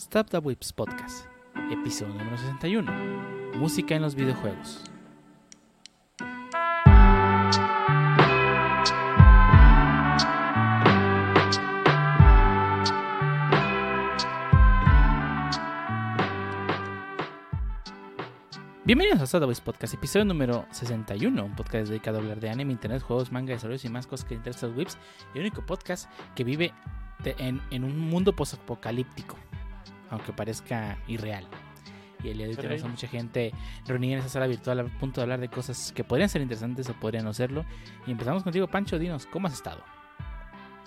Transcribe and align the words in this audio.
Stop 0.00 0.30
the 0.30 0.38
Whips 0.38 0.72
Podcast, 0.72 1.26
episodio 1.70 2.14
número 2.14 2.38
61. 2.38 2.90
Música 3.56 3.94
en 3.94 4.00
los 4.00 4.14
videojuegos. 4.14 4.82
Bienvenidos 18.86 19.34
a 19.34 19.38
Whips 19.46 19.60
Podcast, 19.60 19.92
episodio 19.92 20.24
número 20.24 20.64
61, 20.70 21.44
un 21.44 21.54
podcast 21.54 21.88
dedicado 21.88 22.16
a 22.16 22.20
hablar 22.22 22.40
de 22.40 22.48
anime, 22.48 22.72
internet, 22.72 23.02
juegos, 23.02 23.30
manga, 23.30 23.52
desarrollos 23.52 23.84
y 23.84 23.90
más 23.90 24.06
cosas 24.06 24.24
que 24.24 24.34
interesan 24.34 24.72
a 24.72 24.76
Whips, 24.76 24.96
el 25.34 25.42
único 25.42 25.66
podcast 25.66 26.10
que 26.34 26.42
vive 26.42 26.72
en, 27.22 27.60
en 27.70 27.84
un 27.84 27.98
mundo 27.98 28.34
post-apocalíptico, 28.34 29.36
aunque 30.10 30.32
parezca 30.32 30.98
irreal. 31.06 31.46
Y 32.22 32.28
el 32.28 32.36
día 32.36 32.46
de 32.46 32.50
hoy 32.52 32.56
tenemos 32.56 32.84
a 32.84 32.88
mucha 32.88 33.08
gente 33.08 33.52
reunida 33.86 34.14
en 34.14 34.18
esa 34.18 34.28
sala 34.28 34.46
virtual 34.46 34.80
a 34.80 34.84
punto 34.84 35.20
de 35.20 35.22
hablar 35.22 35.40
de 35.40 35.48
cosas 35.48 35.90
que 35.92 36.04
podrían 36.04 36.28
ser 36.28 36.42
interesantes 36.42 36.88
o 36.90 36.94
podrían 36.94 37.24
no 37.24 37.32
serlo. 37.32 37.64
Y 38.06 38.10
empezamos 38.10 38.42
contigo, 38.42 38.66
Pancho, 38.66 38.98
dinos, 38.98 39.26
¿cómo 39.26 39.46
has 39.46 39.54
estado? 39.54 39.82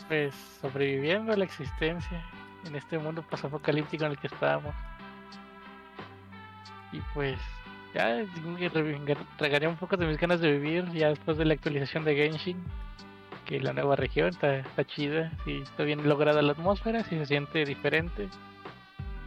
Pues 0.08 0.36
sobreviviendo 0.62 1.34
a 1.34 1.38
la 1.38 1.45
existencia 1.45 2.23
en 2.67 2.76
este 2.76 3.00
mundo 3.00 3.23
posapocalíptico 3.23 4.05
en 4.05 4.12
el 4.12 4.17
que 4.20 4.28
estábamos. 4.28 4.76
Y 6.92 7.00
pues 7.16 7.40
ya 7.95 8.17
digo 8.17 8.55
que 8.55 8.70
re- 8.70 9.17
regañé 9.40 9.67
un 9.67 9.78
poco 9.78 9.98
de 9.98 10.05
mis 10.05 10.17
ganas 10.17 10.40
de 10.40 10.52
vivir 10.52 10.86
ya 10.92 11.09
después 11.09 11.38
de 11.38 11.45
la 11.45 11.55
actualización 11.55 12.05
de 12.05 12.16
Genshin. 12.16 12.64
Que 13.45 13.59
la 13.59 13.73
nueva 13.73 13.95
región 13.95 14.30
está, 14.30 14.58
está 14.58 14.86
chida, 14.86 15.31
sí, 15.44 15.62
está 15.64 15.84
bien 15.84 16.08
lograda 16.08 16.42
la 16.42 16.53
atmósfera, 16.53 17.03
sí 17.03 17.17
se 17.17 17.26
siente 17.26 17.66
diferente. 17.66 18.30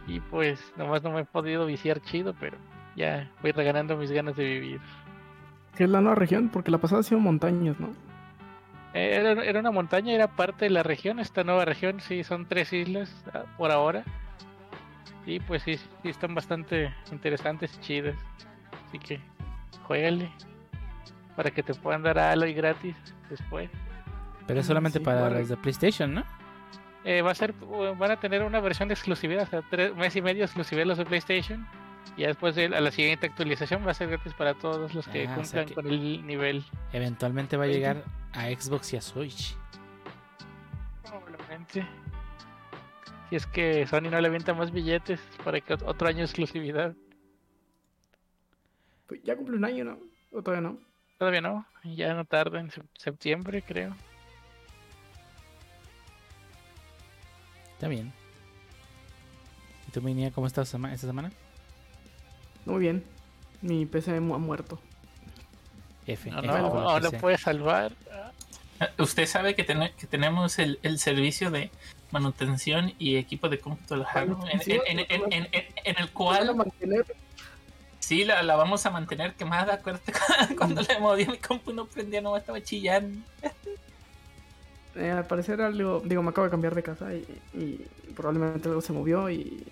Y 0.07 0.19
pues 0.21 0.73
nomás 0.77 1.03
no 1.03 1.11
me 1.11 1.21
he 1.21 1.25
podido 1.25 1.65
viciar 1.65 2.01
chido, 2.01 2.33
pero 2.39 2.57
ya 2.95 3.29
voy 3.41 3.51
reganando 3.51 3.97
mis 3.97 4.11
ganas 4.11 4.35
de 4.35 4.45
vivir. 4.45 4.81
Que 5.75 5.83
es 5.83 5.89
la 5.89 6.01
nueva 6.01 6.15
región, 6.15 6.49
porque 6.49 6.71
la 6.71 6.79
pasada 6.79 7.01
ha 7.01 7.03
sido 7.03 7.19
montañas, 7.19 7.79
¿no? 7.79 7.89
Eh, 8.93 9.15
Era, 9.15 9.43
era 9.43 9.59
una 9.59 9.71
montaña, 9.71 10.13
era 10.13 10.27
parte 10.27 10.65
de 10.65 10.71
la 10.71 10.81
región, 10.81 11.19
esta 11.19 11.43
nueva 11.43 11.65
región, 11.65 11.99
sí, 11.99 12.23
son 12.23 12.47
tres 12.47 12.73
islas 12.73 13.13
ah, 13.33 13.43
por 13.57 13.71
ahora. 13.71 14.03
Y 15.25 15.41
pues 15.41 15.61
sí, 15.63 15.75
sí 15.75 16.09
están 16.09 16.33
bastante 16.33 16.93
interesantes 17.11 17.75
y 17.77 17.81
chidas. 17.81 18.15
Así 18.87 18.97
que 18.97 19.19
juégale 19.83 20.31
para 21.35 21.51
que 21.51 21.61
te 21.61 21.73
puedan 21.75 22.01
dar 22.01 22.17
Aloy 22.17 22.53
gratis 22.53 22.95
después. 23.29 23.69
Pero 24.47 24.61
es 24.61 24.65
solamente 24.65 24.99
sí, 24.99 25.05
para 25.05 25.29
bueno. 25.29 25.45
de 25.45 25.57
PlayStation, 25.57 26.13
¿no? 26.13 26.23
Eh, 27.09 27.21
va 27.21 27.31
a 27.31 27.35
ser, 27.35 27.53
uh, 27.61 27.95
van 27.95 28.11
a 28.11 28.19
tener 28.19 28.43
una 28.43 28.59
versión 28.59 28.89
de 28.89 28.93
exclusividad, 28.95 29.43
o 29.43 29.47
sea, 29.47 29.61
tres 29.69 29.95
mes 29.95 30.13
y 30.17 30.21
medio 30.21 30.39
de 30.39 30.45
exclusividad 30.45 30.85
los 30.85 30.97
de 30.97 31.05
PlayStation. 31.05 31.65
Y 32.17 32.23
después 32.23 32.55
de 32.55 32.65
a 32.65 32.81
la 32.81 32.91
siguiente 32.91 33.27
actualización 33.27 33.85
va 33.87 33.91
a 33.91 33.93
ser 33.93 34.09
gratis 34.09 34.33
para 34.33 34.55
todos 34.55 34.93
los 34.93 35.07
que 35.07 35.25
Ah, 35.27 35.37
o 35.39 35.43
sea 35.45 35.63
cumplan 35.63 35.65
que- 35.67 35.73
con 35.75 35.87
el 35.87 36.25
nivel. 36.27 36.65
Eventualmente 36.91 37.55
va 37.55 37.63
a 37.65 37.67
llegar 37.67 38.03
a 38.33 38.47
Xbox 38.49 38.91
y 38.93 38.97
a 38.97 39.01
Switch. 39.01 39.55
Probablemente. 41.03 41.87
Si 43.29 43.35
es 43.35 43.45
que 43.47 43.85
Sony 43.87 44.09
no 44.09 44.19
le 44.19 44.27
avienta 44.27 44.53
más 44.53 44.71
billetes 44.71 45.19
para 45.43 45.61
que 45.61 45.75
ot- 45.75 45.83
otro 45.85 46.07
año 46.07 46.17
de 46.19 46.23
exclusividad. 46.25 46.93
Pues 49.07 49.21
ya 49.23 49.35
cumple 49.35 49.57
un 49.57 49.65
año, 49.65 49.85
¿no? 49.85 49.99
O 50.33 50.41
todavía 50.41 50.67
no. 50.69 50.77
Todavía 51.19 51.41
no, 51.41 51.65
ya 51.83 52.13
no 52.13 52.25
tarda 52.25 52.59
en 52.59 52.69
sep- 52.69 52.85
septiembre, 52.97 53.61
creo. 53.65 53.95
Está 57.77 57.87
bien. 57.89 58.11
¿Y 59.87 59.91
tú, 59.91 60.01
Minia, 60.01 60.31
cómo 60.31 60.47
estás 60.47 60.73
esta 60.73 60.97
semana? 61.07 61.31
Muy 62.65 62.79
bien. 62.79 63.03
Mi 63.61 63.85
PC 63.85 64.17
ha 64.17 64.19
muerto. 64.19 64.79
F. 66.07 66.31
No, 66.31 66.39
F 66.39 66.47
no, 66.47 66.71
por 66.71 66.81
la 66.83 66.89
ahora 66.89 67.09
PC. 67.11 67.19
puede 67.21 67.37
salvar. 67.37 67.91
Ah, 68.11 68.89
Usted 68.97 69.27
sabe 69.27 69.53
que, 69.55 69.63
ten- 69.63 69.91
que 69.95 70.07
tenemos 70.07 70.57
el, 70.57 70.79
el 70.81 70.97
servicio 70.97 71.51
de 71.51 71.69
manutención 72.11 72.93
y 72.97 73.17
equipo 73.17 73.47
de 73.47 73.59
cómputo 73.59 74.03
hardware, 74.03 74.51
en, 74.53 74.61
en- 74.61 74.81
en- 74.99 75.05
en- 75.11 75.33
en- 75.33 75.47
en- 75.51 75.65
en 75.83 75.97
el 75.99 76.09
cual 76.11 76.55
mantener 76.55 77.05
sí 77.99 78.23
la, 78.23 78.41
la 78.41 78.55
vamos 78.55 78.85
a 78.87 78.89
mantener 78.89 79.35
quemada. 79.35 79.73
Acuérdate 79.75 80.13
cuando 80.57 80.81
le 80.81 80.97
moví 80.99 81.25
mi 81.27 81.37
compu 81.37 81.73
no 81.73 81.85
prendía, 81.85 82.21
no 82.21 82.35
estaba 82.35 82.59
chillando. 82.61 83.19
Eh, 84.97 85.11
al 85.11 85.27
parecer 85.27 85.61
algo, 85.61 86.01
digo, 86.03 86.23
me 86.23 86.29
acabo 86.29 86.45
de 86.45 86.51
cambiar 86.51 86.73
de 86.73 86.83
casa 86.83 87.13
y, 87.13 87.23
y 87.53 87.85
probablemente 88.15 88.67
algo 88.67 88.81
se 88.81 88.93
movió 88.93 89.29
y 89.29 89.63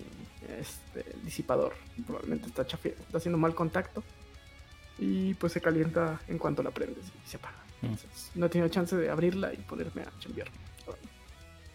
este 0.60 1.10
el 1.12 1.24
disipador 1.24 1.74
probablemente 2.06 2.46
está 2.46 2.62
está 2.62 3.18
haciendo 3.18 3.36
mal 3.36 3.54
contacto 3.54 4.04
y 4.98 5.34
pues 5.34 5.52
se 5.52 5.60
calienta 5.60 6.20
en 6.28 6.38
cuanto 6.38 6.62
la 6.62 6.70
prendes 6.70 7.04
y 7.24 7.28
se 7.28 7.36
apaga. 7.38 7.56
Mm. 7.82 7.86
Entonces, 7.86 8.30
no 8.34 8.46
he 8.46 8.48
tenido 8.48 8.68
chance 8.68 8.96
de 8.96 9.10
abrirla 9.10 9.52
y 9.52 9.56
ponerme 9.56 10.02
a 10.02 10.18
chambear. 10.20 10.48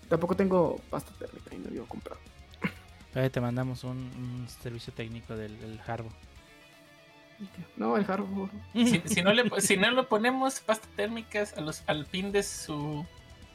Tampoco 0.07 0.35
tengo 0.35 0.79
pasta 0.89 1.11
térmica 1.19 1.53
y 1.55 1.57
no 1.59 1.69
digo 1.69 1.85
comprar. 1.85 2.17
Ahí 3.13 3.29
te 3.29 3.41
mandamos 3.41 3.83
un, 3.83 3.97
un 3.97 4.47
servicio 4.47 4.93
técnico 4.93 5.35
del, 5.35 5.59
del 5.59 5.79
hardware. 5.81 6.13
No, 7.75 7.97
el 7.97 8.05
hardware. 8.05 8.49
Si, 8.73 9.01
si 9.05 9.21
no 9.21 9.33
le, 9.33 9.49
si 9.61 9.75
no 9.75 9.91
le 9.91 10.03
ponemos 10.03 10.59
pasta 10.61 10.87
térmicas 10.95 11.57
a 11.57 11.61
los, 11.61 11.83
al 11.87 12.05
pin 12.05 12.31
de 12.31 12.43
su 12.43 13.05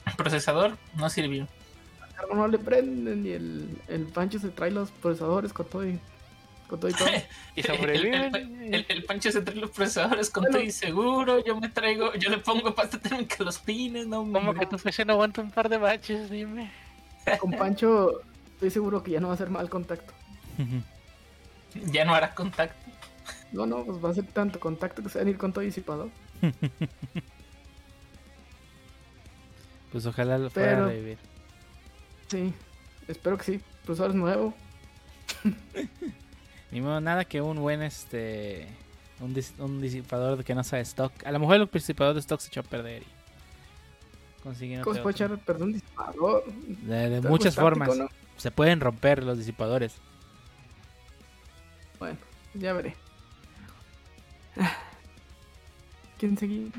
procesador, 0.16 0.76
no 0.96 1.08
sirvió. 1.10 1.46
No 2.34 2.48
le 2.48 2.58
prenden 2.58 3.26
y 3.26 3.30
el, 3.30 3.78
el 3.88 4.04
Pancho 4.06 4.38
se 4.38 4.48
trae 4.48 4.70
los 4.70 4.90
procesadores 4.90 5.52
con 5.52 5.66
todo 5.66 5.86
y, 5.86 5.98
con 6.66 6.80
todo, 6.80 6.90
y 6.90 6.94
todo. 6.94 7.08
Y 7.56 7.60
El, 7.60 7.66
el- 7.70 7.76
sobreviven. 7.76 8.34
el- 8.74 8.86
el 8.88 9.04
Pancho 9.04 9.30
se 9.32 9.42
trae 9.42 9.56
los 9.56 9.70
procesadores 9.70 10.30
con 10.30 10.42
Bueno. 10.44 10.58
todo 10.58 10.66
y 10.66 10.70
seguro. 10.72 11.44
Yo 11.44 11.60
me 11.60 11.68
traigo, 11.68 12.14
yo 12.14 12.30
le 12.30 12.38
pongo 12.38 12.74
pasta 12.74 12.98
térmica 12.98 13.36
a 13.40 13.44
los 13.44 13.58
pines, 13.58 14.06
no 14.06 14.18
Como 14.30 14.54
que 14.54 14.66
tu 14.66 14.76
PC 14.78 15.04
no 15.04 15.12
aguanta 15.14 15.42
un 15.42 15.50
par 15.50 15.68
de 15.68 15.76
baches, 15.78 16.30
dime. 16.30 16.70
Con 17.38 17.50
Pancho 17.58 18.20
estoy 18.54 18.70
seguro 18.70 19.02
que 19.02 19.10
ya 19.12 19.20
no 19.20 19.28
va 19.28 19.34
a 19.34 19.38
ser 19.38 19.50
mal 19.50 19.68
contacto. 19.68 20.12
Ya 21.92 22.04
no 22.06 22.14
hará 22.14 22.34
contacto. 22.34 22.76
No, 23.52 23.66
no, 23.66 23.84
pues 23.84 24.02
va 24.02 24.10
a 24.10 24.14
ser 24.14 24.24
tanto 24.26 24.58
contacto 24.58 25.02
que 25.02 25.08
se 25.10 25.18
van 25.18 25.26
a 25.26 25.30
ir 25.30 25.36
con 25.36 25.52
todo 25.52 25.62
disipador. 25.64 26.08
Pues 29.96 30.04
ojalá 30.04 30.36
lo 30.36 30.50
fuera 30.50 30.72
Pero- 30.72 30.84
a 30.84 30.88
revivir. 30.88 31.16
Sí, 32.28 32.52
espero 33.08 33.38
que 33.38 33.44
sí. 33.44 33.60
Procesador 33.86 34.10
es 34.10 34.16
nuevo. 34.16 34.54
Ni 36.70 36.82
modo, 36.82 37.00
nada 37.00 37.24
que 37.24 37.40
un 37.40 37.58
buen 37.62 37.80
este 37.80 38.68
un, 39.20 39.34
dis- 39.34 39.58
un 39.58 39.80
disipador 39.80 40.44
que 40.44 40.54
no 40.54 40.62
sea 40.64 40.76
de 40.76 40.82
stock. 40.82 41.12
A 41.24 41.32
lo 41.32 41.38
mejor 41.38 41.56
el 41.56 41.70
disipador 41.72 42.12
de 42.12 42.20
stock 42.20 42.40
se 42.40 42.48
echó 42.48 42.60
a 42.60 42.64
perder 42.64 43.04
y 43.04 44.42
consiguen 44.42 44.82
¿Cómo 44.82 44.92
se 44.92 45.00
otro- 45.00 45.02
puede 45.04 45.14
echar, 45.14 45.38
perdón, 45.38 45.72
disipador? 45.72 46.44
de, 46.44 47.08
de 47.08 47.16
Algo 47.16 47.28
muchas 47.30 47.54
formas. 47.54 47.96
¿no? 47.96 48.10
Se 48.36 48.50
pueden 48.50 48.80
romper 48.80 49.24
los 49.24 49.38
disipadores. 49.38 49.94
Bueno, 51.98 52.18
ya 52.52 52.74
veré. 52.74 52.94
¿Quién 56.18 56.36
seguí? 56.36 56.70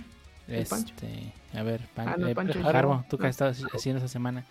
Este, 0.47 1.34
a 1.53 1.62
ver, 1.63 1.81
Pan- 1.94 2.08
Ah, 2.09 2.16
no, 2.18 2.28
eh, 2.28 2.35
Pancho, 2.35 2.62
Jarbo. 2.63 3.03
¿tú 3.09 3.18
qué 3.18 3.28
has 3.28 3.31
estado 3.31 3.52
haciendo 3.74 3.97
esta 3.97 4.08
semana? 4.08 4.46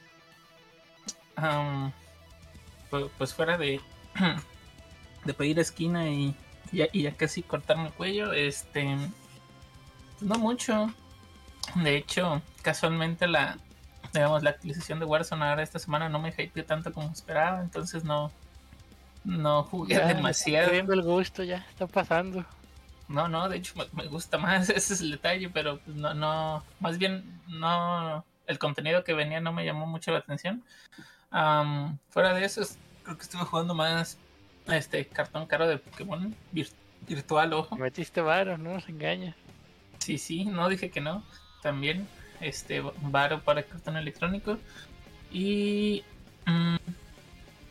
Pu- 2.91 3.11
pues 3.19 3.35
fuera 3.35 3.59
de 3.59 3.81
de 5.25 5.35
pedir 5.35 5.59
esquina 5.59 6.09
y 6.09 6.35
ya, 6.73 6.87
y 6.93 7.03
ya 7.03 7.13
casi 7.13 7.43
cortarme 7.43 7.87
el 7.89 7.93
cuello, 7.93 8.33
este 8.33 8.97
pues 10.19 10.23
no 10.31 10.39
mucho. 10.39 10.93
De 11.75 11.97
hecho, 11.97 12.41
casualmente 12.63 13.27
la 13.27 13.59
digamos 14.15 14.43
la 14.43 14.51
actualización 14.51 14.99
de 15.01 15.05
Warzone 15.05 15.45
ahora 15.45 15.63
esta 15.63 15.79
semana 15.79 16.09
no 16.09 16.19
me 16.21 16.31
hypeó 16.37 16.65
tanto 16.65 16.93
como 16.93 17.11
esperaba, 17.11 17.61
entonces 17.61 18.05
no 18.05 18.31
no 19.25 19.65
jugué 19.65 19.97
Ya, 19.97 20.07
demasiado. 20.07 20.71
Viendo 20.71 20.93
el 20.93 21.03
gusto, 21.03 21.43
ya 21.43 21.67
está 21.71 21.87
pasando. 21.89 22.45
No, 23.09 23.29
no, 23.29 23.49
de 23.49 23.59
hecho 23.59 23.75
me, 23.93 24.07
gusta 24.07 24.37
más, 24.39 24.69
ese 24.71 24.95
es 24.95 25.01
el 25.01 25.11
detalle, 25.13 25.49
pero 25.49 25.79
pues 25.79 25.97
no, 25.97 26.15
no, 26.15 26.65
más 26.81 26.99
bien 26.99 27.41
no, 27.49 28.25
el 28.47 28.59
contenido 28.59 29.05
que 29.05 29.15
venía 29.15 29.41
no 29.41 29.53
me 29.53 29.65
llamó 29.65 29.87
mucho 29.87 30.11
la 30.13 30.19
atención. 30.19 30.63
Am, 31.31 31.99
fuera 32.11 32.33
de 32.35 32.45
eso, 32.45 32.63
es- 32.63 32.79
creo 33.05 33.17
que 33.17 33.23
estuve 33.23 33.43
jugando 33.45 33.75
más 33.75 34.19
este 34.67 35.07
cartón 35.07 35.47
caro 35.47 35.69
de 35.69 35.79
Pokémon 35.79 36.35
vir- 36.53 36.73
virtual, 37.07 37.53
ojo. 37.53 37.77
Metiste 37.77 38.21
varo, 38.21 38.59
no 38.59 38.75
nos 38.75 38.89
engañas. 38.89 39.37
Sí, 39.99 40.19
sí, 40.19 40.45
no 40.45 40.69
dije 40.69 40.91
que 40.91 41.01
no. 41.01 41.23
También, 41.63 42.09
este, 42.41 42.81
varo 43.03 43.43
para 43.43 43.63
cartón 43.63 43.97
electrónico. 43.97 44.59
Y 45.33 46.03
mm, 46.47 46.77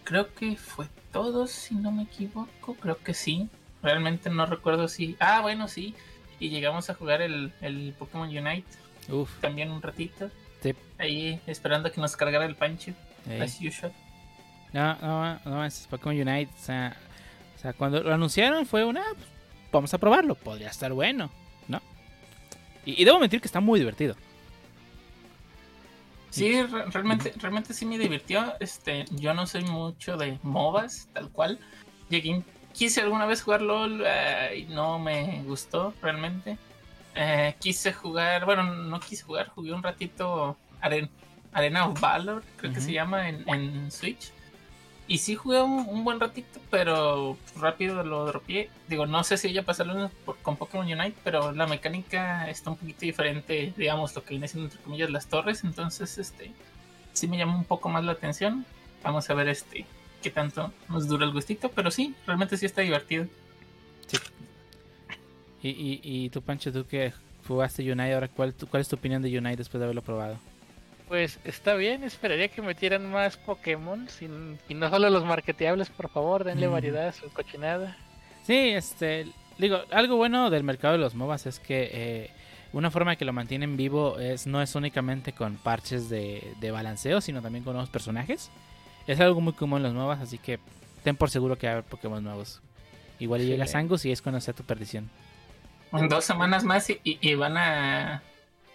creo 0.04 0.34
que 0.34 0.56
fue 0.58 0.88
todo, 1.12 1.48
si 1.48 1.76
no 1.76 1.92
me 1.92 2.04
equivoco. 2.04 2.76
Creo 2.76 2.98
que 2.98 3.14
sí. 3.14 3.50
Realmente 3.86 4.32
no 4.32 4.48
recuerdo 4.48 4.88
si. 4.88 5.16
Ah, 5.20 5.42
bueno, 5.42 5.68
sí. 5.68 5.94
Y 6.40 6.50
llegamos 6.50 6.90
a 6.90 6.96
jugar 6.96 7.22
el, 7.22 7.54
el 7.62 7.94
Pokémon 7.98 8.28
Unite 8.28 8.66
Uf, 9.10 9.30
también 9.40 9.70
un 9.72 9.82
ratito. 9.82 10.30
Sí. 10.62 10.74
Ahí 10.98 11.40
esperando 11.46 11.88
a 11.90 11.92
que 11.92 12.02
nos 12.02 12.18
cargara 12.18 12.46
el 12.46 12.56
pancho, 12.56 12.94
as 13.40 13.62
usual. 13.62 13.94
No, 14.74 14.96
no, 14.96 15.40
no, 15.46 15.64
es 15.66 15.86
Pokémon 15.88 16.20
Unite. 16.20 16.52
O 16.60 16.66
sea, 16.66 16.98
o 17.56 17.60
sea, 17.60 17.74
cuando 17.74 18.02
lo 18.02 18.12
anunciaron 18.14 18.66
fue 18.66 18.84
una. 18.84 19.04
pues, 19.14 19.28
vamos 19.72 19.94
a 19.94 19.98
probarlo, 20.00 20.34
podría 20.34 20.70
estar 20.70 20.92
bueno, 20.92 21.30
¿no? 21.68 21.80
Y, 22.86 23.00
y 23.02 23.06
debo 23.06 23.20
mentir 23.20 23.40
que 23.40 23.48
está 23.48 23.60
muy 23.60 23.80
divertido. 23.80 24.16
Sí, 26.32 26.62
re- 26.64 26.86
realmente, 26.92 27.34
realmente 27.38 27.74
sí 27.74 27.86
me 27.86 27.98
divirtió. 27.98 28.56
Este, 28.60 29.06
yo 29.12 29.34
no 29.34 29.48
soy 29.48 29.64
mucho 29.64 30.18
de 30.18 30.38
MOBAs, 30.44 31.08
tal 31.14 31.30
cual. 31.30 31.60
Llegué, 32.10 32.44
quise 32.78 33.02
alguna 33.02 33.26
vez 33.26 33.42
jugar 33.42 33.62
LOL 33.62 34.04
eh, 34.06 34.66
y 34.68 34.74
no 34.74 35.00
me 35.00 35.42
gustó 35.46 35.94
realmente. 36.02 36.58
Eh, 37.16 37.56
quise 37.60 37.94
jugar, 37.94 38.46
bueno, 38.46 38.64
no 38.64 39.00
quise 39.00 39.24
jugar, 39.24 39.48
jugué 39.50 39.72
un 39.74 39.84
ratito 39.84 40.58
Aren- 40.82 41.10
Arena 41.54 41.86
of 41.88 42.00
Valor, 42.00 42.44
creo 42.58 42.74
que 42.74 42.82
se 42.82 42.92
llama 42.92 43.30
en, 43.30 43.48
en 43.48 43.92
Switch. 43.92 44.32
Y 45.08 45.20
sí 45.20 45.36
jugué 45.36 45.62
un, 45.62 45.86
un 45.88 46.04
buen 46.04 46.20
ratito, 46.20 46.60
pero 46.72 47.38
rápido 47.60 48.04
lo 48.04 48.26
dropeé. 48.26 48.70
Digo, 48.88 49.06
no 49.06 49.24
sé 49.24 49.38
si 49.38 49.48
ella 49.50 49.62
pasarlo 49.64 49.94
mismo 49.94 50.10
por- 50.26 50.38
con 50.40 50.58
Pokémon 50.58 50.86
Unite, 50.88 51.16
pero 51.24 51.52
la 51.52 51.68
mecánica 51.68 52.50
está 52.50 52.72
un 52.72 52.78
poquito 52.78 53.02
diferente, 53.02 53.72
digamos, 53.78 54.16
lo 54.16 54.24
que 54.24 54.32
viene 54.32 54.48
siendo 54.48 54.66
entre 54.68 54.82
comillas 54.84 55.12
las 55.12 55.28
torres. 55.28 55.64
Entonces, 55.64 56.18
este, 56.18 56.52
sí 57.14 57.28
me 57.28 57.38
llama 57.38 57.56
un 57.56 57.66
poco 57.66 57.88
más 57.88 58.04
la 58.04 58.14
atención. 58.14 58.66
Vamos 59.04 59.30
a 59.30 59.36
ver 59.36 59.48
este 59.48 59.86
qué 60.26 60.32
tanto 60.32 60.72
nos 60.90 61.08
dura 61.08 61.24
el 61.24 61.32
gustito, 61.32 61.70
pero 61.70 61.92
sí, 61.92 62.16
realmente 62.26 62.58
sí 62.58 62.66
está 62.66 62.82
divertido. 62.82 63.28
Y, 65.62 65.70
y, 65.70 66.00
y 66.04 66.30
tú, 66.30 66.42
Pancho, 66.42 66.72
tú 66.72 66.86
que 66.86 67.14
jugaste 67.48 67.84
Unite, 67.84 68.14
ahora, 68.14 68.28
¿cuál, 68.28 68.54
tu- 68.54 68.68
¿cuál 68.68 68.82
es 68.82 68.88
tu 68.88 68.96
opinión 68.96 69.22
de 69.22 69.36
Unite 69.38 69.58
después 69.58 69.80
de 69.80 69.86
haberlo 69.86 70.02
probado? 70.02 70.38
Pues 71.08 71.40
está 71.44 71.76
bien, 71.76 72.04
esperaría 72.04 72.48
que 72.48 72.62
metieran 72.64 73.10
más 73.12 73.38
Pokémon 73.38 74.10
sin- 74.10 74.58
y 74.68 74.74
no 74.74 74.90
solo 74.90 75.10
los 75.12 75.24
marketeables, 75.26 75.90
por 75.90 76.10
favor, 76.10 76.44
denle 76.44 76.68
Mm. 76.68 76.72
variedad 76.72 77.08
a 77.08 77.12
su 77.14 77.30
cochinada. 77.32 77.96
Sí, 78.46 78.54
este, 78.70 79.28
digo, 79.60 79.82
algo 79.92 80.16
bueno 80.18 80.50
del 80.50 80.64
mercado 80.64 80.94
de 80.94 81.00
los 81.00 81.14
MOBAs 81.16 81.46
es 81.46 81.60
que 81.60 81.90
eh, 81.94 82.30
una 82.74 82.90
forma 82.92 83.16
que 83.16 83.26
lo 83.26 83.34
mantienen 83.34 83.78
vivo 83.78 84.20
es 84.20 84.46
no 84.48 84.62
es 84.62 84.74
únicamente 84.76 85.34
con 85.34 85.56
parches 85.58 86.10
de, 86.10 86.54
de 86.60 86.72
balanceo, 86.72 87.22
sino 87.22 87.42
también 87.42 87.64
con 87.64 87.74
nuevos 87.74 87.90
personajes. 87.92 88.50
Es 89.08 89.20
algo 89.20 89.42
muy 89.42 89.54
común 89.54 89.78
en 89.78 89.84
los 89.84 89.94
MOBAs, 89.94 90.22
así 90.22 90.38
que 90.38 90.60
ten 91.04 91.16
por 91.16 91.30
seguro 91.30 91.58
que 91.58 91.68
va 91.68 91.74
a 91.74 91.76
haber 91.78 91.86
Pokémon 91.90 92.24
nuevos. 92.24 92.62
Igual 93.20 93.42
y 93.42 93.46
llega 93.46 93.64
Excelente. 93.66 93.90
Sangus 93.90 94.06
y 94.06 94.12
es 94.12 94.22
cuando 94.22 94.42
sea 94.42 94.54
tu 94.54 94.64
perdición. 94.64 95.10
En 95.94 96.10
dos 96.10 96.26
semanas 96.26 96.64
más 96.64 96.90
y, 96.90 97.00
y- 97.04 97.20
y 97.22 97.36
van 97.36 97.58
a 97.58 98.22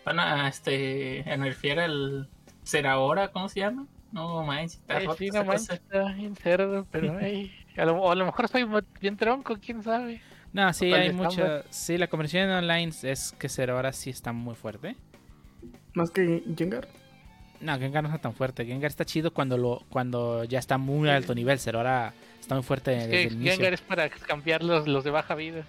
van 0.05 0.19
a 0.19 0.49
este 0.49 1.25
a 1.31 1.37
nerfear 1.37 1.79
el 1.81 2.29
Serahora, 2.63 3.29
¿cómo 3.33 3.49
se 3.49 3.61
llama? 3.61 3.87
No 4.13 4.43
manches, 4.45 4.79
está 4.81 4.97
Ay, 4.97 5.07
rota 5.07 5.19
sí, 5.19 5.27
esa 5.27 5.39
no 5.41 5.45
manches, 5.45 5.69
cosa. 5.69 5.75
está 5.75 6.13
bien 6.15 6.37
cerdo, 6.37 6.87
pero 6.91 7.17
ay, 7.21 7.53
a 7.77 7.85
lo, 7.85 7.97
o 8.01 8.11
a 8.11 8.15
lo 8.15 8.25
mejor 8.25 8.49
soy 8.49 8.67
bien 9.01 9.17
tronco, 9.17 9.57
quién 9.61 9.83
sabe. 9.83 10.23
No, 10.53 10.73
sí, 10.73 10.87
Total 10.91 11.03
hay 11.03 11.13
mucha... 11.13 11.63
Sí, 11.71 11.97
la 11.99 12.09
conversión 12.09 12.45
en 12.45 12.51
online 12.51 12.93
es 13.03 13.33
que 13.39 13.49
ser 13.49 13.71
ahora 13.71 13.93
sí 13.93 14.11
está 14.11 14.33
muy 14.33 14.55
fuerte. 14.57 14.97
Más 15.95 16.11
que 16.11 16.43
Jengar. 16.57 16.89
No, 17.61 17.79
Gengar 17.79 18.03
no 18.03 18.09
está 18.09 18.21
tan 18.21 18.35
fuerte. 18.35 18.65
Gengar 18.65 18.91
está 18.91 19.05
chido 19.05 19.33
cuando 19.33 19.59
lo 19.59 19.83
cuando 19.91 20.45
ya 20.45 20.59
está 20.59 20.79
muy 20.79 21.09
alto 21.09 21.35
nivel. 21.35 21.59
Ser 21.59 21.77
ahora 21.77 22.13
está 22.41 22.55
muy 22.55 22.65
fuerte 22.65 22.93
Es 22.93 22.99
desde 23.05 23.11
que 23.11 23.23
el 23.25 23.33
inicio. 23.35 23.53
Gengar 23.53 23.75
es 23.75 23.81
para 23.83 24.09
cambiar 24.09 24.63
los, 24.63 24.89
los 24.89 25.05
de 25.05 25.11
baja 25.11 25.35
vida. 25.35 25.65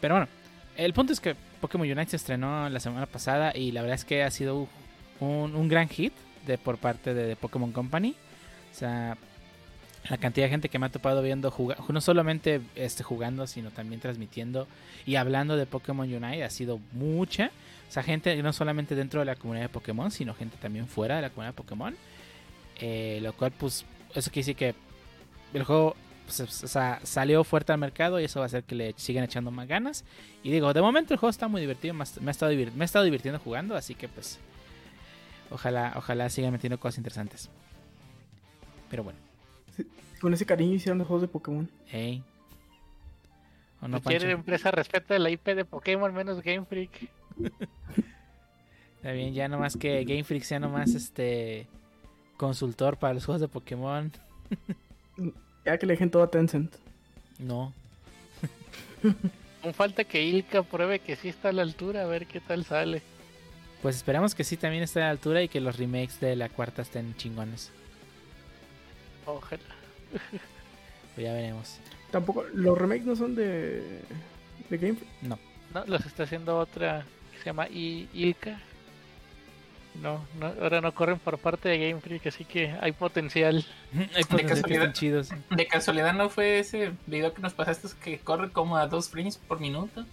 Pero 0.00 0.14
bueno, 0.14 0.28
el 0.76 0.92
punto 0.94 1.12
es 1.12 1.20
que 1.20 1.34
Pokémon 1.60 1.90
Unite 1.90 2.10
se 2.10 2.16
estrenó 2.16 2.68
la 2.68 2.80
semana 2.80 3.06
pasada 3.06 3.52
y 3.54 3.72
la 3.72 3.82
verdad 3.82 3.96
es 3.96 4.04
que 4.04 4.22
ha 4.22 4.30
sido 4.30 4.68
un, 5.20 5.54
un 5.54 5.68
gran 5.68 5.88
hit 5.88 6.12
de, 6.46 6.56
por 6.56 6.78
parte 6.78 7.12
de, 7.14 7.24
de 7.24 7.36
Pokémon 7.36 7.72
Company. 7.72 8.14
O 8.72 8.74
sea, 8.74 9.16
la 10.08 10.16
cantidad 10.16 10.46
de 10.46 10.50
gente 10.50 10.68
que 10.68 10.78
me 10.78 10.86
ha 10.86 10.88
topado 10.88 11.22
viendo 11.22 11.54
no 11.88 12.00
solamente 12.00 12.60
este, 12.74 13.02
jugando, 13.02 13.46
sino 13.46 13.70
también 13.70 14.00
transmitiendo 14.00 14.66
y 15.06 15.16
hablando 15.16 15.56
de 15.56 15.66
Pokémon 15.66 16.12
Unite 16.12 16.44
ha 16.44 16.50
sido 16.50 16.80
mucha. 16.92 17.50
O 17.88 17.92
sea, 17.92 18.02
gente 18.02 18.42
no 18.42 18.52
solamente 18.52 18.94
dentro 18.94 19.20
de 19.20 19.26
la 19.26 19.36
comunidad 19.36 19.66
de 19.66 19.68
Pokémon, 19.70 20.10
sino 20.10 20.34
gente 20.34 20.56
también 20.58 20.86
fuera 20.86 21.16
de 21.16 21.22
la 21.22 21.30
comunidad 21.30 21.52
de 21.52 21.56
Pokémon. 21.56 21.96
Eh, 22.80 23.18
lo 23.22 23.32
cual, 23.32 23.52
pues, 23.52 23.84
eso 24.14 24.30
quiere 24.30 24.46
decir 24.46 24.56
que 24.56 24.74
el 25.54 25.64
juego 25.64 25.96
pues, 26.24 26.66
salió 27.04 27.42
fuerte 27.44 27.72
al 27.72 27.78
mercado 27.78 28.20
y 28.20 28.24
eso 28.24 28.40
va 28.40 28.44
a 28.44 28.46
hacer 28.46 28.64
que 28.64 28.74
le 28.74 28.94
sigan 28.96 29.24
echando 29.24 29.50
más 29.50 29.66
ganas. 29.66 30.04
Y 30.42 30.50
digo, 30.50 30.72
de 30.72 30.82
momento 30.82 31.14
el 31.14 31.18
juego 31.18 31.30
está 31.30 31.48
muy 31.48 31.60
divertido, 31.60 31.94
me 31.94 32.02
ha, 32.02 32.30
estado, 32.30 32.52
me 32.52 32.82
ha 32.82 32.84
estado 32.84 33.04
divirtiendo 33.04 33.40
jugando, 33.40 33.74
así 33.76 33.94
que 33.94 34.08
pues 34.08 34.38
ojalá, 35.50 35.94
ojalá 35.96 36.28
sigan 36.28 36.52
metiendo 36.52 36.78
cosas 36.78 36.98
interesantes. 36.98 37.48
Pero 38.90 39.04
bueno, 39.04 39.18
Con 40.20 40.34
ese 40.34 40.46
cariño 40.46 40.74
hicieron 40.74 40.98
los 40.98 41.06
juegos 41.06 41.22
de 41.22 41.28
Pokémon. 41.28 41.68
hey. 41.86 42.22
¿O 43.80 43.86
no, 43.86 44.00
Cualquier 44.02 44.22
Pancho? 44.22 44.36
empresa 44.36 44.70
respeta 44.72 45.16
la 45.18 45.30
IP 45.30 45.46
de 45.54 45.64
Pokémon 45.64 46.12
menos 46.12 46.42
Game 46.42 46.64
Freak. 46.64 47.08
Está 48.96 49.12
bien, 49.12 49.32
ya 49.34 49.46
nomás 49.46 49.76
que 49.76 50.02
Game 50.04 50.24
Freak 50.24 50.42
sea 50.42 50.58
nomás 50.58 50.94
este 50.94 51.68
consultor 52.36 52.96
para 52.96 53.14
los 53.14 53.24
juegos 53.24 53.40
de 53.40 53.48
Pokémon. 53.48 54.10
Ya 55.64 55.76
que 55.76 55.84
le 55.84 55.92
dejen 55.94 56.10
todo 56.10 56.22
a 56.22 56.30
Tencent. 56.30 56.76
No. 57.38 57.74
Aún 59.62 59.74
falta 59.74 60.04
que 60.04 60.22
Ilka 60.22 60.62
pruebe 60.62 60.98
que 61.00 61.14
sí 61.14 61.28
está 61.28 61.50
a 61.50 61.52
la 61.52 61.60
altura, 61.62 62.02
a 62.02 62.06
ver 62.06 62.26
qué 62.26 62.40
tal 62.40 62.64
sale. 62.64 63.02
Pues 63.82 63.96
esperamos 63.96 64.34
que 64.34 64.44
sí 64.44 64.56
también 64.56 64.82
esté 64.82 65.00
a 65.02 65.06
la 65.06 65.10
altura 65.10 65.42
y 65.42 65.48
que 65.48 65.60
los 65.60 65.76
remakes 65.76 66.20
de 66.20 66.36
la 66.36 66.48
cuarta 66.48 66.80
estén 66.82 67.14
chingones. 67.16 67.70
Ojalá. 69.28 69.62
Pues 71.14 71.26
ya 71.26 71.32
veremos. 71.32 71.78
Tampoco, 72.12 72.44
los 72.54 72.78
remakes 72.78 73.04
no 73.04 73.16
son 73.16 73.34
de. 73.34 74.00
de 74.70 74.78
Game 74.78 74.94
Freak. 74.94 75.10
No. 75.22 75.36
No, 75.74 75.84
los 75.86 76.06
está 76.06 76.22
haciendo 76.22 76.56
otra 76.58 77.04
que 77.32 77.38
se 77.38 77.44
llama 77.46 77.66
I- 77.68 78.08
Ilka. 78.14 78.60
No, 80.00 80.24
no, 80.38 80.46
ahora 80.62 80.80
no 80.80 80.94
corren 80.94 81.18
por 81.18 81.38
parte 81.38 81.68
de 81.70 81.88
Game 81.88 82.00
Freak, 82.00 82.28
así 82.28 82.44
que 82.44 82.72
hay 82.80 82.92
potencial. 82.92 83.66
Hay 84.14 84.22
potencial 84.24 84.38
que 84.38 84.44
casualidad. 84.46 84.82
estén 84.84 84.92
chidos. 84.92 85.28
De 85.50 85.66
casualidad 85.66 86.12
no 86.14 86.30
fue 86.30 86.60
ese 86.60 86.92
video 87.06 87.34
que 87.34 87.42
nos 87.42 87.52
pasaste 87.52 87.88
que 88.02 88.18
corre 88.20 88.52
como 88.52 88.76
a 88.76 88.86
dos 88.86 89.08
frames 89.08 89.36
por 89.38 89.58
minuto. 89.58 90.06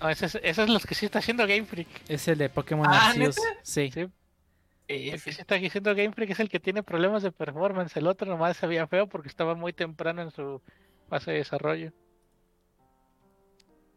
No, 0.00 0.08
esos, 0.08 0.36
esos 0.36 0.64
son 0.64 0.72
los 0.72 0.86
que 0.86 0.94
sí 0.94 1.06
está 1.06 1.18
haciendo 1.18 1.44
Game 1.46 1.64
Freak. 1.64 1.88
Es 2.08 2.28
el 2.28 2.38
de 2.38 2.48
Pokémon 2.48 2.86
Ah, 2.88 3.08
Arceus. 3.08 3.36
¿neta? 3.36 3.58
Sí. 3.64 3.90
Sí, 3.92 4.06
Eh, 4.92 5.16
sí 5.18 5.30
está 5.30 5.54
haciendo 5.54 5.94
Game 5.94 6.10
Freak 6.10 6.30
es 6.30 6.40
el 6.40 6.48
que 6.48 6.58
tiene 6.58 6.82
problemas 6.82 7.22
de 7.22 7.30
performance. 7.30 7.96
El 7.96 8.08
otro 8.08 8.28
nomás 8.28 8.56
se 8.56 8.66
veía 8.66 8.88
feo 8.88 9.06
porque 9.06 9.28
estaba 9.28 9.54
muy 9.54 9.72
temprano 9.72 10.20
en 10.20 10.32
su 10.32 10.60
fase 11.08 11.30
de 11.30 11.36
desarrollo. 11.38 11.92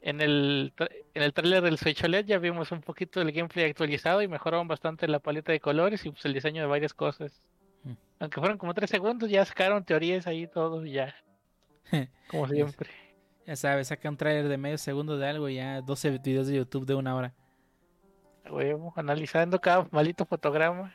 En 0.02 0.22
el, 0.22 0.72
en 1.16 1.24
el 1.24 1.34
trailer 1.34 1.64
del 1.64 1.80
Switch 1.80 2.04
OLED 2.04 2.26
ya 2.26 2.38
vimos 2.38 2.72
un 2.72 2.82
poquito 2.82 3.20
del 3.20 3.32
gameplay 3.32 3.66
actualizado 3.66 4.22
y 4.22 4.28
mejoraron 4.28 4.68
bastante 4.68 5.08
la 5.08 5.18
paleta 5.18 5.52
de 5.52 5.60
colores 5.60 6.06
y 6.06 6.12
pues, 6.12 6.26
el 6.26 6.34
diseño 6.34 6.62
de 6.62 6.68
varias 6.68 6.94
cosas. 6.94 7.42
Mm. 7.84 7.94
Aunque 8.20 8.40
fueron 8.40 8.60
como 8.60 8.76
tres 8.76 8.92
segundos, 8.92 9.32
ya 9.32 9.44
sacaron 9.46 9.84
teorías 9.84 10.28
ahí 10.28 10.46
todo 10.46 10.86
y 10.86 10.92
ya. 10.92 11.16
Como 12.28 12.48
siempre. 12.48 12.92
Ya 13.48 13.56
sabes, 13.56 13.88
saca 13.88 14.10
un 14.10 14.18
trailer 14.18 14.48
de 14.48 14.58
medio 14.58 14.78
segundo 14.78 15.18
de 15.18 15.28
algo 15.28 15.50
y 15.50 15.56
ya 15.56 15.82
12 15.82 16.20
videos 16.20 16.48
de 16.48 16.58
YouTube 16.58 16.86
de 16.86 16.94
una 16.94 17.16
hora. 17.16 17.34
Huevo, 18.50 18.94
analizando 18.96 19.60
cada 19.60 19.88
malito 19.92 20.26
fotograma. 20.26 20.94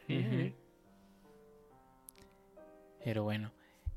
Pero 3.05 3.25
bueno. 3.25 3.53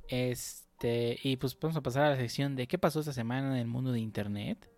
Este. 0.08 1.20
Y 1.24 1.38
pues 1.38 1.58
vamos 1.60 1.78
a 1.78 1.82
pasar 1.82 2.04
a 2.04 2.10
la 2.12 2.18
sección 2.18 2.56
de 2.56 2.68
qué 2.68 2.78
pasó 2.78 3.00
esta 3.00 3.14
semana 3.14 3.52
en 3.54 3.58
el 3.58 3.68
mundo 3.68 3.92
de 3.92 4.00
internet. 4.00 4.70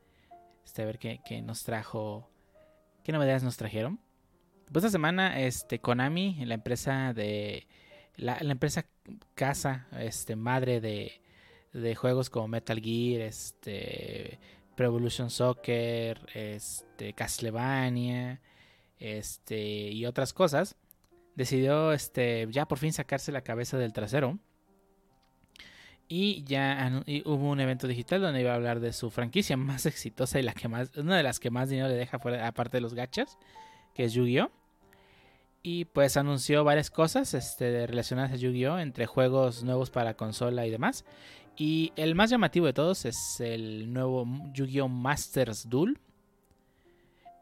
Este, 0.65 0.81
a 0.81 0.85
ver 0.85 0.99
qué, 0.99 1.21
qué 1.25 1.41
nos 1.41 1.63
trajo. 1.63 2.29
¿Qué 3.03 3.11
novedades 3.11 3.43
nos 3.43 3.57
trajeron? 3.57 3.99
Pues 4.71 4.85
esta 4.85 4.91
semana, 4.93 5.39
este, 5.41 5.79
Konami, 5.79 6.43
la 6.45 6.55
empresa 6.55 7.13
de. 7.13 7.67
La, 8.15 8.37
la 8.41 8.51
empresa 8.51 8.85
casa, 9.33 9.87
este, 9.97 10.35
madre 10.35 10.79
de, 10.81 11.21
de 11.73 11.95
juegos 11.95 12.29
como 12.29 12.47
Metal 12.47 12.79
Gear, 12.79 13.21
este. 13.21 14.39
Pro 14.75 14.87
Evolution 14.87 15.29
Soccer, 15.29 16.19
este, 16.33 17.13
Castlevania, 17.13 18.41
este, 18.99 19.89
y 19.91 20.05
otras 20.05 20.33
cosas 20.33 20.77
decidió 21.35 21.93
este 21.93 22.47
ya 22.51 22.67
por 22.67 22.77
fin 22.77 22.93
sacarse 22.93 23.31
la 23.31 23.41
cabeza 23.41 23.77
del 23.77 23.93
trasero. 23.93 24.39
Y 26.07 26.43
ya 26.43 27.01
y 27.05 27.27
hubo 27.27 27.49
un 27.49 27.59
evento 27.59 27.87
digital 27.87 28.21
donde 28.21 28.41
iba 28.41 28.51
a 28.51 28.55
hablar 28.55 28.79
de 28.79 28.93
su 28.93 29.09
franquicia 29.09 29.57
más 29.57 29.85
exitosa 29.85 30.39
y 30.39 30.43
la 30.43 30.53
que 30.53 30.67
más 30.67 30.91
una 30.97 31.17
de 31.17 31.23
las 31.23 31.39
que 31.39 31.49
más 31.49 31.69
dinero 31.69 31.87
le 31.87 31.95
deja 31.95 32.19
fuera 32.19 32.47
aparte 32.47 32.77
de 32.77 32.81
los 32.81 32.93
gachas 32.93 33.37
que 33.93 34.05
es 34.05 34.13
Yu-Gi-Oh. 34.13 34.51
Y 35.65 35.85
pues 35.85 36.17
anunció 36.17 36.65
varias 36.65 36.91
cosas 36.91 37.33
este, 37.33 37.87
relacionadas 37.87 38.33
a 38.33 38.35
Yu-Gi-Oh 38.35 38.79
entre 38.79 39.05
juegos 39.05 39.63
nuevos 39.63 39.91
para 39.91 40.15
consola 40.15 40.65
y 40.67 40.71
demás. 40.71 41.05
Y 41.55 41.93
el 41.95 42.15
más 42.15 42.29
llamativo 42.29 42.65
de 42.65 42.73
todos 42.73 43.05
es 43.05 43.39
el 43.39 43.93
nuevo 43.93 44.25
Yu-Gi-Oh 44.53 44.89
Masters 44.89 45.69
Duel 45.69 45.99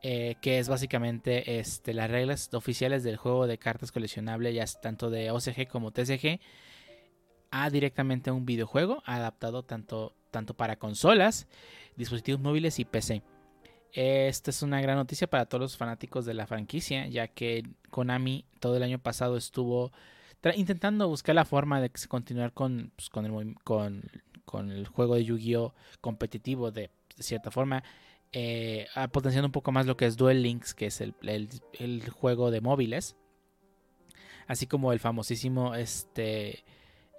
eh, 0.03 0.35
que 0.41 0.59
es 0.59 0.67
básicamente 0.67 1.59
este, 1.59 1.93
las 1.93 2.09
reglas 2.09 2.49
oficiales 2.53 3.03
del 3.03 3.17
juego 3.17 3.47
de 3.47 3.57
cartas 3.57 3.91
coleccionables, 3.91 4.55
ya 4.55 4.65
tanto 4.81 5.09
de 5.09 5.31
OCG 5.31 5.67
como 5.67 5.91
TCG, 5.91 6.39
a 7.51 7.69
directamente 7.69 8.31
un 8.31 8.45
videojuego 8.45 9.03
adaptado 9.05 9.63
tanto, 9.63 10.15
tanto 10.31 10.55
para 10.55 10.77
consolas, 10.77 11.47
dispositivos 11.95 12.41
móviles 12.41 12.79
y 12.79 12.85
PC. 12.85 13.21
Esta 13.93 14.51
es 14.51 14.61
una 14.61 14.81
gran 14.81 14.95
noticia 14.95 15.29
para 15.29 15.45
todos 15.45 15.61
los 15.61 15.77
fanáticos 15.77 16.25
de 16.25 16.33
la 16.33 16.47
franquicia, 16.47 17.07
ya 17.07 17.27
que 17.27 17.63
Konami 17.89 18.45
todo 18.59 18.77
el 18.77 18.83
año 18.83 18.99
pasado 18.99 19.35
estuvo 19.35 19.91
intentando 20.55 21.07
buscar 21.07 21.35
la 21.35 21.45
forma 21.45 21.81
de 21.81 21.91
continuar 22.07 22.53
con, 22.53 22.91
pues, 22.95 23.09
con, 23.09 23.25
el, 23.25 23.55
con, 23.63 24.71
el 24.71 24.87
juego 24.87 25.15
de 25.15 25.25
Yu-Gi-Oh 25.25 25.75
competitivo 25.99 26.71
de, 26.71 26.89
cierta 27.19 27.51
forma, 27.51 27.83
eh, 28.33 28.87
potenciando 29.11 29.47
un 29.47 29.51
poco 29.51 29.71
más 29.71 29.85
lo 29.85 29.97
que 29.97 30.05
es 30.05 30.15
Duel 30.15 30.41
Links, 30.41 30.73
que 30.73 30.85
es 30.85 31.01
el, 31.01 31.13
el, 31.21 32.09
juego 32.09 32.49
de 32.51 32.61
móviles, 32.61 33.17
así 34.47 34.67
como 34.67 34.93
el 34.93 34.99
famosísimo 34.99 35.75
este, 35.75 36.63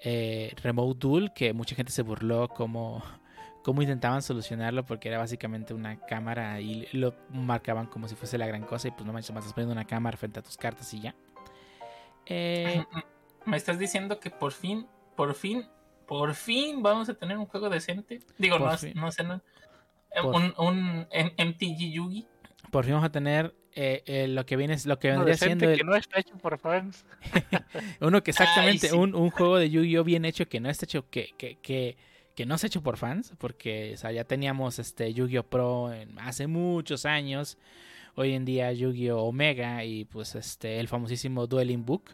eh, 0.02 0.54
Remote 0.62 0.99
Duel, 0.99 1.33
que 1.35 1.52
mucha 1.52 1.75
gente 1.75 1.92
se 1.92 2.02
burló 2.02 2.49
como 2.49 3.02
cómo 3.62 3.83
intentaban 3.83 4.23
solucionarlo 4.23 4.85
porque 4.85 5.09
era 5.09 5.19
básicamente 5.19 5.75
una 5.75 6.00
cámara 6.07 6.61
y 6.61 6.88
lo 6.92 7.14
marcaban 7.31 7.87
como 7.87 8.09
si 8.09 8.14
fuese 8.14 8.38
la 8.38 8.47
gran 8.47 8.64
cosa 8.64 8.88
y 8.88 8.90
pues 8.90 9.04
no 9.04 9.12
manches, 9.12 9.33
más 9.33 9.45
estás 9.45 9.54
poniendo 9.54 9.73
una 9.73 9.87
cámara 9.87 10.16
frente 10.16 10.40
a 10.40 10.42
tus 10.42 10.57
cartas 10.57 10.92
y 10.95 11.00
ya. 11.00 11.14
Eh, 12.26 12.85
¿Me 13.45 13.57
estás 13.57 13.78
diciendo 13.78 14.19
que 14.19 14.31
por 14.31 14.52
fin, 14.52 14.87
por 15.14 15.35
fin, 15.35 15.66
por 16.07 16.35
fin 16.35 16.83
vamos 16.83 17.09
a 17.09 17.14
tener 17.14 17.37
un 17.37 17.47
juego 17.47 17.69
decente? 17.69 18.21
Digo, 18.38 18.59
no, 18.59 18.66
no, 18.66 18.76
sé, 18.78 18.95
no, 19.25 19.42
un, 20.25 20.54
un 20.59 21.07
MTG 21.38 21.92
Yugi. 21.92 22.26
Por 22.71 22.85
fin 22.85 22.95
vamos 22.95 23.07
a 23.07 23.12
tener 23.12 23.54
eh, 23.75 24.02
eh, 24.07 24.28
lo 24.28 24.47
que 24.47 24.57
viene 24.57 24.76
lo 24.85 24.99
que 24.99 25.11
vendría 25.11 25.37
siendo 25.37 25.69
el... 25.69 25.78
que 25.78 25.85
no 25.85 25.95
está 25.95 26.21
hecho 26.21 26.37
por 26.37 26.59
fans 26.59 27.07
uno 28.00 28.23
que 28.23 28.33
exactamente 28.33 28.92
un, 28.92 29.14
un, 29.14 29.31
juego 29.31 29.57
de 29.57 29.71
Yu-Gi-Oh 29.71 30.04
bien 30.04 30.26
hecho 30.26 30.47
que 30.47 30.61
no 30.61 30.69
está 30.69 30.85
hecho 30.85 31.09
que, 31.09 31.31
que, 31.38 31.57
que 31.57 31.97
que 32.35 32.47
no 32.47 32.59
se 32.59 32.66
ha 32.66 32.69
hecho 32.69 32.83
por 32.83 32.97
fans, 32.97 33.35
porque 33.38 33.95
ya 33.97 34.25
teníamos 34.25 34.78
este 34.78 35.12
Yu-Gi-Oh! 35.12 35.45
Pro 35.45 35.92
en, 35.92 36.19
hace 36.19 36.47
muchos 36.47 37.04
años. 37.04 37.59
Hoy 38.14 38.33
en 38.33 38.45
día 38.45 38.73
Yu-Gi-Oh! 38.73 39.23
Omega 39.23 39.85
y 39.85 40.04
pues 40.04 40.35
este 40.35 40.81
el 40.81 40.88
famosísimo 40.88 41.47
Dueling 41.47 41.85
Book. 41.85 42.11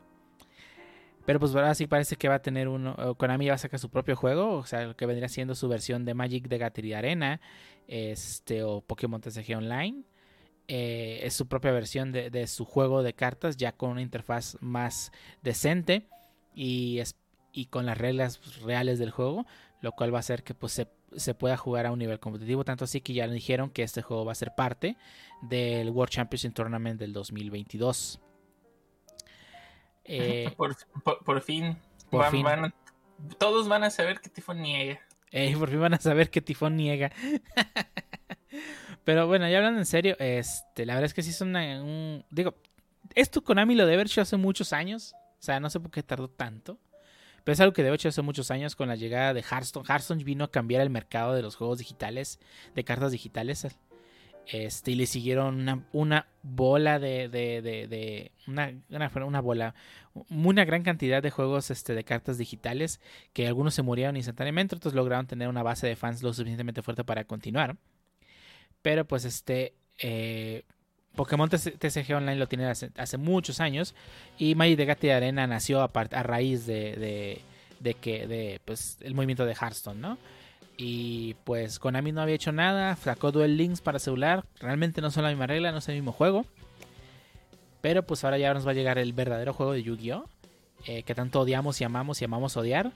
Pero 1.25 1.41
pues 1.41 1.55
ahora 1.55 1.75
sí 1.75 1.87
parece 1.87 2.17
que 2.17 2.29
va 2.29 2.37
a 2.37 2.43
tener 2.43 2.69
uno. 2.69 3.15
Konami 3.17 3.49
va 3.49 3.55
a 3.55 3.59
sacar 3.59 3.79
su 3.79 3.91
propio 3.91 4.17
juego. 4.17 4.57
O 4.57 4.65
sea, 4.65 4.87
lo 4.87 4.97
que 4.97 5.05
vendría 5.05 5.29
siendo 5.29 5.55
su 5.55 5.69
versión 5.69 6.05
de 6.07 6.15
Magic 6.15 6.49
de 6.49 6.57
Gatiri 6.57 6.95
Arena. 6.95 7.41
Este. 7.89 8.63
O 8.63 8.81
Pokémon 8.81 9.21
TCG 9.21 9.57
Online. 9.57 10.05
Eh, 10.69 11.21
es 11.23 11.35
su 11.35 11.49
propia 11.49 11.73
versión 11.73 12.13
de, 12.13 12.31
de, 12.31 12.47
su 12.47 12.65
juego 12.65 13.03
de 13.03 13.15
cartas. 13.15 13.57
Ya 13.57 13.73
con 13.73 13.91
una 13.91 14.03
interfaz 14.03 14.57
más 14.61 15.11
decente. 15.43 16.07
Y, 16.55 17.01
y 17.53 17.67
con 17.67 17.87
las 17.87 17.99
reglas 17.99 18.61
reales 18.63 18.99
del 18.99 19.11
juego 19.11 19.47
lo 19.81 19.93
cual 19.93 20.13
va 20.13 20.19
a 20.19 20.21
hacer 20.21 20.43
que 20.43 20.55
pues, 20.55 20.85
se, 21.17 21.35
pueda 21.35 21.57
jugar 21.57 21.87
a 21.87 21.93
un 21.93 21.99
nivel 21.99 22.19
competitivo. 22.19 22.65
Tanto 22.65 22.85
así 22.85 23.01
que 23.01 23.13
ya 23.13 23.29
dijeron 23.29 23.71
que 23.71 23.83
este 23.83 24.03
juego 24.03 24.25
va 24.25 24.33
a 24.33 24.37
ser 24.37 24.55
parte 24.55 24.97
del 25.43 25.91
World 25.91 26.13
Championship 26.13 26.55
Tournament 26.55 26.99
del 26.99 27.13
2022. 27.13 28.21
Eh, 30.11 30.55
por, 30.57 31.43
fin, 31.43 31.77
todos 33.37 33.69
van 33.69 33.85
a 33.85 33.91
saber 33.91 34.23
que 34.23 34.31
Tifón 34.31 34.63
niega. 34.63 35.03
Eh, 35.33 35.55
por 35.59 35.71
fin 35.71 35.81
van 35.81 35.95
a 35.95 36.01
saber 36.01 36.31
que 36.31 36.41
Tifón 36.41 36.77
niega. 36.77 37.13
Pero 39.05 39.27
bueno, 39.27 39.49
ya 39.49 39.59
hablando 39.59 39.81
en 39.81 39.87
serio, 39.87 40.17
este, 40.19 40.85
la 40.85 40.95
verdad 40.95 41.07
es 41.07 41.15
que 41.15 41.23
sí 41.23 41.31
es 41.31 41.41
un... 41.41 42.25
Digo, 42.31 42.55
esto 43.15 43.43
Konami 43.43 43.75
lo 43.75 43.85
debe 43.85 43.95
haber 43.95 44.07
hecho 44.07 44.21
hace 44.21 44.37
muchos 44.37 44.73
años. 44.73 45.15
O 45.39 45.43
sea, 45.43 45.61
no 45.61 45.71
sé 45.71 45.81
por 45.81 45.91
qué 45.91 46.03
tardó 46.03 46.29
tanto. 46.29 46.79
Pero 47.45 47.55
es 47.55 47.61
algo 47.61 47.73
que 47.73 47.83
de 47.83 47.95
hecho 47.95 48.09
hace 48.11 48.21
muchos 48.21 48.51
años 48.51 48.77
con 48.77 48.89
la 48.89 48.97
llegada 48.97 49.33
de 49.33 49.41
Hearthstone. 49.41 49.87
Hearthstone 49.89 50.25
vino 50.25 50.45
a 50.45 50.51
cambiar 50.51 50.83
el 50.83 50.91
mercado 50.91 51.35
de 51.35 51.41
los 51.41 51.57
juegos 51.57 51.79
digitales, 51.79 52.39
de 52.75 52.85
cartas 52.85 53.13
digitales. 53.13 53.67
Este, 54.51 54.93
y 54.93 54.95
le 54.95 55.05
siguieron 55.05 55.61
una, 55.61 55.85
una 55.93 56.27
bola 56.43 56.99
de, 56.99 57.29
de, 57.29 57.61
de, 57.61 58.33
una, 58.47 58.73
una, 58.89 59.41
bola, 59.43 59.75
una 60.31 60.65
gran 60.65 60.83
cantidad 60.83 61.23
de 61.23 61.31
juegos 61.31 61.71
este, 61.71 61.95
de 61.95 62.03
cartas 62.03 62.39
digitales 62.39 62.99
que 63.35 63.47
algunos 63.47 63.75
se 63.75 63.83
murieron 63.83 64.17
instantáneamente, 64.17 64.75
otros 64.75 64.95
lograron 64.95 65.27
tener 65.27 65.49
una 65.49 65.63
base 65.63 65.87
de 65.87 65.97
fans 65.97 66.23
lo 66.23 66.33
suficientemente 66.33 66.81
fuerte 66.81 67.05
para 67.05 67.25
continuar. 67.25 67.77
Pero 68.81 69.05
pues 69.05 69.27
este, 69.27 69.75
eh, 69.99 70.63
Pokémon 71.15 71.51
TCG 71.51 72.15
Online 72.15 72.37
lo 72.37 72.49
tiene 72.49 72.65
hace, 72.67 73.19
muchos 73.19 73.61
años 73.61 73.95
y 74.39 74.55
Magic 74.55 74.79
de 74.79 74.85
Gatti 74.87 75.11
Arena 75.11 75.47
nació 75.47 75.83
a, 75.83 75.91
a 75.93 76.23
raíz 76.23 76.65
de, 76.65 77.43
de, 77.81 77.95
que 77.95 78.27
de 78.27 78.63
pues 78.65 78.97
el 79.03 79.15
movimiento 79.15 79.45
de 79.45 79.53
Hearthstone, 79.53 80.01
¿no? 80.01 80.17
Y 80.79 81.35
pues 81.45 81.79
Konami 81.79 82.13
no 82.13 82.23
había 82.23 82.37
hecho 82.37 82.53
nada, 82.53 82.97
sacó 82.97 83.33
Duel 83.33 83.57
Links 83.57 83.81
para 83.81 83.99
celular, 83.99 84.45
realmente 84.61 85.03
no 85.03 85.11
son 85.11 85.25
la 85.25 85.31
misma 85.31 85.49
regla, 85.49 85.73
no 85.73 85.79
es 85.79 85.89
el 85.89 85.97
mismo 85.97 86.13
juego. 86.13 86.47
Pero 87.83 88.05
pues 88.05 88.25
ahora 88.25 88.39
ya 88.39 88.55
nos 88.55 88.67
va 88.67 88.71
a 88.71 88.75
llegar 88.75 88.97
el 88.97 89.13
verdadero 89.13 89.53
juego 89.53 89.73
de 89.73 89.83
Yu-Gi-Oh! 89.83 90.25
Eh, 90.87 91.03
que 91.03 91.15
tanto 91.15 91.41
odiamos 91.41 91.81
y 91.81 91.85
amamos 91.85 92.23
y 92.23 92.25
amamos 92.25 92.57
odiar. 92.57 92.93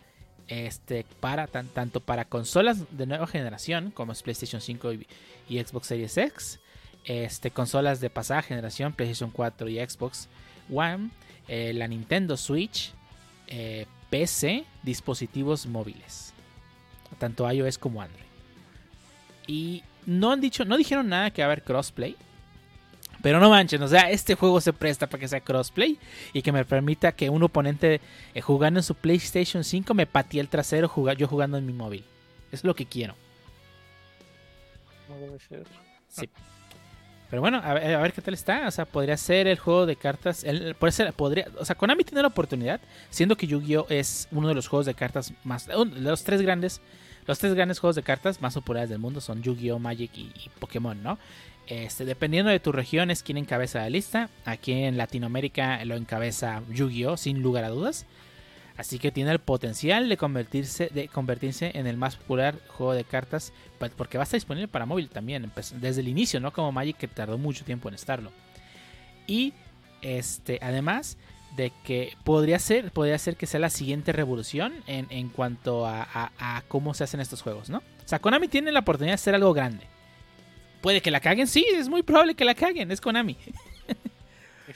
Este, 0.49 1.05
para, 1.21 1.47
tanto 1.47 2.01
para 2.01 2.25
consolas 2.25 2.85
de 2.97 3.07
nueva 3.07 3.27
generación 3.27 3.91
como 3.91 4.13
es 4.13 4.23
PlayStation 4.23 4.61
5 4.61 4.93
y 5.49 5.65
Xbox 5.65 5.87
Series 5.87 6.17
X, 6.17 6.61
este, 7.05 7.51
consolas 7.51 8.01
de 8.01 8.11
pasada 8.11 8.43
generación, 8.43 8.93
PlayStation 8.93 9.31
4 9.31 9.69
y 9.69 9.79
Xbox 9.79 10.29
One, 10.71 11.11
eh, 11.49 11.73
la 11.73 11.89
Nintendo 11.89 12.37
Switch, 12.37 12.93
eh, 13.49 13.87
PC, 14.11 14.65
dispositivos 14.83 15.67
móviles, 15.67 16.32
tanto 17.19 17.51
iOS 17.51 17.79
como 17.79 18.03
Android. 18.03 18.25
Y 19.47 19.83
no 20.07 20.33
han 20.33 20.41
dicho, 20.41 20.65
no 20.65 20.77
dijeron 20.77 21.09
nada 21.09 21.31
que 21.31 21.43
va 21.43 21.47
a 21.47 21.53
haber 21.53 21.63
crossplay. 21.63 22.17
Pero 23.23 23.39
no 23.39 23.51
manchen, 23.51 23.81
o 23.83 23.89
sea, 23.89 24.11
este 24.11 24.35
juego 24.35 24.61
se 24.61 24.73
presta 24.73 25.07
para 25.07 25.21
que 25.21 25.29
sea 25.29 25.41
crossplay 25.41 25.97
y 26.33 26.43
que 26.43 26.51
me 26.51 26.65
permita 26.65 27.13
que 27.13 27.31
un 27.31 27.43
oponente 27.43 28.01
eh, 28.35 28.41
jugando 28.41 28.81
en 28.81 28.85
su 28.85 28.97
PlayStation 28.97 29.63
5 29.63 29.95
me 29.95 30.07
patee 30.07 30.41
el 30.41 30.49
trasero 30.49 30.93
yo 31.17 31.29
jugando 31.29 31.57
en 31.57 31.65
mi 31.65 31.73
móvil. 31.73 32.05
Es 32.51 32.65
lo 32.65 32.75
que 32.75 32.87
quiero. 32.87 33.15
No 35.09 35.17
debe 35.19 35.39
ser. 35.39 35.65
Sí. 36.09 36.29
Pero 37.31 37.41
bueno, 37.41 37.63
a 37.65 37.73
ver, 37.73 38.13
qué 38.13 38.21
tal 38.21 38.35
está. 38.35 38.69
O 38.69 38.71
sea, 38.71 38.85
podría 38.85 39.17
ser 39.17 39.47
el 39.47 39.59
juego 39.59 39.87
de 39.87 39.97
cartas. 39.97 40.45
El, 40.45 40.77
ser, 40.91 41.15
podría, 41.15 41.47
o 41.59 41.65
sea, 41.65 41.75
Konami 41.77 42.05
tiene 42.05 42.21
la 42.21 42.29
oportunidad, 42.29 42.79
siendo 43.09 43.37
que 43.37 43.47
Yu-Gi-Oh! 43.47 43.87
es 43.89 44.29
uno 44.33 44.49
de 44.49 44.55
los 44.55 44.69
juegos 44.69 44.85
de 44.85 44.93
cartas 44.93 45.33
más. 45.43 45.67
de 45.67 45.75
los 45.87 46.25
tres 46.25 46.43
grandes. 46.43 46.83
Los 47.27 47.39
tres 47.39 47.55
grandes 47.55 47.79
juegos 47.79 47.97
de 47.97 48.03
cartas 48.03 48.41
más 48.41 48.55
populares 48.55 48.91
del 48.91 48.99
mundo 48.99 49.21
son 49.21 49.43
Yu-Gi-Oh! 49.43 49.79
Magic 49.79 50.11
y, 50.17 50.33
Pokémon, 50.59 51.01
¿no? 51.03 51.19
Este, 51.69 52.05
dependiendo 52.05 52.51
de 52.51 52.59
tu 52.59 52.73
región 52.73 53.11
es 53.11 53.23
quien 53.23 53.39
encabeza 53.39 53.81
la 53.81 53.91
lista. 53.91 54.29
Aquí 54.45 54.73
en 54.73 54.97
Latinoamérica 54.97 55.85
lo 55.85 55.95
encabeza 55.95 56.63
Yu-Gi-Oh! 56.71 57.17
sin 57.17 57.41
lugar 57.43 57.65
a 57.65 57.69
dudas. 57.69 58.07
Así 58.77 58.99
que 58.99 59.13
tiene 59.13 59.31
el 59.31 59.39
potencial 59.39 60.09
de 60.09 60.17
convertirse, 60.17 60.89
de 60.93 61.07
convertirse 61.07 61.71
en 61.75 61.87
el 61.87 61.97
más 61.97 62.17
popular 62.17 62.59
juego 62.69 62.95
de 62.95 63.05
cartas. 63.05 63.53
Pues, 63.79 63.93
porque 63.97 64.19
va 64.19 64.23
a 64.23 64.25
estar 64.25 64.39
disponible 64.39 64.67
para 64.67 64.87
móvil 64.87 65.09
también. 65.09 65.51
Pues, 65.55 65.75
desde 65.81 66.01
el 66.01 66.09
inicio, 66.09 66.41
no 66.41 66.53
como 66.53 66.73
Magic 66.73 66.97
que 66.97 67.07
tardó 67.07 67.39
mucho 67.39 67.65
tiempo 67.65 67.89
en 67.89 67.95
estarlo. 67.95 68.33
Y 69.27 69.53
este, 70.01 70.59
además 70.61 71.17
de 71.57 71.73
que 71.85 72.17
podría 72.25 72.59
ser, 72.59 72.91
podría 72.91 73.19
ser 73.19 73.37
que 73.37 73.47
sea 73.47 73.61
la 73.61 73.71
siguiente 73.71 74.13
revolución 74.13 74.73
en, 74.87 75.29
cuanto 75.29 75.87
a, 75.87 76.63
cómo 76.69 76.95
se 76.95 77.05
hacen 77.05 77.21
estos 77.21 77.43
juegos, 77.43 77.71
¿no? 77.71 77.79
O 77.79 78.09
sea, 78.09 78.19
Konami 78.19 78.49
tiene 78.49 78.73
la 78.73 78.81
oportunidad 78.81 79.13
de 79.13 79.15
hacer 79.15 79.35
algo 79.35 79.53
grande. 79.53 79.87
Puede 80.81 81.01
que 81.01 81.11
la 81.11 81.21
caguen, 81.21 81.47
sí, 81.47 81.65
es 81.75 81.89
muy 81.89 82.03
probable 82.03 82.35
que 82.35 82.45
la 82.45 82.55
caguen, 82.55 82.91
es 82.91 83.01
Konami. 83.01 83.37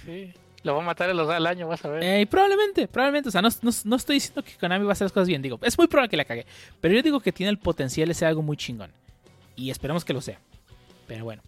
Sí. 0.05 0.33
Lo 0.63 0.75
va 0.75 0.83
a 0.83 0.85
matar 0.85 1.09
al 1.11 1.47
año, 1.47 1.69
vas 1.69 1.85
a 1.85 1.89
ver. 1.89 2.03
Eh, 2.03 2.27
probablemente, 2.27 2.89
probablemente. 2.89 3.29
O 3.29 3.33
sea, 3.33 3.41
no, 3.41 3.49
no, 3.85 3.97
estoy 3.97 4.17
diciendo 4.17 4.43
que 4.43 4.53
Konami 4.55 4.85
va 4.85 4.91
a 4.91 4.93
hacer 4.95 5.05
las 5.05 5.13
cosas 5.13 5.29
bien. 5.29 5.41
Digo, 5.41 5.61
es 5.63 5.79
muy 5.79 5.87
probable 5.87 6.09
que 6.09 6.17
la 6.17 6.25
cague. 6.25 6.45
Pero 6.81 6.93
yo 6.93 7.03
digo 7.03 7.21
que 7.21 7.31
tiene 7.31 7.51
el 7.51 7.59
potencial 7.59 8.09
de 8.09 8.15
ser 8.15 8.29
algo 8.29 8.43
muy 8.43 8.57
chingón. 8.57 8.91
Y 9.55 9.71
esperemos 9.71 10.05
que 10.05 10.13
lo 10.13 10.21
sea. 10.21 10.41
Pero 11.07 11.25
bueno. 11.25 11.41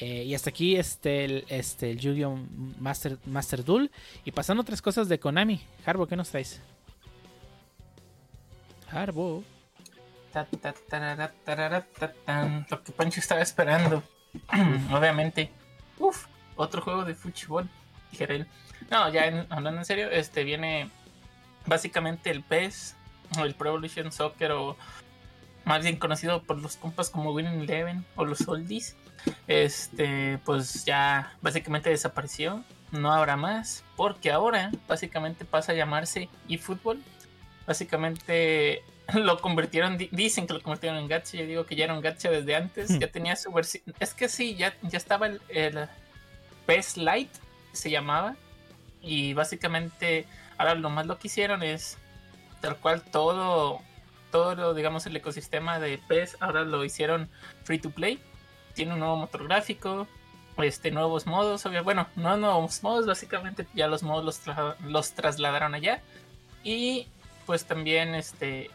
Eh, 0.00 0.24
y 0.24 0.34
hasta 0.34 0.50
aquí 0.50 0.76
este, 0.76 1.24
el, 1.24 1.44
este, 1.48 1.90
el 1.90 1.98
Yu-Gi-Oh! 1.98 2.38
Master, 2.78 3.18
Master 3.26 3.64
Duel. 3.64 3.90
Y 4.24 4.32
pasando 4.32 4.62
otras 4.62 4.80
cosas 4.82 5.08
de 5.08 5.18
Konami. 5.18 5.60
Harbo, 5.84 6.06
¿qué 6.06 6.16
nos 6.16 6.30
traes? 6.30 6.60
Harbo. 8.90 9.42
Lo 12.70 12.84
que 12.84 12.92
Pancho 12.92 13.20
estaba 13.20 13.42
esperando. 13.42 14.02
Obviamente. 14.92 15.50
Uf, 15.98 16.26
otro 16.56 16.80
juego 16.80 17.04
de 17.04 17.14
fútbol 17.14 17.68
no, 18.90 19.12
ya 19.12 19.46
hablando 19.50 19.80
en 19.80 19.84
serio, 19.84 20.10
este 20.10 20.44
viene 20.44 20.90
básicamente 21.66 22.30
el 22.30 22.42
PES 22.42 22.96
o 23.38 23.44
el 23.44 23.54
Pro 23.54 23.70
Evolution 23.70 24.10
Soccer 24.10 24.52
o 24.52 24.76
más 25.64 25.82
bien 25.82 25.96
conocido 25.96 26.42
por 26.42 26.60
los 26.60 26.76
compas 26.76 27.10
como 27.10 27.32
Winning 27.32 27.60
Eleven 27.60 28.04
o 28.16 28.24
los 28.24 28.46
Oldies. 28.48 28.96
Este, 29.46 30.38
pues 30.44 30.84
ya 30.84 31.32
básicamente 31.40 31.90
desapareció. 31.90 32.64
No 32.90 33.12
habrá 33.12 33.36
más, 33.36 33.84
porque 33.96 34.30
ahora 34.30 34.70
básicamente 34.86 35.44
pasa 35.44 35.72
a 35.72 35.74
llamarse 35.74 36.28
eFootball. 36.48 37.02
Básicamente 37.66 38.82
lo 39.14 39.40
convirtieron, 39.40 39.98
dicen 39.98 40.46
que 40.46 40.54
lo 40.54 40.62
convirtieron 40.62 40.98
en 40.98 41.08
gacha. 41.08 41.36
Yo 41.36 41.46
digo 41.46 41.66
que 41.66 41.76
ya 41.76 41.84
era 41.84 41.94
un 41.94 42.00
gacha 42.00 42.30
desde 42.30 42.56
antes. 42.56 42.90
Hmm. 42.90 42.98
Ya 42.98 43.08
tenía 43.08 43.36
su 43.36 43.52
versión. 43.52 43.82
Es 44.00 44.14
que 44.14 44.28
sí, 44.28 44.54
ya, 44.54 44.74
ya 44.82 44.96
estaba 44.96 45.26
el, 45.26 45.40
el 45.48 45.88
PES 46.66 46.96
Lite, 46.96 47.38
se 47.72 47.90
llamaba. 47.90 48.36
Y 49.02 49.34
básicamente 49.34 50.26
ahora 50.56 50.74
lo 50.74 50.90
más 50.90 51.06
lo 51.06 51.18
que 51.18 51.28
hicieron 51.28 51.62
es 51.62 51.98
tal 52.60 52.76
cual 52.76 53.02
todo 53.02 53.80
todo 54.30 54.54
lo, 54.54 54.74
digamos, 54.74 55.06
el 55.06 55.16
ecosistema 55.16 55.78
de 55.78 55.98
PES 55.98 56.36
ahora 56.40 56.64
lo 56.64 56.84
hicieron 56.84 57.30
free 57.64 57.78
to 57.78 57.90
play. 57.90 58.20
Tiene 58.78 58.92
un 58.92 59.00
nuevo 59.00 59.16
motor 59.16 59.42
gráfico, 59.42 60.06
este, 60.58 60.92
nuevos 60.92 61.26
modos, 61.26 61.64
bueno, 61.82 62.06
no 62.14 62.36
nuevos 62.36 62.80
modos, 62.84 63.06
básicamente 63.06 63.66
ya 63.74 63.88
los 63.88 64.04
modos 64.04 64.24
los, 64.46 64.56
los 64.86 65.12
trasladaron 65.14 65.74
allá. 65.74 66.00
Y 66.62 67.08
pues 67.44 67.64
también 67.64 68.14
este, 68.14 68.70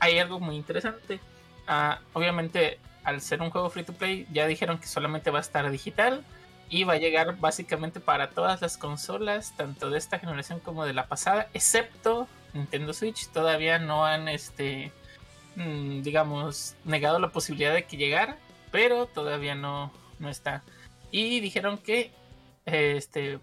hay 0.00 0.18
algo 0.18 0.40
muy 0.40 0.56
interesante. 0.56 1.20
Ah, 1.68 2.00
obviamente, 2.12 2.80
al 3.04 3.20
ser 3.20 3.40
un 3.40 3.50
juego 3.50 3.70
free 3.70 3.84
to 3.84 3.92
play, 3.92 4.26
ya 4.32 4.48
dijeron 4.48 4.78
que 4.78 4.88
solamente 4.88 5.30
va 5.30 5.38
a 5.38 5.42
estar 5.42 5.70
digital 5.70 6.24
y 6.68 6.82
va 6.82 6.94
a 6.94 6.98
llegar 6.98 7.38
básicamente 7.38 8.00
para 8.00 8.30
todas 8.30 8.60
las 8.60 8.78
consolas, 8.78 9.54
tanto 9.56 9.90
de 9.90 9.98
esta 9.98 10.18
generación 10.18 10.58
como 10.58 10.84
de 10.84 10.92
la 10.92 11.06
pasada, 11.06 11.46
excepto 11.54 12.26
Nintendo 12.52 12.92
Switch 12.92 13.28
todavía 13.28 13.78
no 13.78 14.04
han, 14.04 14.26
este, 14.26 14.90
mm, 15.54 16.02
digamos, 16.02 16.74
negado 16.84 17.20
la 17.20 17.28
posibilidad 17.28 17.72
de 17.72 17.84
que 17.84 17.96
llegara, 17.96 18.36
pero 18.70 19.06
todavía 19.06 19.54
no, 19.54 19.92
no 20.18 20.28
está. 20.28 20.62
Y 21.10 21.40
dijeron 21.40 21.78
que, 21.78 22.12
este, 22.66 23.40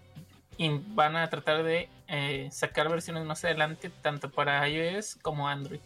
van 0.94 1.16
a 1.16 1.28
tratar 1.28 1.62
de 1.62 1.88
eh, 2.08 2.48
sacar 2.50 2.88
versiones 2.88 3.24
más 3.24 3.44
adelante, 3.44 3.90
tanto 4.02 4.30
para 4.30 4.68
iOS 4.68 5.16
como 5.22 5.48
Android. 5.48 5.80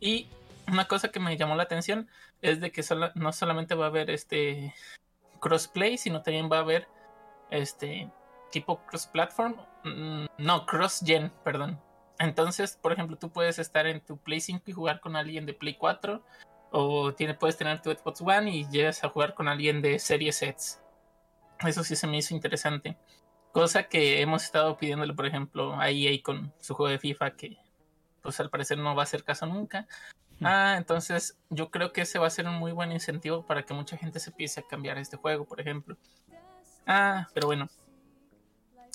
Y 0.00 0.28
una 0.68 0.86
cosa 0.88 1.08
que 1.08 1.20
me 1.20 1.36
llamó 1.36 1.54
la 1.54 1.62
atención 1.62 2.08
es 2.42 2.60
de 2.60 2.72
que 2.72 2.82
no 3.14 3.32
solamente 3.32 3.74
va 3.74 3.86
a 3.86 3.88
haber 3.88 4.10
este 4.10 4.74
crossplay, 5.40 5.98
sino 5.98 6.22
también 6.22 6.50
va 6.50 6.58
a 6.58 6.60
haber 6.60 6.88
este 7.50 8.10
tipo 8.50 8.78
cross 8.86 9.06
platform, 9.06 9.54
mm, 9.84 10.26
no 10.38 10.66
cross 10.66 11.02
gen, 11.04 11.30
perdón. 11.44 11.80
Entonces, 12.18 12.78
por 12.80 12.92
ejemplo, 12.92 13.16
tú 13.16 13.30
puedes 13.30 13.58
estar 13.58 13.86
en 13.86 14.00
tu 14.00 14.16
Play 14.16 14.40
5 14.40 14.64
y 14.66 14.72
jugar 14.72 15.00
con 15.00 15.16
alguien 15.16 15.44
de 15.46 15.52
Play 15.52 15.74
4. 15.74 16.22
O 16.70 17.14
tiene, 17.14 17.34
puedes 17.34 17.56
tener 17.56 17.80
tu 17.80 17.90
Xbox 17.90 18.20
One 18.20 18.50
y 18.50 18.68
llegas 18.68 19.02
a 19.04 19.08
jugar 19.08 19.34
con 19.34 19.48
alguien 19.48 19.82
de 19.82 19.98
Series 19.98 20.36
Sets. 20.36 20.80
Eso 21.60 21.84
sí 21.84 21.96
se 21.96 22.06
me 22.06 22.18
hizo 22.18 22.34
interesante. 22.34 22.96
Cosa 23.52 23.84
que 23.84 24.20
hemos 24.20 24.44
estado 24.44 24.76
pidiéndole, 24.76 25.14
por 25.14 25.26
ejemplo, 25.26 25.78
a 25.78 25.90
EA 25.90 26.22
con 26.22 26.52
su 26.60 26.74
juego 26.74 26.90
de 26.90 26.98
FIFA, 26.98 27.30
que 27.32 27.56
pues 28.20 28.38
al 28.40 28.50
parecer 28.50 28.78
no 28.78 28.94
va 28.94 29.02
a 29.02 29.04
hacer 29.04 29.24
caso 29.24 29.46
nunca. 29.46 29.86
Hmm. 30.40 30.46
Ah, 30.46 30.74
entonces 30.76 31.38
yo 31.48 31.70
creo 31.70 31.92
que 31.92 32.02
ese 32.02 32.18
va 32.18 32.26
a 32.26 32.30
ser 32.30 32.46
un 32.46 32.56
muy 32.56 32.72
buen 32.72 32.92
incentivo 32.92 33.46
para 33.46 33.62
que 33.62 33.72
mucha 33.72 33.96
gente 33.96 34.20
se 34.20 34.30
empiece 34.30 34.60
a 34.60 34.66
cambiar 34.66 34.98
este 34.98 35.16
juego, 35.16 35.46
por 35.46 35.60
ejemplo. 35.60 35.96
Ah, 36.86 37.28
pero 37.32 37.46
bueno. 37.46 37.68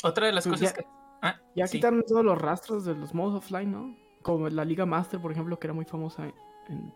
Otra 0.04 0.28
de 0.28 0.34
las 0.34 0.48
pues 0.48 0.60
cosas 0.60 0.74
que 0.74 0.86
Ah, 1.22 1.40
ya 1.56 1.68
quitaron 1.68 2.04
todos 2.08 2.26
los 2.26 2.38
rastros 2.38 2.84
de 2.84 2.96
los 2.96 3.14
modos 3.14 3.44
offline, 3.44 3.72
¿no? 3.72 3.96
Como 4.24 4.50
la 4.50 4.66
Liga 4.66 4.86
Master, 4.86 5.22
por 5.22 5.32
ejemplo, 5.32 5.60
que 5.60 5.68
era 5.68 5.74
muy 5.74 5.86
famosa 5.86 6.32
en, 6.68 6.94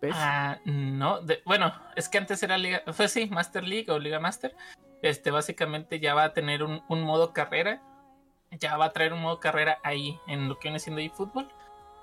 PES. 0.00 0.14
Ah, 0.16 0.58
no. 0.64 1.20
bueno, 1.44 1.72
es 1.96 2.08
que 2.08 2.18
antes 2.18 2.42
era 2.42 2.58
Liga. 2.58 2.82
Fue 2.92 3.08
sí, 3.08 3.26
Master 3.26 3.64
League 3.64 3.90
o 3.90 3.98
Liga 3.98 4.20
Master. 4.20 4.54
Este, 5.02 5.30
básicamente 5.30 6.00
ya 6.00 6.14
va 6.14 6.24
a 6.24 6.32
tener 6.32 6.62
un, 6.62 6.82
modo 6.88 7.32
carrera. 7.32 7.82
Ya 8.50 8.76
va 8.76 8.86
a 8.86 8.92
traer 8.92 9.12
un 9.12 9.20
modo 9.20 9.40
carrera 9.40 9.78
ahí, 9.82 10.18
en 10.28 10.48
lo 10.48 10.58
que 10.58 10.68
viene 10.68 10.78
siendo 10.78 11.00
eFootball. 11.00 11.48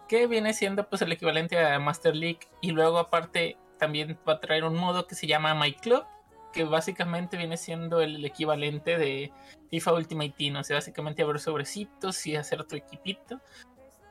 Que 0.07 0.27
viene 0.27 0.53
siendo 0.53 0.87
pues 0.87 1.01
el 1.01 1.11
equivalente 1.11 1.57
a 1.57 1.79
Master 1.79 2.15
League. 2.15 2.41
Y 2.61 2.71
luego, 2.71 2.99
aparte, 2.99 3.57
también 3.79 4.19
va 4.27 4.33
a 4.33 4.39
traer 4.39 4.63
un 4.63 4.75
modo 4.75 5.07
que 5.07 5.15
se 5.15 5.27
llama 5.27 5.55
My 5.55 5.73
Club 5.73 6.05
que 6.51 6.63
básicamente 6.65 7.37
viene 7.37 7.57
siendo 7.57 8.01
el 8.01 8.23
equivalente 8.23 8.97
de 8.97 9.31
FIFA 9.69 9.93
Ultimate 9.93 10.33
Team, 10.37 10.57
o 10.57 10.63
sea, 10.63 10.77
básicamente 10.77 11.23
abrir 11.23 11.39
sobrecitos 11.39 12.25
y 12.27 12.35
hacer 12.35 12.63
tu 12.65 12.75
equipito. 12.75 13.39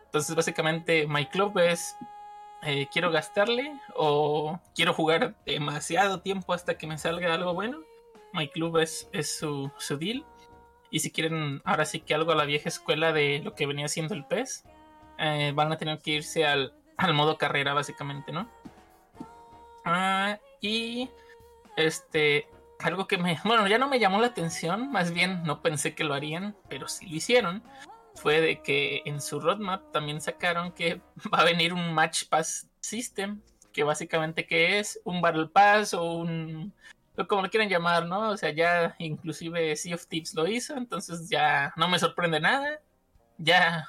Entonces, 0.07 0.35
básicamente, 0.35 1.07
My 1.07 1.27
Club 1.27 1.59
es 1.59 1.95
eh, 2.63 2.89
quiero 2.93 3.11
gastarle 3.11 3.73
o 3.95 4.59
quiero 4.75 4.93
jugar 4.93 5.35
demasiado 5.47 6.21
tiempo 6.21 6.53
hasta 6.53 6.77
que 6.77 6.87
me 6.87 6.99
salga 6.99 7.33
algo 7.33 7.55
bueno. 7.55 7.79
My 8.33 8.49
Club 8.49 8.79
es, 8.79 9.09
su, 9.23 9.71
deal. 9.99 10.25
Y 10.91 11.01
si 11.01 11.11
quieren, 11.11 11.63
ahora 11.65 11.85
sí 11.85 12.01
que 12.01 12.15
algo 12.15 12.33
a 12.33 12.37
la 12.37 12.45
vieja 12.45 12.69
escuela 12.69 13.13
de 13.13 13.41
lo 13.43 13.55
que 13.55 13.67
venía 13.67 13.89
siendo 13.89 14.15
el 14.15 14.25
PES, 14.25 14.65
eh, 15.19 15.53
van 15.55 15.73
a 15.73 15.79
tener 15.79 15.99
que 15.99 16.13
irse 16.13 16.47
al, 16.47 16.75
al 16.97 17.15
modo 17.15 17.39
carrera, 17.39 17.75
básicamente, 17.75 18.33
¿no? 18.33 18.49
Ah, 19.85 20.39
y 20.61 21.09
este, 21.77 22.49
algo 22.79 23.07
que 23.07 23.19
me, 23.19 23.39
bueno, 23.45 23.67
ya 23.67 23.79
no 23.79 23.89
me 23.89 23.99
llamó 23.99 24.21
la 24.21 24.29
atención, 24.29 24.91
más 24.91 25.13
bien 25.13 25.43
no 25.45 25.63
pensé 25.63 25.95
que 25.95 26.05
lo 26.05 26.15
harían, 26.15 26.57
pero 26.69 26.89
sí 26.89 27.07
lo 27.07 27.17
hicieron, 27.17 27.63
fue 28.21 28.41
de 28.41 28.63
que 28.63 29.03
en 29.05 29.21
su 29.21 29.41
roadmap 29.41 29.93
también 29.93 30.21
sacaron 30.21 30.73
que 30.73 31.01
va 31.35 31.41
a 31.41 31.45
venir 31.45 31.73
un 31.73 31.93
Match 31.93 32.25
Pass 32.29 32.69
System, 32.81 33.41
que 33.73 33.85
básicamente 33.85 34.47
que 34.47 34.79
es 34.79 35.01
un 35.05 35.21
Battle 35.21 35.49
Pass 35.49 35.95
o 35.95 36.13
un, 36.13 36.73
como 37.29 37.43
lo 37.43 37.51
quieran 37.51 37.69
llamar, 37.69 38.07
¿no? 38.07 38.31
O 38.31 38.37
sea, 38.37 38.51
ya 38.51 38.95
inclusive 38.99 39.77
Sea 39.77 39.95
of 39.95 40.07
Tips 40.07 40.35
lo 40.35 40.47
hizo, 40.47 40.77
entonces 40.77 41.29
ya 41.29 41.73
no 41.77 41.89
me 41.89 41.99
sorprende 41.99 42.41
nada, 42.41 42.81
ya 43.39 43.89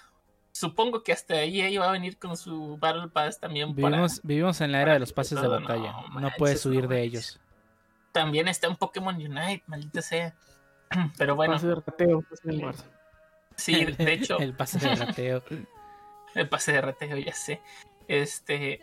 supongo 0.52 1.04
que 1.04 1.14
hasta 1.14 1.36
ahí 1.36 1.62
ella 1.62 1.80
va 1.80 1.90
a 1.90 1.94
venir 1.94 2.18
con 2.18 2.36
su 2.38 2.78
Battle 2.78 3.08
Pass 3.10 3.40
también. 3.40 3.74
Vivimos, 3.76 4.22
vivimos 4.24 4.62
en 4.62 4.72
la 4.72 4.82
era 4.82 4.94
de 4.94 5.00
los 5.00 5.14
pases 5.14 5.42
de 5.42 5.48
batalla, 5.48 5.94
no, 6.14 6.30
puedes 6.38 6.66
huir 6.66 6.88
de 6.88 7.02
ellos 7.04 7.40
también 8.12 8.48
está 8.48 8.70
un 8.70 8.76
Pokémon 8.76 9.16
Unite, 9.16 9.64
maldita 9.68 10.02
sea. 10.02 10.36
Pero 11.18 11.36
bueno. 11.36 11.54
Pase 11.54 11.68
de 11.68 11.76
rateo, 11.76 12.24
Sí, 13.56 13.86
de 13.86 14.14
hecho. 14.14 14.38
el 14.40 14.54
pase 14.54 14.80
de 14.80 14.96
rateo. 14.96 15.44
el 16.36 16.50
pase 16.50 16.74
de 16.74 16.82
rateo, 16.82 17.18
ya 17.18 17.34
sé. 17.34 17.62
Este. 18.08 18.82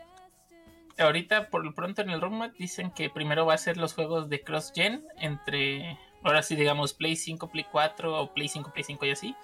Ahorita, 0.98 1.48
por 1.48 1.64
lo 1.64 1.74
pronto 1.74 2.02
en 2.02 2.10
el 2.10 2.20
roadmap, 2.20 2.54
dicen 2.56 2.90
que 2.90 3.08
primero 3.08 3.46
va 3.46 3.54
a 3.54 3.58
ser 3.58 3.76
los 3.76 3.94
juegos 3.94 4.28
de 4.28 4.42
cross-gen 4.42 5.04
entre. 5.18 5.98
Ahora 6.24 6.42
sí, 6.42 6.56
digamos, 6.56 6.94
Play 6.94 7.14
5, 7.14 7.48
Play 7.48 7.66
4 7.70 8.20
o 8.20 8.34
Play 8.34 8.48
5, 8.48 8.72
Play 8.72 8.84
5 8.84 9.06
y 9.06 9.10
así. 9.10 9.36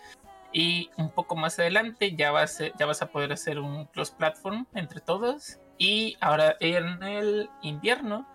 Y 0.53 0.91
un 0.97 1.11
poco 1.11 1.37
más 1.37 1.59
adelante 1.59 2.15
ya, 2.17 2.33
va 2.33 2.43
a 2.43 2.47
ya 2.47 2.87
vas 2.87 3.03
a 3.03 3.11
poder 3.11 3.33
hacer 3.33 3.59
un 3.59 3.87
cross-platform 3.87 4.67
entre 4.75 5.01
todos. 5.01 5.59
Y 5.79 6.17
ahora 6.21 6.57
en 6.61 7.03
el 7.03 7.49
invierno 7.63 8.27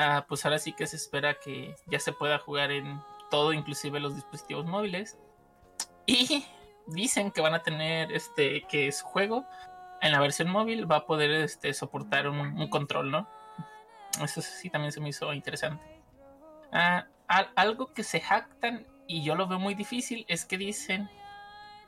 Ah, 0.00 0.26
pues 0.28 0.44
ahora 0.44 0.60
sí 0.60 0.72
que 0.72 0.86
se 0.86 0.94
espera 0.94 1.34
que 1.34 1.74
ya 1.86 1.98
se 1.98 2.12
pueda 2.12 2.38
jugar 2.38 2.70
en 2.70 3.00
todo, 3.32 3.52
inclusive 3.52 3.98
los 3.98 4.14
dispositivos 4.14 4.64
móviles. 4.64 5.18
Y 6.08 6.42
dicen 6.86 7.30
que 7.30 7.42
van 7.42 7.54
a 7.54 7.62
tener 7.62 8.10
este 8.12 8.62
que 8.62 8.90
su 8.92 9.04
juego 9.04 9.44
en 10.00 10.12
la 10.12 10.20
versión 10.20 10.48
móvil 10.48 10.90
va 10.90 10.96
a 10.96 11.06
poder 11.06 11.30
este, 11.30 11.74
soportar 11.74 12.28
un, 12.28 12.66
control, 12.68 13.10
¿no? 13.10 13.28
Eso 14.22 14.40
sí 14.40 14.70
también 14.70 14.90
se 14.90 15.00
me 15.00 15.10
hizo 15.10 15.32
interesante. 15.34 15.84
Ah, 16.72 17.06
algo 17.56 17.92
que 17.92 18.02
se 18.02 18.20
jactan 18.20 18.86
y 19.06 19.22
yo 19.22 19.34
lo 19.34 19.46
veo 19.46 19.58
muy 19.58 19.74
difícil 19.74 20.24
es 20.28 20.46
que 20.46 20.56
dicen 20.56 21.10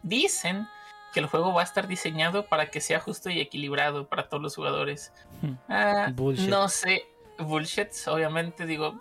dicen 0.03 0.69
que 1.15 1.21
el 1.21 1.27
juego 1.27 1.55
va 1.55 1.63
a 1.63 1.65
estar 1.65 1.89
diseñado 1.89 2.47
para 2.47 2.71
que 2.71 2.83
sea 2.83 3.01
justo 3.01 3.31
y 3.31 3.41
equilibrado 3.41 4.07
para 4.07 4.29
todos 4.29 4.43
los 4.43 4.55
jugadores. 4.55 5.15
Hmm. 5.41 5.55
Ah, 5.69 6.13
no 6.47 6.69
sé, 6.69 7.07
bullshit, 7.39 7.89
obviamente 8.07 8.67
digo, 8.67 9.01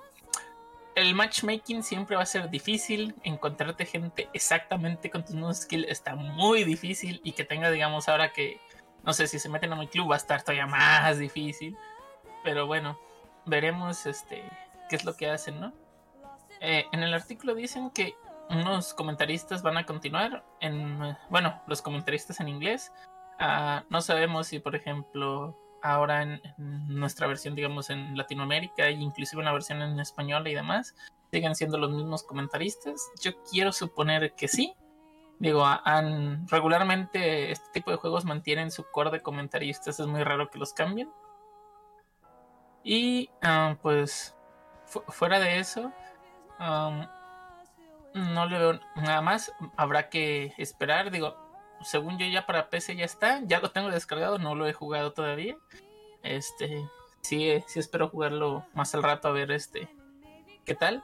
el 1.00 1.16
matchmaking 1.16 1.82
siempre 1.82 2.16
va 2.18 2.24
a 2.24 2.26
ser 2.26 2.50
difícil, 2.50 3.16
encontrarte 3.24 3.86
gente 3.86 4.30
exactamente 4.34 5.10
con 5.10 5.24
tus 5.24 5.34
mismos 5.34 5.58
skills 5.62 5.88
está 5.88 6.16
muy 6.16 6.64
difícil 6.66 7.22
y 7.24 7.32
que 7.32 7.46
tenga, 7.46 7.72
digamos, 7.72 8.10
ahora 8.10 8.34
que, 8.34 8.60
no 9.04 9.14
sé, 9.14 9.28
si 9.28 9.40
se 9.40 9.48
meten 9.48 9.72
a 9.72 9.78
mi 9.78 9.88
club 9.88 10.12
va 10.12 10.16
a 10.16 10.18
estar 10.18 10.42
todavía 10.42 10.68
más 10.68 11.18
difícil, 11.18 11.78
pero 12.44 12.68
bueno, 12.68 13.00
veremos 13.46 14.06
este, 14.06 14.44
qué 14.90 14.96
es 14.98 15.06
lo 15.06 15.16
que 15.16 15.30
hacen, 15.30 15.60
¿no? 15.62 15.74
Eh, 16.60 16.86
en 16.92 17.02
el 17.02 17.14
artículo 17.14 17.56
dicen 17.56 17.92
que 17.92 18.16
unos 18.50 18.94
comentaristas 18.94 19.62
van 19.62 19.78
a 19.78 19.86
continuar 19.86 20.44
en, 20.60 21.16
bueno, 21.30 21.62
los 21.68 21.82
comentaristas 21.82 22.42
en 22.42 22.50
inglés, 22.50 22.92
ah, 23.40 23.84
no 23.90 24.02
sabemos 24.02 24.48
si, 24.48 24.60
por 24.60 24.76
ejemplo, 24.76 25.58
ahora 25.82 26.24
en, 26.24 26.42
nuestra 26.88 27.28
versión, 27.28 27.56
digamos, 27.56 27.90
en 27.90 28.18
Latinoamérica 28.18 28.88
e 28.88 28.92
inclusive 28.92 29.42
una 29.42 29.54
versión 29.54 29.82
en 29.82 30.00
español 30.00 30.48
y 30.48 30.56
demás, 30.56 30.96
siguen 31.32 31.56
siendo 31.56 31.78
los 31.78 31.92
mismos 31.92 32.24
comentaristas. 32.24 33.10
Yo 33.22 33.32
quiero 33.50 33.72
suponer 33.72 34.34
que 34.36 34.48
sí. 34.48 34.74
Digo, 35.40 35.66
regularmente 36.48 37.52
este 37.52 37.70
tipo 37.72 37.92
de 37.92 37.98
juegos 37.98 38.26
mantienen 38.26 38.72
su 38.72 38.84
core 38.92 39.10
de 39.10 39.22
comentaristas, 39.22 40.00
es 40.00 40.08
muy 40.08 40.24
raro 40.24 40.50
que 40.50 40.60
los 40.60 40.74
cambien. 40.74 41.10
Y 42.84 43.30
ah, 43.42 43.78
pues 43.82 44.36
fuera 45.08 45.40
de 45.40 45.60
eso, 45.60 45.94
no 48.14 48.46
le 48.48 48.58
veo 48.58 48.80
nada 48.96 49.22
más. 49.22 49.54
Habrá 49.78 50.10
que 50.10 50.54
esperar. 50.58 51.12
Digo, 51.12 51.49
según 51.84 52.18
yo 52.18 52.26
ya 52.28 52.46
para 52.46 52.70
PC 52.70 52.96
ya 52.96 53.06
está. 53.06 53.42
Ya 53.46 53.60
lo 53.60 53.72
tengo 53.72 53.90
descargado, 53.90 54.38
no 54.38 54.56
lo 54.56 54.68
he 54.68 54.74
jugado 54.74 55.14
todavía. 55.14 55.58
Este, 56.24 56.88
sí, 57.22 57.64
sí 57.68 57.80
espero 57.80 58.10
jugarlo 58.10 58.66
más 58.74 58.94
al 58.96 59.04
rato 59.04 59.28
a 59.28 59.32
ver 59.32 59.52
este 59.52 59.90
qué 60.66 60.76
tal. 60.76 61.04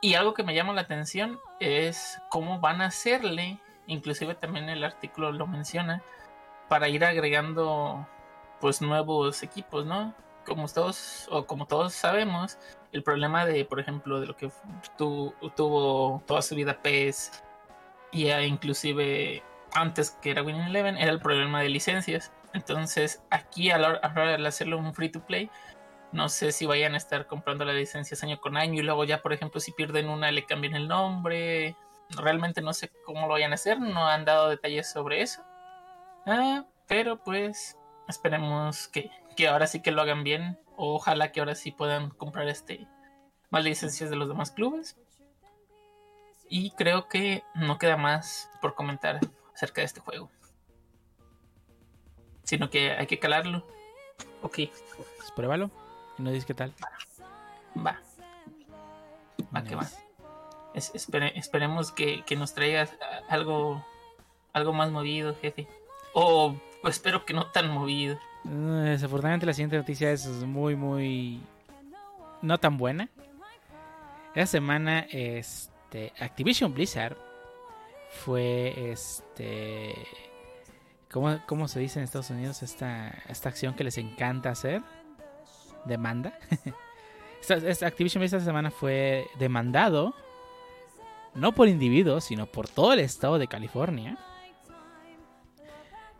Y 0.00 0.14
algo 0.14 0.34
que 0.34 0.42
me 0.42 0.54
llama 0.54 0.72
la 0.72 0.82
atención 0.82 1.38
es 1.60 2.20
cómo 2.28 2.60
van 2.60 2.82
a 2.82 2.86
hacerle, 2.86 3.58
inclusive 3.86 4.34
también 4.34 4.68
el 4.68 4.84
artículo 4.84 5.32
lo 5.32 5.46
menciona, 5.46 6.02
para 6.68 6.88
ir 6.88 7.04
agregando 7.04 8.06
pues 8.60 8.82
nuevos 8.82 9.42
equipos, 9.42 9.86
¿no? 9.86 10.14
Como 10.44 10.68
todos, 10.68 11.26
o 11.30 11.46
como 11.46 11.66
todos 11.66 11.94
sabemos, 11.94 12.58
el 12.92 13.02
problema 13.02 13.46
de, 13.46 13.64
por 13.64 13.80
ejemplo, 13.80 14.20
de 14.20 14.26
lo 14.26 14.36
que 14.36 14.50
tuvo 14.98 16.22
toda 16.26 16.42
su 16.42 16.54
vida 16.54 16.82
PES, 16.82 17.42
y 18.12 18.30
inclusive 18.30 19.42
antes 19.74 20.10
que 20.10 20.30
era 20.30 20.42
Winning 20.42 20.68
Eleven, 20.68 20.96
era 20.96 21.10
el 21.10 21.20
problema 21.20 21.60
de 21.60 21.68
licencias. 21.68 22.32
Entonces, 22.52 23.22
aquí 23.30 23.70
a 23.70 23.78
la 23.78 24.00
hora 24.02 24.36
de 24.36 24.46
hacerlo 24.46 24.78
un 24.78 24.94
free 24.94 25.10
to 25.10 25.26
play, 25.26 25.50
no 26.12 26.28
sé 26.28 26.52
si 26.52 26.64
vayan 26.64 26.94
a 26.94 26.96
estar 26.96 27.26
comprando 27.26 27.64
las 27.64 27.74
licencias 27.74 28.22
año 28.22 28.40
con 28.40 28.56
año 28.56 28.80
y 28.80 28.84
luego 28.84 29.04
ya, 29.04 29.20
por 29.20 29.32
ejemplo, 29.32 29.60
si 29.60 29.72
pierden 29.72 30.08
una 30.08 30.30
le 30.30 30.46
cambian 30.46 30.76
el 30.76 30.86
nombre. 30.86 31.76
Realmente 32.10 32.62
no 32.62 32.72
sé 32.72 32.92
cómo 33.04 33.22
lo 33.22 33.32
vayan 33.32 33.50
a 33.50 33.56
hacer, 33.56 33.80
no 33.80 34.06
han 34.06 34.24
dado 34.24 34.48
detalles 34.48 34.88
sobre 34.88 35.22
eso. 35.22 35.42
Ah, 36.24 36.64
pero 36.86 37.22
pues 37.24 37.76
esperemos 38.08 38.86
que, 38.88 39.10
que 39.36 39.48
ahora 39.48 39.66
sí 39.66 39.82
que 39.82 39.90
lo 39.90 40.02
hagan 40.02 40.22
bien. 40.22 40.58
Ojalá 40.76 41.32
que 41.32 41.40
ahora 41.40 41.56
sí 41.56 41.72
puedan 41.72 42.10
comprar 42.10 42.46
este 42.48 42.86
más 43.50 43.64
licencias 43.64 44.08
de 44.10 44.16
los 44.16 44.28
demás 44.28 44.52
clubes. 44.52 44.96
Y 46.48 46.70
creo 46.72 47.08
que 47.08 47.42
no 47.54 47.78
queda 47.78 47.96
más 47.96 48.50
por 48.60 48.74
comentar 48.74 49.18
acerca 49.54 49.80
de 49.80 49.86
este 49.86 50.00
juego. 50.00 50.30
Sino 52.42 52.70
que 52.70 52.92
hay 52.92 53.06
que 53.06 53.18
calarlo. 53.18 53.66
Ok. 54.42 54.58
Pues 55.16 55.30
pruébalo 55.34 55.70
y 56.18 56.22
nos 56.22 56.32
dices 56.32 56.46
qué 56.46 56.54
tal. 56.54 56.74
Va. 57.76 58.00
Va, 59.54 59.64
que 59.64 59.74
va. 59.74 59.88
esperemos 60.74 61.92
que, 61.92 62.22
que, 62.24 62.36
nos 62.36 62.54
traigas 62.54 62.92
algo, 63.28 63.84
algo 64.52 64.72
más 64.72 64.90
movido, 64.90 65.34
jefe. 65.40 65.66
O 66.12 66.54
espero 66.84 67.24
que 67.24 67.34
no 67.34 67.50
tan 67.50 67.70
movido. 67.70 68.18
Desafortunadamente 68.44 69.46
la 69.46 69.54
siguiente 69.54 69.76
noticia 69.76 70.12
es 70.12 70.26
muy, 70.26 70.76
muy... 70.76 71.40
No 72.42 72.58
tan 72.58 72.76
buena. 72.76 73.08
Esta 74.34 74.46
semana, 74.46 75.06
este, 75.10 76.12
Activision 76.18 76.74
Blizzard 76.74 77.16
fue, 78.14 78.92
este... 78.92 79.94
¿Cómo, 81.10 81.38
¿Cómo, 81.46 81.68
se 81.68 81.78
dice 81.78 82.00
en 82.00 82.04
Estados 82.04 82.30
Unidos 82.30 82.62
esta, 82.62 83.22
esta 83.28 83.48
acción 83.48 83.74
que 83.74 83.84
les 83.84 83.98
encanta 83.98 84.50
hacer? 84.50 84.82
Demanda. 85.84 86.38
esta, 87.48 87.86
Activision 87.86 88.20
Blizzard 88.20 88.38
esta 88.38 88.50
semana 88.50 88.70
fue 88.70 89.26
demandado, 89.38 90.14
no 91.34 91.54
por 91.54 91.68
individuos, 91.68 92.24
sino 92.24 92.46
por 92.46 92.68
todo 92.68 92.92
el 92.94 93.00
estado 93.00 93.38
de 93.38 93.46
California 93.46 94.18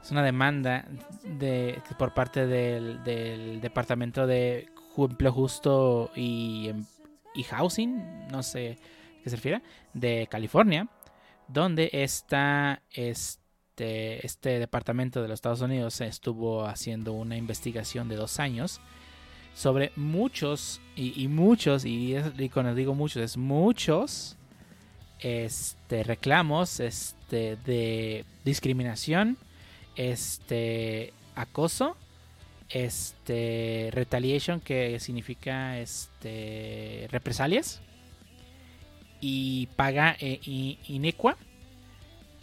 es 0.05 0.11
una 0.11 0.23
demanda 0.23 0.85
de, 1.25 1.81
por 1.99 2.13
parte 2.13 2.47
del, 2.47 3.03
Departamento 3.63 4.27
de 4.27 4.69
Empleo 4.99 5.33
Justo 5.33 6.11
y, 6.15 6.69
em, 6.69 6.85
y 7.35 7.43
Housing, 7.45 8.27
no 8.31 8.43
sé 8.43 8.79
qué 9.23 9.31
se 9.31 9.37
refiere, 9.37 9.63
de 9.95 10.29
California, 10.31 10.89
donde 11.49 11.91
está 11.93 12.83
este, 12.93 14.27
este 14.27 14.59
departamento 14.59 15.23
de 15.23 15.29
los 15.29 15.37
Estados 15.37 15.61
Unidos 15.61 16.01
estuvo 16.01 16.65
haciendo 16.65 17.13
una 17.13 17.37
investigación 17.37 18.09
de 18.09 18.17
dos 18.17 18.41
años 18.41 18.81
sobre 19.55 19.93
muchos 19.97 20.81
y, 20.97 21.29
muchos, 21.29 21.85
y, 21.85 22.17
y, 22.17 22.49
cuando 22.49 22.75
digo 22.75 22.95
muchos, 22.95 23.23
es 23.23 23.37
muchos 23.37 24.37
este, 25.21 26.03
reclamos 26.03 26.81
este, 26.81 27.57
de 27.65 28.25
discriminación 28.45 29.39
este 29.97 31.13
acoso, 31.35 31.97
este 32.69 33.91
retaliation 33.93 34.61
que 34.61 34.99
significa 34.99 35.79
este 35.79 37.07
represalias 37.11 37.81
y 39.27 39.69
paga 39.75 40.19
eh, 40.21 40.77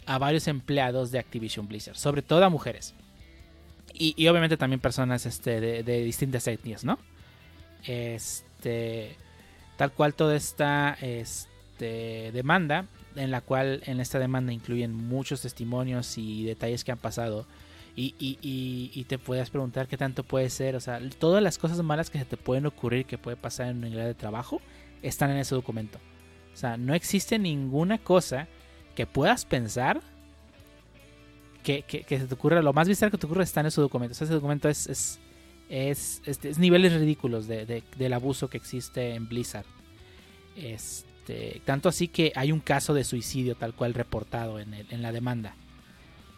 a 0.04 0.18
varios 0.18 0.48
empleados 0.48 1.12
de 1.12 1.20
Activision 1.20 1.68
Blizzard, 1.68 1.96
sobre 1.96 2.22
todo 2.22 2.44
a 2.44 2.48
mujeres. 2.48 2.92
Y, 3.94 4.26
obviamente 4.26 4.56
también 4.56 4.80
personas 4.80 5.24
este, 5.24 5.60
de, 5.60 6.02
distintas 6.02 6.44
etnias, 6.48 6.82
¿no? 6.82 6.98
Este, 7.86 9.14
tal 9.76 9.92
cual 9.92 10.14
toda 10.14 10.34
esta 10.34 10.96
este, 11.00 12.32
demanda 12.32 12.86
en 13.14 13.30
la 13.30 13.42
cual 13.42 13.84
en 13.86 14.00
esta 14.00 14.18
demanda 14.18 14.52
incluyen 14.52 14.92
muchos 14.92 15.42
testimonios 15.42 16.18
y 16.18 16.42
detalles 16.42 16.82
que 16.82 16.90
han 16.90 16.98
pasado. 16.98 17.46
Y, 17.94 18.16
y, 18.18 19.04
te 19.04 19.18
puedes 19.18 19.50
preguntar 19.50 19.86
qué 19.86 19.96
tanto 19.96 20.24
puede 20.24 20.50
ser, 20.50 20.74
o 20.74 20.80
sea, 20.80 20.98
todas 21.20 21.44
las 21.44 21.58
cosas 21.58 21.80
malas 21.82 22.10
que 22.10 22.18
se 22.18 22.24
te 22.24 22.36
pueden 22.36 22.66
ocurrir 22.66 23.06
que 23.06 23.18
puede 23.18 23.36
pasar 23.36 23.68
en 23.68 23.84
un 23.84 23.92
área 23.92 24.06
de 24.06 24.14
trabajo 24.14 24.60
están 25.00 25.30
en 25.30 25.36
ese 25.36 25.54
documento. 25.54 26.00
O 26.52 26.56
sea, 26.56 26.76
no 26.76 26.94
existe 26.94 27.38
ninguna 27.38 27.98
cosa 27.98 28.48
que 28.94 29.06
puedas 29.06 29.44
pensar 29.44 30.00
que, 31.62 31.82
que, 31.82 32.18
se 32.18 32.26
te 32.26 32.34
ocurra, 32.34 32.60
lo 32.60 32.72
más 32.72 32.88
bizarro 32.88 33.12
que 33.12 33.18
te 33.18 33.26
ocurra 33.26 33.44
está 33.44 33.60
en 33.60 33.66
ese 33.66 33.80
documento. 33.80 34.12
O 34.12 34.14
sea, 34.14 34.24
ese 34.24 34.34
documento 34.34 34.68
es, 34.68 34.86
es, 34.88 35.20
es, 35.68 36.20
es 36.26 36.58
niveles 36.58 36.92
ridículos 36.92 37.46
de, 37.46 37.64
de, 37.64 37.82
del 37.96 38.12
abuso 38.12 38.48
que 38.48 38.56
existe 38.56 39.14
en 39.14 39.28
Blizzard. 39.28 39.66
Este 40.56 41.12
este, 41.22 41.62
tanto 41.64 41.88
así 41.88 42.08
que 42.08 42.32
hay 42.34 42.50
un 42.50 42.58
caso 42.58 42.94
de 42.94 43.04
suicidio 43.04 43.54
tal 43.54 43.74
cual 43.74 43.94
reportado 43.94 44.58
en, 44.58 44.74
en 44.74 45.02
la 45.02 45.12
demanda. 45.12 45.54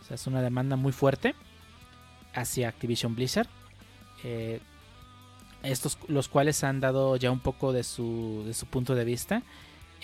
O 0.03 0.05
sea, 0.05 0.17
es 0.17 0.27
una 0.27 0.43
demanda 0.43 0.77
muy 0.77 0.93
fuerte 0.93 1.35
hacia 2.35 2.69
Activision 2.69 3.15
Blizzard. 3.15 3.49
Eh, 4.25 4.61
estos, 5.63 5.97
los 6.09 6.29
cuales 6.29 6.63
han 6.65 6.81
dado 6.81 7.17
ya 7.17 7.31
un 7.31 7.41
poco 7.41 7.73
de 7.73 7.83
su, 7.83 8.43
de 8.47 8.53
su 8.53 8.67
punto 8.67 8.95
de 8.95 9.07
vista. 9.07 9.43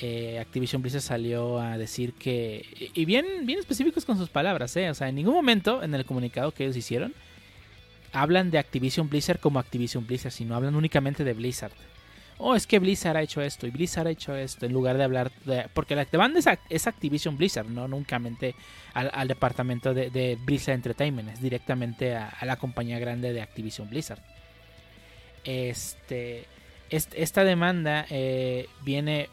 Eh, 0.01 0.39
Activision 0.41 0.81
Blizzard 0.81 1.03
salió 1.03 1.59
a 1.59 1.77
decir 1.77 2.15
que, 2.15 2.91
y 2.95 3.05
bien, 3.05 3.27
bien 3.45 3.59
específicos 3.59 4.05
con 4.05 4.17
sus 4.17 4.31
palabras, 4.31 4.75
eh, 4.77 4.89
o 4.89 4.95
sea, 4.95 5.09
en 5.09 5.15
ningún 5.15 5.35
momento 5.35 5.83
en 5.83 5.95
el 5.95 6.07
comunicado 6.07 6.53
que 6.53 6.65
ellos 6.65 6.77
hicieron 6.77 7.15
hablan 8.13 8.51
de 8.51 8.59
Activision 8.59 9.09
Blizzard 9.09 9.39
como 9.39 9.61
Activision 9.61 10.07
Blizzard, 10.07 10.33
sino 10.33 10.57
hablan 10.57 10.75
únicamente 10.75 11.23
de 11.23 11.33
Blizzard 11.33 11.73
oh, 12.41 12.57
es 12.57 12.67
que 12.67 12.79
Blizzard 12.79 13.17
ha 13.17 13.23
hecho 13.23 13.41
esto 13.41 13.67
y 13.67 13.71
Blizzard 13.71 14.07
ha 14.07 14.11
hecho 14.11 14.35
esto, 14.35 14.67
en 14.67 14.73
lugar 14.73 14.97
de 14.97 15.05
hablar. 15.05 15.31
Porque 15.75 15.95
la 15.95 16.05
demanda 16.05 16.41
es, 16.69 16.87
Activision 16.87 17.37
Blizzard, 17.37 17.69
no 17.69 17.85
únicamente 17.85 18.55
al, 18.95 19.29
departamento 19.29 19.95
de, 19.95 20.39
Blizzard 20.45 20.75
Entertainment, 20.75 21.29
es 21.31 21.41
directamente 21.41 22.17
a, 22.17 22.37
la 22.43 22.57
compañía 22.57 22.99
grande 22.99 23.33
de 23.33 23.43
Activision 23.43 23.89
Blizzard. 23.89 24.21
Este, 25.45 26.45
esta 26.91 27.45
demanda 27.45 28.07
eh, 28.11 28.67
viene 28.83 29.29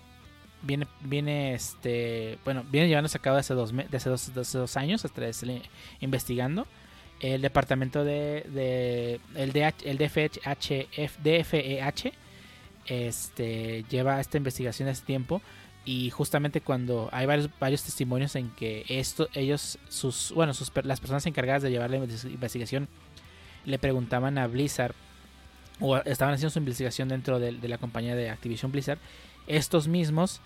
viene 0.62 0.88
viene 1.02 1.54
este 1.54 2.39
bueno 2.43 2.63
viene 2.70 2.88
llevándose 2.88 3.17
a 3.17 3.22
cabo 3.22 3.38
desde 3.38 3.56
dos, 3.56 3.74
desde 3.91 4.10
dos, 4.10 4.34
dos 4.34 4.78
años 4.78 5.06
investigando. 6.00 6.67
El 7.20 7.41
departamento 7.41 8.04
de, 8.04 9.20
el, 9.34 9.52
DH, 9.52 9.86
el 9.86 9.98
DFH, 9.98 10.39
DFEH 11.24 12.13
este, 12.86 13.84
lleva 13.89 14.20
esta 14.20 14.38
investigación 14.38 14.88
este 14.88 15.06
tiempo. 15.06 15.41
Y 15.84 16.10
justamente 16.10 16.60
cuando 16.62 17.10
hay 17.13 17.26
varios, 17.26 17.50
varios 17.60 17.84
testimonios 17.84 18.36
en 18.36 18.50
que 18.52 18.84
esto, 18.89 19.30
ellos, 19.34 19.80
sus, 19.88 20.34
bueno, 20.36 20.54
sus, 20.54 20.72
las 20.84 21.00
personas 21.00 21.26
encargadas 21.26 21.63
de 21.63 21.72
llevar 21.72 21.89
la 21.89 21.98
investigación 21.98 22.89
le 23.65 23.80
preguntaban 23.80 24.38
a 24.38 24.48
Blizzard 24.48 24.93
o 25.80 25.98
estaban 25.98 26.34
haciendo 26.34 26.50
su 26.50 26.60
investigación 26.60 27.08
dentro 27.08 27.39
de, 27.39 27.54
la 27.54 27.78
compañía 27.78 28.15
de 28.15 28.30
Activision 28.30 28.72
Blizzard, 28.72 29.00
estos 29.48 29.88
mismos 29.88 30.42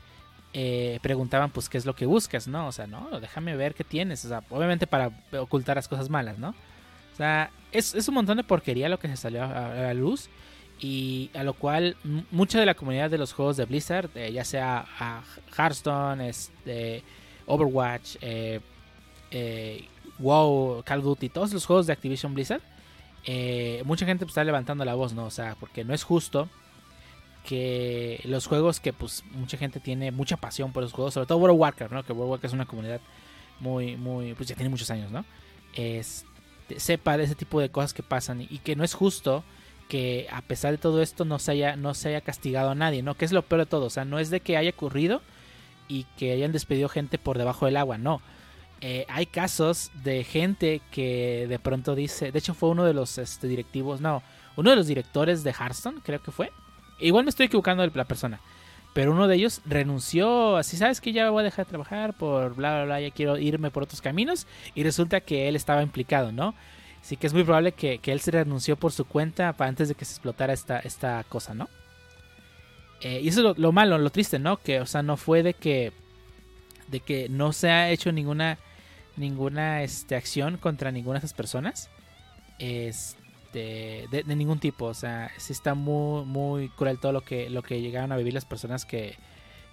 eh, 0.53 0.99
preguntaban 1.01 1.49
pues 1.49 1.69
qué 1.69 1.77
es 1.77 1.85
lo 1.85 1.95
que 1.95 2.05
buscas, 2.05 2.47
¿no? 2.47 2.67
O 2.67 2.71
sea, 2.73 2.85
no, 2.85 3.19
déjame 3.21 3.55
ver 3.55 3.73
qué 3.73 3.85
tienes, 3.85 4.25
o 4.25 4.27
sea, 4.27 4.43
obviamente 4.49 4.85
para 4.85 5.11
ocultar 5.39 5.77
las 5.77 5.87
cosas 5.87 6.09
malas, 6.09 6.37
¿no? 6.39 6.49
O 6.49 7.15
sea, 7.15 7.51
es, 7.71 8.07
un 8.07 8.15
montón 8.15 8.37
de 8.37 8.43
porquería 8.43 8.89
lo 8.89 8.99
que 8.99 9.07
se 9.07 9.15
salió 9.15 9.43
a 9.43 9.73
la 9.73 9.93
luz 9.93 10.29
y 10.79 11.29
a 11.35 11.43
lo 11.43 11.53
cual 11.53 11.95
mucha 12.31 12.59
de 12.59 12.65
la 12.65 12.73
comunidad 12.73 13.09
de 13.09 13.17
los 13.17 13.31
juegos 13.31 13.55
de 13.55 13.65
Blizzard, 13.65 14.09
eh, 14.15 14.33
ya 14.33 14.43
sea 14.43 14.85
Hearthstone, 15.57 16.27
este, 16.27 17.03
Overwatch, 17.45 18.17
eh, 18.21 18.59
WoW, 20.19 20.83
Call 20.83 20.99
of 20.99 21.05
Duty, 21.05 21.29
todos 21.29 21.53
los 21.53 21.65
juegos 21.65 21.87
de 21.87 21.93
Activision 21.93 22.33
Blizzard, 22.33 22.61
mucha 23.85 24.05
gente 24.05 24.25
pues, 24.25 24.31
está 24.31 24.43
levantando 24.43 24.83
la 24.83 24.95
voz, 24.95 25.13
¿no? 25.13 25.25
O 25.25 25.31
sea, 25.31 25.55
porque 25.59 25.85
no 25.85 25.93
es 25.93 26.03
justo 26.03 26.49
que 27.43 28.21
los 28.25 28.47
juegos 28.47 28.79
que 28.79 28.93
pues 28.93 29.23
mucha 29.31 29.57
gente 29.57 29.79
tiene 29.79 30.11
mucha 30.11 30.37
pasión 30.37 30.71
por 30.71 30.83
los 30.83 30.93
juegos, 30.93 31.13
sobre 31.13 31.27
todo 31.27 31.39
World 31.39 31.55
of 31.55 31.61
Warcraft, 31.61 31.93
¿no? 31.93 32.03
Que 32.03 32.13
World 32.13 32.25
of 32.25 32.31
Warcraft 32.31 32.51
es 32.51 32.53
una 32.53 32.65
comunidad 32.65 33.01
muy, 33.59 33.95
muy, 33.95 34.33
pues 34.33 34.49
ya 34.49 34.55
tiene 34.55 34.69
muchos 34.69 34.89
años, 34.91 35.11
¿no? 35.11 35.25
Es, 35.73 36.25
sepa 36.77 37.17
de 37.17 37.25
ese 37.25 37.35
tipo 37.35 37.59
de 37.59 37.69
cosas 37.69 37.93
que 37.93 38.03
pasan 38.03 38.41
y, 38.41 38.59
que 38.59 38.75
no 38.75 38.83
es 38.83 38.93
justo 38.93 39.43
que 39.87 40.27
a 40.31 40.41
pesar 40.41 40.71
de 40.71 40.77
todo 40.77 41.01
esto 41.01 41.25
no 41.25 41.37
se 41.39 41.51
haya, 41.51 41.75
no 41.75 41.93
se 41.93 42.09
haya 42.09 42.21
castigado 42.21 42.69
a 42.69 42.75
nadie, 42.75 43.03
¿no? 43.03 43.15
Que 43.15 43.25
es 43.25 43.31
lo 43.31 43.41
peor 43.43 43.61
de 43.61 43.65
todo, 43.65 43.85
o 43.85 43.89
sea, 43.89 44.05
no 44.05 44.19
es 44.19 44.29
de 44.29 44.39
que 44.39 44.57
haya 44.57 44.69
ocurrido 44.71 45.21
y 45.87 46.05
que 46.17 46.31
hayan 46.31 46.51
despedido 46.51 46.89
gente 46.89 47.17
por 47.17 47.37
debajo 47.37 47.65
del 47.65 47.77
agua, 47.77 47.97
no. 47.97 48.21
Eh, 48.79 49.05
hay 49.09 49.27
casos 49.27 49.91
de 50.03 50.23
gente 50.23 50.81
que 50.91 51.45
de 51.47 51.59
pronto 51.59 51.93
dice, 51.93 52.31
de 52.31 52.39
hecho 52.39 52.53
fue 52.53 52.69
uno 52.69 52.83
de 52.85 52.93
los 52.93 53.17
este, 53.17 53.47
directivos, 53.47 54.01
no, 54.01 54.23
uno 54.55 54.71
de 54.71 54.75
los 54.75 54.87
directores 54.87 55.43
de 55.43 55.51
Hearthstone, 55.51 56.01
creo 56.01 56.21
que 56.21 56.31
fue. 56.31 56.51
Igual 57.01 57.25
me 57.25 57.29
estoy 57.29 57.47
equivocando 57.47 57.83
de 57.83 57.91
la 57.93 58.05
persona. 58.05 58.39
Pero 58.93 59.11
uno 59.13 59.27
de 59.27 59.35
ellos 59.35 59.61
renunció, 59.65 60.57
así 60.57 60.75
sabes 60.75 60.99
que 60.99 61.13
ya 61.13 61.29
voy 61.29 61.41
a 61.41 61.43
dejar 61.45 61.65
de 61.65 61.69
trabajar 61.69 62.13
por 62.13 62.55
bla, 62.55 62.75
bla, 62.75 62.85
bla, 62.85 63.01
ya 63.01 63.11
quiero 63.11 63.37
irme 63.37 63.71
por 63.71 63.83
otros 63.83 64.01
caminos. 64.01 64.47
Y 64.75 64.83
resulta 64.83 65.21
que 65.21 65.47
él 65.47 65.55
estaba 65.55 65.81
implicado, 65.81 66.31
¿no? 66.31 66.53
Así 67.01 67.17
que 67.17 67.27
es 67.27 67.33
muy 67.33 67.43
probable 67.43 67.71
que, 67.71 67.99
él 68.03 68.19
se 68.19 68.31
renunció 68.31 68.75
por 68.75 68.91
su 68.91 69.05
cuenta 69.05 69.53
para 69.53 69.69
antes 69.69 69.87
de 69.89 69.95
que 69.95 70.05
se 70.05 70.13
explotara 70.13 70.53
esta, 70.53 70.79
esta 70.79 71.23
cosa, 71.23 71.53
¿no? 71.53 71.69
Eh, 73.01 73.21
y 73.23 73.29
eso 73.29 73.51
es 73.51 73.57
lo, 73.57 73.71
malo, 73.71 73.97
lo 73.97 74.09
triste, 74.11 74.37
¿no? 74.37 74.57
Que, 74.57 74.79
o 74.79 74.85
sea, 74.85 75.01
no 75.01 75.17
fue 75.17 75.41
de 75.41 75.53
que, 75.55 75.93
de 76.87 76.99
que 76.99 77.29
no 77.29 77.53
se 77.53 77.71
ha 77.71 77.89
hecho 77.89 78.11
ninguna, 78.11 78.59
ninguna 79.15 79.81
este, 79.81 80.15
acción 80.15 80.57
contra 80.57 80.91
ninguna 80.91 81.19
de 81.19 81.25
esas 81.25 81.33
personas. 81.33 81.89
Este 83.53 84.07
de, 84.09 84.35
ningún 84.35 84.59
tipo. 84.59 84.85
O 84.85 84.93
sea, 84.93 85.31
sí 85.37 85.53
está 85.53 85.73
muy, 85.73 86.25
muy 86.25 86.69
cruel 86.69 86.99
todo 86.99 87.11
lo 87.11 87.21
que, 87.21 87.49
lo 87.49 87.61
que 87.63 87.81
llegaron 87.81 88.11
a 88.11 88.17
vivir 88.17 88.33
las 88.33 88.45
personas 88.45 88.85
que, 88.85 89.15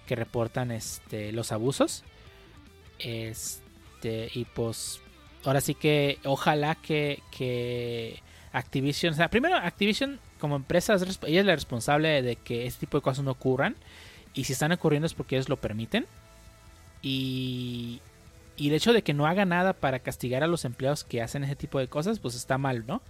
que 0.05 0.15
reportan 0.15 0.71
este, 0.71 1.31
los 1.31 1.51
abusos. 1.51 2.03
Este, 2.99 4.29
y 4.33 4.45
pues, 4.45 4.99
ahora 5.45 5.61
sí 5.61 5.75
que 5.75 6.19
ojalá 6.25 6.75
que, 6.75 7.23
que 7.31 8.21
Activision, 8.51 9.13
o 9.13 9.15
sea, 9.15 9.29
primero 9.29 9.55
Activision 9.55 10.19
como 10.39 10.57
empresa, 10.57 10.95
ella 11.25 11.39
es 11.39 11.45
la 11.45 11.55
responsable 11.55 12.21
de 12.21 12.35
que 12.35 12.65
este 12.65 12.81
tipo 12.81 12.97
de 12.97 13.01
cosas 13.01 13.23
no 13.23 13.31
ocurran. 13.31 13.75
Y 14.33 14.43
si 14.43 14.53
están 14.53 14.71
ocurriendo 14.71 15.05
es 15.05 15.13
porque 15.13 15.35
ellos 15.35 15.49
lo 15.49 15.57
permiten. 15.57 16.05
Y, 17.01 18.01
y 18.57 18.67
el 18.67 18.73
hecho 18.73 18.91
de 18.91 19.03
que 19.03 19.13
no 19.13 19.25
haga 19.25 19.45
nada 19.45 19.71
para 19.71 19.99
castigar 19.99 20.43
a 20.43 20.47
los 20.47 20.65
empleados 20.65 21.05
que 21.05 21.21
hacen 21.21 21.45
ese 21.45 21.55
tipo 21.55 21.79
de 21.79 21.87
cosas, 21.87 22.19
pues 22.19 22.35
está 22.35 22.57
mal, 22.57 22.85
¿no? 22.85 23.01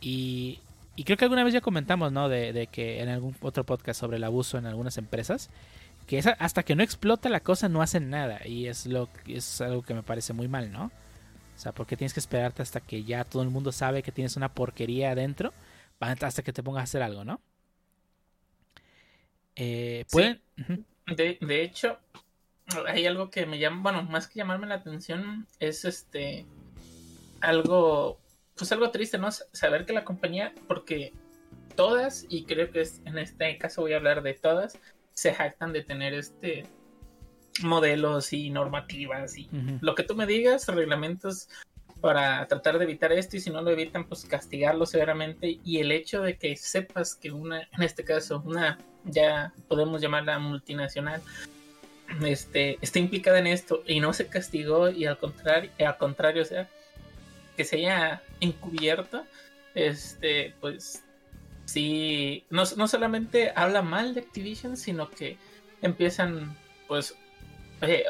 Y, 0.00 0.60
creo 1.04 1.16
que 1.16 1.24
alguna 1.24 1.44
vez 1.44 1.54
ya 1.54 1.60
comentamos, 1.60 2.12
¿no? 2.12 2.28
De, 2.28 2.68
que 2.70 3.00
en 3.00 3.08
algún 3.08 3.36
otro 3.40 3.64
podcast 3.64 4.00
sobre 4.00 4.16
el 4.16 4.24
abuso 4.24 4.58
en 4.58 4.66
algunas 4.66 4.98
empresas, 4.98 5.50
que 6.06 6.18
hasta 6.18 6.62
que 6.62 6.74
no 6.74 6.82
explota 6.82 7.28
la 7.28 7.40
cosa 7.40 7.68
no 7.68 7.82
hacen 7.82 8.10
nada. 8.10 8.46
Y 8.46 8.66
es, 8.66 8.86
lo, 8.86 9.08
es 9.26 9.60
algo 9.60 9.82
que 9.82 9.94
me 9.94 10.02
parece 10.02 10.32
muy 10.32 10.48
mal, 10.48 10.72
¿no? 10.72 10.86
O 10.86 11.60
sea, 11.60 11.72
porque 11.72 11.96
tienes 11.96 12.14
que 12.14 12.20
esperarte 12.20 12.62
hasta 12.62 12.80
que 12.80 13.02
ya 13.04 13.24
todo 13.24 13.42
el 13.42 13.50
mundo 13.50 13.72
sabe 13.72 14.02
que 14.02 14.12
tienes 14.12 14.36
una 14.36 14.52
porquería 14.54 15.10
adentro, 15.10 15.52
hasta 16.00 16.42
que 16.42 16.52
te 16.52 16.62
pongas 16.62 16.82
a 16.82 16.84
hacer 16.84 17.02
algo, 17.02 17.24
¿no? 17.24 17.40
Eh, 19.56 20.04
¿pueden? 20.12 20.40
de, 21.06 21.36
de 21.40 21.62
hecho, 21.62 21.98
hay 22.86 23.06
algo 23.06 23.30
que 23.30 23.44
me 23.44 23.58
llama, 23.58 23.82
bueno, 23.82 24.02
más 24.04 24.28
que 24.28 24.38
llamarme 24.38 24.68
la 24.68 24.76
atención, 24.76 25.48
es 25.58 25.84
este 25.84 26.46
algo 27.40 28.20
pues 28.58 28.72
algo 28.72 28.90
triste, 28.90 29.18
¿no? 29.18 29.30
Saber 29.30 29.86
que 29.86 29.92
la 29.92 30.04
compañía, 30.04 30.52
porque 30.66 31.12
todas, 31.76 32.26
y 32.28 32.44
creo 32.44 32.70
que 32.70 32.86
en 33.04 33.18
este 33.18 33.56
caso 33.56 33.82
voy 33.82 33.92
a 33.92 33.96
hablar 33.96 34.22
de 34.22 34.34
todas, 34.34 34.78
se 35.12 35.32
jactan 35.32 35.72
de 35.72 35.82
tener 35.82 36.12
este 36.12 36.64
modelos 37.62 38.32
y 38.32 38.50
normativas 38.50 39.36
y 39.36 39.48
lo 39.80 39.94
que 39.96 40.04
tú 40.04 40.14
me 40.14 40.26
digas, 40.26 40.68
reglamentos 40.68 41.48
para 42.00 42.46
tratar 42.46 42.78
de 42.78 42.84
evitar 42.84 43.12
esto 43.12 43.36
y 43.36 43.40
si 43.40 43.50
no 43.50 43.60
lo 43.62 43.70
evitan 43.70 44.04
pues 44.04 44.24
castigarlo 44.24 44.86
severamente 44.86 45.58
y 45.64 45.78
el 45.78 45.90
hecho 45.90 46.22
de 46.22 46.36
que 46.36 46.56
sepas 46.56 47.14
que 47.14 47.32
una 47.32 47.62
en 47.62 47.82
este 47.82 48.04
caso 48.04 48.42
una 48.44 48.78
ya 49.04 49.52
podemos 49.66 50.00
llamarla 50.00 50.38
multinacional 50.38 51.20
este 52.24 52.78
está 52.80 53.00
implicada 53.00 53.40
en 53.40 53.48
esto 53.48 53.82
y 53.86 53.98
no 54.00 54.12
se 54.12 54.28
castigó 54.28 54.90
y 54.90 55.06
al 55.06 55.18
contrario 55.18 55.72
al 55.80 55.98
contrario 55.98 56.42
o 56.42 56.46
sea 56.46 56.68
que 57.58 57.64
se 57.64 57.76
haya 57.76 58.22
encubierto, 58.40 59.26
este, 59.74 60.54
pues 60.60 61.02
sí, 61.64 62.44
no, 62.50 62.64
solamente 62.64 63.52
habla 63.56 63.82
mal 63.82 64.14
de 64.14 64.20
Activision, 64.20 64.76
sino 64.76 65.10
que 65.10 65.36
empiezan, 65.82 66.56
pues, 66.86 67.16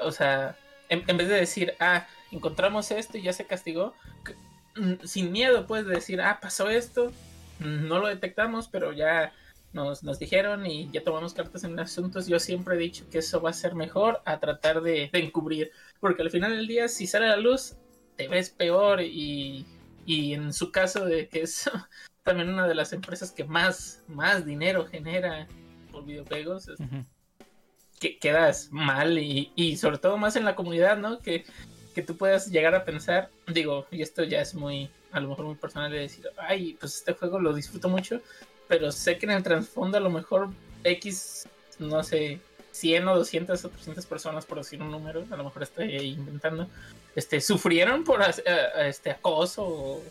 o 0.02 0.12
sea, 0.12 0.54
en, 0.90 1.16
vez 1.16 1.28
de 1.28 1.34
decir, 1.34 1.74
ah, 1.80 2.06
encontramos 2.30 2.90
esto 2.90 3.16
y 3.16 3.22
ya 3.22 3.32
se 3.32 3.46
castigó, 3.46 3.94
mm, 4.76 5.04
sin 5.04 5.32
miedo 5.32 5.66
puedes 5.66 5.86
decir, 5.86 6.20
ah, 6.20 6.40
pasó 6.42 6.68
esto, 6.68 7.10
no 7.58 8.00
lo 8.00 8.08
detectamos, 8.08 8.68
pero 8.68 8.92
ya 8.92 9.32
nos, 9.72 10.02
nos, 10.02 10.18
dijeron 10.18 10.66
y 10.66 10.90
ya 10.90 11.02
tomamos 11.02 11.32
cartas 11.32 11.64
en 11.64 11.80
asuntos. 11.80 12.26
Yo 12.26 12.38
siempre 12.38 12.76
he 12.76 12.78
dicho 12.78 13.08
que 13.10 13.18
eso 13.18 13.40
va 13.40 13.48
a 13.50 13.54
ser 13.54 13.74
mejor 13.74 14.20
a 14.26 14.40
tratar 14.40 14.82
de, 14.82 15.08
de 15.10 15.18
encubrir, 15.20 15.72
porque 16.00 16.20
al 16.20 16.30
final 16.30 16.54
del 16.54 16.66
día, 16.66 16.86
si 16.88 17.06
sale 17.06 17.26
a 17.26 17.30
la 17.30 17.36
luz, 17.38 17.77
te 18.18 18.26
ves 18.26 18.50
peor 18.50 19.00
y, 19.00 19.64
y 20.04 20.34
en 20.34 20.52
su 20.52 20.72
caso 20.72 21.04
de 21.04 21.28
que 21.28 21.42
es 21.42 21.70
también 22.24 22.50
una 22.50 22.66
de 22.66 22.74
las 22.74 22.92
empresas 22.92 23.30
que 23.30 23.44
más, 23.44 24.02
más 24.08 24.44
dinero 24.44 24.84
genera 24.86 25.46
por 25.92 26.04
videojuegos, 26.04 26.68
que 28.00 28.18
quedas 28.18 28.68
mal 28.72 29.18
y, 29.18 29.52
y, 29.54 29.76
sobre 29.76 29.98
todo 29.98 30.18
más 30.18 30.36
en 30.36 30.44
la 30.44 30.56
comunidad, 30.56 30.98
¿no? 30.98 31.20
Que, 31.20 31.44
que 31.94 32.02
tú 32.02 32.16
puedas 32.16 32.50
llegar 32.50 32.74
a 32.74 32.84
pensar, 32.84 33.30
digo, 33.46 33.86
y 33.90 34.02
esto 34.02 34.24
ya 34.24 34.40
es 34.40 34.54
muy, 34.54 34.90
a 35.12 35.20
lo 35.20 35.28
mejor 35.28 35.46
muy 35.46 35.54
personal 35.54 35.90
de 35.90 36.00
decir, 36.00 36.26
ay, 36.38 36.76
pues 36.78 36.96
este 36.96 37.14
juego 37.14 37.38
lo 37.38 37.54
disfruto 37.54 37.88
mucho, 37.88 38.20
pero 38.66 38.90
sé 38.90 39.16
que 39.16 39.26
en 39.26 39.32
el 39.32 39.42
trasfondo 39.44 39.96
a 39.96 40.00
lo 40.00 40.10
mejor 40.10 40.50
X, 40.82 41.48
no 41.78 42.02
sé, 42.02 42.40
100 42.72 43.08
o 43.08 43.16
200 43.16 43.64
o 43.64 43.68
300 43.68 44.06
personas, 44.06 44.44
por 44.44 44.58
decir 44.58 44.82
un 44.82 44.90
número, 44.90 45.24
a 45.30 45.36
lo 45.36 45.44
mejor 45.44 45.62
estoy 45.62 45.94
inventando, 45.96 46.68
este, 47.18 47.40
sufrieron 47.40 48.04
por 48.04 48.22
eh, 48.22 48.54
este 48.86 49.10
acoso 49.10 49.66
o, 49.66 50.02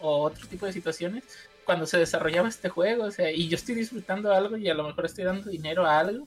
otro 0.00 0.46
tipo 0.48 0.66
de 0.66 0.72
situaciones 0.72 1.24
cuando 1.64 1.86
se 1.86 1.98
desarrollaba 1.98 2.48
este 2.48 2.68
juego, 2.68 3.04
o 3.04 3.10
sea, 3.12 3.30
y 3.30 3.48
yo 3.48 3.56
estoy 3.56 3.76
disfrutando 3.76 4.32
algo 4.32 4.56
y 4.56 4.68
a 4.68 4.74
lo 4.74 4.84
mejor 4.84 5.06
estoy 5.06 5.24
dando 5.24 5.50
dinero 5.50 5.86
a 5.86 6.00
algo 6.00 6.26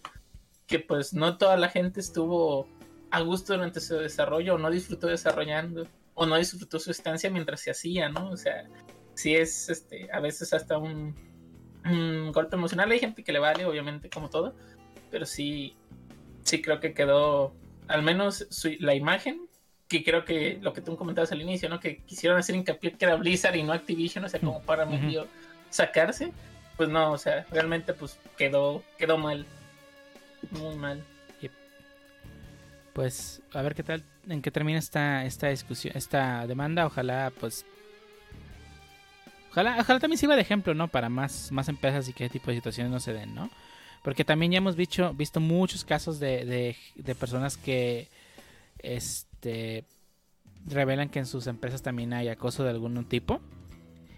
que 0.67 0.79
pues 0.79 1.13
no 1.13 1.37
toda 1.37 1.57
la 1.57 1.67
gente 1.67 1.99
estuvo 1.99 2.67
a 3.09 3.19
gusto 3.21 3.53
durante 3.53 3.81
su 3.81 3.95
desarrollo 3.95 4.55
o 4.55 4.57
no 4.57 4.69
disfrutó 4.69 5.07
desarrollando 5.07 5.85
o 6.13 6.25
no 6.25 6.37
disfrutó 6.37 6.79
su 6.79 6.91
estancia 6.91 7.29
mientras 7.29 7.59
se 7.59 7.71
hacía, 7.71 8.07
¿no? 8.07 8.29
O 8.29 8.37
sea, 8.37 8.69
sí 9.15 9.35
es 9.35 9.69
este 9.69 10.07
a 10.13 10.21
veces 10.21 10.53
hasta 10.53 10.77
un, 10.77 11.13
un 11.83 12.31
golpe 12.31 12.55
emocional, 12.55 12.89
hay 12.89 12.99
gente 12.99 13.23
que 13.23 13.33
le 13.33 13.39
vale, 13.39 13.65
obviamente, 13.65 14.09
como 14.09 14.29
todo, 14.29 14.55
pero 15.09 15.25
sí, 15.25 15.75
sí 16.43 16.61
creo 16.61 16.79
que 16.79 16.93
quedó, 16.93 17.53
al 17.87 18.03
menos 18.03 18.47
la 18.79 18.95
imagen, 18.95 19.50
que 19.99 20.03
creo 20.03 20.25
que 20.25 20.57
lo 20.61 20.73
que 20.73 20.81
tú 20.81 20.95
comentabas 20.95 21.31
al 21.31 21.41
inicio, 21.41 21.69
¿no? 21.69 21.79
Que 21.79 21.97
quisieron 21.97 22.37
hacer 22.37 22.55
hincapié 22.55 22.93
que 22.93 23.05
era 23.05 23.15
Blizzard 23.15 23.55
y 23.55 23.63
no 23.63 23.73
Activision, 23.73 24.23
o 24.23 24.29
sea, 24.29 24.39
como 24.39 24.61
para 24.61 24.85
medio 24.85 25.27
sacarse, 25.69 26.31
pues 26.77 26.89
no, 26.89 27.11
o 27.11 27.17
sea, 27.17 27.45
realmente 27.51 27.93
pues 27.93 28.17
quedó, 28.37 28.83
quedó 28.97 29.17
mal, 29.17 29.45
muy 30.51 30.75
mal. 30.75 31.03
Pues 32.93 33.41
a 33.53 33.61
ver 33.61 33.73
qué 33.73 33.83
tal, 33.83 34.03
en 34.27 34.41
qué 34.41 34.51
termina 34.51 34.77
esta, 34.77 35.23
esta 35.23 35.47
discusión, 35.47 35.95
esta 35.95 36.45
demanda, 36.45 36.85
ojalá 36.85 37.31
pues 37.39 37.65
Ojalá, 39.51 39.77
ojalá 39.81 39.99
también 39.99 40.17
sirva 40.17 40.35
de 40.35 40.41
ejemplo, 40.41 40.73
¿no? 40.73 40.87
Para 40.87 41.09
más, 41.09 41.51
más 41.51 41.67
empresas 41.67 42.07
y 42.07 42.13
qué 42.13 42.29
tipo 42.29 42.49
de 42.49 42.55
situaciones 42.55 42.91
no 42.91 43.01
se 43.01 43.11
den, 43.11 43.35
¿no? 43.35 43.49
Porque 44.01 44.23
también 44.23 44.53
ya 44.53 44.59
hemos 44.59 44.77
visto, 44.77 45.13
visto 45.13 45.41
muchos 45.41 45.83
casos 45.83 46.19
de, 46.19 46.75
de, 46.95 47.15
personas 47.15 47.57
que 47.57 48.07
este, 48.79 49.30
revelan 50.65 51.09
que 51.09 51.19
en 51.19 51.25
sus 51.25 51.47
empresas 51.47 51.81
también 51.81 52.13
hay 52.13 52.27
acoso 52.29 52.63
de 52.63 52.69
algún 52.69 53.03
tipo. 53.05 53.41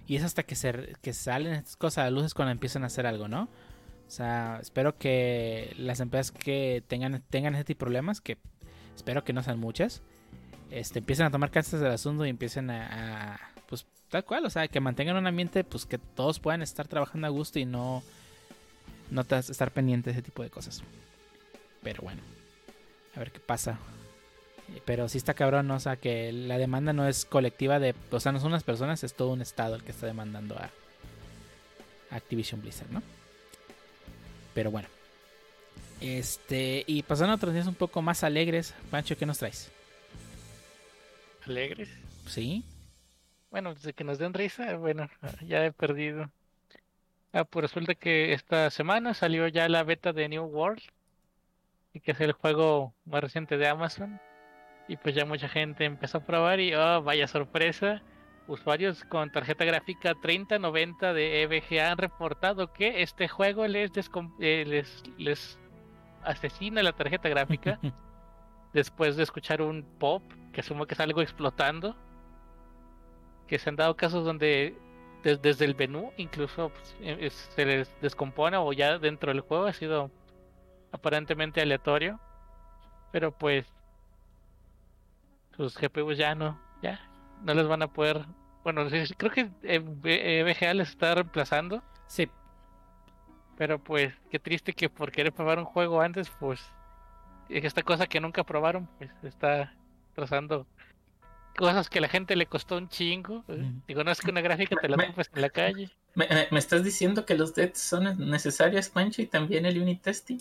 Y 0.05 0.17
es 0.17 0.23
hasta 0.23 0.43
que, 0.43 0.55
se, 0.55 0.95
salen 1.13 1.53
estas 1.53 1.77
cosas 1.77 2.05
a 2.05 2.09
luces 2.09 2.33
cuando 2.33 2.51
empiezan 2.51 2.83
a 2.83 2.87
hacer 2.87 3.05
algo, 3.05 3.27
¿no? 3.27 3.43
O 3.43 4.11
sea, 4.11 4.59
espero 4.61 4.97
que 4.97 5.73
las 5.77 6.01
empresas 6.01 6.31
que 6.31 6.83
tengan, 6.87 7.23
tengan 7.29 7.55
ese 7.55 7.63
tipo 7.63 7.79
de 7.79 7.85
problemas, 7.85 8.19
que 8.19 8.37
espero 8.95 9.23
que 9.23 9.31
no 9.31 9.41
sean 9.41 9.59
muchas, 9.59 10.01
este, 10.71 10.99
empiecen 10.99 11.25
a 11.25 11.31
tomar 11.31 11.51
cartas 11.51 11.79
del 11.79 11.91
asunto 11.91 12.25
y 12.25 12.29
empiecen 12.29 12.69
a, 12.69 13.35
a, 13.35 13.39
pues 13.67 13.85
tal 14.09 14.25
cual, 14.25 14.45
o 14.45 14.49
sea, 14.49 14.67
que 14.67 14.81
mantengan 14.81 15.15
un 15.15 15.25
ambiente, 15.25 15.63
pues 15.63 15.85
que 15.85 15.97
todos 15.97 16.39
puedan 16.39 16.61
estar 16.61 16.87
trabajando 16.87 17.27
a 17.27 17.29
gusto 17.29 17.59
y 17.59 17.65
no 17.65 18.03
notas 19.09 19.49
estar 19.49 19.71
pendiente 19.71 20.09
de 20.09 20.13
ese 20.13 20.21
tipo 20.21 20.43
de 20.43 20.49
cosas. 20.49 20.83
Pero 21.81 22.01
bueno, 22.03 22.21
a 23.15 23.19
ver 23.19 23.31
qué 23.31 23.39
pasa. 23.39 23.79
Pero 24.85 25.07
sí 25.09 25.17
está 25.17 25.33
cabrón, 25.33 25.67
¿no? 25.67 25.75
o 25.75 25.79
sea, 25.79 25.97
que 25.97 26.31
la 26.31 26.57
demanda 26.57 26.93
no 26.93 27.07
es 27.07 27.25
colectiva 27.25 27.79
de, 27.79 27.93
o 28.11 28.19
sea, 28.19 28.31
no 28.31 28.39
son 28.39 28.49
unas 28.49 28.63
personas, 28.63 29.03
es 29.03 29.13
todo 29.13 29.29
un 29.29 29.41
estado 29.41 29.75
el 29.75 29.83
que 29.83 29.91
está 29.91 30.07
demandando 30.07 30.57
a 30.57 30.71
Activision 32.09 32.61
Blizzard, 32.61 32.91
¿no? 32.91 33.01
Pero 34.53 34.71
bueno. 34.71 34.87
Este, 36.01 36.83
y 36.85 37.03
pasando 37.03 37.33
a 37.33 37.35
otros 37.35 37.53
días 37.53 37.67
un 37.67 37.75
poco 37.75 38.01
más 38.01 38.23
alegres, 38.23 38.73
Pancho, 38.91 39.17
¿qué 39.17 39.25
nos 39.25 39.39
traes? 39.39 39.71
¿Alegres? 41.45 41.89
Sí. 42.27 42.63
Bueno, 43.51 43.73
desde 43.73 43.93
que 43.93 44.03
nos 44.03 44.17
den 44.17 44.33
risa, 44.33 44.75
bueno, 44.77 45.09
ya 45.45 45.65
he 45.65 45.71
perdido. 45.71 46.29
Ah, 47.31 47.45
pues 47.45 47.63
resulta 47.63 47.95
que 47.95 48.33
esta 48.33 48.69
semana 48.69 49.13
salió 49.13 49.47
ya 49.47 49.67
la 49.69 49.83
beta 49.83 50.13
de 50.13 50.29
New 50.29 50.43
World, 50.43 50.81
y 51.93 51.99
que 51.99 52.11
es 52.11 52.19
el 52.21 52.31
juego 52.33 52.93
más 53.05 53.21
reciente 53.21 53.57
de 53.57 53.67
Amazon. 53.67 54.19
Y 54.87 54.97
pues 54.97 55.15
ya 55.15 55.25
mucha 55.25 55.47
gente 55.47 55.85
empezó 55.85 56.19
a 56.19 56.25
probar 56.25 56.59
y, 56.59 56.73
oh, 56.75 57.01
vaya 57.01 57.27
sorpresa, 57.27 58.01
usuarios 58.47 59.03
con 59.05 59.31
tarjeta 59.31 59.65
gráfica 59.65 60.13
3090 60.21 61.13
de 61.13 61.43
EVGA 61.43 61.91
han 61.91 61.97
reportado 61.97 62.73
que 62.73 63.01
este 63.01 63.27
juego 63.27 63.65
les, 63.67 63.91
eh, 64.39 64.65
les, 64.67 65.03
les 65.17 65.59
asesina 66.23 66.83
la 66.83 66.93
tarjeta 66.93 67.29
gráfica 67.29 67.79
después 68.73 69.15
de 69.15 69.23
escuchar 69.23 69.61
un 69.61 69.83
pop, 69.99 70.23
que 70.51 70.61
asumo 70.61 70.85
que 70.85 70.93
es 70.95 70.99
algo 70.99 71.21
explotando. 71.21 71.95
Que 73.47 73.59
se 73.59 73.69
han 73.69 73.75
dado 73.75 73.95
casos 73.95 74.25
donde 74.25 74.75
desde 75.23 75.63
el 75.63 75.75
menú 75.75 76.11
incluso 76.17 76.69
pues, 76.69 76.95
e, 77.01 77.29
se 77.29 77.65
les 77.65 78.01
descompone 78.01 78.57
o 78.57 78.73
ya 78.73 78.97
dentro 78.99 79.31
del 79.31 79.41
juego 79.41 79.65
ha 79.65 79.73
sido 79.73 80.11
aparentemente 80.91 81.61
aleatorio. 81.61 82.19
Pero 83.11 83.31
pues 83.31 83.72
sus 85.55 85.77
GPUs 85.77 86.17
ya 86.17 86.35
no, 86.35 86.59
ya 86.81 86.99
no 87.43 87.53
les 87.53 87.67
van 87.67 87.81
a 87.81 87.87
poder. 87.87 88.25
Bueno, 88.63 88.87
creo 89.17 89.31
que 89.31 89.43
VGA 89.43 90.73
les 90.73 90.89
está 90.89 91.15
reemplazando. 91.15 91.83
Sí. 92.07 92.29
Pero 93.57 93.83
pues 93.83 94.13
qué 94.31 94.39
triste 94.39 94.73
que 94.73 94.89
por 94.89 95.11
querer 95.11 95.33
probar 95.33 95.59
un 95.59 95.65
juego 95.65 96.01
antes, 96.01 96.29
pues 96.39 96.61
esta 97.49 97.83
cosa 97.83 98.07
que 98.07 98.19
nunca 98.19 98.43
probaron, 98.43 98.87
pues 98.97 99.11
está 99.23 99.73
trazando 100.15 100.65
cosas 101.55 101.89
que 101.89 101.99
a 101.99 102.01
la 102.01 102.07
gente 102.07 102.35
le 102.35 102.47
costó 102.47 102.77
un 102.77 102.89
chingo. 102.89 103.43
Digo, 103.87 104.03
no 104.03 104.11
es 104.11 104.21
que 104.21 104.31
una 104.31 104.41
gráfica 104.41 104.75
te 104.75 104.89
la 104.89 104.97
compres 104.97 105.29
en 105.33 105.41
la 105.41 105.49
calle. 105.49 105.91
Me, 106.15 106.25
estás 106.51 106.83
diciendo 106.83 107.25
que 107.25 107.35
los 107.35 107.53
DETs 107.53 107.79
son 107.79 108.29
necesarios, 108.29 108.89
Pancho, 108.89 109.21
y 109.21 109.27
también 109.27 109.65
el 109.65 109.81
unit 109.81 110.01
testing? 110.01 110.39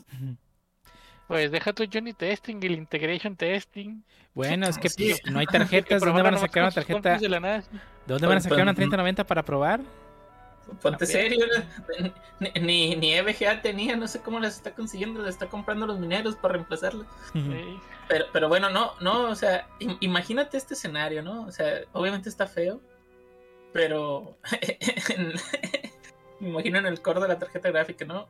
Pues 1.32 1.50
deja 1.50 1.72
tu 1.72 1.82
unit 1.82 2.14
testing 2.18 2.58
y 2.60 2.66
el 2.66 2.72
integration 2.72 3.34
testing. 3.34 4.02
Bueno, 4.34 4.66
es 4.66 4.76
que 4.76 4.90
pues, 4.94 5.18
no 5.24 5.38
hay 5.38 5.46
tarjetas. 5.46 6.02
¿De 6.02 6.06
dónde 6.06 6.22
van 6.22 6.34
a 6.34 6.36
sacar 6.36 6.64
una 6.64 6.72
tarjeta? 6.72 7.16
¿De 7.16 7.72
dónde 8.06 8.26
van 8.26 8.36
a 8.36 8.40
sacar 8.42 8.60
una 8.60 8.74
3090 8.74 9.24
para 9.24 9.42
probar? 9.42 9.80
Ponte 10.82 11.06
serio, 11.06 11.46
ni, 12.60 12.96
ni 12.96 13.14
EVGA 13.14 13.62
tenía, 13.62 13.96
no 13.96 14.08
sé 14.08 14.20
cómo 14.20 14.40
las 14.40 14.56
está 14.56 14.74
consiguiendo, 14.74 15.22
le 15.22 15.30
está 15.30 15.46
comprando 15.46 15.86
los 15.86 15.98
mineros 15.98 16.36
para 16.36 16.52
reemplazarlas. 16.52 17.06
pero, 18.08 18.26
pero 18.30 18.48
bueno, 18.50 18.68
no, 18.68 18.92
no, 19.00 19.30
o 19.30 19.34
sea, 19.34 19.66
imagínate 20.00 20.58
este 20.58 20.74
escenario, 20.74 21.22
¿no? 21.22 21.46
O 21.46 21.50
sea, 21.50 21.80
obviamente 21.92 22.28
está 22.28 22.46
feo, 22.46 22.78
pero 23.72 24.36
me 26.40 26.48
imagino 26.50 26.78
en 26.78 26.86
el 26.86 27.00
core 27.00 27.22
de 27.22 27.28
la 27.28 27.38
tarjeta 27.38 27.70
gráfica, 27.70 28.04
¿no? 28.04 28.28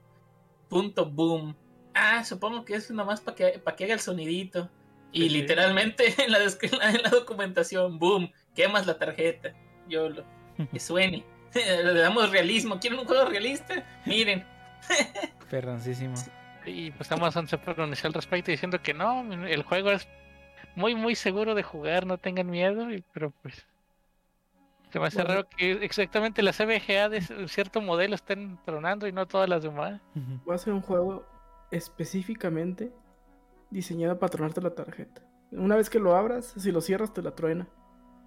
Punto 0.69 1.05
boom. 1.05 1.57
Ah, 1.95 2.25
supongo 2.25 2.65
que 2.65 2.75
es 2.75 2.91
nomás 2.91 3.21
para 3.21 3.35
que, 3.35 3.59
para 3.59 3.77
que 3.77 3.85
haga 3.85 3.95
el 3.95 4.01
sonidito. 4.01 4.69
Y 5.13 5.29
literalmente 5.29 6.15
en 6.25 6.33
la, 6.33 6.39
en 6.39 7.03
la 7.03 7.11
documentación, 7.11 7.99
boom, 7.99 8.31
quemas 8.55 8.87
la 8.87 8.99
tarjeta. 8.99 9.53
Yo 9.89 10.09
lo 10.09 10.25
que 10.73 10.81
suene. 10.81 11.25
Le 11.55 11.95
damos 11.95 12.31
realismo. 12.31 12.81
¿Quieren 12.81 12.99
un 13.01 13.07
juego 13.07 13.27
realista? 13.27 13.85
Miren. 14.07 14.45
Perroncísimo. 15.51 16.15
Y 16.65 16.91
pues 16.93 17.11
Amazon 17.13 17.47
se 17.47 17.59
pronunció 17.59 18.07
al 18.07 18.15
respecto 18.15 18.51
diciendo 18.51 18.81
que 18.81 18.95
no, 18.95 19.23
el 19.47 19.63
juego 19.65 19.91
es 19.91 20.09
muy, 20.75 20.95
muy 20.95 21.15
seguro 21.15 21.55
de 21.55 21.63
jugar, 21.63 22.07
no 22.07 22.19
tengan 22.19 22.49
miedo. 22.49 22.87
pero 23.13 23.33
pues. 23.43 23.67
Se 24.93 25.01
me 25.01 25.07
hace 25.07 25.25
raro 25.25 25.49
que 25.49 25.73
exactamente 25.85 26.43
las 26.43 26.59
CBGA 26.59 27.09
de 27.09 27.23
cierto 27.49 27.81
modelo 27.81 28.15
estén 28.15 28.59
tronando 28.65 29.07
y 29.07 29.13
no 29.13 29.27
todas 29.27 29.49
las 29.49 29.63
demás. 29.63 30.01
Va 30.49 30.55
a 30.55 30.59
ser 30.59 30.75
un 30.75 30.83
juego 30.83 31.25
específicamente 31.73 32.93
diseñado 33.71 34.19
para 34.19 34.31
tronarte 34.31 34.61
la 34.61 34.75
tarjeta. 34.75 35.23
Una 35.51 35.75
vez 35.75 35.91
que 35.91 35.99
lo 35.99 36.15
abras, 36.15 36.55
si 36.57 36.71
lo 36.71 36.81
cierras 36.81 37.13
te 37.13 37.23
la 37.23 37.35
truena. 37.35 37.67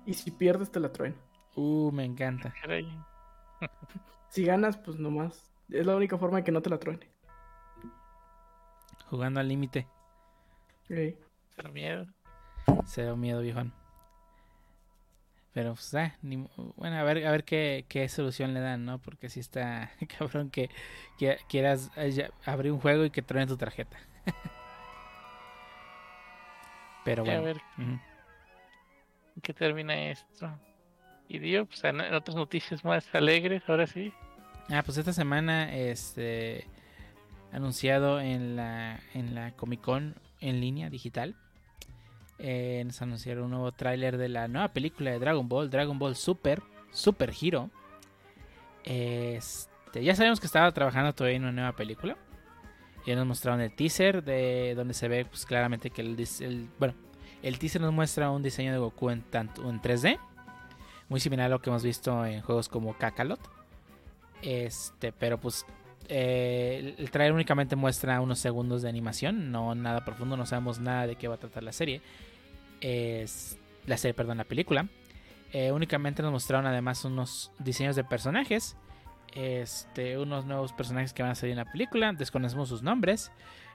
Y 0.05 0.13
si 0.13 0.31
pierdes 0.31 0.71
te 0.71 0.79
la 0.79 0.91
truena. 0.91 1.15
Uh, 1.55 1.91
me 1.91 2.03
encanta. 2.03 2.53
si 4.29 4.43
ganas, 4.43 4.77
pues 4.77 4.99
nomás. 4.99 5.51
Es 5.69 5.85
la 5.85 5.95
única 5.95 6.17
forma 6.17 6.37
de 6.37 6.43
que 6.43 6.51
no 6.51 6.61
te 6.61 6.69
la 6.69 6.79
truene. 6.79 7.09
Jugando 9.09 9.39
al 9.39 9.47
límite. 9.47 9.87
Sí. 10.87 11.17
Cero 11.55 11.71
miedo. 11.71 12.05
Cero 12.85 13.15
miedo, 13.15 13.41
viejón. 13.41 13.73
Pero, 15.55 15.73
pues, 15.73 15.95
ah, 15.95 16.13
bueno, 16.75 16.97
a 16.97 17.03
ver, 17.03 17.25
a 17.25 17.31
ver 17.31 17.45
qué, 17.45 17.85
qué, 17.87 18.09
solución 18.09 18.53
le 18.53 18.59
dan, 18.59 18.83
¿no? 18.83 18.99
Porque 18.99 19.29
si 19.29 19.39
está 19.39 19.89
cabrón 20.19 20.49
que, 20.49 20.69
quieras 21.47 21.89
eh, 21.95 22.29
abrir 22.43 22.73
un 22.73 22.81
juego 22.81 23.05
y 23.05 23.09
que 23.09 23.21
truene 23.21 23.47
tu 23.47 23.55
tarjeta. 23.55 23.97
Pero 27.05 27.23
bueno. 27.23 27.39
A 27.39 27.43
ver. 27.43 27.61
¿Qué 29.41 29.53
termina 29.53 30.09
esto? 30.09 30.59
Y 31.29 31.39
dio, 31.39 31.65
pues 31.65 31.81
en 31.85 32.01
otras 32.01 32.35
noticias 32.35 32.83
más 32.83 33.07
alegres, 33.15 33.63
ahora 33.69 33.87
sí. 33.87 34.11
Ah, 34.69 34.83
pues 34.83 34.97
esta 34.97 35.13
semana, 35.13 35.73
este, 35.73 36.67
anunciado 37.53 38.19
en 38.19 38.57
la, 38.57 38.99
en 39.13 39.33
la 39.33 39.51
Comic 39.51 39.79
Con 39.79 40.15
en 40.41 40.59
línea 40.59 40.89
digital, 40.89 41.33
eh, 42.47 42.83
nos 42.85 43.01
anunciaron 43.01 43.45
un 43.45 43.49
nuevo 43.49 43.71
tráiler 43.71 44.17
de 44.17 44.29
la 44.29 44.47
nueva 44.47 44.67
película 44.67 45.09
de 45.09 45.17
Dragon 45.17 45.49
Ball, 45.49 45.71
Dragon 45.71 45.97
Ball 45.97 46.15
Super, 46.15 46.61
Super 46.91 47.33
Hero. 47.41 47.71
Este, 48.83 50.03
ya 50.03 50.15
sabemos 50.15 50.39
que 50.39 50.45
estaba 50.45 50.71
trabajando 50.71 51.11
todavía 51.11 51.37
en 51.37 51.43
una 51.43 51.51
nueva 51.51 51.71
película. 51.71 52.15
Ya 53.03 53.15
nos 53.15 53.25
mostraron 53.25 53.61
el 53.61 53.75
teaser 53.75 54.23
de 54.23 54.75
donde 54.75 54.93
se 54.93 55.07
ve 55.07 55.25
pues, 55.25 55.43
claramente 55.43 55.89
que 55.89 56.03
el, 56.03 56.69
bueno, 56.77 56.93
el 57.41 57.57
teaser 57.57 57.81
nos 57.81 57.91
muestra 57.91 58.29
un 58.29 58.43
diseño 58.43 58.71
de 58.71 58.77
Goku 58.77 59.09
en, 59.09 59.23
tanto, 59.23 59.67
en 59.67 59.81
3D 59.81 60.19
muy 61.09 61.19
similar 61.19 61.47
a 61.47 61.49
lo 61.49 61.59
que 61.59 61.71
hemos 61.71 61.83
visto 61.83 62.23
en 62.27 62.41
juegos 62.41 62.69
como 62.69 62.95
Kakalot. 62.95 63.39
Este, 64.43 65.11
pero 65.11 65.39
pues 65.39 65.65
eh, 66.09 66.93
el 66.95 67.09
trailer 67.09 67.33
únicamente 67.33 67.75
muestra 67.75 68.21
unos 68.21 68.37
segundos 68.37 68.83
de 68.83 68.89
animación, 68.89 69.51
no 69.51 69.73
nada 69.73 70.05
profundo, 70.05 70.37
no 70.37 70.45
sabemos 70.45 70.79
nada 70.79 71.07
de 71.07 71.15
qué 71.15 71.27
va 71.27 71.35
a 71.35 71.39
tratar 71.39 71.63
la 71.63 71.71
serie. 71.71 72.03
Es 72.87 73.57
la 73.87 73.97
serie, 73.97 74.13
perdón, 74.13 74.37
la 74.37 74.43
película. 74.43 74.87
Eh, 75.51 75.71
únicamente 75.71 76.21
nos 76.21 76.31
mostraron 76.31 76.67
además 76.67 77.03
unos 77.03 77.51
diseños 77.57 77.95
de 77.95 78.03
personajes. 78.03 78.77
Este, 79.33 80.19
unos 80.19 80.45
nuevos 80.45 80.71
personajes 80.71 81.11
que 81.11 81.23
van 81.23 81.31
a 81.31 81.35
salir 81.35 81.53
en 81.53 81.57
la 81.57 81.71
película. 81.71 82.13
Desconocemos 82.13 82.69
sus 82.69 82.83
nombres. 82.83 83.31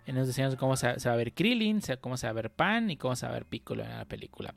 En 0.07 0.15
los 0.15 0.29
diseños 0.29 0.53
de 0.53 0.59
cómo 0.59 0.77
se, 0.77 0.87
va 0.87 1.13
a 1.13 1.17
ver 1.17 1.33
Krillin, 1.33 1.81
cómo 2.01 2.17
se 2.17 2.29
va 2.29 2.31
a 2.31 2.35
ver 2.35 2.51
Pan 2.51 2.89
y 2.89 2.97
cómo 2.97 3.17
se 3.17 3.27
va 3.27 3.33
a 3.33 3.35
ver 3.35 3.47
Piccolo 3.47 3.83
en 3.83 3.91
la 3.91 4.05
película. 4.05 4.55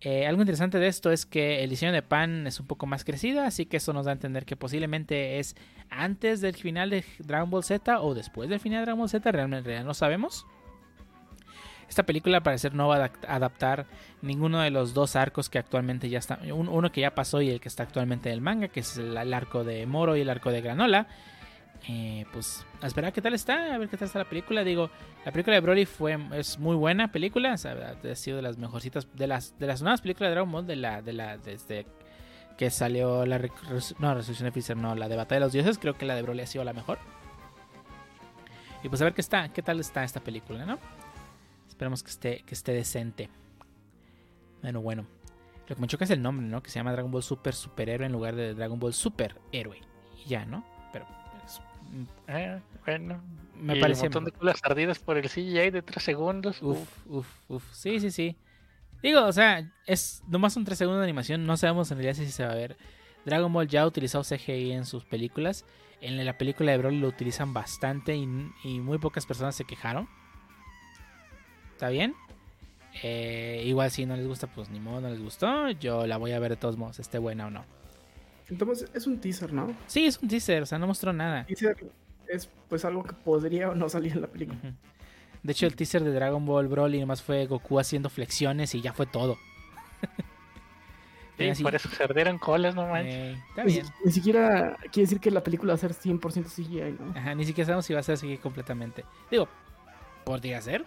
Eh, 0.00 0.28
algo 0.28 0.42
interesante 0.42 0.78
de 0.78 0.86
esto 0.86 1.10
es 1.10 1.26
que 1.26 1.64
el 1.64 1.70
diseño 1.70 1.90
de 1.90 2.02
Pan 2.02 2.46
es 2.46 2.60
un 2.60 2.68
poco 2.68 2.86
más 2.86 3.04
crecida, 3.04 3.46
así 3.46 3.66
que 3.66 3.78
eso 3.78 3.92
nos 3.92 4.06
da 4.06 4.12
a 4.12 4.14
entender 4.14 4.44
que 4.44 4.56
posiblemente 4.56 5.40
es 5.40 5.56
antes 5.90 6.40
del 6.40 6.54
final 6.54 6.90
de 6.90 7.04
Dragon 7.18 7.50
Ball 7.50 7.64
Z 7.64 8.00
o 8.00 8.14
después 8.14 8.48
del 8.48 8.60
final 8.60 8.78
de 8.78 8.84
Dragon 8.86 9.00
Ball 9.00 9.08
Z, 9.08 9.32
realmente 9.32 9.82
no 9.82 9.92
sabemos. 9.92 10.46
Esta 11.92 12.04
película 12.04 12.38
al 12.38 12.42
parecer 12.42 12.72
no 12.72 12.88
va 12.88 13.04
a 13.04 13.10
adaptar 13.28 13.84
ninguno 14.22 14.62
de 14.62 14.70
los 14.70 14.94
dos 14.94 15.14
arcos 15.14 15.50
que 15.50 15.58
actualmente 15.58 16.08
ya 16.08 16.20
están, 16.20 16.50
uno 16.50 16.90
que 16.90 17.02
ya 17.02 17.14
pasó 17.14 17.42
y 17.42 17.50
el 17.50 17.60
que 17.60 17.68
está 17.68 17.82
actualmente 17.82 18.30
en 18.30 18.32
el 18.36 18.40
manga, 18.40 18.68
que 18.68 18.80
es 18.80 18.96
el 18.96 19.34
arco 19.34 19.62
de 19.62 19.84
Moro 19.84 20.16
y 20.16 20.22
el 20.22 20.30
arco 20.30 20.50
de 20.50 20.62
Granola. 20.62 21.06
Eh, 21.90 22.24
pues 22.32 22.64
a 22.80 22.86
esperar 22.86 23.12
qué 23.12 23.20
tal 23.20 23.34
está, 23.34 23.74
a 23.74 23.76
ver 23.76 23.90
qué 23.90 23.98
tal 23.98 24.06
está 24.06 24.20
la 24.20 24.24
película. 24.24 24.64
Digo, 24.64 24.88
la 25.26 25.32
película 25.32 25.54
de 25.54 25.60
Broly 25.60 25.84
fue, 25.84 26.18
es 26.32 26.58
muy 26.58 26.76
buena 26.76 27.12
película, 27.12 27.52
ha 27.52 28.14
sido 28.16 28.36
de 28.36 28.42
las 28.42 28.56
mejorcitas, 28.56 29.06
de 29.12 29.26
las, 29.26 29.58
de 29.58 29.66
las 29.66 29.82
nuevas 29.82 30.00
películas 30.00 30.30
de 30.30 30.36
Dragon 30.36 30.50
Ball, 30.50 30.66
de 30.66 30.76
la, 30.76 31.02
de 31.02 31.12
la, 31.12 31.36
desde 31.36 31.84
que 32.56 32.70
salió 32.70 33.26
la, 33.26 33.38
no, 33.98 34.14
Resolución 34.14 34.46
de 34.46 34.52
Freezer, 34.52 34.78
no, 34.78 34.94
la 34.94 35.10
de 35.10 35.16
Batalla 35.16 35.40
de 35.40 35.44
los 35.44 35.52
Dioses, 35.52 35.78
creo 35.78 35.98
que 35.98 36.06
la 36.06 36.14
de 36.14 36.22
Broly 36.22 36.40
ha 36.40 36.46
sido 36.46 36.64
la 36.64 36.72
mejor. 36.72 36.98
Y 38.82 38.88
pues 38.88 39.02
a 39.02 39.04
ver 39.04 39.12
qué 39.12 39.20
está, 39.20 39.50
qué 39.50 39.60
tal 39.60 39.78
está 39.78 40.02
esta 40.04 40.20
película, 40.20 40.64
¿no? 40.64 40.78
Esperemos 41.72 42.02
que 42.02 42.10
esté, 42.10 42.42
que 42.44 42.52
esté 42.52 42.72
decente. 42.72 43.30
Bueno, 44.60 44.82
bueno. 44.82 45.06
Lo 45.66 45.74
que 45.74 45.80
me 45.80 45.88
choca 45.88 46.04
es 46.04 46.10
el 46.10 46.20
nombre, 46.20 46.46
¿no? 46.46 46.62
Que 46.62 46.68
se 46.68 46.78
llama 46.78 46.92
Dragon 46.92 47.10
Ball 47.10 47.22
Super 47.22 47.54
Superhéroe 47.54 48.04
en 48.04 48.12
lugar 48.12 48.36
de 48.36 48.52
Dragon 48.52 48.78
Ball 48.78 48.92
Super 48.92 49.40
Héroe. 49.52 49.80
Y 50.22 50.28
ya, 50.28 50.44
¿no? 50.44 50.62
eh, 52.28 52.60
bueno. 52.84 53.22
Me 53.58 53.76
parece. 53.76 54.02
Un 54.02 54.06
montón 54.08 54.24
de 54.26 54.32
culas 54.32 54.60
ardidas 54.64 54.98
por 54.98 55.16
el 55.16 55.30
CGI 55.30 55.70
de 55.70 55.80
3 55.80 56.04
segundos. 56.04 56.60
Uf, 56.60 57.06
uf, 57.06 57.26
uf. 57.48 57.72
Sí, 57.72 58.00
sí, 58.00 58.10
sí. 58.10 58.36
Digo, 59.02 59.24
o 59.24 59.32
sea, 59.32 59.66
es 59.86 60.22
nomás 60.28 60.54
un 60.58 60.66
3 60.66 60.76
segundos 60.76 61.00
de 61.00 61.04
animación. 61.04 61.46
No 61.46 61.56
sabemos 61.56 61.90
en 61.90 61.96
realidad 61.96 62.22
si 62.22 62.30
se 62.30 62.44
va 62.44 62.52
a 62.52 62.56
ver. 62.56 62.76
Dragon 63.24 63.50
Ball 63.50 63.66
ya 63.66 63.80
ha 63.80 63.86
utilizado 63.86 64.24
CGI 64.24 64.72
en 64.72 64.84
sus 64.84 65.06
películas. 65.06 65.64
En 66.02 66.22
la 66.22 66.36
película 66.36 66.72
de 66.72 66.78
Broly 66.78 66.98
lo 66.98 67.08
utilizan 67.08 67.54
bastante 67.54 68.14
y, 68.14 68.28
y 68.62 68.80
muy 68.80 68.98
pocas 68.98 69.24
personas 69.24 69.56
se 69.56 69.64
quejaron. 69.64 70.06
¿Está 71.82 71.90
bien? 71.90 72.14
Eh, 73.02 73.64
igual 73.66 73.90
si 73.90 74.06
no 74.06 74.14
les 74.16 74.24
gusta, 74.28 74.46
pues 74.46 74.70
ni 74.70 74.78
modo, 74.78 75.00
no 75.00 75.08
les 75.10 75.20
gustó. 75.20 75.68
Yo 75.72 76.06
la 76.06 76.16
voy 76.16 76.30
a 76.30 76.38
ver 76.38 76.52
de 76.52 76.56
todos 76.56 76.76
modos, 76.76 77.00
esté 77.00 77.18
buena 77.18 77.48
o 77.48 77.50
no. 77.50 77.64
Entonces 78.48 78.88
es 78.94 79.08
un 79.08 79.18
teaser, 79.20 79.52
¿no? 79.52 79.74
Sí, 79.88 80.06
es 80.06 80.16
un 80.22 80.28
teaser, 80.28 80.62
o 80.62 80.66
sea, 80.66 80.78
no 80.78 80.86
mostró 80.86 81.12
nada. 81.12 81.44
Teaser 81.44 81.76
es 82.28 82.48
pues 82.68 82.84
algo 82.84 83.02
que 83.02 83.14
podría 83.14 83.70
o 83.70 83.74
no 83.74 83.88
salir 83.88 84.12
en 84.12 84.20
la 84.20 84.28
película. 84.28 84.60
De 85.42 85.50
hecho, 85.50 85.66
el 85.66 85.74
teaser 85.74 86.04
de 86.04 86.12
Dragon 86.12 86.46
Ball 86.46 86.68
Broly 86.68 87.00
nomás 87.00 87.20
fue 87.20 87.46
Goku 87.46 87.80
haciendo 87.80 88.08
flexiones 88.10 88.72
y 88.76 88.80
ya 88.80 88.92
fue 88.92 89.06
todo. 89.06 89.36
Sí, 91.36 91.48
Así, 91.48 91.62
por 91.64 91.74
eso 91.74 91.88
se 91.88 92.04
ardieron 92.04 92.38
colas, 92.38 92.76
no 92.76 92.86
manches. 92.86 93.12
eh, 93.14 93.36
está 93.48 93.64
Ni, 93.64 93.72
bien. 93.72 93.86
ni 94.04 94.12
siquiera 94.12 94.76
quiere 94.92 95.00
decir 95.06 95.18
que 95.18 95.32
la 95.32 95.42
película 95.42 95.72
va 95.72 95.74
a 95.74 95.78
ser 95.78 95.94
100% 95.94 96.20
CGI, 96.46 96.96
¿no? 97.00 97.18
Ajá, 97.18 97.34
ni 97.34 97.44
siquiera 97.44 97.66
sabemos 97.66 97.86
si 97.86 97.92
va 97.92 97.98
a 97.98 98.02
ser 98.04 98.12
así 98.14 98.36
completamente. 98.38 99.04
Digo, 99.32 99.48
podría 100.24 100.60
ser. 100.62 100.84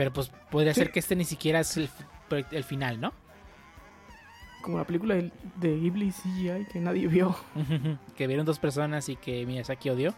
Pero 0.00 0.14
pues 0.14 0.32
podría 0.50 0.72
Sí. 0.72 0.80
ser 0.80 0.92
que 0.92 0.98
este 1.00 1.14
ni 1.14 1.26
siquiera 1.26 1.60
es 1.60 1.76
el, 1.76 2.64
final, 2.64 2.98
¿no? 3.02 3.12
Como 4.62 4.78
la 4.78 4.84
película 4.86 5.14
de, 5.14 5.30
de 5.56 5.76
Ghibli 5.78 6.10
CGI 6.10 6.64
que 6.72 6.80
nadie 6.80 7.06
vio. 7.06 7.36
que 8.16 8.26
vieron 8.26 8.46
dos 8.46 8.58
personas 8.58 9.10
y 9.10 9.16
que 9.16 9.44
Miyazaki 9.44 9.90
odió. 9.90 10.14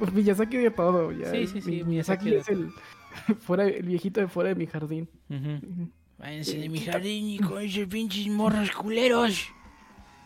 Pues 0.00 0.12
Miyazaki 0.12 0.56
dio 0.56 0.72
todo. 0.72 1.12
Ya. 1.12 1.30
Sí, 1.30 1.46
sí, 1.46 1.60
sí, 1.60 1.70
Mi- 1.70 1.84
Miyazaki 1.84 2.34
es 2.34 2.48
el, 2.48 2.70
fuera, 3.38 3.66
el 3.68 3.84
viejito 3.86 4.18
de 4.20 4.26
fuera 4.26 4.48
de 4.48 4.56
mi 4.56 4.66
jardín. 4.66 5.08
Ujú. 5.30 5.88
Váyanse 6.18 6.58
de 6.58 6.64
Eh, 6.64 6.68
mi 6.70 6.80
jardín 6.80 7.28
y 7.28 7.38
con 7.38 7.62
esos 7.62 7.86
pinches 7.86 8.26
morros 8.26 8.72
culeros. 8.72 9.46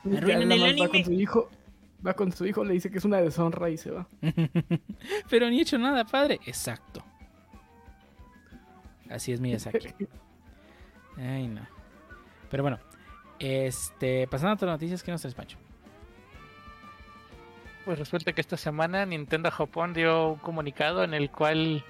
Ya 0.04 0.16
Arruinan 0.16 0.40
el 0.40 0.48
más 0.48 0.60
Va 0.60 0.64
anime. 0.70 0.88
con 0.88 1.04
su 1.04 1.12
hijo. 1.12 1.50
Va 2.06 2.14
con 2.14 2.32
su 2.32 2.46
hijo, 2.46 2.64
le 2.64 2.72
dice 2.72 2.90
que 2.90 2.96
es 2.96 3.04
una 3.04 3.18
deshonra 3.20 3.68
y 3.68 3.76
se 3.76 3.90
va. 3.90 4.08
Pero 5.28 5.50
ni 5.50 5.58
he 5.58 5.62
hecho 5.62 5.76
nada, 5.76 6.06
padre. 6.06 6.40
Exacto. 6.46 7.04
Así 9.12 9.32
es 9.32 9.40
Miyazaki. 9.40 9.94
Ay, 11.16 11.48
no. 11.48 11.66
Pero 12.50 12.62
bueno. 12.62 12.78
Este, 13.38 14.28
pasando 14.28 14.52
a 14.52 14.54
otras 14.54 14.70
noticias, 14.70 15.02
¿qué 15.02 15.10
nos 15.10 15.20
traes, 15.20 15.34
Pancho? 15.34 15.58
Pues 17.84 17.98
resulta 17.98 18.32
que 18.32 18.40
esta 18.40 18.56
semana 18.56 19.04
Nintendo 19.04 19.50
Japón 19.50 19.92
dio 19.92 20.34
un 20.34 20.38
comunicado 20.38 21.02
en 21.02 21.14
el 21.14 21.30
cual 21.30 21.84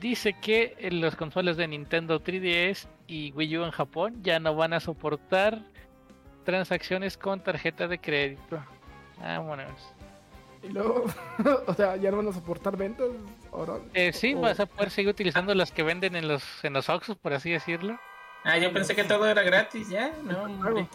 dice 0.00 0.34
que 0.34 0.76
en 0.78 1.00
las 1.00 1.16
consolas 1.16 1.56
de 1.56 1.66
Nintendo 1.66 2.22
3DS 2.22 2.86
y 3.08 3.32
Wii 3.32 3.58
U 3.58 3.64
en 3.64 3.72
Japón 3.72 4.22
ya 4.22 4.38
no 4.38 4.54
van 4.54 4.72
a 4.72 4.78
soportar 4.78 5.60
transacciones 6.44 7.18
con 7.18 7.42
tarjeta 7.42 7.88
de 7.88 7.98
crédito. 7.98 8.62
Vámonos. 9.18 9.94
Y 10.62 10.68
luego, 10.68 11.04
o 11.66 11.74
sea, 11.74 11.96
ya 11.96 12.12
no 12.12 12.18
van 12.18 12.28
a 12.28 12.32
soportar 12.32 12.76
ventas. 12.76 13.08
Eh, 13.94 14.12
sí, 14.12 14.34
o- 14.34 14.40
vas 14.40 14.60
a 14.60 14.66
poder 14.66 14.90
seguir 14.90 15.10
utilizando 15.10 15.54
las 15.54 15.72
que 15.72 15.82
venden 15.82 16.16
en 16.16 16.28
los 16.28 16.42
en 16.64 16.72
los 16.74 16.88
Oxxos, 16.88 17.16
por 17.16 17.32
así 17.32 17.50
decirlo. 17.50 17.98
Ah, 18.44 18.58
yo 18.58 18.72
pensé 18.72 18.94
que 18.94 19.04
todo 19.04 19.26
era 19.26 19.42
gratis, 19.42 19.88
ya. 19.88 20.12
No, 20.22 20.42
hombre. 20.44 20.88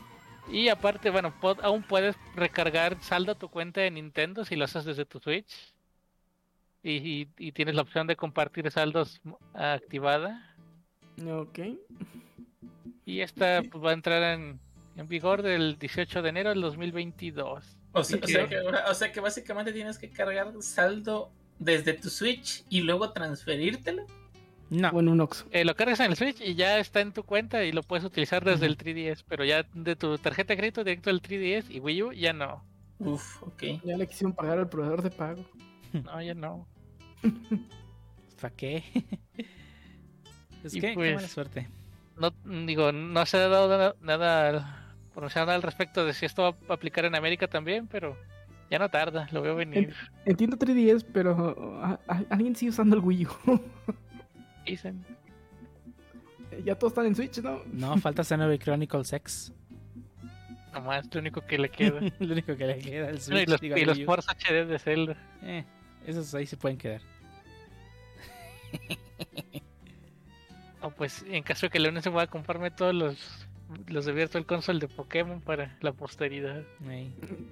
Y 0.49 0.69
aparte, 0.69 1.09
bueno, 1.09 1.33
pod- 1.41 1.59
aún 1.63 1.83
puedes 1.83 2.15
recargar 2.35 2.97
saldo 3.01 3.31
a 3.33 3.35
tu 3.35 3.49
cuenta 3.49 3.81
de 3.81 3.91
Nintendo 3.91 4.43
si 4.45 4.55
lo 4.55 4.65
haces 4.65 4.85
desde 4.85 5.05
tu 5.05 5.19
Switch. 5.19 5.73
Y, 6.81 6.91
y- 6.97 7.29
y 7.37 7.51
tienes 7.53 7.75
la 7.75 7.81
opción 7.81 8.07
de 8.07 8.15
compartir 8.15 8.69
saldos 8.71 9.21
activada. 9.53 10.55
Ok. 11.25 11.59
Y 13.05 13.21
esta 13.21 13.61
pues, 13.71 13.83
va 13.83 13.91
a 13.91 13.93
entrar 13.93 14.21
en, 14.37 14.59
en 14.97 15.07
vigor 15.07 15.41
del 15.43 15.77
18 15.79 16.21
de 16.21 16.29
enero 16.29 16.49
del 16.49 16.61
2022. 16.61 17.77
O 17.93 18.03
sea, 18.03 18.19
o, 18.21 18.25
Sí. 18.27 18.33
sea 18.33 18.47
que, 18.49 18.59
o 18.59 18.93
sea 18.93 19.11
que 19.11 19.19
básicamente 19.19 19.71
tienes 19.71 19.97
que 19.97 20.09
cargar 20.09 20.51
saldo 20.61 21.31
desde 21.63 21.93
tu 21.93 22.09
Switch 22.09 22.63
y 22.69 22.81
luego 22.81 23.11
transferírtelo. 23.11 24.05
No. 24.69 24.89
O 24.89 24.99
en 24.99 25.07
un 25.09 25.21
Oxxo. 25.21 25.45
Eh, 25.51 25.65
lo 25.65 25.75
cargas 25.75 25.99
en 25.99 26.11
el 26.11 26.17
Switch 26.17 26.41
y 26.41 26.55
ya 26.55 26.79
está 26.79 27.01
en 27.01 27.11
tu 27.11 27.23
cuenta 27.23 27.63
y 27.63 27.71
lo 27.71 27.83
puedes 27.83 28.03
utilizar 28.05 28.43
desde 28.43 28.65
el 28.65 28.77
3DS. 28.77 29.23
Pero 29.27 29.45
ya 29.45 29.63
de 29.73 29.95
tu 29.95 30.17
tarjeta 30.17 30.53
de 30.53 30.57
crédito 30.57 30.83
directo 30.83 31.09
del 31.09 31.21
3DS 31.21 31.69
y 31.69 31.79
Wii 31.79 32.03
U 32.03 32.11
ya 32.13 32.33
no. 32.33 32.63
Uf, 32.99 33.43
ok. 33.43 33.63
Ya 33.83 33.97
le 33.97 34.07
quisieron 34.07 34.33
pagar 34.33 34.59
al 34.59 34.69
proveedor 34.69 35.01
de 35.01 35.11
pago. 35.11 35.43
No, 35.93 36.19
ya 36.23 36.33
no. 36.33 36.67
¿Para 38.41 38.55
qué? 38.55 38.83
es 40.63 40.73
Y 40.75 40.81
que, 40.81 40.87
qué 40.89 40.93
pues- 40.95 41.15
mala 41.15 41.27
suerte. 41.27 41.69
no 42.17 42.33
digo, 42.65 42.91
no 42.91 43.25
se 43.27 43.37
ha 43.37 43.47
dado 43.47 43.69
nada, 43.69 43.95
nada 44.01 44.95
pronunciado 45.13 45.45
nada 45.45 45.55
al 45.55 45.61
respecto 45.61 46.03
de 46.05 46.13
si 46.13 46.25
esto 46.25 46.41
va 46.41 46.57
a 46.69 46.73
aplicar 46.73 47.05
en 47.05 47.13
América 47.15 47.47
también, 47.47 47.85
pero 47.87 48.17
ya 48.73 48.79
no 48.79 48.89
tarda, 48.89 49.27
lo 49.31 49.43
veo 49.43 49.55
venir. 49.55 49.93
Entiendo 50.25 50.57
3DS, 50.57 51.05
pero 51.13 51.79
a- 51.83 51.99
a- 52.07 52.23
alguien 52.31 52.55
sigue 52.55 52.71
usando 52.71 52.95
el 52.95 53.03
Wii 53.03 53.27
U. 53.27 53.29
Dicen. 54.65 55.05
ya 56.65 56.73
todos 56.73 56.93
están 56.93 57.05
en 57.05 57.13
Switch, 57.15 57.37
¿no? 57.43 57.61
No, 57.71 57.95
falta 57.99 58.23
Xenoblade 58.23 58.57
Chronicles 58.57 59.13
X. 59.13 59.53
Nomás 60.73 61.07
lo 61.13 61.19
único 61.21 61.41
que 61.41 61.59
le 61.59 61.69
queda. 61.69 61.99
Lo 62.19 62.33
único 62.33 62.55
que 62.57 62.65
le 62.65 62.79
queda 62.79 63.03
Bueno, 63.05 63.19
Switch. 63.19 63.47
y 63.47 63.51
los, 63.51 63.61
digo, 63.61 63.77
y 63.77 63.85
los 63.85 63.99
ports 63.99 64.25
HD 64.27 64.65
de 64.65 64.79
Zelda. 64.79 65.15
Eh, 65.43 65.63
esos 66.07 66.33
ahí 66.33 66.47
se 66.47 66.57
pueden 66.57 66.79
quedar. 66.79 67.01
O 70.81 70.89
pues 70.89 71.23
en 71.29 71.43
caso 71.43 71.67
de 71.67 71.69
que 71.69 71.79
León 71.79 72.01
se 72.01 72.11
pueda 72.11 72.27
comprarme 72.27 72.69
todos 72.71 72.93
los 72.93 73.47
los 73.87 74.05
de 74.05 74.11
Virtual 74.11 74.45
Console 74.45 74.79
de 74.79 74.87
Pokémon 74.87 75.41
para 75.41 75.77
la 75.81 75.91
posteridad. 75.93 76.63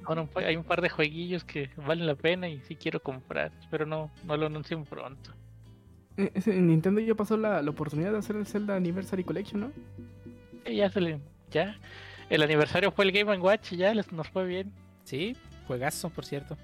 Ahora 0.06 0.28
hay 0.36 0.56
un 0.56 0.64
par 0.64 0.82
de 0.82 0.90
jueguillos 0.90 1.44
que 1.44 1.70
valen 1.78 2.06
la 2.08 2.16
pena 2.16 2.48
y 2.50 2.60
sí 2.62 2.76
quiero 2.76 3.02
comprar. 3.02 3.52
Pero 3.70 3.86
no, 3.86 4.12
no 4.26 4.38
lo 4.38 4.46
anuncien 4.48 4.86
pronto. 4.86 5.32
Eh, 6.18 6.32
ese- 6.34 6.54
Nintendo 6.56 7.00
ya 7.02 7.16
pasó 7.16 7.38
la, 7.38 7.62
la 7.62 7.70
oportunidad 7.72 8.12
de 8.12 8.18
hacer 8.20 8.36
el 8.36 8.46
Zelda 8.46 8.76
Anniversary 8.76 9.24
Collection, 9.24 9.62
¿no? 9.62 9.72
Sí, 10.66 10.76
ya 10.76 10.90
se 10.90 11.02
le, 11.02 11.20
ya. 11.50 11.78
El 12.30 12.44
aniversario 12.44 12.92
fue 12.92 13.06
el 13.06 13.12
Game 13.12 13.38
Watch 13.38 13.74
y 13.74 13.78
ya 13.78 13.94
les, 13.94 14.12
nos 14.12 14.28
fue 14.30 14.46
bien. 14.46 14.72
Sí, 15.04 15.36
juegazo, 15.68 16.10
por 16.10 16.26
cierto. 16.26 16.58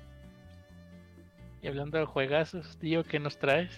Y 1.62 1.68
hablando 1.68 1.98
de 1.98 2.06
juegazos, 2.06 2.78
tío, 2.78 3.04
¿qué 3.04 3.20
nos 3.20 3.38
traes? 3.38 3.72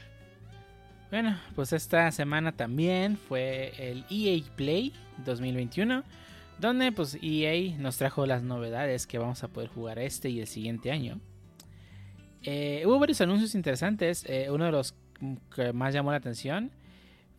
Bueno, 1.12 1.38
pues 1.56 1.74
esta 1.74 2.12
semana 2.12 2.52
también 2.52 3.18
fue 3.18 3.74
el 3.80 4.06
EA 4.12 4.44
Play 4.56 4.94
2021, 5.26 6.04
donde 6.60 6.92
pues 6.92 7.18
EA 7.22 7.76
nos 7.80 7.98
trajo 7.98 8.26
las 8.28 8.44
novedades 8.44 9.08
que 9.08 9.18
vamos 9.18 9.44
a 9.44 9.48
poder 9.48 9.70
jugar 9.70 9.98
este 9.98 10.30
y 10.30 10.40
el 10.40 10.48
siguiente 10.48 10.92
año. 10.92 11.20
Eh, 12.44 12.84
hubo 12.86 13.00
varios 13.00 13.20
anuncios 13.22 13.56
interesantes, 13.56 14.24
eh, 14.30 14.48
uno 14.52 14.66
de 14.66 14.72
los 14.72 14.94
que 15.56 15.74
más 15.74 15.94
llamó 15.94 16.12
la 16.12 16.18
atención 16.18 16.72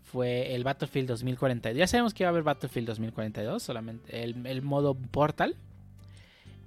fue 0.02 0.54
el 0.56 0.64
Battlefield 0.64 1.08
2042. 1.08 1.78
Ya 1.78 1.86
sabemos 1.86 2.12
que 2.12 2.24
iba 2.24 2.28
a 2.28 2.32
haber 2.32 2.42
Battlefield 2.42 2.88
2042, 2.88 3.62
solamente 3.62 4.24
el, 4.24 4.44
el 4.46 4.62
modo 4.62 4.94
Portal. 4.96 5.54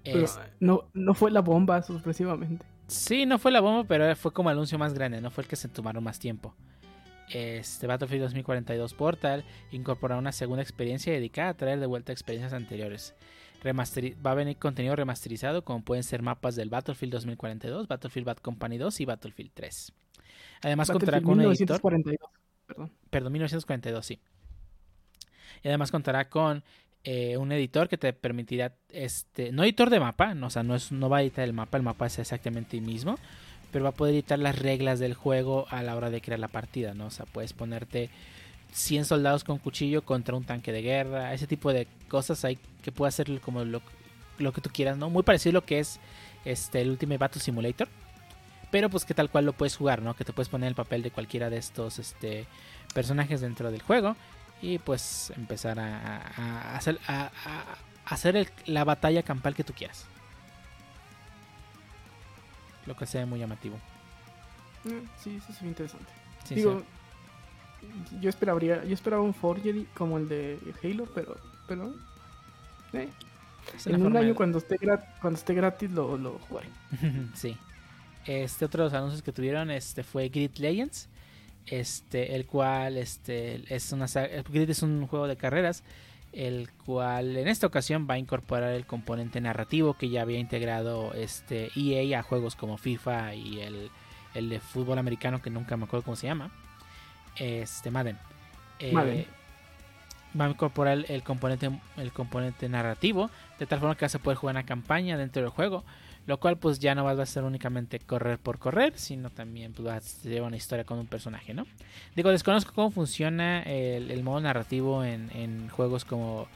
Pero 0.06 0.22
Es- 0.24 0.39
no, 0.62 0.86
no 0.93 1.14
fue 1.14 1.32
la 1.32 1.41
bomba, 1.41 1.82
sorpresivamente. 1.82 2.66
Sí, 2.88 3.26
no 3.26 3.39
fue 3.39 3.51
la 3.51 3.60
bomba, 3.60 3.84
pero 3.84 4.16
fue 4.16 4.32
como 4.32 4.49
el 4.49 4.56
anuncio 4.58 4.78
más 4.80 4.93
grande, 4.93 5.20
no 5.20 5.32
fue 5.32 5.43
el 5.43 5.49
que 5.49 5.56
se 5.58 5.68
tomaron 5.68 6.04
más 6.04 6.18
tiempo. 6.20 6.56
Este 7.30 7.88
Battlefield 7.88 8.24
2042 8.24 8.94
Portal 8.94 9.44
incorpora 9.72 10.18
una 10.18 10.32
segunda 10.32 10.62
experiencia 10.62 11.12
dedicada 11.14 11.50
a 11.50 11.54
traer 11.56 11.80
de 11.80 11.86
vuelta 11.86 12.12
experiencias 12.12 12.54
anteriores. 12.54 13.16
Remasteri- 13.64 14.16
va 14.24 14.32
a 14.32 14.36
venir 14.36 14.58
contenido 14.58 14.96
remasterizado 14.96 15.64
como 15.64 15.84
pueden 15.84 16.04
ser 16.04 16.22
mapas 16.22 16.56
del 16.56 16.70
Battlefield 16.70 17.14
2042, 17.14 17.88
Battlefield 17.88 18.28
Bad 18.28 18.38
Company 18.38 18.78
2 18.78 19.00
y 19.00 19.06
Battlefield 19.06 19.52
3. 19.54 19.94
Además 20.64 20.92
contará 20.92 21.22
con 21.22 21.40
un 21.40 21.42
editor 21.42 21.80
1942, 21.82 22.30
perdón. 22.68 22.92
perdón, 23.10 23.34
1942, 23.34 24.06
sí. 24.06 24.20
Y 25.64 25.68
además 25.70 25.92
contará 25.92 26.30
con 26.30 26.64
eh, 27.06 27.38
un 27.38 27.52
editor 27.52 27.88
que 27.88 27.98
te 27.98 28.12
permitirá, 28.14 28.76
este, 28.90 29.52
no 29.52 29.64
editor 29.64 29.90
de 29.90 30.00
mapa, 30.00 30.34
no, 30.34 30.48
o 30.48 30.50
sea, 30.50 30.64
no, 30.64 30.76
es, 30.76 30.92
no 30.92 31.10
va 31.10 31.18
a 31.18 31.22
editar 31.22 31.44
el 31.46 31.54
mapa, 31.54 31.78
el 31.78 31.84
mapa 31.84 32.06
es 32.08 32.20
exactamente 32.20 32.78
el 32.78 32.84
mismo, 32.84 33.18
pero 33.74 33.84
va 33.84 33.90
a 33.90 33.94
poder 33.94 34.14
editar 34.14 34.40
las 34.40 34.58
reglas 34.58 35.00
del 35.00 35.16
juego 35.16 35.66
a 35.70 35.82
la 35.84 35.96
hora 35.96 36.10
de 36.10 36.22
crear 36.22 36.40
la 36.40 36.48
partida, 36.48 36.94
¿no? 36.94 37.08
O 37.08 37.10
sea, 37.10 37.26
puedes 37.26 37.52
ponerte 37.52 38.10
100 38.72 39.06
soldados 39.06 39.44
con 39.44 39.58
cuchillo 39.58 40.04
contra 40.04 40.36
un 40.36 40.46
tanque 40.46 40.72
de 40.72 40.84
guerra, 40.84 41.34
ese 41.34 41.48
tipo 41.48 41.74
de 41.74 41.88
cosas 42.08 42.46
hay 42.46 42.58
que 42.84 42.92
puede 42.92 43.10
hacer 43.10 43.42
como 43.42 43.66
lo, 43.66 43.82
que 44.38 44.62
tú 44.62 44.70
quieras, 44.72 44.98
¿no? 44.98 45.10
Muy 45.10 45.24
parecido 45.24 45.52
a 45.52 45.54
lo 45.62 45.66
que 45.66 45.80
es 45.80 46.00
este, 46.46 46.82
el 46.82 46.92
Ultimate 46.92 47.18
Battle 47.18 47.42
Simulator. 47.42 47.90
Pero 48.72 48.90
pues 48.90 49.06
que 49.06 49.14
tal 49.14 49.30
cual 49.30 49.46
lo 49.46 49.54
puedes 49.54 49.76
jugar, 49.76 50.02
¿no? 50.02 50.16
Que 50.16 50.26
te 50.26 50.34
puedes 50.34 50.50
poner 50.50 50.68
el 50.68 50.76
papel 50.76 51.04
de 51.04 51.12
cualquiera 51.12 51.50
de 51.50 51.58
estos 51.58 52.00
este, 52.00 52.48
personajes 52.94 53.42
dentro 53.42 53.72
del 53.72 53.82
juego. 53.82 54.16
Y 54.62 54.80
pues 54.80 55.32
empezar 55.36 55.80
a, 55.80 56.78
hacer, 58.06 58.50
la 58.66 58.84
batalla 58.84 59.24
campal 59.24 59.56
que 59.56 59.64
tú 59.64 59.74
quieras. 59.74 60.06
Lo 62.86 62.96
que 62.96 63.06
sea 63.06 63.26
muy 63.26 63.40
llamativo. 63.40 63.76
Eh, 64.86 65.02
sí, 65.22 65.38
eso 65.42 65.52
es 65.52 65.62
interesante. 65.62 66.12
Sí, 66.46 66.56
Digo, 66.56 66.84
yo 68.22 68.30
esperaría, 68.30 68.84
yo 68.84 68.94
esperaba 68.94 69.22
un 69.22 69.34
Forgery 69.34 69.88
como 69.94 70.18
el 70.18 70.28
de 70.30 70.60
Halo, 70.84 71.06
pero, 71.14 71.38
pero, 71.68 71.94
eh, 72.94 73.10
En 73.86 74.06
un 74.06 74.16
año 74.18 74.28
de- 74.30 74.36
cuando 74.36 74.58
esté, 74.58 74.78
gra- 74.80 75.06
cuando 75.22 75.38
esté 75.40 75.54
gratis 75.54 75.90
lo, 75.92 76.18
lo 76.18 76.40
jugaré. 76.40 76.68
sí. 77.34 77.58
Este 78.26 78.66
otro 78.66 78.84
de 78.84 78.90
los 78.90 78.94
anuncios 78.98 79.22
que 79.22 79.32
tuvieron 79.34 79.70
este 79.72 80.04
fue 80.04 80.30
Grid 80.30 80.58
Legends. 80.58 81.10
Este, 81.66 82.36
el 82.36 82.46
cual 82.46 82.98
este 82.98 83.64
es 83.74 83.90
una 83.94 84.06
Grid 84.08 84.70
es 84.70 84.82
un 84.84 85.08
juego 85.08 85.28
de 85.28 85.38
carreras 85.38 85.82
el 86.34 86.70
cual 86.86 87.38
en 87.38 87.48
esta 87.48 87.68
ocasión 87.68 88.08
va 88.10 88.16
a 88.16 88.18
incorporar 88.18 88.74
el 88.74 88.86
componente 88.86 89.40
narrativo 89.40 89.94
que 89.96 90.10
ya 90.10 90.22
había 90.22 90.40
integrado 90.40 91.14
este 91.14 91.70
EA 91.76 92.20
a 92.20 92.24
juegos 92.24 92.56
como 92.56 92.78
FIFA 92.78 93.36
y 93.36 93.62
el, 93.62 93.92
el 94.34 94.50
de 94.50 94.60
fútbol 94.60 94.98
americano 94.98 95.42
que 95.42 95.50
nunca 95.50 95.78
me 95.78 95.86
acuerdo 95.86 96.06
cómo 96.06 96.16
se 96.16 96.28
llama. 96.28 96.52
Este 97.36 97.92
Madden. 97.92 98.18
Eh, 98.80 98.92
Madden. 98.92 99.26
Va 100.40 100.46
a 100.46 100.50
incorporar 100.50 100.98
el, 100.98 101.06
el 101.10 101.22
componente 101.22 101.70
el 101.98 102.12
componente 102.12 102.68
narrativo 102.68 103.30
de 103.60 103.68
tal 103.68 103.80
forma 103.80 103.96
que 103.96 104.06
vas 104.06 104.16
a 104.16 104.20
poder 104.20 104.38
jugar 104.38 104.56
una 104.56 104.66
campaña 104.66 105.18
dentro 105.18 105.44
del 105.44 105.52
juego, 105.52 105.84
lo 106.26 106.40
cual 106.40 106.58
pues 106.58 106.80
ya 106.80 106.96
no 106.96 107.04
va 107.04 107.12
a 107.12 107.26
ser 107.26 107.44
únicamente 107.44 108.00
correr 108.00 108.40
por 108.40 108.60
correr, 108.60 108.98
sino 108.98 109.30
también 109.30 109.74
pues, 109.74 109.86
vas 109.86 110.22
a 110.26 110.30
llevar 110.30 110.48
una 110.48 110.58
historia 110.58 110.86
con 110.86 111.00
un 111.00 111.08
personaje, 111.08 111.54
¿no? 111.54 111.66
Digo, 112.16 112.30
desconozco 112.30 112.74
cómo 112.74 112.92
funciona 112.92 113.62
el, 113.64 114.10
el 114.12 114.24
modo 114.24 114.40
narrativo 114.42 115.04
en, 115.04 115.30
en 115.36 115.70
juegos 115.70 116.06
como 116.06 116.48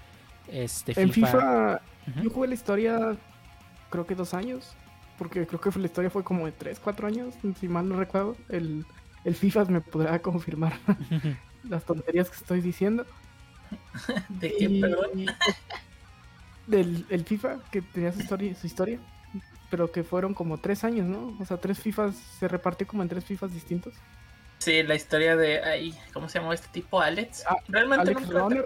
este 0.52 0.94
En 1.02 1.12
FIFA, 1.12 1.82
Ujú. 2.08 2.22
yo 2.24 2.30
jugué 2.30 2.48
la 2.48 2.54
historia 2.54 3.18
creo 3.90 4.06
que 4.06 4.16
dos 4.16 4.34
años. 4.34 4.74
Porque 5.18 5.48
creo 5.48 5.60
que 5.60 5.80
la 5.80 5.88
historia 5.88 6.12
fue 6.12 6.24
como 6.24 6.46
de 6.46 6.52
tres, 6.52 6.80
cuatro 6.80 7.08
años, 7.08 7.34
si 7.60 7.68
mal 7.68 7.90
no 7.90 7.98
recuerdo. 7.98 8.38
El, 8.50 8.86
el 9.26 9.34
FIFA 9.34 9.66
me 9.66 9.82
podrá 9.82 10.20
confirmar 10.20 10.74
las 11.68 11.84
tonterías 11.86 12.30
que 12.30 12.36
estoy 12.36 12.62
diciendo. 12.62 13.04
¿De 14.30 14.54
qué, 14.56 14.66
Y- 14.66 14.80
perdón? 14.82 15.10
Del 16.68 17.06
el 17.10 17.24
FIFA 17.26 17.60
que 17.72 17.82
tenía 17.82 18.12
su 18.14 18.20
historia, 18.20 18.54
su 18.56 18.68
historia. 18.68 19.00
Pero 19.70 19.92
que 19.92 20.04
fueron 20.04 20.34
como 20.34 20.58
tres 20.60 20.84
años, 20.84 21.06
¿no? 21.08 21.36
O 21.40 21.46
sea, 21.46 21.58
tres 21.58 21.80
FIFAs, 21.80 22.16
se 22.16 22.48
repartió 22.48 22.88
como 22.88 23.04
en 23.04 23.10
tres 23.10 23.26
FIFAs 23.26 23.54
distintos. 23.54 23.94
Sí, 24.60 24.82
la 24.84 24.96
historia 24.96 25.36
de 25.36 25.62
ahí, 25.64 25.94
¿cómo 26.14 26.30
se 26.30 26.40
llamó 26.40 26.54
este 26.54 26.68
tipo? 26.70 27.02
Alex. 27.02 27.44
Ah, 27.48 27.58
realmente 27.68 28.02
Alex 28.10 28.22
nunca, 28.22 28.40
Runner. 28.40 28.66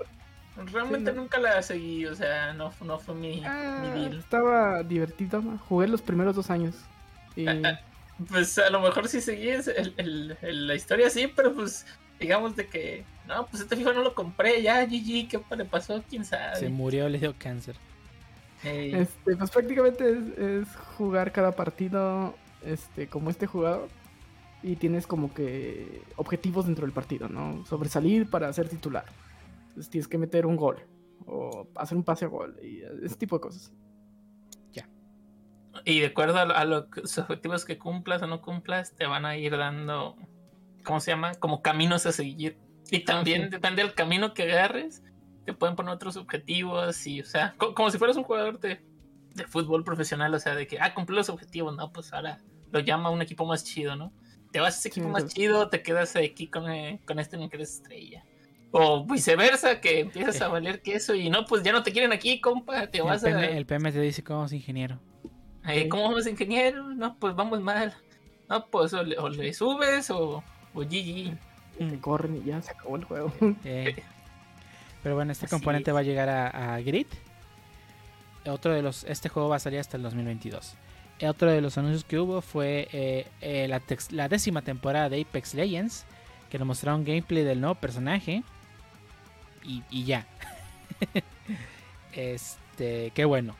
realmente 0.72 1.12
Sí, 1.12 1.16
¿no? 1.16 1.22
nunca 1.24 1.40
la 1.40 1.62
seguí, 1.64 2.06
o 2.06 2.16
sea, 2.16 2.54
no, 2.54 2.72
no 2.86 3.00
fue 3.00 3.16
mi, 3.16 3.44
Ah, 3.46 3.80
mi 3.84 4.00
deal. 4.00 4.20
estaba 4.20 4.84
divertido, 4.84 5.42
¿no? 5.42 5.58
Jugué 5.58 5.88
los 5.88 6.02
primeros 6.02 6.36
dos 6.36 6.50
años. 6.50 6.76
Y 7.36 7.46
Pues 8.30 8.58
a 8.60 8.70
lo 8.70 8.80
mejor 8.82 9.08
sí 9.08 9.20
seguí 9.20 9.50
es- 9.50 9.68
el- 9.68 9.94
el- 9.98 10.38
el- 10.44 10.68
la 10.68 10.76
historia 10.76 11.10
sí, 11.10 11.26
pero 11.36 11.54
pues 11.56 11.88
digamos 12.20 12.56
de 12.56 12.68
que, 12.68 13.04
no, 13.28 13.48
pues 13.48 13.64
este 13.64 13.76
FIFA 13.76 13.94
no 13.94 14.04
lo 14.04 14.14
compré, 14.14 14.62
ya, 14.62 14.86
GG, 14.86 15.28
¿qué 15.28 15.42
le 15.58 15.66
pasó? 15.66 16.04
¿Quién 16.08 16.24
sabe? 16.24 16.56
Se 16.58 16.70
murió, 16.70 17.10
le 17.10 17.18
dio 17.18 17.34
cáncer. 17.38 17.76
Este, 18.64 19.36
pues 19.36 19.50
prácticamente 19.50 20.10
es, 20.12 20.38
es 20.38 20.76
jugar 20.98 21.32
cada 21.32 21.52
partido 21.54 22.36
este, 22.64 23.08
como 23.08 23.30
este 23.30 23.48
jugador. 23.48 23.88
Y 24.64 24.76
tienes 24.76 25.08
como 25.08 25.34
que 25.34 26.04
objetivos 26.18 26.68
dentro 26.68 26.86
del 26.86 26.94
partido, 26.94 27.28
¿no? 27.28 27.66
Sobresalir 27.66 28.30
para 28.30 28.54
ser 28.54 28.70
titular. 28.70 29.06
Entonces 29.70 29.90
tienes 29.90 30.08
que 30.08 30.20
meter 30.20 30.46
un 30.46 30.56
gol. 30.56 30.78
O 31.26 31.68
hacer 31.76 31.98
un 31.98 32.04
pase 32.04 32.26
a 32.26 32.28
gol. 32.28 32.56
Y 32.62 32.82
ese 33.04 33.16
tipo 33.16 33.38
de 33.38 33.42
cosas. 33.42 33.74
Y 35.86 36.02
de 36.02 36.08
acuerdo 36.08 36.38
a, 36.38 36.46
lo- 36.46 36.56
a 36.56 36.66
los 36.66 36.86
objetivos 37.18 37.66
que 37.66 37.78
cumplas 37.78 38.22
o 38.22 38.28
no 38.28 38.42
cumplas, 38.42 38.94
te 38.94 39.06
van 39.06 39.26
a 39.26 39.38
ir 39.38 39.58
dando, 39.58 40.16
¿cómo 40.84 41.00
se 41.00 41.12
llama? 41.12 41.34
Como 41.36 41.62
caminos 41.62 42.06
a 42.06 42.12
seguir. 42.12 42.58
Y 42.92 43.06
también 43.06 43.44
sí. 43.44 43.50
depende 43.50 43.82
del 43.82 43.94
camino 43.94 44.34
que 44.34 44.44
agarres, 44.44 45.02
te 45.46 45.54
pueden 45.54 45.76
poner 45.76 45.94
otros 45.94 46.18
objetivos 46.18 47.06
y, 47.08 47.22
o 47.22 47.26
sea, 47.26 47.56
co- 47.58 47.74
como 47.74 47.90
si 47.92 47.98
fueras 47.98 48.18
un 48.18 48.24
jugador 48.24 48.60
de, 48.60 48.82
de 49.34 49.46
fútbol 49.48 49.84
profesional, 49.84 50.34
o 50.34 50.40
sea, 50.40 50.56
de 50.56 50.68
que, 50.68 50.80
ah, 50.80 50.94
cumplí 50.94 51.16
los 51.16 51.30
objetivos, 51.30 51.76
no, 51.76 51.92
pues 51.92 52.14
ahora 52.14 52.40
lo 52.72 52.80
llama 52.80 53.10
un 53.10 53.22
equipo 53.22 53.46
más 53.46 53.64
chido, 53.64 53.96
¿no? 53.96 54.12
Te 54.52 54.60
vas 54.60 54.76
a 54.76 54.80
ese 54.80 54.90
Sí, 54.90 54.90
equipo 55.00 55.10
más 55.10 55.26
chido, 55.28 55.70
te 55.70 55.82
quedas 55.82 56.16
aquí 56.16 56.48
con, 56.48 56.70
eh, 56.72 57.00
con 57.06 57.20
este 57.20 57.36
en 57.38 57.44
el 57.44 57.50
que 57.50 57.58
eres 57.58 57.76
estrella. 57.76 58.24
O 58.72 59.06
viceversa, 59.06 59.82
que 59.82 60.00
empiezas 60.00 60.42
a 60.42 60.48
valer 60.48 60.82
queso 60.82 61.14
y 61.16 61.30
no, 61.30 61.46
pues 61.46 61.64
ya 61.64 61.72
no 61.74 61.84
te 61.84 61.92
quieren 61.92 62.14
aquí, 62.14 62.40
compa, 62.40 62.88
te 62.88 63.00
El 63.00 63.04
vas 63.06 63.24
a... 63.24 63.28
PM, 63.28 63.58
el 63.58 63.66
PM 63.66 63.92
te 63.92 64.00
dice 64.00 64.24
cómo 64.24 64.46
es 64.46 64.54
ingeniero. 64.54 65.00
Eh, 65.68 65.88
¿Cómo 65.90 66.04
vamos, 66.04 66.26
ingeniero? 66.28 66.84
No, 66.94 67.18
pues 67.20 67.36
vamos 67.36 67.62
mal. 67.62 67.94
No, 68.50 68.66
pues 68.68 68.94
o 68.94 69.04
le, 69.04 69.18
o 69.18 69.30
le 69.30 69.54
subes 69.54 70.10
o, 70.10 70.44
o 70.74 70.80
GG. 70.82 71.38
Te 71.78 72.00
corren 72.00 72.38
y 72.38 72.44
ya 72.44 72.62
se 72.62 72.72
acabó 72.72 72.96
el 72.96 73.04
juego. 73.04 73.32
Eh, 73.64 73.96
pero 75.04 75.16
bueno, 75.16 75.32
este 75.32 75.46
Así 75.46 75.52
componente 75.56 75.92
es. 75.92 75.96
va 75.96 76.00
a 76.00 76.04
llegar 76.04 76.30
a, 76.30 76.76
a 76.76 76.82
Grid. 76.82 77.08
Otro 78.48 78.74
de 78.74 78.82
los, 78.82 79.04
este 79.04 79.30
juego 79.30 79.50
va 79.50 79.58
a 79.58 79.60
salir 79.60 79.80
hasta 79.80 79.98
el 79.98 80.04
2022. 80.04 80.74
Eh, 81.20 81.28
Otro 81.30 81.52
de 81.52 81.62
los 81.62 81.78
anuncios 81.78 82.04
que 82.04 82.18
hubo 82.20 82.42
fue 82.42 82.88
eh, 82.92 83.28
eh, 83.42 83.68
la, 83.68 83.80
tex- 83.80 84.12
la 84.12 84.28
décima 84.30 84.62
temporada 84.64 85.10
de 85.10 85.22
Apex 85.22 85.54
Legends, 85.54 86.06
que 86.50 86.58
nos 86.58 86.68
mostraron 86.68 87.04
gameplay 87.06 87.44
del 87.44 87.62
nuevo 87.62 87.76
personaje 87.76 88.44
y, 89.64 89.84
y 89.92 90.06
ya. 90.06 90.26
este, 92.14 93.12
qué 93.14 93.26
bueno. 93.26 93.56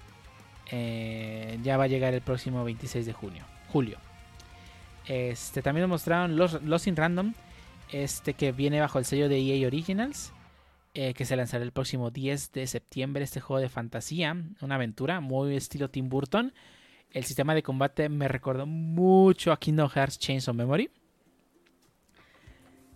Eh, 0.72 1.60
ya 1.64 1.78
va 1.78 1.84
a 1.86 1.88
llegar 1.88 2.14
el 2.14 2.22
próximo 2.22 2.64
26 2.64 3.06
de 3.06 3.14
junio, 3.14 3.44
julio. 3.68 3.98
Este, 5.08 5.62
también 5.62 5.82
nos 5.84 5.90
mostraron 5.90 6.38
los, 6.38 6.62
los 6.64 6.88
in 6.88 6.96
Random, 6.96 7.34
este 7.92 8.34
que 8.34 8.52
viene 8.52 8.80
bajo 8.80 8.98
el 9.00 9.06
sello 9.06 9.28
de 9.28 9.38
EA 9.40 9.68
Originals, 9.68 10.32
eh, 10.94 11.14
que 11.14 11.26
se 11.26 11.36
lanzará 11.36 11.64
el 11.64 11.72
próximo 11.72 12.12
10 12.12 12.52
de 12.52 12.68
septiembre. 12.68 13.24
Este 13.24 13.40
juego 13.40 13.62
de 13.62 13.70
fantasía, 13.70 14.36
una 14.62 14.76
aventura 14.76 15.20
muy 15.20 15.56
estilo 15.56 15.90
Tim 15.90 16.10
Burton. 16.10 16.54
El 17.12 17.26
sistema 17.26 17.54
de 17.56 17.64
combate 17.64 18.08
me 18.10 18.28
recordó 18.28 18.66
mucho 18.66 19.52
a 19.52 19.60
Kingdom 19.60 19.90
Hearts 19.90 20.18
Chains 20.20 20.48
of 20.48 20.56
Memory. 20.56 20.90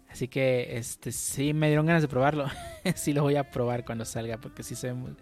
Así 0.10 0.28
que 0.30 0.78
este 0.78 1.12
sí 1.12 1.54
me 1.54 1.68
dieron 1.68 1.86
ganas 1.86 2.02
de 2.02 2.08
probarlo. 2.08 2.46
sí 2.96 3.12
lo 3.14 3.24
voy 3.24 3.36
a 3.36 3.52
probar 3.52 3.84
cuando 3.84 4.06
salga 4.06 4.38
porque 4.38 4.64
sí 4.64 4.76
se 4.76 4.88
ve 4.88 4.94
muy... 4.94 5.16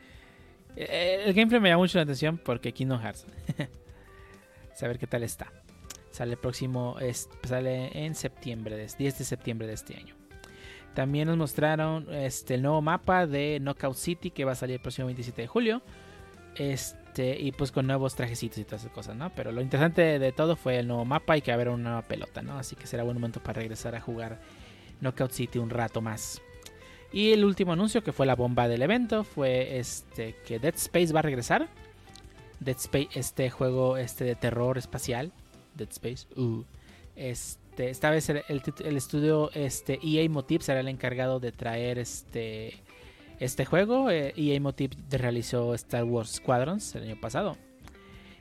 Eh, 0.76 1.24
El 1.26 1.34
gameplay 1.34 1.60
me 1.60 1.70
llama 1.70 1.82
mucho 1.84 1.98
la 1.98 2.04
atención 2.04 2.38
porque 2.38 2.74
Kingdom 2.74 3.00
Hearts. 3.02 3.26
Saber 4.76 5.00
qué 5.00 5.08
tal 5.08 5.24
está. 5.24 5.52
Sale 6.12 6.34
el 6.34 6.38
próximo, 6.38 6.98
es- 7.00 7.28
sale 7.44 8.06
en 8.06 8.14
septiembre, 8.14 8.76
de- 8.76 8.88
10 8.96 9.18
de 9.18 9.24
septiembre 9.26 9.68
de 9.68 9.74
este 9.74 9.96
año. 9.96 10.16
También 10.94 11.28
nos 11.28 11.38
mostraron 11.38 12.14
este, 12.14 12.56
el 12.56 12.62
nuevo 12.62 12.82
mapa 12.82 13.26
de 13.26 13.60
Knockout 13.60 13.96
City 13.96 14.32
que 14.32 14.46
va 14.46 14.52
a 14.52 14.56
salir 14.56 14.76
el 14.76 14.82
próximo 14.82 15.08
27 15.08 15.41
de 15.41 15.48
julio. 15.48 15.82
Este, 16.56 17.39
y 17.39 17.52
pues 17.52 17.72
con 17.72 17.88
nuevos 17.88 18.16
trajecitos 18.16 18.60
y 18.60 18.64
todas 18.64 18.82
esas 18.82 18.94
cosas, 18.94 19.16
¿no? 19.16 19.32
Pero 19.32 19.52
lo 19.52 19.62
interesante 19.62 20.20
de 20.20 20.32
todo 20.32 20.56
fue 20.56 20.80
el 20.80 20.88
nuevo 20.88 21.04
mapa 21.04 21.36
y 21.36 21.41
que 21.41 21.52
haber 21.52 21.70
una 21.70 21.84
nueva 21.84 22.02
pelota, 22.04 22.41
¿no? 22.41 22.58
Así 22.58 22.76
que 22.76 22.86
será 22.86 23.04
buen 23.04 23.16
momento 23.16 23.41
para 23.41 23.60
regresar 23.60 23.96
a 23.96 24.02
jugar 24.02 24.39
Knockout 25.02 25.32
City 25.32 25.60
un 25.60 25.70
rato 25.70 26.02
más. 26.02 26.41
Y 27.12 27.32
el 27.32 27.46
último 27.46 27.74
anuncio, 27.74 28.04
que 28.04 28.12
fue 28.12 28.26
la 28.26 28.36
bomba 28.36 28.68
del 28.68 28.82
evento, 28.82 29.24
fue 29.24 29.78
este 29.78 30.36
que 30.46 30.58
Dead 30.60 30.74
Space 30.76 31.14
va 31.14 31.20
a 31.20 31.24
regresar. 31.24 31.68
Dead 32.60 32.78
Space, 32.78 33.10
este 33.14 33.50
juego 33.50 33.98
este 33.98 34.24
de 34.24 34.36
terror 34.36 34.78
espacial. 34.78 35.32
Dead 35.76 35.89
Space. 35.89 36.28
uh, 36.36 36.64
este, 37.16 37.62
esta 37.78 38.10
vez 38.10 38.30
el, 38.30 38.44
el 38.48 38.62
tit- 38.62 38.86
el 38.86 38.98
estudio 38.98 39.50
este, 39.54 40.00
EA 40.04 40.30
Motive 40.30 40.64
será 40.64 40.80
el 40.80 40.88
encargado 40.88 41.40
de 41.40 41.52
traer 41.52 41.98
este, 42.00 42.74
este 43.40 43.66
juego. 43.66 44.10
Eh, 44.12 44.34
EA 44.38 44.60
Motive 44.60 44.96
realizó 45.10 45.74
Star 45.76 46.04
Wars 46.04 46.32
Squadrons 46.34 46.96
el 46.96 47.04
año 47.04 47.20
pasado. 47.20 47.58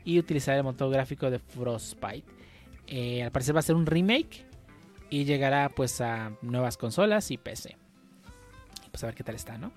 Y 0.05 0.19
utilizará 0.19 0.59
el 0.59 0.65
motor 0.65 0.91
gráfico 0.93 1.31
de 1.31 1.39
Frostbite. 1.39 2.25
Eh, 2.89 3.23
al 3.23 3.31
parecer 3.31 3.55
va 3.55 3.61
a 3.61 3.63
ser 3.63 3.77
un 3.77 3.87
remake. 3.87 4.45
Y 5.11 5.25
llegará 5.25 5.69
pues 5.69 6.01
a 6.01 6.33
nuevas 6.43 6.77
consolas 6.77 7.31
y 7.31 7.37
PC. 7.39 7.77
Pues 8.91 9.03
a 9.05 9.07
ver 9.07 9.15
qué 9.15 9.23
tal 9.23 9.35
está, 9.35 9.59
¿no? 9.59 9.73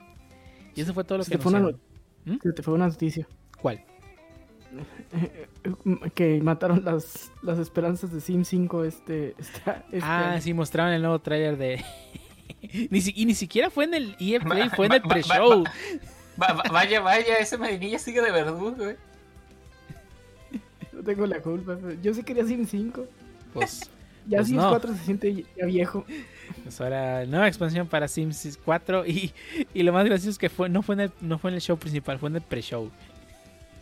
Y 0.76 0.82
eso 0.82 0.94
fue 0.94 1.04
todo 1.04 1.20
lo 1.20 1.24
Se 1.24 1.32
que 1.32 1.38
te 1.38 1.44
fue 1.44 1.54
una. 1.54 1.72
¿Mm? 2.26 2.38
Se 2.42 2.54
te 2.54 2.64
fue 2.64 2.74
una 2.74 2.88
noticia. 2.88 3.28
¿Cuál? 3.62 3.84
que 6.16 6.42
mataron 6.42 6.84
las, 6.84 7.32
las 7.42 7.60
esperanzas 7.60 8.12
de 8.12 8.22
Sim 8.22 8.44
5 8.46 8.84
este, 8.84 9.36
esta- 9.38 9.84
este 9.92 10.00
Ah, 10.06 10.32
año. 10.34 10.42
sí, 10.42 10.54
mostraron 10.54 10.94
el 10.94 11.02
nuevo 11.02 11.20
tráiler 11.20 11.58
de... 11.58 11.84
ni 12.90 13.02
si- 13.02 13.14
y 13.16 13.26
ni 13.26 13.34
siquiera 13.36 13.70
fue 13.70 13.86
en 13.86 13.94
el 13.94 14.16
EA 14.20 14.40
Play, 14.40 14.70
Va- 14.70 14.76
fue 14.76 14.86
en 14.88 14.94
el 14.94 15.02
va- 15.04 15.08
pre-show. 15.10 15.64
Va- 16.42 16.54
va- 16.54 16.64
vaya, 16.72 17.00
vaya, 17.02 17.38
ese 17.38 17.58
Medinilla 17.58 18.00
sigue 18.00 18.22
de 18.22 18.32
verdugo. 18.32 18.76
No 20.94 21.04
tengo 21.04 21.26
la 21.28 21.40
culpa. 21.42 21.78
Yo 22.02 22.14
sí 22.14 22.24
quería 22.24 22.46
Sim 22.46 22.66
5. 22.66 23.06
Pues, 23.54 23.90
Ya 24.28 24.38
Pues 24.40 24.48
Sims 24.48 24.64
no. 24.64 24.70
4 24.70 24.94
se 24.96 25.04
siente 25.04 25.46
ya 25.56 25.66
viejo. 25.68 26.04
pues 26.64 26.82
ahora 26.82 27.26
nueva 27.28 27.48
expansión 27.48 27.88
para 27.88 28.08
Sims 28.08 28.58
4 28.66 29.06
y, 29.06 29.32
y 29.72 29.84
lo 29.84 29.94
más 29.94 30.04
gracioso 30.04 30.32
es 30.32 30.40
que 30.40 30.50
fue, 30.50 30.68
no, 30.68 30.82
fue 30.82 30.96
en 30.96 31.02
el, 31.02 31.12
no 31.22 31.38
fue 31.38 31.52
en 31.52 31.56
el 31.56 31.62
show 31.62 31.78
principal, 31.78 32.18
fue 32.18 32.30
en 32.30 32.38
el 32.38 32.42
pre-show. 32.42 32.90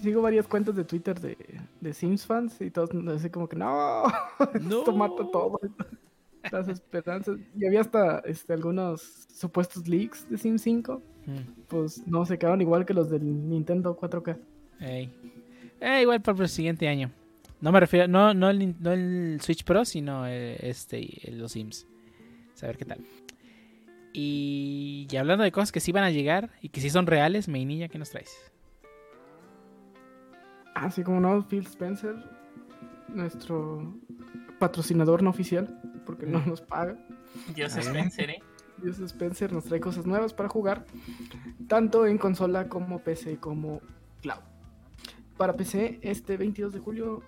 Sigo 0.03 0.21
varias 0.21 0.47
cuentas 0.47 0.75
de 0.75 0.83
Twitter 0.83 1.19
de, 1.19 1.37
de 1.81 1.93
Sims 1.93 2.25
fans 2.25 2.59
y 2.61 2.69
todos 2.69 2.89
así 3.15 3.29
como 3.29 3.47
que 3.49 3.55
no, 3.55 4.03
No. 4.61 4.79
esto 4.79 4.91
mata 4.95 5.23
todo. 5.31 5.59
Las 6.51 6.67
esperanzas. 6.67 7.37
Y 7.57 7.65
había 7.65 7.79
hasta 7.81 8.19
este, 8.19 8.51
algunos 8.53 9.01
supuestos 9.33 9.87
leaks 9.87 10.29
de 10.29 10.37
Sims 10.37 10.61
5. 10.63 11.01
Mm. 11.25 11.37
Pues 11.69 12.05
no, 12.05 12.25
se 12.25 12.37
quedaron 12.37 12.59
igual 12.61 12.85
que 12.85 12.93
los 12.93 13.09
del 13.09 13.23
Nintendo 13.49 13.97
4K. 13.97 14.37
Ey. 14.81 15.09
Eh, 15.79 16.01
igual 16.01 16.21
para 16.21 16.37
el 16.43 16.49
siguiente 16.49 16.87
año. 16.89 17.11
No 17.61 17.71
me 17.71 17.79
refiero, 17.79 18.09
no, 18.09 18.33
no, 18.33 18.49
el, 18.49 18.75
no 18.81 18.91
el 18.91 19.39
Switch 19.41 19.63
Pro, 19.63 19.85
sino 19.85 20.25
el- 20.27 20.57
este, 20.59 21.29
el- 21.29 21.39
los 21.39 21.53
Sims. 21.53 21.87
Saber 22.55 22.77
qué 22.77 22.83
tal. 22.83 22.99
Y, 24.11 25.07
y 25.09 25.15
hablando 25.15 25.43
de 25.45 25.51
cosas 25.51 25.71
que 25.71 25.79
sí 25.79 25.91
van 25.91 26.03
a 26.03 26.11
llegar 26.11 26.51
y 26.61 26.69
que 26.69 26.81
sí 26.81 26.89
son 26.89 27.07
reales, 27.07 27.47
Meinilla, 27.47 27.87
¿qué 27.87 27.97
nos 27.97 28.09
traes? 28.11 28.35
Así 30.75 31.03
como 31.03 31.19
no, 31.19 31.47
Phil 31.47 31.65
Spencer, 31.65 32.15
nuestro 33.09 33.95
patrocinador 34.59 35.23
no 35.23 35.29
oficial, 35.29 35.79
porque 36.05 36.25
no 36.25 36.43
nos 36.45 36.61
paga. 36.61 36.97
Dios 37.53 37.75
Ah, 37.75 37.81
Spencer, 37.81 38.29
¿eh? 38.29 38.43
Dios 38.77 38.99
Spencer 38.99 39.51
nos 39.53 39.65
trae 39.65 39.79
cosas 39.79 40.05
nuevas 40.05 40.33
para 40.33 40.49
jugar, 40.49 40.85
tanto 41.67 42.05
en 42.05 42.17
consola 42.17 42.67
como 42.67 42.99
PC 42.99 43.37
como 43.37 43.81
cloud. 44.21 44.41
Para 45.37 45.53
PC, 45.53 45.99
este 46.01 46.37
22 46.37 46.73
de 46.73 46.79
julio 46.79 47.23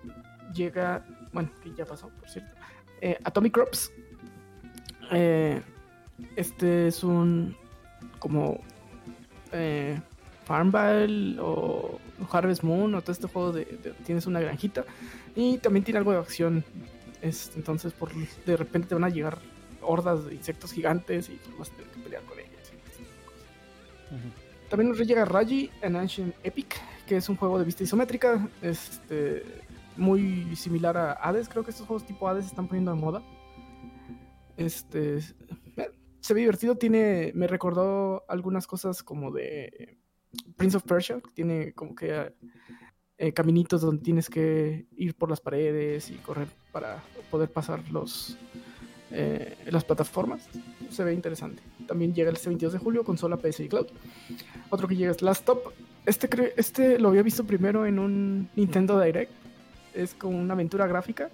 llega, 0.52 1.04
bueno, 1.32 1.50
que 1.62 1.72
ya 1.74 1.84
pasó, 1.84 2.08
por 2.08 2.28
cierto, 2.28 2.54
eh, 3.00 3.18
Atomic 3.24 3.54
Crops. 3.54 3.92
Eh, 5.12 5.62
este 6.34 6.88
es 6.88 7.04
un 7.04 7.56
como 8.18 8.58
eh, 9.52 10.00
Farmville 10.46 11.38
o 11.40 11.98
Harvest 12.30 12.62
Moon 12.62 12.94
o 12.94 13.02
todo 13.02 13.12
este 13.12 13.26
juego 13.26 13.52
de, 13.52 13.64
de- 13.66 13.92
tienes 14.06 14.26
una 14.26 14.40
granjita 14.40 14.84
y 15.34 15.58
también 15.58 15.84
tiene 15.84 15.98
algo 15.98 16.12
de 16.12 16.18
acción. 16.18 16.64
Es, 17.20 17.52
entonces, 17.56 17.92
por 17.92 18.10
de 18.14 18.56
repente 18.56 18.88
te 18.88 18.94
van 18.94 19.04
a 19.04 19.08
llegar 19.08 19.38
hordas 19.82 20.24
de 20.26 20.34
insectos 20.34 20.72
gigantes 20.72 21.28
y 21.28 21.38
vas 21.58 21.70
a 21.70 21.76
tener 21.76 21.90
que 21.90 22.00
pelear 22.00 22.22
con 22.24 22.38
ellos. 22.38 22.52
este. 22.62 23.04
También 24.70 24.90
nos 24.90 24.98
llega 24.98 25.24
Raji 25.24 25.70
en 25.82 25.96
Ancient 25.96 26.34
Epic, 26.42 26.74
que 27.06 27.16
es 27.16 27.28
un 27.28 27.36
juego 27.36 27.58
de 27.58 27.64
vista 27.64 27.82
isométrica, 27.84 28.48
este, 28.62 29.42
muy 29.96 30.54
similar 30.56 30.96
a 30.96 31.12
Hades. 31.14 31.48
Creo 31.48 31.64
que 31.64 31.70
estos 31.70 31.86
juegos 31.86 32.06
tipo 32.06 32.28
Hades 32.28 32.44
se 32.44 32.50
están 32.50 32.66
poniendo 32.68 32.92
de 32.94 33.00
moda. 33.00 33.22
Este, 34.56 35.18
eh, 35.18 35.90
se 36.20 36.34
ve 36.34 36.40
divertido, 36.40 36.76
tiene, 36.76 37.30
me 37.34 37.46
recordó 37.46 38.24
algunas 38.28 38.66
cosas 38.66 39.02
como 39.02 39.30
de 39.30 39.98
Prince 40.56 40.76
of 40.76 40.84
Persia, 40.84 41.20
que 41.20 41.30
tiene 41.32 41.72
como 41.72 41.94
que 41.94 42.32
eh, 43.18 43.32
caminitos 43.32 43.80
donde 43.80 44.02
tienes 44.02 44.28
que 44.28 44.86
ir 44.96 45.14
por 45.14 45.30
las 45.30 45.40
paredes 45.40 46.10
y 46.10 46.14
correr 46.16 46.48
para 46.70 47.02
poder 47.30 47.50
pasar 47.50 47.80
los, 47.90 48.36
eh, 49.10 49.56
las 49.70 49.84
plataformas. 49.84 50.48
Se 50.90 51.02
ve 51.02 51.14
interesante. 51.14 51.62
También 51.86 52.14
llega 52.14 52.28
el 52.30 52.36
22 52.36 52.74
de 52.74 52.78
julio, 52.78 53.04
consola 53.04 53.38
PS 53.38 53.60
y 53.60 53.68
Cloud. 53.68 53.86
Otro 54.68 54.86
que 54.86 54.96
llega 54.96 55.12
es 55.12 55.22
Last 55.22 55.40
Stop. 55.40 55.72
Este, 56.04 56.28
este 56.58 56.98
lo 56.98 57.08
había 57.08 57.22
visto 57.22 57.44
primero 57.44 57.86
en 57.86 57.98
un 57.98 58.50
Nintendo 58.54 59.00
Direct. 59.00 59.32
Es 59.94 60.12
como 60.12 60.38
una 60.38 60.52
aventura 60.52 60.86
gráfica. 60.86 61.30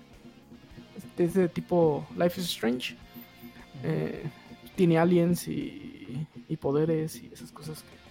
Es 1.18 1.34
de 1.34 1.48
tipo 1.48 2.06
Life 2.16 2.40
is 2.40 2.46
Strange. 2.46 2.96
Eh, 3.82 4.22
tiene 4.76 4.98
aliens 4.98 5.48
y, 5.48 6.28
y 6.48 6.56
poderes 6.56 7.20
y 7.20 7.30
esas 7.32 7.50
cosas 7.50 7.82
que 7.82 8.01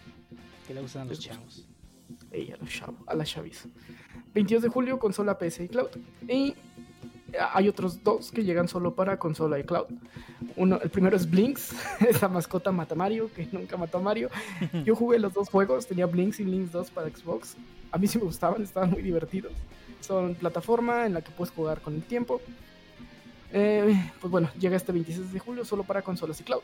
¿Qué 0.72 0.76
le 0.76 0.82
gustan 0.84 1.02
a 1.02 1.06
los 1.06 1.20
chavos? 1.20 1.66
Ey, 2.32 2.54
a, 2.54 2.56
los 2.56 2.70
chav- 2.70 2.96
a 3.06 3.14
las 3.14 3.30
chavis. 3.30 3.68
22 4.34 4.64
de 4.64 4.70
julio, 4.70 5.00
consola 5.00 5.38
PS 5.38 5.60
y 5.66 5.68
Cloud. 5.68 5.90
Y 6.30 6.56
hay 7.54 7.68
otros 7.68 8.02
dos 8.06 8.32
que 8.32 8.46
llegan 8.46 8.70
solo 8.70 8.96
para 8.96 9.20
consola 9.20 9.60
y 9.60 9.66
Cloud. 9.66 9.88
Uno, 10.56 10.80
el 10.82 10.90
primero 10.90 11.18
es 11.18 11.30
Blinks, 11.30 11.74
esa 12.08 12.30
mascota 12.30 12.72
mata 12.72 12.96
Mario, 12.96 13.30
que 13.34 13.50
nunca 13.52 13.76
mató 13.76 13.98
a 13.98 14.02
Mario. 14.02 14.30
Yo 14.86 14.96
jugué 14.96 15.20
los 15.20 15.34
dos 15.34 15.50
juegos, 15.50 15.88
tenía 15.88 16.06
Blinks 16.06 16.40
y 16.40 16.46
Blinks 16.46 16.72
2 16.72 16.90
para 16.92 17.10
Xbox. 17.10 17.58
A 17.92 17.98
mí 17.98 18.08
sí 18.08 18.18
me 18.18 18.24
gustaban, 18.24 18.62
estaban 18.64 18.92
muy 18.92 19.02
divertidos. 19.02 19.52
Son 20.00 20.36
plataforma 20.36 21.06
en 21.06 21.16
la 21.16 21.22
que 21.22 21.32
puedes 21.32 21.54
jugar 21.54 21.82
con 21.82 21.96
el 21.96 22.04
tiempo. 22.04 22.40
Eh, 23.52 23.94
pues 24.22 24.32
bueno, 24.32 24.50
llega 24.58 24.78
este 24.78 24.94
26 24.94 25.34
de 25.34 25.40
julio 25.40 25.66
solo 25.66 25.84
para 25.84 26.02
consolas 26.02 26.40
y 26.40 26.46
cloud. 26.46 26.62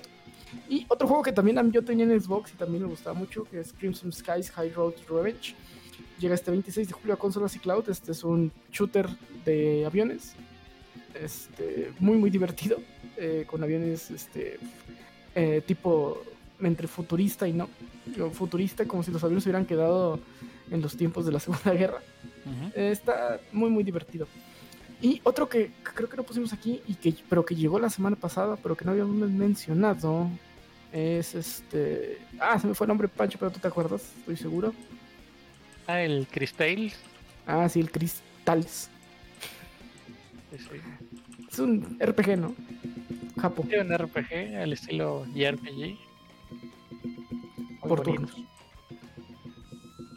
Y 0.70 0.86
otro 0.88 1.08
juego 1.08 1.24
que 1.24 1.32
también 1.32 1.72
yo 1.72 1.84
tenía 1.84 2.06
en 2.06 2.20
Xbox 2.20 2.54
y 2.54 2.58
también 2.58 2.84
me 2.84 2.90
gustaba 2.90 3.18
mucho, 3.18 3.44
que 3.44 3.60
es 3.60 3.74
Crimson 3.74 4.12
Skies 4.12 4.52
High 4.52 4.72
Road 4.72 4.94
Revenge. 5.10 5.56
Llega 6.20 6.36
este 6.36 6.52
26 6.52 6.88
de 6.88 6.94
julio 6.94 7.14
a 7.14 7.18
consolas 7.18 7.56
y 7.56 7.60
cloud. 7.60 7.90
Este 7.90 8.12
es 8.12 8.24
un 8.24 8.52
shooter 8.72 9.08
de 9.46 9.86
aviones. 9.86 10.34
Este, 11.14 11.92
muy, 12.00 12.18
muy 12.18 12.30
divertido. 12.30 12.78
eh, 13.18 13.46
con 13.48 13.64
aviones 13.64 14.12
este, 14.12 14.60
eh, 15.34 15.62
tipo 15.66 16.22
entre 16.62 16.88
futurista 16.88 17.48
y 17.48 17.54
no. 17.54 17.68
Futurista, 18.34 18.86
como 18.86 19.04
si 19.04 19.12
los 19.12 19.24
aviones 19.24 19.44
hubieran 19.46 19.66
quedado 19.66 20.20
en 20.72 20.82
los 20.82 20.96
tiempos 20.96 21.26
de 21.26 21.32
la 21.32 21.40
Segunda 21.46 21.72
Guerra. 21.74 22.02
Eh, 22.76 22.90
está 22.92 23.40
muy, 23.52 23.70
muy 23.70 23.84
divertido. 23.84 24.28
Y 25.02 25.22
otro 25.24 25.48
que 25.48 25.72
creo 25.84 26.10
que 26.10 26.18
no 26.18 26.24
pusimos 26.24 26.54
aquí, 26.54 26.82
y 26.88 26.96
que, 26.96 27.16
pero 27.30 27.46
que 27.46 27.56
llegó 27.56 27.80
la 27.80 27.90
semana 27.90 28.16
pasada, 28.16 28.58
pero 28.62 28.76
que 28.76 28.84
no 28.86 28.92
habíamos 28.92 29.16
mencionado, 29.30 30.30
es 30.92 31.36
este... 31.36 32.20
Ah, 32.40 32.58
se 32.58 32.68
me 32.68 32.74
fue 32.74 32.86
el 32.86 32.90
nombre, 32.90 33.08
Pancho, 33.08 33.38
pero 33.38 33.52
tú 33.52 33.60
te 33.60 33.68
acuerdas, 33.68 34.12
estoy 34.20 34.38
seguro. 34.38 34.74
Ah, 35.86 36.02
el 36.02 36.28
Crystales. 36.28 37.00
Ah, 37.46 37.70
sí, 37.70 37.80
el 37.80 37.92
Crystals. 37.92 38.90
Ese. 40.52 40.82
Es 41.52 41.60
un 41.60 41.98
RPG, 42.00 42.38
¿no? 42.38 42.56
Japo, 43.40 43.64
Sí, 43.70 43.76
un 43.76 43.96
RPG 43.96 44.56
al 44.62 44.74
estilo 44.74 45.26
JRPG. 45.34 45.98
Por 47.88 48.02
turnos. 48.02 48.36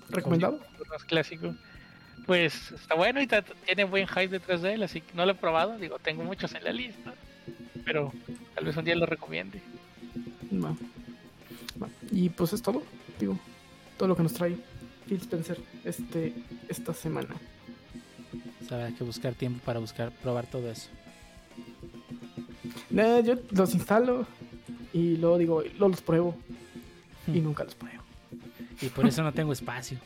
¿Recomendado? 0.09 0.61
turnos 0.77 1.05
clásico. 1.05 1.55
Pues 2.31 2.71
está 2.71 2.95
bueno 2.95 3.21
y 3.21 3.27
tiene 3.67 3.83
buen 3.83 4.07
hype 4.07 4.29
detrás 4.29 4.63
de 4.63 4.75
él, 4.75 4.85
así 4.85 5.01
que 5.01 5.15
no 5.15 5.27
lo 5.27 5.33
he 5.33 5.35
probado. 5.35 5.77
Digo, 5.79 5.99
tengo 5.99 6.23
muchos 6.23 6.55
en 6.55 6.63
la 6.63 6.73
lista, 6.73 7.13
pero 7.85 8.13
tal 8.55 8.67
vez 8.67 8.77
un 8.77 8.85
día 8.85 8.95
lo 8.95 9.05
recomiende. 9.05 9.61
Y 12.13 12.29
pues 12.29 12.53
es 12.53 12.63
todo, 12.63 12.85
digo, 13.19 13.37
todo 13.97 14.11
lo 14.11 14.15
que 14.17 14.23
nos 14.23 14.33
trae 14.33 14.57
Phil 15.09 15.19
Spencer 15.21 15.59
este, 15.85 16.33
esta 16.69 16.95
semana. 16.95 17.35
O 18.65 18.69
sea, 18.69 18.85
hay 18.87 18.93
que 18.93 19.03
buscar 19.03 19.35
tiempo 19.35 19.59
para 19.65 19.81
buscar, 19.81 20.13
probar 20.13 20.47
todo 20.47 20.71
eso. 20.71 20.89
Nah, 22.91 23.19
yo 23.23 23.35
los 23.51 23.75
instalo 23.75 24.25
y 24.93 25.17
luego 25.17 25.37
digo, 25.37 25.63
luego 25.63 25.89
los 25.89 26.01
pruebo 26.01 26.37
y 27.27 27.41
Hmm. 27.41 27.43
nunca 27.43 27.65
los 27.65 27.75
pruebo. 27.75 28.05
Y 28.81 28.87
por 28.87 29.05
eso 29.05 29.21
no 29.25 29.33
tengo 29.33 29.53
espacio. 29.53 29.99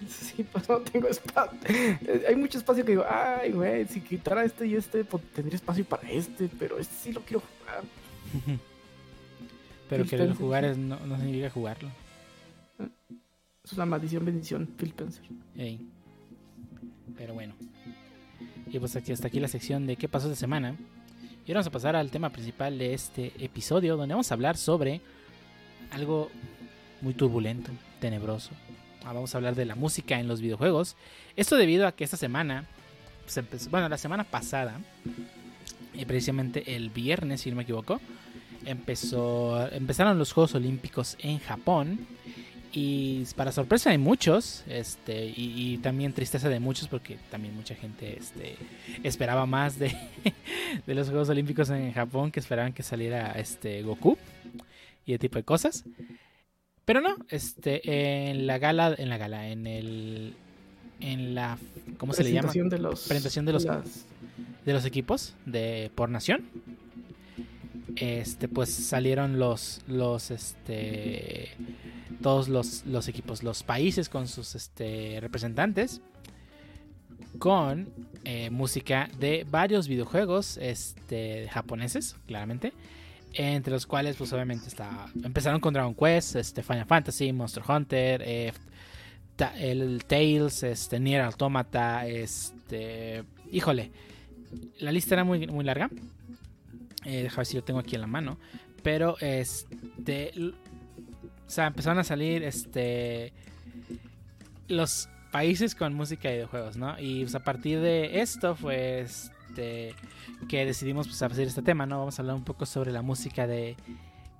Sí, 0.08 0.44
pues 0.44 0.68
no 0.68 0.78
tengo 0.78 1.08
espacio. 1.08 1.58
Eh, 1.68 2.24
Hay 2.28 2.36
mucho 2.36 2.58
espacio 2.58 2.84
que 2.84 2.92
digo, 2.92 3.04
ay, 3.08 3.52
güey, 3.52 3.86
si 3.86 4.00
quitara 4.00 4.44
este 4.44 4.66
y 4.66 4.74
este, 4.74 5.04
pues 5.04 5.22
tendría 5.34 5.56
espacio 5.56 5.84
para 5.84 6.08
este, 6.10 6.48
pero 6.58 6.78
este 6.78 6.94
sí 6.94 7.12
lo 7.12 7.20
quiero 7.20 7.42
jugar. 7.42 7.84
Pero 9.88 10.04
Phil 10.04 10.10
querer 10.10 10.26
Spencer, 10.26 10.46
jugar 10.46 10.64
es, 10.64 10.78
no, 10.78 11.00
no 11.04 11.16
significa 11.16 11.50
jugarlo. 11.50 11.88
Es 13.64 13.72
una 13.72 13.86
maldición, 13.86 14.24
bendición, 14.24 14.68
Phil 14.78 14.90
Spencer. 14.90 15.24
Ey. 15.56 15.84
Pero 17.16 17.34
bueno. 17.34 17.54
Y 18.68 18.78
pues 18.78 18.94
aquí 18.94 19.10
hasta 19.10 19.26
aquí 19.26 19.40
la 19.40 19.48
sección 19.48 19.88
de 19.88 19.96
qué 19.96 20.08
pasó 20.08 20.28
esta 20.28 20.38
semana. 20.38 20.76
Y 21.44 21.50
ahora 21.50 21.54
vamos 21.54 21.66
a 21.66 21.70
pasar 21.72 21.96
al 21.96 22.12
tema 22.12 22.30
principal 22.30 22.78
de 22.78 22.94
este 22.94 23.32
episodio, 23.44 23.96
donde 23.96 24.14
vamos 24.14 24.30
a 24.30 24.34
hablar 24.34 24.56
sobre 24.56 25.00
algo 25.90 26.30
muy 27.00 27.14
turbulento, 27.14 27.72
tenebroso. 27.98 28.52
Ah, 29.04 29.12
Vamos 29.12 29.34
a 29.34 29.38
hablar 29.38 29.54
de 29.54 29.64
la 29.64 29.74
música 29.74 30.20
en 30.20 30.28
los 30.28 30.40
videojuegos. 30.40 30.96
Esto 31.36 31.56
debido 31.56 31.86
a 31.86 31.92
que 31.92 32.04
esta 32.04 32.16
semana, 32.16 32.66
pues, 33.50 33.70
bueno, 33.70 33.88
la 33.88 33.98
semana 33.98 34.24
pasada, 34.24 34.80
y 35.94 36.04
precisamente 36.04 36.76
el 36.76 36.90
viernes, 36.90 37.40
si 37.40 37.50
no 37.50 37.56
me 37.56 37.62
equivoco, 37.62 38.00
empezó, 38.64 39.68
empezaron 39.72 40.18
los 40.18 40.32
Juegos 40.32 40.54
Olímpicos 40.54 41.16
en 41.20 41.38
Japón. 41.38 42.06
Y 42.72 43.24
para 43.34 43.50
sorpresa 43.50 43.90
de 43.90 43.98
muchos, 43.98 44.62
este, 44.68 45.26
y, 45.26 45.72
y 45.74 45.78
también 45.78 46.12
tristeza 46.12 46.48
de 46.48 46.60
muchos, 46.60 46.86
porque 46.86 47.18
también 47.28 47.56
mucha 47.56 47.74
gente 47.74 48.16
este, 48.16 48.56
esperaba 49.02 49.44
más 49.44 49.76
de, 49.76 49.96
de 50.86 50.94
los 50.94 51.08
Juegos 51.08 51.28
Olímpicos 51.30 51.68
en 51.70 51.92
Japón, 51.92 52.30
que 52.30 52.38
esperaban 52.38 52.72
que 52.72 52.84
saliera 52.84 53.32
este, 53.32 53.82
Goku 53.82 54.16
y 55.04 55.14
ese 55.14 55.18
tipo 55.18 55.38
de 55.38 55.44
cosas. 55.44 55.84
Pero 56.84 57.00
no, 57.00 57.16
este, 57.28 58.30
en 58.30 58.46
la 58.46 58.58
gala, 58.58 58.94
en 58.98 59.08
la 59.08 59.18
gala, 59.18 59.48
en 59.48 59.66
el, 59.66 60.34
en 61.00 61.34
la, 61.34 61.58
¿cómo 61.98 62.12
se 62.12 62.24
le 62.24 62.32
llama? 62.32 62.48
Presentación 62.50 62.68
de 62.70 62.78
los, 62.78 63.06
Presentación 63.08 63.44
de 63.46 63.52
los- 63.52 63.64
las- 63.64 64.04
de 64.64 64.72
los 64.72 64.84
equipos 64.84 65.34
de 65.46 65.90
por 65.94 66.08
nación. 66.10 66.44
Este, 67.96 68.48
pues 68.48 68.70
salieron 68.70 69.38
los, 69.38 69.80
los, 69.88 70.30
este, 70.30 71.50
todos 72.22 72.48
los, 72.48 72.84
los 72.86 73.08
equipos, 73.08 73.42
los 73.42 73.62
países 73.62 74.08
con 74.08 74.26
sus, 74.28 74.54
este, 74.54 75.18
representantes, 75.20 76.00
con 77.38 77.88
eh, 78.24 78.50
música 78.50 79.08
de 79.18 79.46
varios 79.50 79.88
videojuegos, 79.88 80.56
este, 80.58 81.48
japoneses, 81.50 82.16
claramente, 82.26 82.72
entre 83.34 83.72
los 83.72 83.86
cuales, 83.86 84.16
pues 84.16 84.32
obviamente 84.32 84.68
está, 84.68 85.06
empezaron 85.22 85.60
con 85.60 85.72
Dragon 85.72 85.94
Quest, 85.94 86.36
este, 86.36 86.62
Final 86.62 86.86
Fantasy, 86.86 87.32
Monster 87.32 87.62
Hunter, 87.66 88.22
eh, 88.24 88.52
el 89.58 90.04
Tales, 90.04 90.62
este, 90.62 91.00
Nier 91.00 91.22
Automata, 91.22 92.06
este, 92.06 93.24
híjole, 93.50 93.90
la 94.78 94.92
lista 94.92 95.14
era 95.14 95.24
muy, 95.24 95.46
muy 95.46 95.64
larga. 95.64 95.90
Eh, 97.04 97.28
ver 97.34 97.46
si 97.46 97.56
lo 97.56 97.64
tengo 97.64 97.80
aquí 97.80 97.94
en 97.94 98.02
la 98.02 98.06
mano. 98.06 98.38
Pero, 98.82 99.16
este, 99.20 100.32
o 100.38 101.50
sea, 101.50 101.66
empezaron 101.68 101.98
a 101.98 102.04
salir, 102.04 102.42
este, 102.42 103.32
los 104.68 105.08
países 105.30 105.74
con 105.74 105.94
música 105.94 106.28
de 106.28 106.36
videojuegos, 106.36 106.76
¿no? 106.76 106.98
Y 106.98 107.22
pues, 107.22 107.34
a 107.34 107.40
partir 107.40 107.80
de 107.80 108.20
esto 108.20 108.54
fue, 108.54 109.06
este, 109.50 109.94
que 110.48 110.64
decidimos 110.64 111.06
pues, 111.08 111.20
hacer 111.22 111.46
este 111.48 111.62
tema, 111.62 111.86
¿no? 111.86 111.98
Vamos 111.98 112.18
a 112.18 112.22
hablar 112.22 112.36
un 112.36 112.44
poco 112.44 112.66
sobre 112.66 112.92
la 112.92 113.02
música 113.02 113.46
de, 113.46 113.76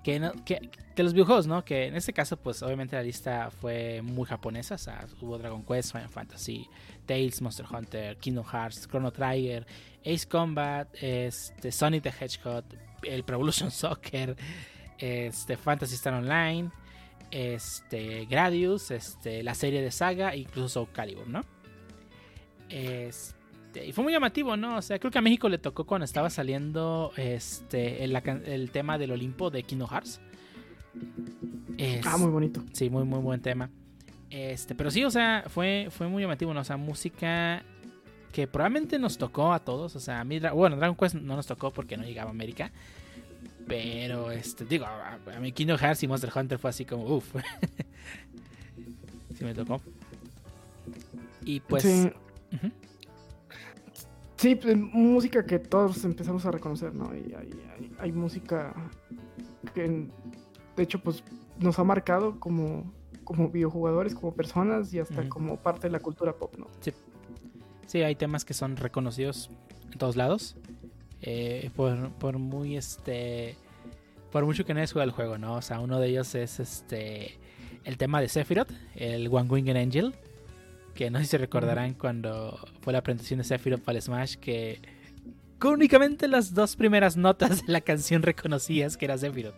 que, 0.03 0.19
no- 0.19 0.31
que- 0.45 0.69
de 0.95 1.03
los 1.03 1.13
videojuegos, 1.13 1.47
¿no? 1.47 1.63
Que 1.63 1.87
en 1.87 1.95
este 1.95 2.13
caso, 2.13 2.37
pues 2.37 2.61
obviamente 2.63 2.95
la 2.95 3.03
lista 3.03 3.49
fue 3.51 4.01
muy 4.01 4.25
japonesa. 4.25 4.75
O 4.75 4.77
sea, 4.77 5.05
hubo 5.21 5.37
Dragon 5.37 5.63
Quest, 5.63 5.91
Final 5.91 6.09
Fantasy, 6.09 6.67
Tales, 7.05 7.41
Monster 7.41 7.65
Hunter, 7.71 8.17
Kingdom 8.17 8.45
Hearts, 8.45 8.87
Chrono 8.87 9.11
Trigger, 9.11 9.65
Ace 10.05 10.27
Combat, 10.27 10.87
este, 11.01 11.71
Sonic 11.71 12.03
the 12.03 12.09
Hedgehog, 12.19 12.63
el 13.03 13.23
Pro 13.23 13.35
Evolution 13.35 13.69
Soccer, 13.71 14.35
este, 14.97 15.57
Fantasy 15.57 15.95
Star 15.95 16.13
Online, 16.13 16.69
este, 17.31 18.25
Gradius, 18.25 18.91
este, 18.91 19.41
la 19.43 19.55
serie 19.55 19.81
de 19.81 19.91
Saga, 19.91 20.35
incluso 20.35 20.69
Soul 20.69 20.91
Calibur, 20.91 21.27
¿no? 21.27 21.41
Este, 22.69 23.40
y 23.75 23.91
fue 23.93 24.03
muy 24.03 24.13
llamativo, 24.13 24.57
¿no? 24.57 24.77
O 24.77 24.81
sea, 24.81 24.99
creo 24.99 25.11
que 25.11 25.17
a 25.17 25.21
México 25.21 25.49
le 25.49 25.57
tocó 25.57 25.85
cuando 25.85 26.05
estaba 26.05 26.29
saliendo 26.29 27.11
este, 27.15 28.03
el, 28.03 28.71
tema 28.71 28.97
del 28.97 29.11
Olimpo 29.11 29.49
de 29.49 29.63
Kingdom 29.63 29.89
Hearts. 29.89 30.19
Es- 31.77 32.05
Ah, 32.05 32.17
muy 32.17 32.29
bonito. 32.29 32.63
Sí, 32.73 32.89
muy, 32.89 33.03
muy 33.03 33.19
buen 33.19 33.41
tema. 33.41 33.69
Este, 34.29 34.75
pero 34.75 34.91
sí, 34.91 35.03
o 35.03 35.11
sea, 35.11 35.45
fue, 35.47 35.87
fue 35.89 36.07
muy 36.07 36.23
llamativo, 36.23 36.53
¿no? 36.53 36.61
O 36.61 36.63
sea, 36.63 36.77
música 36.77 37.63
que 38.31 38.47
probablemente 38.47 38.97
nos 38.99 39.17
tocó 39.17 39.53
a 39.53 39.59
todos. 39.59 39.95
O 39.95 39.99
sea, 39.99 40.21
a 40.21 40.23
mí, 40.23 40.39
bueno, 40.39 40.77
Dragon 40.77 40.95
Quest 40.95 41.15
no 41.15 41.35
nos 41.35 41.47
tocó 41.47 41.71
porque 41.71 41.97
no 41.97 42.03
llegaba 42.03 42.29
a 42.29 42.33
América. 42.33 42.71
Pero, 43.67 44.31
este, 44.31 44.65
digo, 44.65 44.85
a, 44.85 45.17
a 45.35 45.39
mí 45.39 45.51
Kingdom 45.51 45.77
Hearts 45.77 46.03
y 46.03 46.07
Monster 46.07 46.31
Hunter 46.35 46.59
fue 46.59 46.69
así 46.69 46.85
como, 46.85 47.05
uff. 47.05 47.35
sí 49.37 49.43
me 49.43 49.53
tocó. 49.53 49.81
Y 51.45 51.59
pues... 51.61 51.83
sí. 51.83 52.11
Sí, 54.41 54.55
pues, 54.55 54.75
música 54.77 55.45
que 55.45 55.59
todos 55.59 56.03
empezamos 56.03 56.45
a 56.45 56.51
reconocer, 56.51 56.93
¿no? 56.95 57.13
Y 57.15 57.33
hay, 57.33 57.49
hay- 57.77 57.91
hay 57.99 58.11
música 58.11 58.73
que, 59.73 60.07
de 60.75 60.83
hecho, 60.83 60.99
pues 61.01 61.23
nos 61.59 61.77
ha 61.79 61.83
marcado 61.83 62.39
como, 62.39 62.91
como 63.23 63.49
videojugadores, 63.49 64.15
como 64.15 64.33
personas 64.33 64.93
y 64.93 64.99
hasta 64.99 65.29
como 65.29 65.57
parte 65.57 65.87
de 65.87 65.91
la 65.91 65.99
cultura 65.99 66.33
pop, 66.35 66.55
¿no? 66.57 66.67
Sí, 67.87 68.01
hay 68.01 68.15
temas 68.15 68.45
que 68.45 68.53
son 68.53 68.77
reconocidos 68.77 69.49
en 69.91 69.97
todos 69.99 70.15
lados. 70.15 70.55
eh, 71.21 71.69
por, 71.75 72.09
por 72.13 72.39
muy 72.39 72.75
este. 72.77 73.55
Por 74.31 74.45
mucho 74.45 74.65
que 74.65 74.73
no 74.73 74.79
hayas 74.79 74.93
jugado 74.93 75.09
el 75.09 75.15
juego, 75.15 75.37
¿no? 75.37 75.55
O 75.55 75.61
sea, 75.61 75.79
uno 75.81 75.99
de 75.99 76.07
ellos 76.07 76.33
es 76.35 76.59
este. 76.59 77.37
El 77.83 77.97
tema 77.97 78.21
de 78.21 78.29
Sephiroth, 78.29 78.71
el 78.95 79.27
One 79.27 79.49
Winged 79.49 79.75
Angel. 79.75 80.15
Que 80.93 81.09
no 81.09 81.19
sé 81.19 81.25
si 81.25 81.31
se 81.31 81.37
recordarán 81.37 81.93
cuando 81.93 82.59
fue 82.81 82.93
la 82.93 83.01
presentación 83.01 83.37
de 83.39 83.43
Sephiroth 83.43 83.81
para 83.81 83.99
Smash. 84.01 84.35
Que 84.35 84.79
únicamente 85.63 86.27
las 86.27 86.53
dos 86.53 86.75
primeras 86.75 87.17
notas 87.17 87.65
de 87.65 87.71
la 87.71 87.81
canción 87.81 88.21
reconocías 88.23 88.97
que 88.97 89.05
era 89.05 89.17
Sephiroth. 89.17 89.55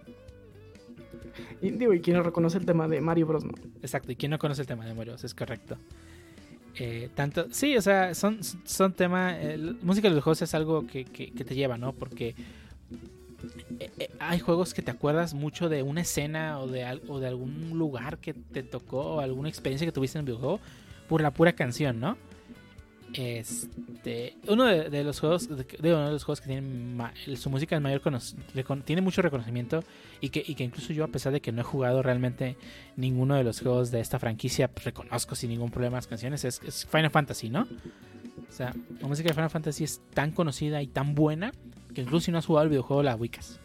Y 1.61 1.71
digo, 1.71 1.93
y 1.93 2.01
quien 2.01 2.17
no 2.17 2.23
reconoce 2.23 2.57
el 2.57 2.65
tema 2.65 2.87
de 2.87 2.99
Mario 3.01 3.25
Bros, 3.25 3.43
¿no? 3.45 3.53
Exacto, 3.81 4.11
y 4.11 4.15
quien 4.15 4.29
no 4.31 4.37
conoce 4.37 4.61
el 4.61 4.67
tema 4.67 4.85
de 4.85 4.93
Moros, 4.93 5.23
es 5.23 5.33
correcto. 5.33 5.77
Eh, 6.75 7.09
tanto, 7.15 7.47
sí, 7.51 7.77
o 7.77 7.81
sea, 7.81 8.13
son, 8.15 8.39
son 8.43 8.93
temas. 8.93 9.37
música 9.81 10.09
de 10.09 10.15
los 10.15 10.23
juegos 10.23 10.41
es 10.41 10.53
algo 10.53 10.85
que, 10.85 11.05
que- 11.05 11.31
que 11.31 11.45
te 11.45 11.55
lleva, 11.55 11.77
¿no? 11.77 11.93
Porque 11.93 12.35
eh, 13.79 13.89
eh, 13.97 14.09
hay 14.19 14.39
juegos 14.39 14.73
que 14.73 14.81
te 14.81 14.91
acuerdas 14.91 15.33
mucho 15.33 15.69
de 15.69 15.83
una 15.83 16.01
escena 16.01 16.59
o 16.59 16.67
de, 16.67 16.99
o 17.07 17.19
de 17.19 17.27
algún 17.27 17.69
lugar 17.77 18.17
que 18.17 18.33
te 18.33 18.61
tocó 18.63 18.99
o 19.15 19.19
alguna 19.21 19.49
experiencia 19.49 19.85
que 19.87 19.91
tuviste 19.91 20.17
en 20.17 20.21
el 20.21 20.25
videojuego 20.25 20.59
por 21.07 21.21
la 21.21 21.31
pura 21.31 21.53
canción, 21.53 21.99
¿no? 21.99 22.17
Este, 23.13 24.35
uno 24.47 24.65
de, 24.65 24.89
de 24.89 25.03
los 25.03 25.19
juegos, 25.19 25.47
de, 25.47 25.63
de 25.63 25.93
uno 25.93 26.07
de 26.07 26.11
los 26.13 26.23
juegos 26.23 26.41
que 26.41 26.47
tienen 26.47 26.97
ma- 26.97 27.13
su 27.35 27.49
música 27.51 27.75
es 27.75 27.81
mayor 27.81 28.01
tiene 28.83 29.01
mucho 29.03 29.21
reconocimiento 29.21 29.83
y 30.19 30.29
que, 30.29 30.43
y 30.45 30.55
que 30.55 30.63
incluso 30.63 30.93
yo 30.93 31.03
a 31.03 31.07
pesar 31.09 31.31
de 31.31 31.39
que 31.39 31.51
no 31.51 31.61
he 31.61 31.63
jugado 31.63 32.01
realmente 32.01 32.57
ninguno 32.97 33.35
de 33.35 33.43
los 33.43 33.61
juegos 33.61 33.91
de 33.91 33.99
esta 33.99 34.17
franquicia 34.17 34.67
pues, 34.67 34.85
reconozco 34.85 35.35
sin 35.35 35.51
ningún 35.51 35.69
problema 35.69 35.97
las 35.97 36.07
canciones 36.07 36.43
es, 36.43 36.59
es 36.65 36.87
Final 36.87 37.11
Fantasy, 37.11 37.49
¿no? 37.49 37.67
O 38.49 38.51
sea, 38.51 38.73
la 38.99 39.07
música 39.07 39.27
de 39.29 39.33
Final 39.35 39.49
Fantasy 39.51 39.83
es 39.83 40.01
tan 40.15 40.31
conocida 40.31 40.81
y 40.81 40.87
tan 40.87 41.13
buena 41.13 41.51
que 41.93 42.01
incluso 42.01 42.25
si 42.25 42.31
no 42.31 42.39
has 42.39 42.47
jugado 42.47 42.63
el 42.63 42.69
videojuego 42.69 43.03
la 43.03 43.15
ubicas. 43.15 43.59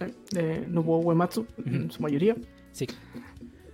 Eh, 0.00 0.14
De 0.30 0.66
Nobuo 0.66 0.98
Uematsu, 1.00 1.46
en 1.66 1.90
su 1.90 2.00
mayoría. 2.00 2.34
Sí. 2.72 2.86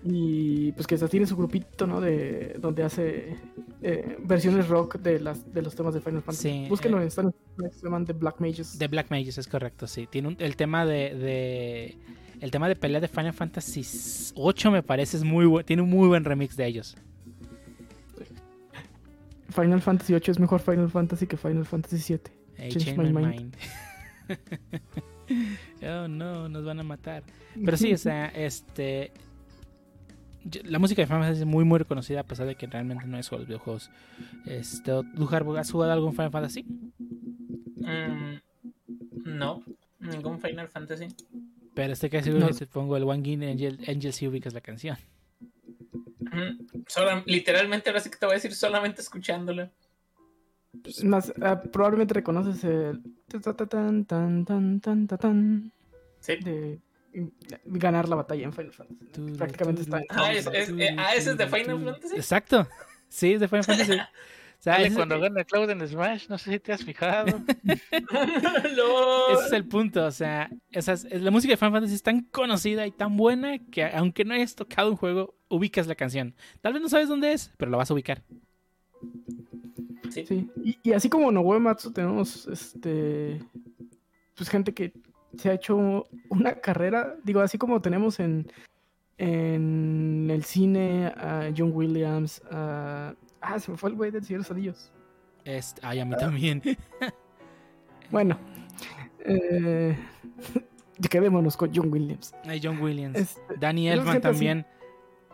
Y 0.09 0.71
pues 0.73 0.87
que 0.87 0.97
tiene 0.97 1.27
su 1.27 1.37
grupito, 1.37 1.87
¿no? 1.87 2.01
De 2.01 2.57
donde 2.61 2.85
hace 2.85 3.37
eh, 3.83 4.17
versiones 4.23 4.69
rock 4.69 4.99
de 4.99 5.19
las 5.19 5.53
de 5.53 5.63
los 5.63 5.75
temas 5.75 5.95
de 5.95 6.01
Final 6.01 6.23
Fantasy. 6.23 6.49
Sí, 6.49 6.67
Búsquenlo 6.69 6.99
eh. 7.01 7.03
en 7.03 7.09
Stan- 7.09 7.35
se 7.73 7.83
llaman 7.83 8.05
The 8.05 8.13
Black 8.13 8.41
Mages. 8.41 8.79
De 8.79 8.87
Black 8.87 9.11
Mages 9.11 9.39
es 9.39 9.49
correcto, 9.49 9.87
sí. 9.89 10.07
Tiene 10.07 10.29
un- 10.29 10.37
el 10.39 10.55
tema 10.55 10.87
de, 10.87 11.15
de- 11.15 11.99
el 12.41 12.51
tema 12.53 12.69
de 12.69 12.77
pelea 12.77 13.01
de 13.01 13.09
Final 13.09 13.33
Fantasy 13.33 13.83
8 14.37 14.71
me 14.71 14.83
parece 14.83 15.17
es 15.17 15.25
muy 15.25 15.47
bu- 15.47 15.65
tiene 15.65 15.83
un 15.83 15.91
muy 15.91 16.07
buen 16.07 16.25
remix 16.25 16.57
de 16.57 16.67
ellos. 16.67 16.97
Final 19.49 19.81
Fantasy 19.81 20.13
8 20.15 20.33
es 20.33 20.39
mejor 20.39 20.61
Final 20.61 20.91
Fantasy 20.91 21.27
que 21.27 21.37
Final 21.37 21.65
Fantasy 21.65 21.99
7. 21.99 22.31
Hey, 22.57 22.71
Change 22.71 22.85
change 22.85 22.99
my 22.99 23.13
my 23.13 23.27
mind. 23.27 23.57
mind. 24.29 24.39
oh 25.85 26.09
no, 26.09 26.49
nos 26.49 26.65
van 26.65 26.81
a 26.81 26.83
matar. 26.83 27.23
Pero 27.65 27.77
sí, 27.77 27.93
o 27.93 27.99
sea, 27.99 28.27
este. 28.29 29.13
La 30.64 30.78
música 30.78 31.03
de 31.03 31.07
Final 31.07 31.22
Fantasy 31.22 31.40
es 31.42 31.47
muy, 31.47 31.64
muy 31.64 31.78
reconocida 31.78 32.20
a 32.20 32.24
pesar 32.24 32.47
de 32.47 32.55
que 32.55 32.66
realmente 32.66 33.07
no 33.07 33.18
es 33.18 33.26
solo 33.26 33.40
los 33.40 33.49
videojuegos. 33.49 33.90
Este, 34.44 34.92
¿Tú, 35.14 35.28
Harbo, 35.30 35.57
has 35.57 35.70
jugado 35.70 35.92
algún 35.92 36.12
Final 36.12 36.30
Fantasy? 36.30 36.62
Mm, 37.76 38.36
no, 39.24 39.62
ningún 40.01 40.40
Final 40.40 40.68
Fantasy. 40.68 41.09
Pero 41.74 41.92
este 41.92 42.22
seguro 42.22 42.49
No. 42.49 42.55
te 42.55 42.66
pongo 42.66 42.97
el 42.97 43.03
One 43.05 43.22
Gin 43.22 43.42
Angel, 43.44 43.78
Angel 43.88 44.12
si 44.12 44.26
ubicas 44.28 44.55
la 44.55 44.61
canción. 44.61 44.97
Mm, 46.20 47.22
literalmente, 47.26 47.90
ahora 47.90 48.01
sí 48.01 48.11
que 48.11 48.16
te 48.16 48.26
voy 48.26 48.34
a 48.34 48.36
decir 48.36 48.55
solamente 48.55 49.01
escuchándola. 49.03 49.70
Es 50.84 51.03
Más, 51.05 51.32
ah, 51.42 51.61
probablemente 51.61 52.14
reconoces 52.14 52.62
el. 52.64 53.03
ta, 53.28 53.40
ta, 53.40 53.66
tan, 53.66 54.05
tan, 54.05 54.44
tan, 54.44 54.80
tan, 54.80 55.07
ta, 55.07 55.16
tan, 55.18 55.72
Sí. 56.20 56.36
de 56.36 56.78
ganar 57.64 58.09
la 58.09 58.17
batalla 58.17 58.45
en 58.45 58.53
Final 58.53 58.73
Fantasy. 58.73 59.33
Prácticamente 59.37 59.83
está. 59.83 60.01
Ah, 60.11 60.33
es- 60.33 60.47
es- 60.47 60.69
eh, 60.71 60.97
ah, 60.99 61.14
¿ese 61.14 61.31
es 61.33 61.37
de 61.37 61.47
Final. 61.47 61.85
Fantasy? 61.85 62.17
Exacto. 62.17 62.69
Sí, 63.09 63.33
es 63.35 63.41
de 63.41 63.49
Final 63.49 63.64
Fantasy. 63.64 63.93
O 64.59 64.62
sea, 64.67 64.81
ese, 64.83 64.97
cuando 64.97 65.21
gana 65.21 65.45
Cloud 65.45 65.69
en 65.69 65.87
Smash, 65.87 66.29
no 66.31 66.39
sé 66.39 66.53
si 66.53 66.59
te 66.59 66.73
has 66.73 66.83
fijado. 66.83 67.27
Ese 67.62 69.47
es 69.47 69.53
el 69.53 69.67
punto. 69.69 70.05
O 70.07 70.11
sea, 70.11 70.51
esas, 70.71 71.05
es- 71.05 71.21
la 71.23 71.31
música 71.31 71.53
de 71.53 71.57
Final 71.59 71.73
Fantasy 71.73 71.95
es 71.95 72.03
tan 72.03 72.23
conocida 72.23 72.87
y 72.87 72.91
tan 72.91 73.17
buena 73.17 73.59
que 73.59 73.85
aunque 73.85 74.25
no 74.25 74.33
hayas 74.35 74.55
tocado 74.55 74.91
un 74.91 74.97
juego, 74.97 75.37
ubicas 75.49 75.87
la 75.87 75.95
canción. 75.95 76.35
Tal 76.62 76.73
vez 76.73 76.81
no 76.83 76.89
sabes 76.89 77.07
dónde 77.09 77.33
es, 77.33 77.53
pero 77.59 77.71
la 77.71 77.77
vas 77.77 77.91
a 77.91 77.95
ubicar. 77.95 78.23
Sí. 80.11 80.25
Sí. 80.27 80.49
Y, 80.64 80.79
y 80.83 80.93
así 80.95 81.11
como 81.11 81.31
Nobuo 81.31 81.61
Matsu 81.61 81.93
tenemos 81.93 82.47
este 82.47 83.41
pues 84.35 84.49
gente 84.49 84.73
que 84.73 84.93
se 85.39 85.51
ha 85.51 85.55
hecho 85.55 86.07
una 86.28 86.55
carrera, 86.57 87.16
digo, 87.24 87.41
así 87.41 87.59
como 87.59 87.80
tenemos 87.80 88.20
en, 88.20 88.51
en 89.18 90.28
el 90.30 90.45
cine 90.45 91.07
a 91.16 91.51
John 91.57 91.72
Williams, 91.74 92.43
a... 92.51 93.14
Ah, 93.41 93.61
se 93.61 93.70
me 93.70 93.76
fue 93.76 93.91
el 93.91 93.97
güey 93.97 94.11
del 94.11 94.24
Señor 94.24 94.41
de 94.41 94.45
los 94.45 94.51
Anillos. 94.51 94.93
Este, 95.45 95.80
ay, 95.84 96.01
a 96.01 96.05
mí 96.05 96.16
también. 96.16 96.62
Bueno, 98.11 98.39
eh, 99.24 99.97
quedémonos 101.11 101.57
con 101.57 101.74
John 101.74 101.93
Williams. 101.93 102.32
Ay, 102.45 102.61
John 102.62 102.80
Williams. 102.80 103.18
Este, 103.18 103.57
Danny 103.59 103.89
Elfman 103.89 104.09
así. 104.16 104.20
también. 104.20 104.66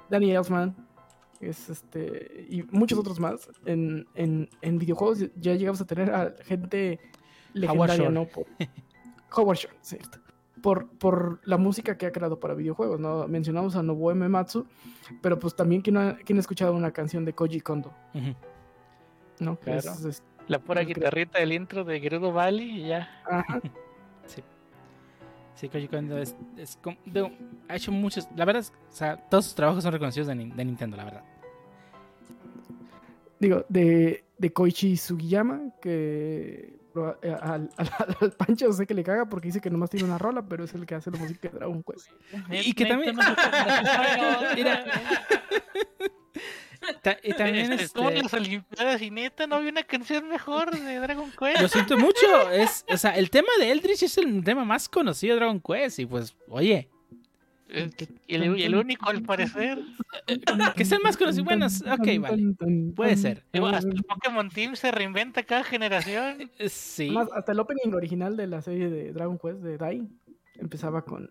Danny 0.08 0.32
Elfman, 0.32 0.74
es 1.40 1.68
este, 1.68 2.46
y 2.48 2.62
muchos 2.70 2.98
otros 2.98 3.20
más. 3.20 3.48
En, 3.66 4.06
en, 4.14 4.48
en 4.62 4.78
videojuegos 4.78 5.26
ya 5.36 5.54
llegamos 5.54 5.80
a 5.80 5.86
tener 5.86 6.10
a 6.10 6.34
gente 6.44 6.98
legendaria. 7.52 8.08
¿no? 8.10 8.26
Por, 8.26 8.46
Howard 9.34 9.56
Shore, 9.58 9.74
cierto. 9.80 10.18
Por, 10.62 10.88
por 10.90 11.40
la 11.44 11.56
música 11.58 11.98
que 11.98 12.06
ha 12.06 12.12
creado 12.12 12.38
para 12.38 12.54
videojuegos, 12.54 13.00
¿no? 13.00 13.26
Mencionamos 13.26 13.74
a 13.74 13.82
Nobuo 13.82 14.10
Uematsu, 14.12 14.64
pero 15.20 15.38
pues 15.38 15.56
también 15.56 15.82
quien 15.82 15.96
ha, 15.96 16.16
quien 16.18 16.38
ha 16.38 16.40
escuchado 16.40 16.72
una 16.74 16.92
canción 16.92 17.24
de 17.24 17.32
Koji 17.32 17.60
Kondo. 17.60 17.92
¿no? 19.40 19.56
Claro. 19.56 19.78
es- 19.78 20.04
es- 20.04 20.22
La 20.46 20.58
pura 20.60 20.82
guitarrita 20.82 21.38
del 21.40 21.52
intro 21.52 21.82
de 21.84 21.98
Gerudo 22.00 22.32
Valley 22.32 22.82
y 22.84 22.88
ya. 22.88 23.08
ajá. 23.26 23.60
Sí, 25.54 25.68
Koji 25.68 25.86
Kondo 25.88 26.18
es, 26.18 26.34
es 26.56 26.76
como- 26.82 26.96
digo, 27.04 27.30
ha 27.68 27.76
hecho 27.76 27.92
muchos. 27.92 28.26
La 28.36 28.44
verdad, 28.44 28.62
es, 28.62 28.72
o 28.90 28.92
sea, 28.92 29.16
todos 29.16 29.44
sus 29.44 29.54
trabajos 29.54 29.82
son 29.84 29.92
reconocidos 29.92 30.26
de, 30.28 30.34
de 30.34 30.64
Nintendo, 30.64 30.96
la 30.96 31.04
verdad. 31.04 31.22
Digo, 33.38 33.64
de, 33.68 34.24
de 34.38 34.52
Koichi 34.52 34.96
Sugiyama, 34.96 35.60
que 35.80 36.78
al, 36.96 37.70
al, 37.76 37.90
al 38.20 38.32
Pancho 38.32 38.72
sé 38.72 38.86
que 38.86 38.94
le 38.94 39.02
caga 39.02 39.26
porque 39.26 39.48
dice 39.48 39.60
que 39.60 39.70
nomás 39.70 39.90
tiene 39.90 40.04
una 40.06 40.18
rola, 40.18 40.44
pero 40.46 40.64
es 40.64 40.74
el 40.74 40.86
que 40.86 40.94
hace 40.94 41.10
la 41.10 41.18
música 41.18 41.48
de 41.48 41.58
Dragon 41.58 41.82
Quest. 41.82 42.08
Y 42.50 42.72
que 42.74 42.86
también- 42.86 43.16
Mira. 44.56 44.84
Ta- 47.00 47.18
y 47.22 47.32
también 47.34 47.72
Este, 47.72 47.88
todas 47.94 48.14
las 48.14 48.32
Olimpiadas 48.34 49.00
y 49.02 49.10
neta, 49.10 49.46
no 49.46 49.56
había 49.56 49.70
una 49.70 49.84
canción 49.84 50.28
mejor 50.28 50.72
de 50.76 50.98
Dragon 50.98 51.30
Quest. 51.38 51.60
Lo 51.62 51.68
siento 51.68 51.96
mucho. 51.96 52.50
Es, 52.50 52.84
o 52.88 52.96
sea, 52.96 53.16
el 53.16 53.30
tema 53.30 53.48
de 53.60 53.70
Eldritch 53.70 54.02
es 54.02 54.18
el 54.18 54.42
tema 54.42 54.64
más 54.64 54.88
conocido 54.88 55.34
de 55.34 55.40
Dragon 55.40 55.60
Quest. 55.60 56.00
Y 56.00 56.06
pues, 56.06 56.36
oye, 56.48 56.74
Eh, 56.74 56.88
Y 58.26 58.34
el, 58.34 58.58
y 58.58 58.62
el 58.64 58.74
único, 58.74 59.08
al 59.08 59.22
parecer. 59.22 59.78
que 60.76 60.84
sea 60.84 60.98
el 60.98 61.04
más 61.04 61.16
conocido. 61.16 61.44
Bueno, 61.44 61.66
ok, 61.66 62.08
vale. 62.20 62.54
Puede 62.94 63.16
ser. 63.16 63.44
Hasta 63.52 63.88
el 63.88 64.04
Pokémon 64.04 64.50
Team 64.50 64.76
se 64.76 64.90
reinventa 64.90 65.42
cada 65.42 65.64
generación. 65.64 66.50
Eh, 66.58 66.68
Sí. 66.68 67.14
Hasta 67.34 67.52
el 67.52 67.60
opening 67.60 67.94
original 67.94 68.36
de 68.36 68.46
la 68.46 68.60
serie 68.62 68.90
de 68.90 69.12
Dragon 69.12 69.38
Quest 69.38 69.60
de 69.60 69.78
Dai 69.78 70.06
empezaba 70.58 71.02
con, 71.04 71.30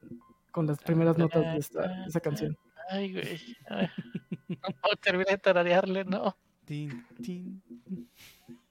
con 0.52 0.66
las 0.66 0.80
primeras 0.80 1.18
notas 1.18 1.44
de 1.54 1.58
esta, 1.60 1.88
de 1.88 2.06
esa 2.08 2.20
canción. 2.20 2.58
Ay, 2.89 3.14
güey. 3.14 3.39
Ay, 3.70 3.88
No 4.50 4.70
puedo 4.82 4.96
terminar 5.02 5.28
de 5.30 5.38
tararearle, 5.38 6.06
no. 6.06 6.36
Tin, 6.66 7.06
tin. 7.22 7.62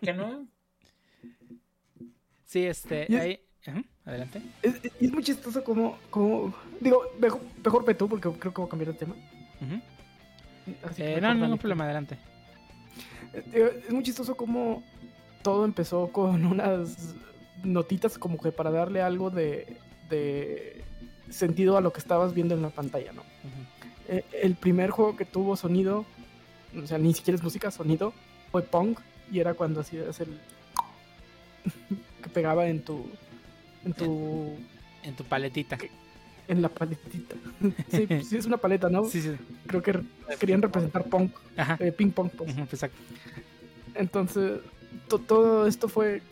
¿Que 0.00 0.12
no? 0.12 0.46
Sí, 2.44 2.64
este. 2.66 3.06
Ahí- 3.16 3.40
ajá, 3.66 3.82
Adelante. 4.04 4.42
Es, 4.62 4.74
es- 4.82 4.92
es 5.00 5.12
muy 5.12 5.22
chistoso 5.22 5.62
como, 5.64 5.98
como 6.10 6.54
digo, 6.80 7.02
mejor, 7.18 7.40
mejor 7.64 7.84
ve 7.84 7.94
tú 7.94 8.08
porque 8.08 8.30
creo 8.38 8.52
que 8.54 8.60
voy 8.60 8.66
a 8.66 8.70
cambiar 8.70 8.92
de 8.92 8.98
tema. 8.98 9.14
Eh, 10.98 11.18
no, 11.20 11.34
no, 11.34 11.48
no 11.48 11.56
problema, 11.56 11.84
adelante. 11.84 12.18
Eh, 13.52 13.84
Es 13.86 13.92
muy 13.92 14.02
chistoso 14.02 14.36
como 14.36 14.82
todo 15.42 15.64
empezó 15.64 16.08
con 16.08 16.44
unas 16.44 17.14
notitas 17.64 18.18
como 18.18 18.38
que 18.38 18.52
para 18.52 18.70
darle 18.70 19.00
algo 19.02 19.30
de, 19.30 19.76
de 20.08 20.82
sentido 21.30 21.76
a 21.76 21.80
lo 21.80 21.92
que 21.92 21.98
estabas 22.00 22.34
viendo 22.34 22.54
en 22.54 22.62
la 22.62 22.70
pantalla, 22.70 23.12
¿no? 23.12 23.22
Eh, 24.08 24.24
el 24.42 24.54
primer 24.56 24.90
juego 24.90 25.16
que 25.16 25.24
tuvo 25.24 25.56
sonido, 25.56 26.04
o 26.82 26.86
sea, 26.86 26.98
ni 26.98 27.14
siquiera 27.14 27.36
es 27.36 27.42
música, 27.42 27.70
sonido, 27.70 28.12
fue 28.50 28.62
Pong 28.62 28.96
y 29.30 29.38
era 29.40 29.54
cuando 29.54 29.80
hacías 29.80 30.18
el 30.20 30.38
que 32.22 32.28
pegaba 32.30 32.66
en 32.68 32.82
tu 32.82 33.06
en 33.84 33.92
tu 33.92 34.56
En 35.02 35.14
tu 35.16 35.24
paletita. 35.24 35.78
en 36.48 36.62
la 36.62 36.68
paletita. 36.68 37.34
sí, 37.90 38.06
sí 38.24 38.36
es 38.36 38.46
una 38.46 38.56
paleta, 38.56 38.88
¿no? 38.88 39.04
Sí, 39.04 39.20
sí. 39.22 39.32
Creo 39.66 39.82
que 39.82 40.00
querían 40.38 40.60
representar 40.62 41.06
Ajá. 41.56 41.76
eh, 41.80 41.92
ping 41.92 42.10
pong, 42.10 42.30
pues. 42.36 42.56
Exacto. 42.58 42.98
Entonces, 43.94 44.60
to- 45.08 45.18
todo 45.18 45.66
esto 45.66 45.88
fue 45.88 46.22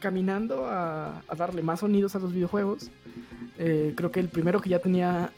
caminando 0.00 0.66
a, 0.66 1.22
a 1.26 1.34
darle 1.36 1.62
más 1.62 1.80
sonidos 1.80 2.14
a 2.14 2.18
los 2.18 2.32
videojuegos. 2.32 2.90
Eh, 3.58 3.92
creo 3.96 4.10
que 4.12 4.20
el 4.20 4.28
primero 4.28 4.60
que 4.60 4.70
ya 4.70 4.78
tenía, 4.78 5.32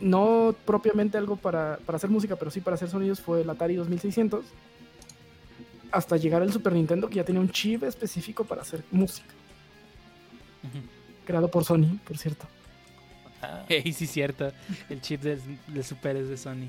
no 0.00 0.54
propiamente 0.64 1.18
algo 1.18 1.36
para, 1.36 1.78
para 1.84 1.96
hacer 1.96 2.08
música, 2.10 2.36
pero 2.36 2.50
sí 2.50 2.60
para 2.60 2.74
hacer 2.76 2.88
sonidos, 2.88 3.20
fue 3.20 3.40
el 3.42 3.50
Atari 3.50 3.74
2600. 3.74 4.44
Hasta 5.90 6.16
llegar 6.18 6.42
al 6.42 6.52
Super 6.52 6.74
Nintendo, 6.74 7.08
que 7.08 7.16
ya 7.16 7.24
tenía 7.24 7.40
un 7.40 7.50
chip 7.50 7.82
específico 7.82 8.44
para 8.44 8.62
hacer 8.62 8.84
música. 8.90 9.26
Creado 11.26 11.48
por 11.50 11.64
Sony, 11.64 11.98
por 12.06 12.16
cierto. 12.18 12.46
Ah, 13.42 13.64
Ey, 13.68 13.92
sí, 13.92 14.06
cierto. 14.06 14.50
El 14.88 15.00
chip 15.00 15.22
del, 15.22 15.40
del 15.68 15.84
Super 15.84 16.16
es 16.16 16.28
de 16.28 16.36
Sony. 16.36 16.66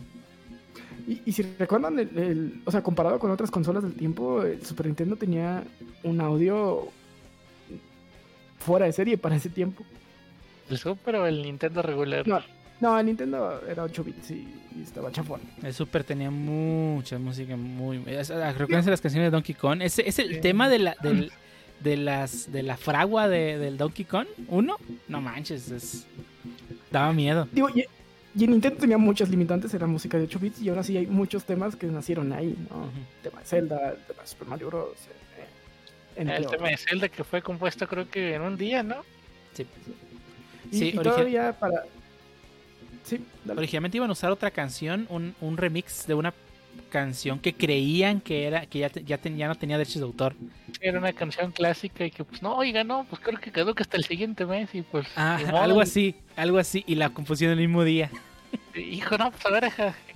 Y, 1.07 1.21
y 1.25 1.31
si 1.31 1.43
recuerdan, 1.57 1.97
el, 1.97 2.17
el- 2.17 2.61
o 2.65 2.71
sea, 2.71 2.83
comparado 2.83 3.17
con 3.19 3.31
otras 3.31 3.49
consolas 3.51 3.83
del 3.83 3.93
tiempo, 3.93 4.43
el 4.43 4.63
Super 4.65 4.85
Nintendo 4.87 5.15
tenía 5.15 5.63
un 6.03 6.19
audio 6.21 6.89
fuera 8.59 8.85
de 8.85 8.91
serie 8.93 9.17
para 9.17 9.35
ese 9.35 9.49
tiempo. 9.49 9.83
¿El 10.69 10.77
Super 10.77 11.15
o 11.15 11.25
el 11.25 11.41
Nintendo 11.41 11.81
regular? 11.81 12.27
No, 12.27 12.39
no, 12.81 12.99
el 12.99 13.05
Nintendo 13.05 13.61
era 13.67 13.83
8 13.83 14.03
bits 14.03 14.31
y, 14.31 14.47
y 14.77 14.83
estaba 14.83 15.11
chafón. 15.11 15.41
El 15.63 15.73
Super 15.73 16.03
tenía 16.03 16.29
mucha 16.29 17.17
música 17.17 17.55
muy. 17.55 18.03
ah, 18.07 18.51
Recuerden 18.51 18.91
las 18.91 19.01
canciones 19.01 19.27
de 19.27 19.31
Donkey 19.31 19.55
Kong. 19.55 19.81
Ese 19.81 20.07
es 20.07 20.19
el 20.19 20.41
tema 20.41 20.69
de 20.69 20.79
la, 20.79 20.95
del- 21.01 21.31
de 21.81 21.97
las, 21.97 22.51
de 22.51 22.63
la 22.63 22.77
fragua 22.77 23.27
de, 23.27 23.57
del 23.57 23.77
Donkey 23.77 24.05
Kong. 24.05 24.27
¿Uno? 24.47 24.77
No 25.07 25.21
manches, 25.21 25.69
es, 25.71 26.05
daba 26.91 27.13
miedo. 27.13 27.47
Digo, 27.51 27.69
y, 27.69 27.85
y 28.35 28.43
el 28.43 28.51
Nintendo 28.51 28.77
tenía 28.79 28.97
muchas 28.97 29.29
limitantes, 29.29 29.73
era 29.73 29.87
música 29.87 30.17
de 30.17 30.25
8 30.25 30.39
bits 30.39 30.61
y 30.61 30.69
ahora 30.69 30.83
sí 30.83 30.97
hay 30.97 31.07
muchos 31.07 31.43
temas 31.45 31.75
que 31.75 31.87
nacieron 31.87 32.31
ahí, 32.33 32.55
¿no? 32.69 32.85
El 32.85 33.23
tema 33.23 33.39
de 33.39 33.45
Zelda, 33.45 33.91
el 33.91 33.97
tema 34.05 34.21
de 34.21 34.27
Super 34.27 34.47
Mario 34.47 34.67
Bros. 34.67 34.93
eh, 36.15 36.21
El 36.21 36.29
otros. 36.45 36.51
tema 36.51 36.69
de 36.69 36.77
Zelda 36.77 37.09
que 37.09 37.23
fue 37.23 37.41
compuesto 37.41 37.87
creo 37.87 38.09
que 38.09 38.35
en 38.35 38.41
un 38.41 38.57
día, 38.57 38.83
¿no? 38.83 38.97
Sí. 39.53 39.65
Y, 40.71 40.77
Sí, 40.77 40.87
y 40.89 40.97
todavía 40.97 41.53
para... 41.57 41.83
Sí, 43.03 43.19
dale. 43.43 43.59
Originalmente 43.59 43.97
iban 43.97 44.09
a 44.09 44.13
usar 44.13 44.31
otra 44.31 44.51
canción, 44.51 45.07
un, 45.09 45.33
un 45.41 45.57
remix 45.57 46.05
de 46.05 46.13
una 46.13 46.31
canción 46.79 47.39
que 47.39 47.53
creían 47.53 48.21
que 48.21 48.45
era 48.45 48.65
que 48.65 48.79
ya, 48.79 48.89
te- 48.89 49.03
ya, 49.03 49.17
ten- 49.17 49.37
ya 49.37 49.47
no 49.47 49.55
tenía 49.55 49.77
derechos 49.77 49.97
de 50.01 50.03
autor. 50.05 50.35
Era 50.81 50.99
una 50.99 51.13
canción 51.13 51.51
clásica 51.51 52.05
y 52.05 52.11
que 52.11 52.23
pues 52.23 52.41
no, 52.41 52.55
oiga, 52.55 52.83
no, 52.83 53.05
pues 53.09 53.21
creo 53.21 53.39
que 53.39 53.51
quedó 53.51 53.75
que 53.75 53.83
hasta 53.83 53.97
el 53.97 54.03
siguiente 54.05 54.45
mes 54.45 54.73
y 54.75 54.81
pues... 54.81 55.07
Ah, 55.15 55.37
algo 55.63 55.81
así, 55.81 56.15
algo 56.35 56.57
así. 56.57 56.83
Y 56.87 56.95
la 56.95 57.09
compusieron 57.09 57.57
el 57.59 57.67
mismo 57.67 57.83
día. 57.83 58.09
Hijo, 58.75 59.17
no, 59.17 59.29
pues 59.31 59.45
a 59.45 59.49
ver, 59.51 59.71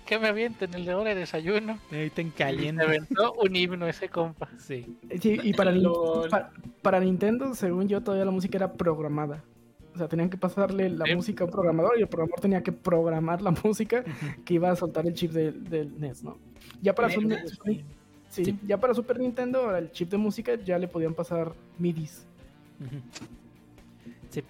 ¿qué 0.05 0.17
me 0.17 0.27
avienten 0.29 0.73
el 0.73 0.85
de 0.85 0.93
hora 0.95 1.09
de 1.09 1.15
desayuno? 1.21 1.79
Ahorita 1.91 2.21
en 2.21 2.27
Y 2.27 2.31
Se 2.31 2.35
caliente. 2.37 2.83
aventó 2.83 3.33
un 3.33 3.55
himno 3.55 3.87
ese 3.87 4.09
compa. 4.09 4.49
Sí. 4.57 4.97
Sí, 5.21 5.39
y 5.43 5.53
para, 5.53 6.99
Nintendo, 6.99 7.53
según 7.55 7.87
yo, 7.87 8.01
todavía 8.01 8.25
la 8.25 8.31
música 8.31 8.57
era 8.57 8.73
programada. 8.73 9.43
O 9.93 9.97
sea, 9.97 10.07
tenían 10.07 10.29
que 10.29 10.37
pasarle 10.37 10.89
la 10.89 11.05
Sí. 11.05 11.15
música 11.15 11.43
a 11.43 11.45
un 11.45 11.51
programador 11.51 11.99
y 11.99 12.01
el 12.01 12.07
programador 12.07 12.39
tenía 12.41 12.63
que 12.63 12.71
programar 12.71 13.41
la 13.43 13.51
música 13.63 14.03
que 14.43 14.53
iba 14.55 14.71
a 14.71 14.75
soltar 14.75 15.05
el 15.05 15.13
chip 15.13 15.31
del, 15.31 15.63
del 15.69 15.99
NES, 15.99 16.23
¿no? 16.23 16.37
Ya 16.81 16.93
para, 16.93 17.09
Super, 17.09 17.27
Verga, 17.29 17.47
Super- 17.47 17.73
sí. 17.73 17.83
sí, 18.29 18.45
Sí. 18.45 18.59
ya 18.67 18.77
para 18.79 18.93
Super 18.93 19.19
Nintendo, 19.19 19.75
el 19.75 19.91
chip 19.91 20.09
de 20.09 20.17
música 20.17 20.55
ya 20.55 20.77
le 20.77 20.87
podían 20.87 21.13
pasar 21.13 21.53
MIDIs. 21.79 22.25
Sí. 24.29 24.43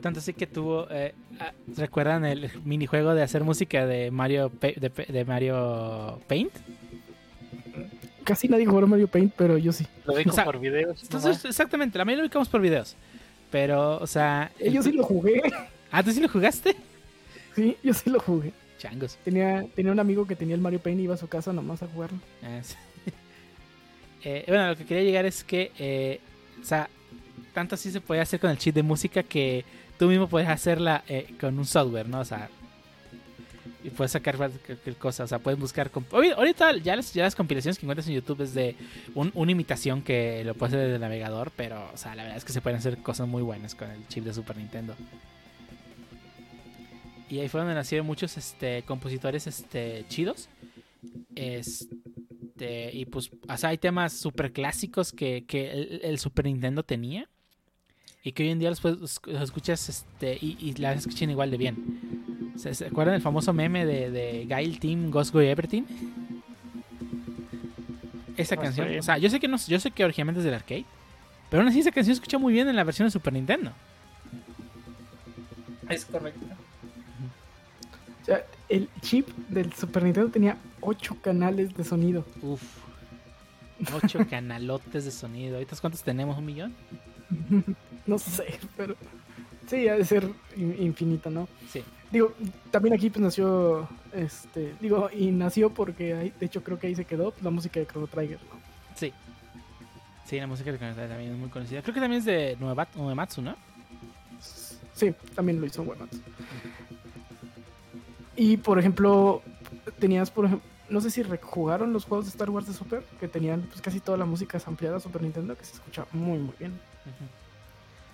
Tanto 0.00 0.20
así 0.20 0.32
que 0.34 0.46
tuvo. 0.46 0.86
eh, 0.90 1.14
ah, 1.40 1.52
¿Recuerdan 1.76 2.24
el 2.24 2.50
minijuego 2.64 3.14
de 3.14 3.22
hacer 3.22 3.42
música 3.44 3.86
de 3.86 4.10
Mario 4.10 4.50
de, 4.60 5.24
Mario 5.26 6.20
Paint? 6.28 6.52
Casi 8.24 8.48
nadie 8.48 8.66
jugó 8.66 8.78
a 8.80 8.86
Mario 8.86 9.08
Paint, 9.08 9.32
pero 9.36 9.58
yo 9.58 9.72
sí. 9.72 9.86
Lo 10.04 10.12
O 10.14 10.32
sea, 10.32 10.44
por 10.44 10.60
videos. 10.60 11.02
Entonces, 11.02 11.44
exactamente, 11.44 11.98
la 11.98 12.04
mayoría 12.04 12.22
lo 12.22 12.26
ubicamos 12.28 12.48
por 12.48 12.60
videos. 12.60 12.94
Pero, 13.50 13.98
o 13.98 14.06
sea. 14.06 14.52
Eh, 14.58 14.68
el- 14.68 14.74
Yo 14.74 14.82
sí 14.82 14.92
lo 14.92 15.02
jugué. 15.02 15.42
Ah, 15.90 16.02
¿tú 16.02 16.10
sí 16.12 16.20
lo 16.20 16.28
jugaste? 16.28 16.76
Sí, 17.54 17.76
yo 17.82 17.92
sí 17.94 18.08
lo 18.10 18.18
jugué. 18.20 18.52
Changos. 18.82 19.16
Tenía, 19.24 19.64
tenía 19.76 19.92
un 19.92 20.00
amigo 20.00 20.26
que 20.26 20.34
tenía 20.34 20.54
el 20.56 20.60
Mario 20.60 20.80
Paint 20.80 20.98
y 21.00 21.04
iba 21.04 21.14
a 21.14 21.18
su 21.18 21.28
casa 21.28 21.52
nomás 21.52 21.82
a 21.82 21.86
jugarlo. 21.86 22.18
Ah, 22.42 22.60
sí. 22.62 22.74
Eh, 24.24 24.44
bueno, 24.46 24.68
lo 24.68 24.76
que 24.76 24.84
quería 24.84 25.02
llegar 25.02 25.26
es 25.26 25.42
que, 25.42 25.72
eh, 25.80 26.20
o 26.60 26.64
sea, 26.64 26.88
tanto 27.52 27.74
así 27.74 27.90
se 27.90 28.00
podía 28.00 28.22
hacer 28.22 28.38
con 28.38 28.50
el 28.50 28.56
chip 28.58 28.72
de 28.74 28.84
música 28.84 29.24
que 29.24 29.64
tú 29.98 30.06
mismo 30.06 30.28
puedes 30.28 30.48
hacerla 30.48 31.02
eh, 31.08 31.34
con 31.40 31.58
un 31.58 31.64
software, 31.66 32.08
¿no? 32.08 32.20
O 32.20 32.24
sea, 32.24 32.48
y 33.82 33.90
puedes 33.90 34.12
sacar 34.12 34.36
cualquier 34.36 34.94
cosa, 34.96 35.24
o 35.24 35.26
sea, 35.26 35.40
puedes 35.40 35.58
buscar... 35.58 35.90
Ahorita- 36.12 36.36
Ahorita 36.36 36.76
ya 36.76 36.94
las, 36.94 37.12
ya 37.12 37.24
las 37.24 37.34
compilaciones 37.34 37.78
que 37.80 37.84
encuentras 37.84 38.06
en 38.06 38.14
YouTube 38.14 38.42
es 38.42 38.54
de 38.54 38.76
un- 39.16 39.32
una 39.34 39.50
imitación 39.50 40.02
que 40.02 40.44
lo 40.44 40.54
puedes 40.54 40.72
hacer 40.72 40.84
desde 40.86 40.94
el 40.96 41.00
navegador, 41.00 41.50
pero, 41.56 41.90
o 41.92 41.96
sea, 41.96 42.14
la 42.14 42.22
verdad 42.22 42.38
es 42.38 42.44
que 42.44 42.52
se 42.52 42.60
pueden 42.60 42.78
hacer 42.78 42.98
cosas 42.98 43.26
muy 43.26 43.42
buenas 43.42 43.74
con 43.74 43.90
el 43.90 44.06
chip 44.06 44.22
de 44.24 44.32
Super 44.34 44.56
Nintendo. 44.56 44.94
Y 47.32 47.40
ahí 47.40 47.48
fue 47.48 47.60
donde 47.60 47.74
nacieron 47.74 48.06
muchos 48.06 48.36
este, 48.36 48.82
compositores 48.82 49.46
este, 49.46 50.04
chidos. 50.10 50.50
Este, 51.34 52.90
y 52.92 53.06
pues, 53.06 53.30
o 53.48 53.56
sea, 53.56 53.70
hay 53.70 53.78
temas 53.78 54.12
súper 54.12 54.52
clásicos 54.52 55.12
que, 55.12 55.44
que 55.46 55.70
el, 55.70 56.00
el 56.04 56.18
Super 56.18 56.44
Nintendo 56.44 56.82
tenía. 56.82 57.30
Y 58.22 58.32
que 58.32 58.42
hoy 58.42 58.50
en 58.50 58.58
día 58.58 58.68
los, 58.68 58.82
puedes- 58.82 59.00
los 59.00 59.42
escuchas 59.42 59.88
este, 59.88 60.36
y, 60.42 60.58
y 60.60 60.74
las 60.74 60.98
escuchan 60.98 61.30
igual 61.30 61.50
de 61.50 61.56
bien. 61.56 62.52
¿Se, 62.56 62.74
se 62.74 62.84
acuerdan 62.88 63.14
del 63.14 63.22
famoso 63.22 63.54
meme 63.54 63.86
de, 63.86 64.10
de 64.10 64.44
Gail 64.46 64.78
Team 64.78 65.10
Ghost 65.10 65.32
Go 65.32 65.40
Everything? 65.40 65.84
Esa 68.36 68.56
No 68.56 68.62
canción. 68.62 68.98
O 68.98 69.02
sea, 69.02 69.16
yo 69.16 69.30
sé 69.30 69.40
que 69.40 69.48
no, 69.48 69.56
yo 69.56 69.80
sé 69.80 69.90
que 69.90 70.04
originalmente 70.04 70.40
es 70.40 70.44
del 70.44 70.52
arcade. 70.54 70.84
Pero 71.48 71.62
aún 71.62 71.70
así 71.70 71.80
esa 71.80 71.92
canción 71.92 72.14
se 72.14 72.20
escucha 72.20 72.36
muy 72.36 72.52
bien 72.52 72.68
en 72.68 72.76
la 72.76 72.84
versión 72.84 73.06
de 73.06 73.10
Super 73.10 73.32
Nintendo. 73.32 73.72
Es 75.88 76.04
correcto. 76.04 76.44
O 78.22 78.24
sea, 78.24 78.44
el 78.68 78.88
chip 79.00 79.28
del 79.48 79.72
Super 79.72 80.04
Nintendo 80.04 80.30
tenía 80.30 80.56
8 80.80 81.16
canales 81.22 81.74
de 81.76 81.84
sonido. 81.84 82.24
Uf. 82.40 82.62
Ocho 84.04 84.20
canalotes 84.30 85.04
de 85.04 85.10
sonido. 85.10 85.56
¿Ahorita 85.56 85.76
cuántos 85.80 86.02
tenemos? 86.02 86.38
¿Un 86.38 86.46
millón? 86.46 86.74
No 88.04 88.18
sé, 88.18 88.58
pero 88.76 88.96
sí, 89.68 89.86
ha 89.86 89.94
de 89.96 90.04
ser 90.04 90.28
in- 90.56 90.74
infinito, 90.82 91.30
¿no? 91.30 91.48
Sí. 91.70 91.84
Digo, 92.10 92.32
también 92.72 92.94
aquí 92.96 93.10
pues 93.10 93.22
nació, 93.22 93.88
este, 94.12 94.74
digo, 94.80 95.08
y 95.16 95.30
nació 95.30 95.70
porque 95.70 96.32
de 96.38 96.46
hecho 96.46 96.64
creo 96.64 96.80
que 96.80 96.88
ahí 96.88 96.96
se 96.96 97.04
quedó 97.04 97.32
la 97.42 97.50
música 97.50 97.78
de 97.78 97.86
Chrono 97.86 98.08
Trigger, 98.08 98.40
¿no? 98.50 98.58
Sí. 98.96 99.12
Sí, 100.26 100.36
la 100.40 100.48
música 100.48 100.72
de 100.72 100.78
Konami 100.78 100.96
también 100.96 101.30
es 101.30 101.38
muy 101.38 101.48
conocida. 101.48 101.80
Creo 101.80 101.94
que 101.94 102.00
también 102.00 102.18
es 102.18 102.24
de 102.26 102.56
Nueva- 102.58 102.88
Uematsu, 102.96 103.40
¿no? 103.40 103.54
Sí, 104.94 105.14
también 105.36 105.60
lo 105.60 105.66
hizo 105.66 105.82
Uematsu. 105.82 106.20
Y 108.36 108.56
por 108.56 108.78
ejemplo, 108.78 109.42
tenías, 109.98 110.30
por 110.30 110.46
ejemplo, 110.46 110.68
no 110.88 111.00
sé 111.00 111.10
si 111.10 111.22
jugaron 111.42 111.92
los 111.92 112.04
juegos 112.04 112.26
de 112.26 112.30
Star 112.30 112.50
Wars 112.50 112.66
de 112.66 112.74
Super, 112.74 113.02
que 113.18 113.28
tenían 113.28 113.62
pues, 113.62 113.80
casi 113.80 114.00
toda 114.00 114.18
la 114.18 114.24
música 114.24 114.60
ampliada 114.66 115.00
Super 115.00 115.22
Nintendo, 115.22 115.56
que 115.56 115.64
se 115.64 115.74
escucha 115.74 116.06
muy, 116.12 116.38
muy 116.38 116.54
bien. 116.58 116.78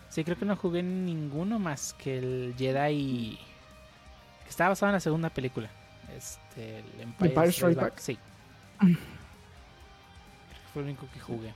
Sí, 0.09 0.25
creo 0.25 0.39
que 0.39 0.45
no 0.45 0.57
jugué 0.57 0.83
ninguno 0.83 1.59
más 1.59 1.95
que 1.95 2.19
el 2.19 2.55
Jedi. 2.57 3.39
Que 4.45 4.51
estaba 4.51 4.71
basado 4.71 4.91
en 4.91 4.95
la 4.95 5.01
segunda 5.01 5.29
película. 5.29 5.69
Este, 6.17 6.79
el 6.79 7.01
Empire, 7.01 7.31
Empire 7.31 7.53
Strikes 7.53 7.75
Back. 7.75 7.91
Back. 7.91 7.99
Sí. 7.99 8.19
Creo 8.79 8.95
que 8.97 10.73
fue 10.73 10.83
el 10.83 10.89
único 10.89 11.07
que 11.13 11.21
jugué. 11.21 11.51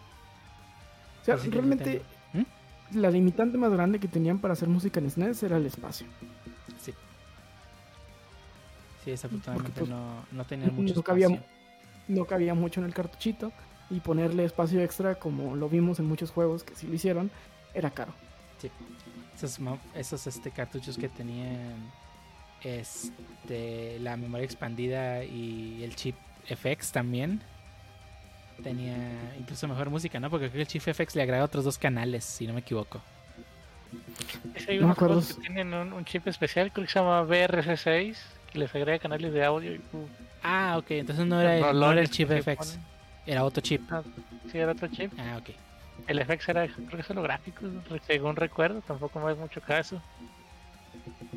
O 1.22 1.24
sea, 1.24 1.36
realmente 1.36 2.02
Nintendo. 2.32 3.00
la 3.00 3.10
limitante 3.10 3.56
más 3.56 3.70
grande 3.72 4.00
que 4.00 4.08
tenían 4.08 4.38
para 4.38 4.52
hacer 4.54 4.68
música 4.68 5.00
en 5.00 5.10
SNES 5.10 5.42
era 5.44 5.56
el 5.56 5.66
espacio. 5.66 6.06
Sí. 9.03 9.05
Sí, 9.05 9.11
desafortunadamente 9.12 9.80
pues, 9.80 9.90
no, 9.90 10.24
no 10.32 10.44
tenía 10.44 10.68
mucho 10.68 10.94
no 10.94 11.03
cabía- 11.03 11.26
espacio. 11.26 11.44
No 12.09 12.24
cabía 12.24 12.55
mucho 12.55 12.80
en 12.80 12.86
el 12.86 12.94
cartuchito 12.94 13.53
y 13.90 14.00
ponerle 14.00 14.44
espacio 14.44 14.80
extra, 14.82 15.14
como 15.16 15.55
lo 15.57 15.68
vimos 15.68 15.98
en 15.98 16.07
muchos 16.07 16.30
juegos 16.30 16.64
que 16.64 16.74
sí 16.74 16.86
lo 16.86 16.94
hicieron, 16.94 17.30
era 17.74 17.90
caro. 17.90 18.12
Esos, 19.34 19.59
mo- 19.61 19.78
esos 19.94 20.26
este, 20.26 20.50
cartuchos 20.50 20.96
que 20.96 21.09
tenían 21.09 21.90
este, 22.62 23.98
la 24.00 24.16
memoria 24.16 24.44
expandida 24.44 25.24
y 25.24 25.82
el 25.82 25.94
chip 25.96 26.14
FX 26.46 26.92
también. 26.92 27.42
Tenía 28.62 28.96
incluso 29.38 29.66
mejor 29.66 29.90
música, 29.90 30.20
¿no? 30.20 30.30
Porque 30.30 30.46
creo 30.50 30.59
que 30.66 30.74
el 30.76 30.82
chip 30.82 30.82
FX 30.82 31.16
le 31.16 31.22
agrega 31.22 31.42
otros 31.44 31.64
dos 31.64 31.78
canales, 31.78 32.24
si 32.24 32.46
no 32.46 32.53
me 32.53 32.61
equivoco. 32.61 33.00
Hay 34.68 34.76
No 34.78 34.82
me 34.82 34.84
unos 34.86 34.96
acuerdo. 34.96 35.20
que 35.26 35.34
tienen 35.40 35.74
un, 35.74 35.92
un 35.92 36.05
chip 36.05 36.26
especial, 36.28 36.70
creo 36.72 36.86
que 36.86 36.92
se 36.92 36.98
llama 36.98 37.22
BRC6, 37.24 38.14
que 38.14 38.16
les 38.59 38.74
agrega 38.74 38.98
canales 38.98 39.32
de 39.32 39.44
audio 39.44 39.74
y 39.74 39.78
uh, 39.78 40.07
Ah, 40.42 40.76
ok, 40.78 40.90
entonces 40.92 41.24
no 41.26 41.40
era 41.40 41.57
el, 41.70 41.78
no 41.78 41.92
era 41.92 42.00
el 42.00 42.11
chip 42.11 42.30
FX, 42.30 42.78
era 43.26 43.44
otro 43.44 43.61
chip. 43.62 43.82
Sí, 44.50 44.59
era 44.59 44.72
otro 44.72 44.88
chip. 44.88 45.12
Ah, 45.18 45.38
ok. 45.40 45.50
El 46.09 46.18
FX 46.24 46.48
era, 46.48 46.66
creo 46.66 46.88
que 46.96 47.03
solo 47.05 47.22
gráficos, 47.22 47.70
re- 47.88 48.00
según 48.07 48.34
recuerdo, 48.34 48.80
tampoco 48.80 49.20
me 49.20 49.30
hace 49.30 49.40
mucho 49.40 49.61
caso. 49.61 50.03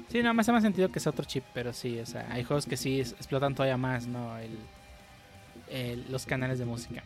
Sí, 0.09 0.23
no, 0.23 0.33
me 0.33 0.41
hace 0.41 0.51
más 0.51 0.63
sentido 0.63 0.89
que 0.89 0.99
sea 0.99 1.11
otro 1.11 1.25
chip, 1.25 1.43
pero 1.53 1.71
sí, 1.73 1.99
o 1.99 2.05
sea, 2.05 2.27
hay 2.31 2.43
juegos 2.43 2.65
que 2.65 2.77
sí 2.77 2.99
es- 2.99 3.11
explotan 3.13 3.53
todavía 3.53 3.77
más, 3.77 4.07
¿no? 4.07 4.37
El, 4.39 4.57
el- 5.69 6.11
los 6.11 6.25
canales 6.25 6.57
de 6.57 6.65
música. 6.65 7.03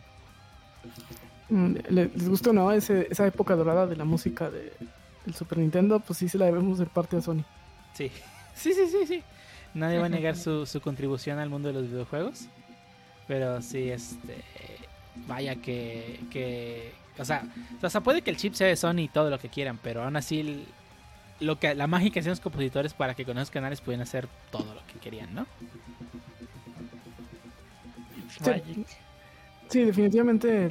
Mm, 1.48 1.74
le- 1.90 2.04
¿Les 2.14 2.28
gusta 2.28 2.50
o 2.50 2.52
no 2.52 2.72
ese- 2.72 3.08
esa 3.10 3.26
época 3.26 3.54
dorada 3.56 3.86
de 3.86 3.96
la 3.96 4.04
música 4.04 4.48
de, 4.50 4.72
del 5.26 5.34
Super 5.34 5.58
Nintendo? 5.58 6.00
Pues 6.00 6.18
sí 6.18 6.28
se 6.28 6.38
la 6.38 6.46
debemos 6.46 6.78
de 6.78 6.86
parte 6.86 7.16
a 7.16 7.20
Sony. 7.20 7.44
Sí, 7.94 8.10
sí, 8.54 8.72
sí, 8.72 8.86
sí, 8.88 9.06
sí. 9.06 9.22
Nadie 9.74 9.98
va 9.98 10.06
a 10.06 10.08
negar 10.08 10.36
su, 10.36 10.66
su 10.66 10.80
contribución 10.80 11.38
al 11.38 11.48
mundo 11.50 11.68
de 11.68 11.74
los 11.74 11.84
videojuegos. 11.90 12.46
Pero 13.28 13.62
sí, 13.62 13.90
este. 13.90 14.42
Vaya 15.26 15.56
que. 15.56 16.20
que 16.30 16.92
o, 17.18 17.24
sea, 17.24 17.42
o 17.82 17.90
sea, 17.90 18.00
puede 18.00 18.22
que 18.22 18.30
el 18.30 18.36
chip 18.36 18.54
sea 18.54 18.66
de 18.66 18.76
Sony 18.76 19.00
y 19.00 19.08
todo 19.08 19.30
lo 19.30 19.38
que 19.38 19.48
quieran, 19.48 19.78
pero 19.82 20.02
aún 20.02 20.16
así. 20.16 20.40
el- 20.40 20.64
lo 21.40 21.58
que, 21.58 21.74
la 21.74 21.86
magia 21.86 22.10
que 22.10 22.20
hacían 22.20 22.32
los 22.32 22.40
compositores 22.40 22.92
para 22.92 23.14
que 23.14 23.24
con 23.24 23.38
esos 23.38 23.50
canales 23.50 23.80
pudieran 23.80 24.02
hacer 24.02 24.28
todo 24.52 24.74
lo 24.74 24.80
que 24.86 24.98
querían, 25.00 25.34
¿no? 25.34 25.46
Sí. 29.68 29.80
Definitivamente 29.86 30.70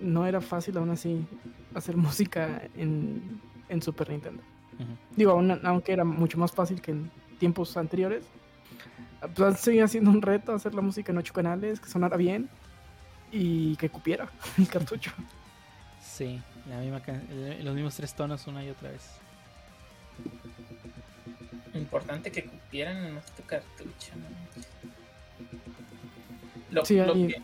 no 0.00 0.26
era 0.26 0.40
fácil 0.40 0.76
aún 0.78 0.90
así 0.90 1.24
hacer 1.74 1.96
música 1.96 2.62
en, 2.76 3.40
en 3.68 3.82
Super 3.82 4.08
Nintendo. 4.10 4.42
Digo, 5.16 5.32
aún- 5.32 5.60
aunque 5.64 5.92
era 5.92 6.04
mucho 6.04 6.38
más 6.38 6.52
fácil 6.52 6.80
que 6.80 6.92
en 6.92 7.10
tiempos 7.38 7.76
anteriores. 7.76 8.24
Pues 9.34 9.60
seguía 9.60 9.88
siendo 9.88 10.10
un 10.10 10.22
reto 10.22 10.52
hacer 10.54 10.74
la 10.74 10.82
música 10.82 11.10
en 11.12 11.18
ocho 11.18 11.32
canales, 11.32 11.80
que 11.80 11.88
sonara 11.88 12.16
bien 12.16 12.48
y 13.32 13.76
que 13.76 13.88
cupiera 13.88 14.28
el 14.58 14.68
cartucho. 14.68 15.10
Sí, 16.02 16.40
la 16.68 16.78
misma 16.78 17.00
can- 17.00 17.26
el- 17.30 17.64
los 17.64 17.74
mismos 17.74 17.94
tres 17.96 18.14
tonos 18.14 18.46
una 18.46 18.64
y 18.64 18.70
otra 18.70 18.90
vez. 18.90 19.02
Importante 21.74 22.30
que 22.32 22.44
cupieran 22.44 22.96
en 23.04 23.14
nuestro 23.14 23.44
cartucho. 23.46 24.12
¿no? 24.16 24.26
Lo- 26.70 26.84
Sí, 26.84 26.96
lo 26.96 27.12
ahí- 27.14 27.28
que- 27.28 27.42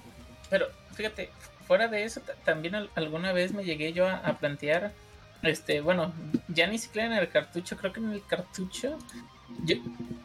pero 0.51 0.67
fíjate, 0.95 1.31
fuera 1.67 1.89
de 1.89 2.05
eso, 2.05 2.21
ta- 2.21 2.35
también 2.45 2.75
al- 2.75 2.91
alguna 2.95 3.33
vez 3.33 3.53
me 3.53 3.65
llegué 3.65 3.93
yo 3.93 4.07
a, 4.07 4.17
a 4.17 4.39
plantear, 4.39 4.93
este, 5.43 5.81
bueno, 5.81 6.13
ya 6.49 6.67
ni 6.67 6.79
siquiera 6.79 7.07
en 7.07 7.15
el 7.15 7.29
cartucho, 7.29 7.77
creo 7.77 7.93
que 7.93 8.01
en 8.01 8.13
el 8.13 8.25
cartucho, 8.27 8.99
yo, 9.63 9.77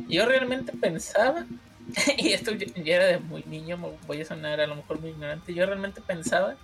yo 0.08 0.26
realmente 0.26 0.74
pensaba, 0.74 1.46
y 2.18 2.34
esto 2.34 2.52
ya 2.54 2.68
ya 2.84 2.96
era 2.96 3.06
de 3.06 3.20
muy 3.20 3.44
niño, 3.46 3.78
voy 4.08 4.22
a 4.22 4.26
sonar 4.26 4.60
a 4.62 4.68
lo 4.68 4.76
mejor 4.76 5.00
muy 5.00 5.12
ignorante, 5.12 5.54
yo 5.54 5.66
realmente 5.66 6.02
pensaba 6.02 6.56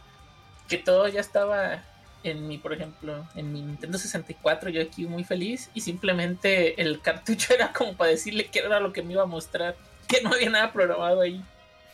que 0.68 0.78
todo 0.78 1.08
ya 1.08 1.22
estaba 1.22 1.84
en 2.24 2.48
mi, 2.48 2.58
por 2.58 2.74
ejemplo, 2.74 3.28
en 3.36 3.52
mi 3.52 3.62
Nintendo 3.62 3.98
64, 3.98 4.70
yo 4.70 4.82
aquí 4.82 5.06
muy 5.06 5.24
feliz, 5.26 5.70
y 5.74 5.82
simplemente 5.82 6.82
el 6.82 7.02
cartucho 7.02 7.54
era 7.54 7.74
como 7.74 7.96
para 7.98 8.12
decirle 8.12 8.46
que 8.48 8.60
era 8.60 8.80
lo 8.80 8.94
que 8.94 9.04
me 9.04 9.14
iba 9.14 9.24
a 9.24 9.28
mostrar, 9.28 9.76
que 10.08 10.22
no 10.22 10.32
había 10.34 10.50
nada 10.50 10.72
programado 10.72 11.22
ahí. 11.22 11.44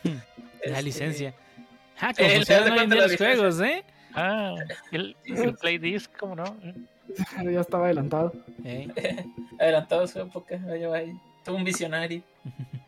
La 0.65 0.82
Este, 0.82 0.82
licencia. 0.82 1.34
Ah, 1.99 2.13
como 2.15 2.30
Eh, 2.30 2.32
funcionan 2.32 2.45
¿te 2.45 2.53
das 2.53 2.71
hoy 2.71 2.80
en 2.80 2.89
cuenta 2.89 2.95
día 2.95 3.01
la 3.01 3.07
los 3.07 3.11
licencia? 3.11 3.43
juegos, 3.43 3.59
¿eh? 3.61 3.84
Ah, 4.13 4.67
el, 4.91 5.17
el 5.25 5.55
Play 5.55 5.77
Disc, 5.77 6.11
¿cómo 6.17 6.36
no? 6.36 6.59
Ya 7.43 7.62
estaba 7.62 7.86
adelantado. 7.86 8.34
Eh, 8.64 8.88
adelantado 9.60 10.03
a 10.03 10.07
su 10.07 10.20
época, 10.20 10.60
vaya, 10.66 10.88
vaya. 10.88 11.14
Todo 11.43 11.55
un 11.55 11.64
visionario. 11.64 12.22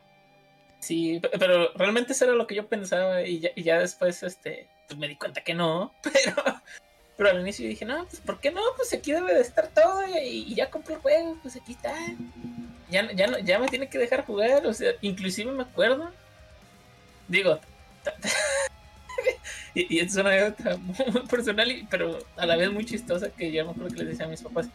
Sí, 0.79 1.19
pe- 1.19 1.29
pero 1.37 1.71
realmente 1.75 2.13
eso 2.13 2.25
era 2.25 2.33
lo 2.33 2.47
que 2.47 2.55
yo 2.55 2.65
pensaba 2.65 3.21
y 3.21 3.39
ya, 3.39 3.49
y 3.55 3.61
ya 3.61 3.77
después 3.77 4.23
este, 4.23 4.67
pues 4.87 4.97
me 4.97 5.07
di 5.07 5.15
cuenta 5.15 5.41
que 5.41 5.53
no, 5.53 5.93
pero, 6.01 6.35
pero 7.15 7.29
al 7.29 7.39
inicio 7.41 7.67
dije, 7.67 7.85
no, 7.85 8.03
pues 8.05 8.19
¿por 8.19 8.39
qué 8.39 8.49
no? 8.51 8.61
Pues 8.75 8.91
aquí 8.91 9.11
debe 9.11 9.35
de 9.35 9.41
estar 9.41 9.67
todo 9.67 10.01
y, 10.07 10.17
y 10.47 10.55
ya 10.55 10.71
compré 10.71 10.95
el 10.95 11.01
juego, 11.01 11.37
pues 11.43 11.55
aquí 11.55 11.73
está. 11.73 11.93
Ya, 12.89 13.11
ya, 13.11 13.27
no, 13.27 13.37
ya 13.37 13.59
me 13.59 13.67
tiene 13.67 13.89
que 13.89 13.99
dejar 13.99 14.25
jugar, 14.25 14.65
o 14.65 14.73
sea, 14.73 14.93
inclusive 15.01 15.51
me 15.51 15.61
acuerdo, 15.61 16.11
digo, 17.27 17.59
y, 19.75 19.95
y 19.97 19.99
es 19.99 20.15
una 20.15 20.29
anécdota 20.31 20.77
muy, 20.81 20.95
muy 21.11 21.21
personal, 21.27 21.71
y- 21.71 21.87
pero 21.89 22.19
a 22.37 22.45
la 22.45 22.55
vez 22.55 22.71
muy 22.71 22.85
chistosa 22.85 23.29
que 23.29 23.51
yo 23.51 23.65
me 23.65 23.71
acuerdo 23.71 23.89
que 23.95 23.99
les 24.01 24.09
decía 24.09 24.25
a 24.25 24.29
mis 24.29 24.41
papás, 24.41 24.67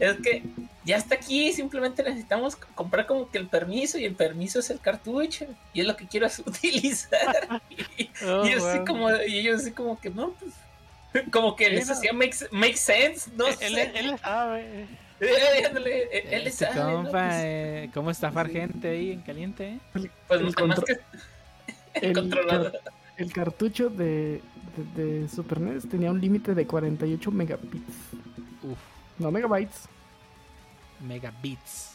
es 0.00 0.14
que 0.22 0.42
ya 0.84 0.96
está 0.96 1.14
aquí, 1.14 1.52
simplemente 1.52 2.02
necesitamos 2.02 2.56
comprar 2.56 3.06
como 3.06 3.30
que 3.30 3.38
el 3.38 3.46
permiso 3.48 3.98
y 3.98 4.04
el 4.04 4.14
permiso 4.14 4.58
es 4.60 4.70
el 4.70 4.80
cartucho 4.80 5.46
y 5.72 5.80
es 5.80 5.86
lo 5.86 5.96
que 5.96 6.06
quiero 6.06 6.26
utilizar. 6.46 7.62
y, 7.98 8.10
Oh, 8.24 8.44
y 8.46 8.52
yo 8.52 8.58
así 8.58 8.78
wow. 8.78 8.86
como, 8.86 9.10
y 9.26 9.38
ellos 9.40 9.62
así 9.62 9.72
como 9.72 10.00
que 10.00 10.10
no, 10.10 10.32
pues 10.32 10.52
como 11.30 11.54
que 11.56 11.70
les 11.70 11.86
no. 11.88 11.92
hacía 11.94 12.12
make, 12.12 12.36
make 12.50 12.76
sense, 12.76 13.30
no 13.36 13.46
él, 13.46 13.54
sé. 13.56 13.66
él, 13.66 13.92
él 13.94 14.18
sabe. 14.18 14.86
Eh, 15.20 15.64
ándale, 15.66 16.02
eh, 16.12 16.26
él 16.32 16.42
le 16.44 16.50
este 16.50 16.66
sabe, 16.66 16.92
¿no? 16.92 17.10
Pues, 17.10 17.22
eh, 17.36 17.90
¿cómo 17.94 18.10
estafar 18.10 18.48
gente 18.50 18.88
ahí 18.88 19.12
en 19.12 19.20
caliente? 19.22 19.68
eh? 19.68 19.78
pues, 19.92 20.40
el 20.40 20.44
más 20.44 20.54
que 20.84 20.98
el 22.00 22.12
controlado. 22.12 22.72
El 23.16 23.32
cartucho 23.32 23.88
de, 23.90 24.42
de, 24.96 25.02
de 25.20 25.28
Super 25.28 25.60
NES 25.60 25.88
tenía 25.88 26.10
un 26.10 26.20
límite 26.20 26.54
de 26.54 26.66
48 26.66 27.30
megabits. 27.30 27.94
Uf, 28.62 28.78
No 29.18 29.30
megabytes. 29.30 29.88
megabits. 31.00 31.92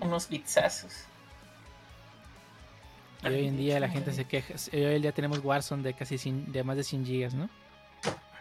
unos 0.00 0.28
bitsazos. 0.28 1.04
Y 3.24 3.26
hoy 3.26 3.46
en 3.46 3.56
día 3.56 3.78
la 3.78 3.88
gente 3.88 4.12
se 4.12 4.24
queja. 4.24 4.54
Hoy 4.72 4.82
en 4.84 5.02
día 5.02 5.12
tenemos 5.12 5.38
Warzone 5.44 5.82
de 5.82 5.94
casi 5.94 6.18
100 6.18 6.50
de 6.52 6.64
más 6.64 6.76
de 6.76 6.82
100 6.84 7.04
gigas, 7.06 7.34
¿no? 7.34 7.48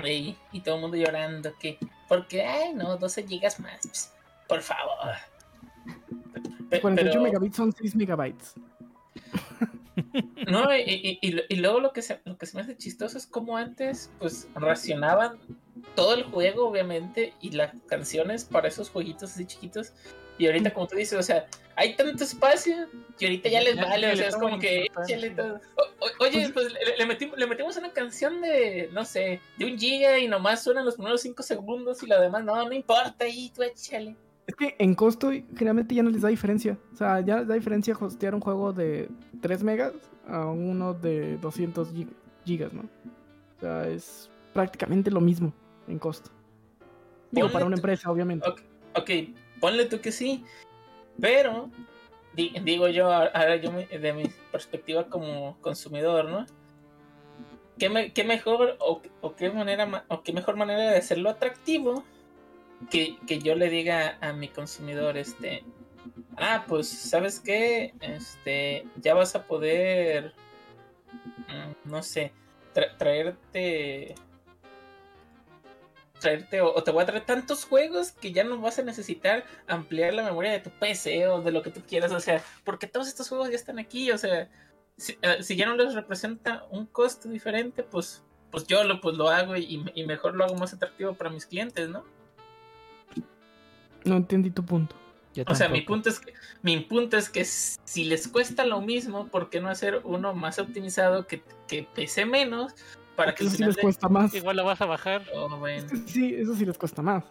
Y, 0.03 0.36
y 0.51 0.62
todo 0.62 0.76
el 0.76 0.82
mundo 0.82 0.97
llorando 0.97 1.53
que, 1.59 1.78
porque, 2.07 2.43
ay, 2.43 2.74
no, 2.74 2.97
12 2.97 3.28
gigas 3.28 3.59
más, 3.59 3.80
pues, 3.84 4.12
por 4.47 4.62
favor. 4.62 5.16
Pe- 6.70 6.82
48 6.82 7.12
pero- 7.12 7.22
megabits 7.22 7.55
son 7.57 7.72
6 7.74 7.95
megabytes. 7.95 8.53
No, 10.47 10.76
y, 10.76 10.82
y- 10.82 11.20
y- 11.22 11.41
y 11.49 11.56
luego 11.58 11.80
lo 11.80 11.93
que, 11.93 12.02
se, 12.02 12.20
lo 12.26 12.38
que 12.38 12.45
se 12.45 12.56
me 12.58 12.64
hace 12.64 12.78
chistoso 12.78 13.18
es 13.18 13.26
como 13.28 13.58
antes, 13.58 14.12
pues, 14.20 14.47
racionaban 14.56 15.39
todo 15.95 16.14
el 16.16 16.24
juego, 16.24 16.68
obviamente, 16.68 17.34
y 17.41 17.52
las 17.52 17.72
canciones 17.88 18.45
para 18.45 18.68
esos 18.68 18.89
jueguitos 18.89 19.32
así 19.32 19.45
chiquitos. 19.45 19.93
Y 20.38 20.47
ahorita, 20.47 20.74
como 20.74 20.88
tú 20.88 20.95
dices, 20.95 21.18
o 21.20 21.22
sea, 21.24 21.45
hay 21.76 21.95
tanto 21.95 22.24
espacio 22.24 22.88
y 23.20 23.26
ahorita 23.26 23.49
ya 23.49 23.62
les 23.62 23.76
vale, 23.76 24.08
ya 24.08 24.14
o 24.14 24.16
sea, 24.18 24.28
es 24.30 24.36
como 24.36 24.60
que 24.60 24.88
todo. 25.36 25.60
O- 25.76 26.24
oye, 26.24 26.49
pues 26.49 26.72
le, 26.74 26.97
le 26.97 27.06
metimos, 27.06 27.38
le 27.38 27.45
metimos 27.47 27.78
una 27.78 27.91
canción 27.91 28.41
de, 28.41 28.89
no 28.91 29.06
sé, 29.06 29.39
de 29.58 29.66
un 29.66 29.78
giga 29.78 30.18
y 30.18 30.28
nomás 30.28 30.64
suenan 30.64 30.86
los 30.86 30.95
primeros 30.95 31.22
5 31.22 31.43
segundos 31.43 32.02
y 32.02 32.08
lo 32.08 32.20
demás, 32.20 32.43
no, 32.43 32.56
no 32.68 32.74
importa, 32.74 33.28
y 33.28 33.49
tú 33.52 33.62
échale. 33.64 34.16
Es 34.48 34.56
que 34.56 34.76
en 34.80 34.96
costo 34.96 35.32
generalmente 35.56 35.96
ya 35.96 36.04
no 36.04 36.10
les 36.10 36.22
da 36.22 36.30
diferencia. 36.30 36.78
O 36.94 36.96
sea, 36.98 37.22
ya 37.22 37.38
les 37.39 37.48
da 37.48 37.54
diferencia 37.56 37.96
hostear 38.00 38.34
un 38.36 38.42
juego 38.42 38.74
de 38.74 39.10
3 39.42 39.64
megas 39.64 39.94
a 40.28 40.46
uno 40.48 40.94
de 40.94 41.38
200 41.38 41.92
gigas. 41.92 42.14
gigas, 42.46 42.74
¿no? 42.74 42.82
O 42.82 43.60
sea, 43.62 43.88
es 43.88 44.30
prácticamente 44.54 45.12
lo 45.12 45.22
mismo 45.22 45.54
en 45.88 46.00
costo. 46.00 46.32
Digo, 47.30 47.46
Ponle 47.48 47.54
para 47.54 47.66
una 47.66 47.76
empresa, 47.76 48.12
obviamente. 48.12 48.50
Ok, 48.50 48.62
ok, 48.96 49.10
ponle 49.60 49.86
tú 49.86 50.02
que 50.02 50.12
sí, 50.12 50.44
pero 51.20 51.70
di- 52.36 52.54
digo 52.64 52.88
yo, 52.89 53.12
ahora 53.14 53.56
yo 53.58 53.72
me- 53.72 53.86
de 53.86 54.14
mi 54.14 54.24
perspectiva 54.52 55.06
como 55.06 55.56
consumidor, 55.62 56.26
¿no? 56.30 56.46
¿Qué, 57.78 57.89
me- 57.89 58.12
qué 58.12 58.24
mejor 58.24 58.76
o, 58.80 59.02
o 59.22 59.36
qué 59.36 59.50
manera 59.52 59.86
ma- 59.86 60.04
o 60.08 60.24
qué 60.24 60.34
mejor 60.34 60.56
manera 60.58 60.82
de 60.92 60.98
hacerlo 60.98 61.30
atractivo 61.30 62.04
que, 62.90 63.18
que 63.28 63.40
yo 63.40 63.56
le 63.56 63.70
diga 63.70 64.18
a 64.22 64.34
mi 64.34 64.48
consumidor, 64.48 65.18
este, 65.18 65.64
ah, 66.38 66.66
pues, 66.68 66.88
¿sabes 66.88 67.40
qué? 67.40 67.94
Este, 68.02 68.86
ya 68.98 69.14
vas 69.14 69.36
a 69.36 69.46
poder, 69.46 70.34
mm, 71.48 71.90
no 71.90 72.04
sé, 72.04 72.34
tra- 72.74 72.98
traerte 72.98 74.16
traerte 76.20 76.62
o, 76.62 76.74
o 76.76 76.84
te 76.84 76.92
voy 76.92 77.02
a 77.02 77.06
traer 77.08 77.26
tantos 77.26 77.66
juegos 77.66 78.12
que 78.12 78.32
ya 78.32 78.44
no 78.44 78.60
vas 78.62 78.78
a 78.78 78.84
necesitar 78.84 79.44
ampliar 79.68 80.14
la 80.14 80.24
memoria 80.24 80.52
de 80.52 80.60
tu 80.60 80.70
PC 80.70 81.28
o 81.28 81.42
de 81.42 81.52
lo 81.52 81.64
que 81.64 81.72
tú 81.72 81.82
quieras, 81.88 82.12
o 82.12 82.20
sea, 82.20 82.44
porque 82.64 82.86
todos 82.88 83.08
estos 83.08 83.28
juegos 83.28 83.50
ya 83.50 83.56
están 83.56 83.80
aquí, 83.80 84.12
o 84.12 84.18
sea, 84.18 84.48
si, 84.98 85.18
eh, 85.24 85.42
si 85.42 85.56
ya 85.56 85.66
no 85.66 85.76
les 85.76 85.96
representa 85.96 86.66
un 86.70 86.86
costo 86.86 87.28
diferente, 87.30 87.84
pues 87.84 88.24
pues 88.52 88.68
yo 88.68 88.84
lo 88.84 89.00
pues 89.00 89.16
lo 89.16 89.30
hago 89.30 89.56
y, 89.56 89.84
y 89.96 90.06
mejor 90.06 90.36
lo 90.36 90.44
hago 90.44 90.56
más 90.56 90.74
atractivo 90.74 91.14
para 91.14 91.30
mis 91.30 91.46
clientes, 91.46 91.88
¿no? 91.90 92.04
No 94.06 94.16
entendí 94.18 94.52
tu 94.52 94.64
punto. 94.66 94.95
Yo 95.34 95.43
O 95.47 95.56
sea, 95.56 95.70
mi 95.70 95.82
punto 95.82 96.10
es 96.10 96.20
que 96.20 96.34
mi 96.62 96.78
punto 96.82 97.16
es 97.18 97.30
que 97.30 97.45
si 97.45 98.04
les 98.04 98.28
cuesta 98.28 98.66
lo 98.66 98.82
mismo, 98.82 99.28
¿por 99.28 99.49
qué 99.49 99.62
no 99.62 99.70
hacer 99.70 100.02
uno 100.04 100.34
más 100.34 100.60
optimizado 100.60 101.26
que, 101.26 101.41
que 101.68 101.88
pese 101.95 102.26
menos 102.26 102.74
para 103.16 103.34
que 103.34 103.45
Eso 103.45 103.56
sí 103.56 103.64
les 103.64 103.76
de- 103.78 103.82
cuesta 103.82 104.10
más. 104.10 104.34
Igual 104.34 104.58
lo 104.58 104.66
vas 104.66 104.82
a 104.82 104.86
bajar. 104.86 105.24
Oh, 105.34 105.58
bueno. 105.58 105.88
Sí, 106.06 106.36
eso 106.36 106.54
sí 106.56 106.66
les 106.66 106.78
cuesta 106.78 107.02
más. 107.02 107.24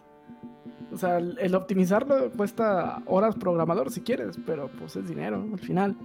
O 0.91 0.97
sea, 0.97 1.19
el, 1.19 1.37
el 1.39 1.53
optimizarlo 1.55 2.31
cuesta 2.31 3.01
horas 3.05 3.35
programador 3.35 3.91
si 3.91 4.01
quieres, 4.01 4.35
pero 4.45 4.67
pues 4.79 4.95
es 4.95 5.07
dinero 5.07 5.45
al 5.53 5.59
final. 5.59 5.95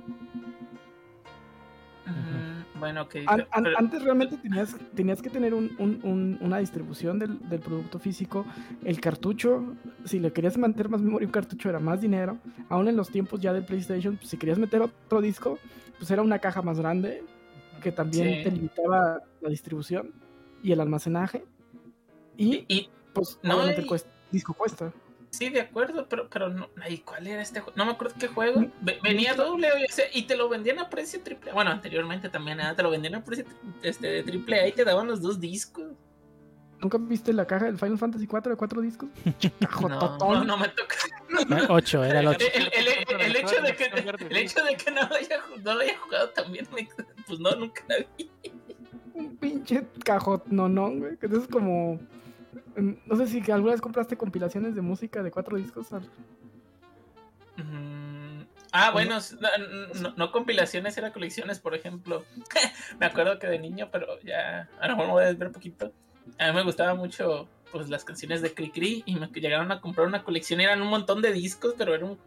Mm, 2.06 2.55
Bueno, 2.78 3.02
ok. 3.02 3.16
An- 3.26 3.46
an- 3.50 3.64
pero- 3.64 3.78
antes 3.78 4.02
realmente 4.02 4.36
tenías, 4.36 4.76
tenías 4.94 5.22
que 5.22 5.30
tener 5.30 5.54
un- 5.54 5.74
un- 5.78 6.00
un- 6.02 6.38
una 6.40 6.58
distribución 6.58 7.18
del, 7.18 7.38
del 7.48 7.60
producto 7.60 7.98
físico. 7.98 8.44
El 8.84 9.00
cartucho, 9.00 9.74
si 10.04 10.18
le 10.20 10.32
querías 10.32 10.56
meter 10.58 10.88
más 10.88 11.00
memoria, 11.00 11.26
un 11.26 11.32
cartucho 11.32 11.68
era 11.68 11.78
más 11.78 12.00
dinero. 12.00 12.38
Aún 12.68 12.88
en 12.88 12.96
los 12.96 13.10
tiempos 13.10 13.40
ya 13.40 13.52
del 13.52 13.64
PlayStation, 13.64 14.16
pues, 14.16 14.28
si 14.28 14.36
querías 14.36 14.58
meter 14.58 14.82
otro 14.82 15.20
disco, 15.20 15.58
pues 15.98 16.10
era 16.10 16.22
una 16.22 16.38
caja 16.38 16.60
más 16.62 16.78
grande 16.78 17.22
que 17.82 17.92
también 17.92 18.38
Sí. 18.38 18.44
te 18.44 18.50
limitaba 18.50 19.20
la 19.40 19.48
distribución 19.48 20.12
y 20.62 20.72
el 20.72 20.80
almacenaje. 20.80 21.44
Y, 22.36 22.64
y, 22.68 22.90
pues 23.12 23.38
no, 23.42 23.62
el 23.62 23.86
disco 24.30 24.52
cuesta. 24.54 24.92
Sí, 25.36 25.50
de 25.50 25.60
acuerdo, 25.60 26.06
pero, 26.08 26.28
pero 26.30 26.48
no, 26.48 26.70
ay, 26.80 26.98
¿cuál 26.98 27.26
era 27.26 27.42
este 27.42 27.60
juego? 27.60 27.76
No 27.76 27.84
me 27.84 27.92
acuerdo 27.92 28.14
qué 28.18 28.28
juego. 28.28 28.64
Ve- 28.80 28.98
venía 29.02 29.34
doble, 29.34 29.68
o 29.70 29.92
sea, 29.92 30.06
y 30.12 30.22
te 30.22 30.34
lo 30.36 30.48
vendían 30.48 30.78
a 30.78 30.88
precio 30.88 31.20
triple. 31.22 31.52
Bueno, 31.52 31.70
anteriormente 31.70 32.28
también, 32.30 32.58
ah, 32.60 32.74
te 32.74 32.82
lo 32.82 32.90
vendían 32.90 33.16
a 33.16 33.24
precio 33.24 33.44
este, 33.82 34.06
de 34.06 34.22
triple 34.22 34.60
A 34.60 34.68
y 34.68 34.72
te 34.72 34.84
daban 34.84 35.06
los 35.06 35.20
dos 35.20 35.38
discos. 35.38 35.84
¿Nunca 36.80 36.98
viste 36.98 37.32
la 37.32 37.46
caja 37.46 37.66
del 37.66 37.78
Final 37.78 37.98
Fantasy 37.98 38.26
4 38.26 38.52
de 38.52 38.56
cuatro 38.56 38.80
discos? 38.80 39.08
No, 39.82 40.18
no, 40.18 40.44
no 40.44 40.56
me 40.56 40.68
toca. 40.68 40.96
Ocho, 41.68 42.02
era 42.04 42.20
el 42.20 42.28
ocho. 42.28 42.46
El, 42.54 42.62
el- 42.72 42.88
el- 42.88 43.20
el 43.20 43.36
hecho 43.36 43.60
de 43.62 43.76
que, 43.76 43.84
el 44.30 44.36
hecho 44.36 44.64
de 44.64 44.74
que 44.76 44.90
no 44.90 45.02
lo 45.08 45.16
haya, 45.16 45.38
no 45.62 45.74
lo 45.74 45.80
haya 45.80 45.98
jugado 45.98 46.28
también, 46.30 46.66
me- 46.74 46.88
pues 47.26 47.38
no, 47.40 47.50
nunca 47.56 47.82
la 47.88 47.96
vi. 48.16 48.30
Un 49.14 49.36
pinche 49.36 49.86
cajot 50.04 50.46
no 50.48 50.68
no, 50.68 50.90
güey. 50.90 51.16
Que 51.18 51.26
eso 51.26 51.38
es 51.38 51.48
como. 51.48 51.98
Mm, 52.76 52.92
No 53.06 53.16
sé 53.16 53.26
si 53.26 53.50
alguna 53.50 53.72
vez 53.72 53.80
compraste 53.80 54.16
compilaciones 54.16 54.74
de 54.74 54.82
música 54.82 55.22
de 55.22 55.30
cuatro 55.30 55.56
discos. 55.56 55.88
Mm, 57.56 58.16
Ah, 58.78 58.90
bueno, 58.90 59.18
no, 60.16 60.32
compilaciones, 60.32 60.98
era 60.98 61.10
colecciones, 61.10 61.60
por 61.60 61.74
ejemplo. 61.74 62.24
me 63.00 63.06
acuerdo 63.06 63.38
que 63.38 63.46
de 63.46 63.58
niño, 63.58 63.88
pero 63.90 64.20
ya, 64.20 64.68
a 64.78 64.88
lo 64.88 64.96
mejor 64.96 65.06
me 65.06 65.12
voy 65.12 65.24
a 65.24 65.28
desver 65.28 65.50
poquito. 65.50 65.92
A 66.38 66.48
mí 66.48 66.52
me 66.54 66.62
gustaba 66.62 66.94
mucho 66.94 67.48
pues 67.72 67.88
las 67.88 68.04
canciones 68.04 68.42
de 68.42 68.52
Cricri 68.52 69.02
y 69.06 69.16
me 69.16 69.28
llegaron 69.28 69.72
a 69.72 69.80
comprar 69.80 70.06
una 70.06 70.22
colección, 70.22 70.60
eran 70.60 70.82
un 70.82 70.88
montón 70.88 71.22
de 71.22 71.32
discos, 71.32 71.74
pero 71.78 71.94
era, 71.94 72.04
un, 72.04 72.18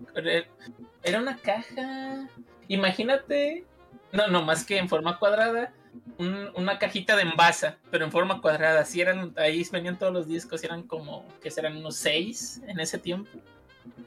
era 1.04 1.20
una 1.20 1.38
caja. 1.38 2.28
Imagínate, 2.68 3.66
no, 4.12 4.28
no, 4.28 4.44
más 4.44 4.66
que 4.66 4.80
en 4.80 4.90
forma 4.90 5.20
cuadrada, 5.20 5.72
un- 6.18 6.50
una 6.56 6.80
cajita 6.80 7.16
de 7.16 7.24
envasa, 7.24 7.78
pero 7.92 8.06
en 8.06 8.12
forma 8.12 8.42
cuadrada. 8.42 8.84
Sí 8.86 9.02
eran, 9.02 9.34
ahí 9.38 9.66
venían 9.72 9.98
todos 9.98 10.14
los 10.14 10.28
discos, 10.28 10.64
eran 10.64 10.84
como, 10.84 11.26
que 11.42 11.52
serán 11.52 11.78
unos 11.78 11.96
seis 11.96 12.62
en 12.68 12.80
ese 12.80 12.98
tiempo. 12.98 13.30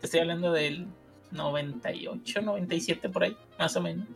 Te 0.00 0.06
estoy 0.06 0.20
hablando 0.20 0.52
del 0.52 0.86
98, 1.30 2.42
97 2.42 3.08
por 3.08 3.24
ahí, 3.24 3.36
más 3.58 3.74
o 3.76 3.80
menos. 3.80 4.06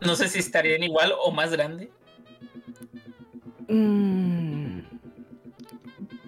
No 0.00 0.14
sé 0.16 0.28
si 0.28 0.38
estarían 0.38 0.82
igual 0.82 1.12
o 1.18 1.30
más 1.30 1.50
grande. 1.52 1.90
Mm. 3.68 4.80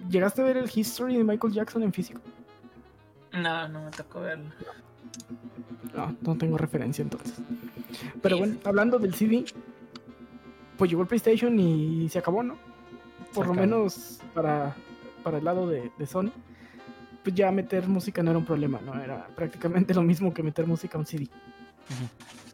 ¿Llegaste 0.09 0.41
a 0.41 0.45
ver 0.45 0.57
el 0.57 0.69
History 0.73 1.17
de 1.17 1.23
Michael 1.23 1.53
Jackson 1.53 1.83
en 1.83 1.91
físico? 1.93 2.21
No, 3.31 3.67
no 3.67 3.85
me 3.85 3.91
tocó 3.91 4.21
verlo. 4.21 4.51
No, 5.95 6.15
no 6.21 6.35
tengo 6.37 6.57
referencia 6.57 7.01
entonces. 7.03 7.33
Pero 8.21 8.37
bueno, 8.37 8.55
hablando 8.63 8.97
del 8.99 9.13
CD, 9.13 9.45
pues 10.77 10.89
llegó 10.89 11.03
el 11.03 11.07
PlayStation 11.07 11.59
y 11.59 12.09
se 12.09 12.19
acabó, 12.19 12.41
¿no? 12.43 12.57
Por 13.33 13.47
lo 13.47 13.53
menos 13.53 14.19
para, 14.33 14.75
para 15.23 15.37
el 15.37 15.43
lado 15.45 15.67
de, 15.67 15.91
de 15.97 16.05
Sony. 16.07 16.31
Pues 17.23 17.35
ya 17.35 17.51
meter 17.51 17.87
música 17.87 18.21
no 18.21 18.31
era 18.31 18.37
un 18.39 18.45
problema, 18.45 18.79
¿no? 18.83 18.99
Era 19.01 19.27
prácticamente 19.35 19.93
lo 19.93 20.01
mismo 20.03 20.33
que 20.33 20.43
meter 20.43 20.67
música 20.67 20.97
a 20.97 20.99
un 21.01 21.05
CD. 21.05 21.29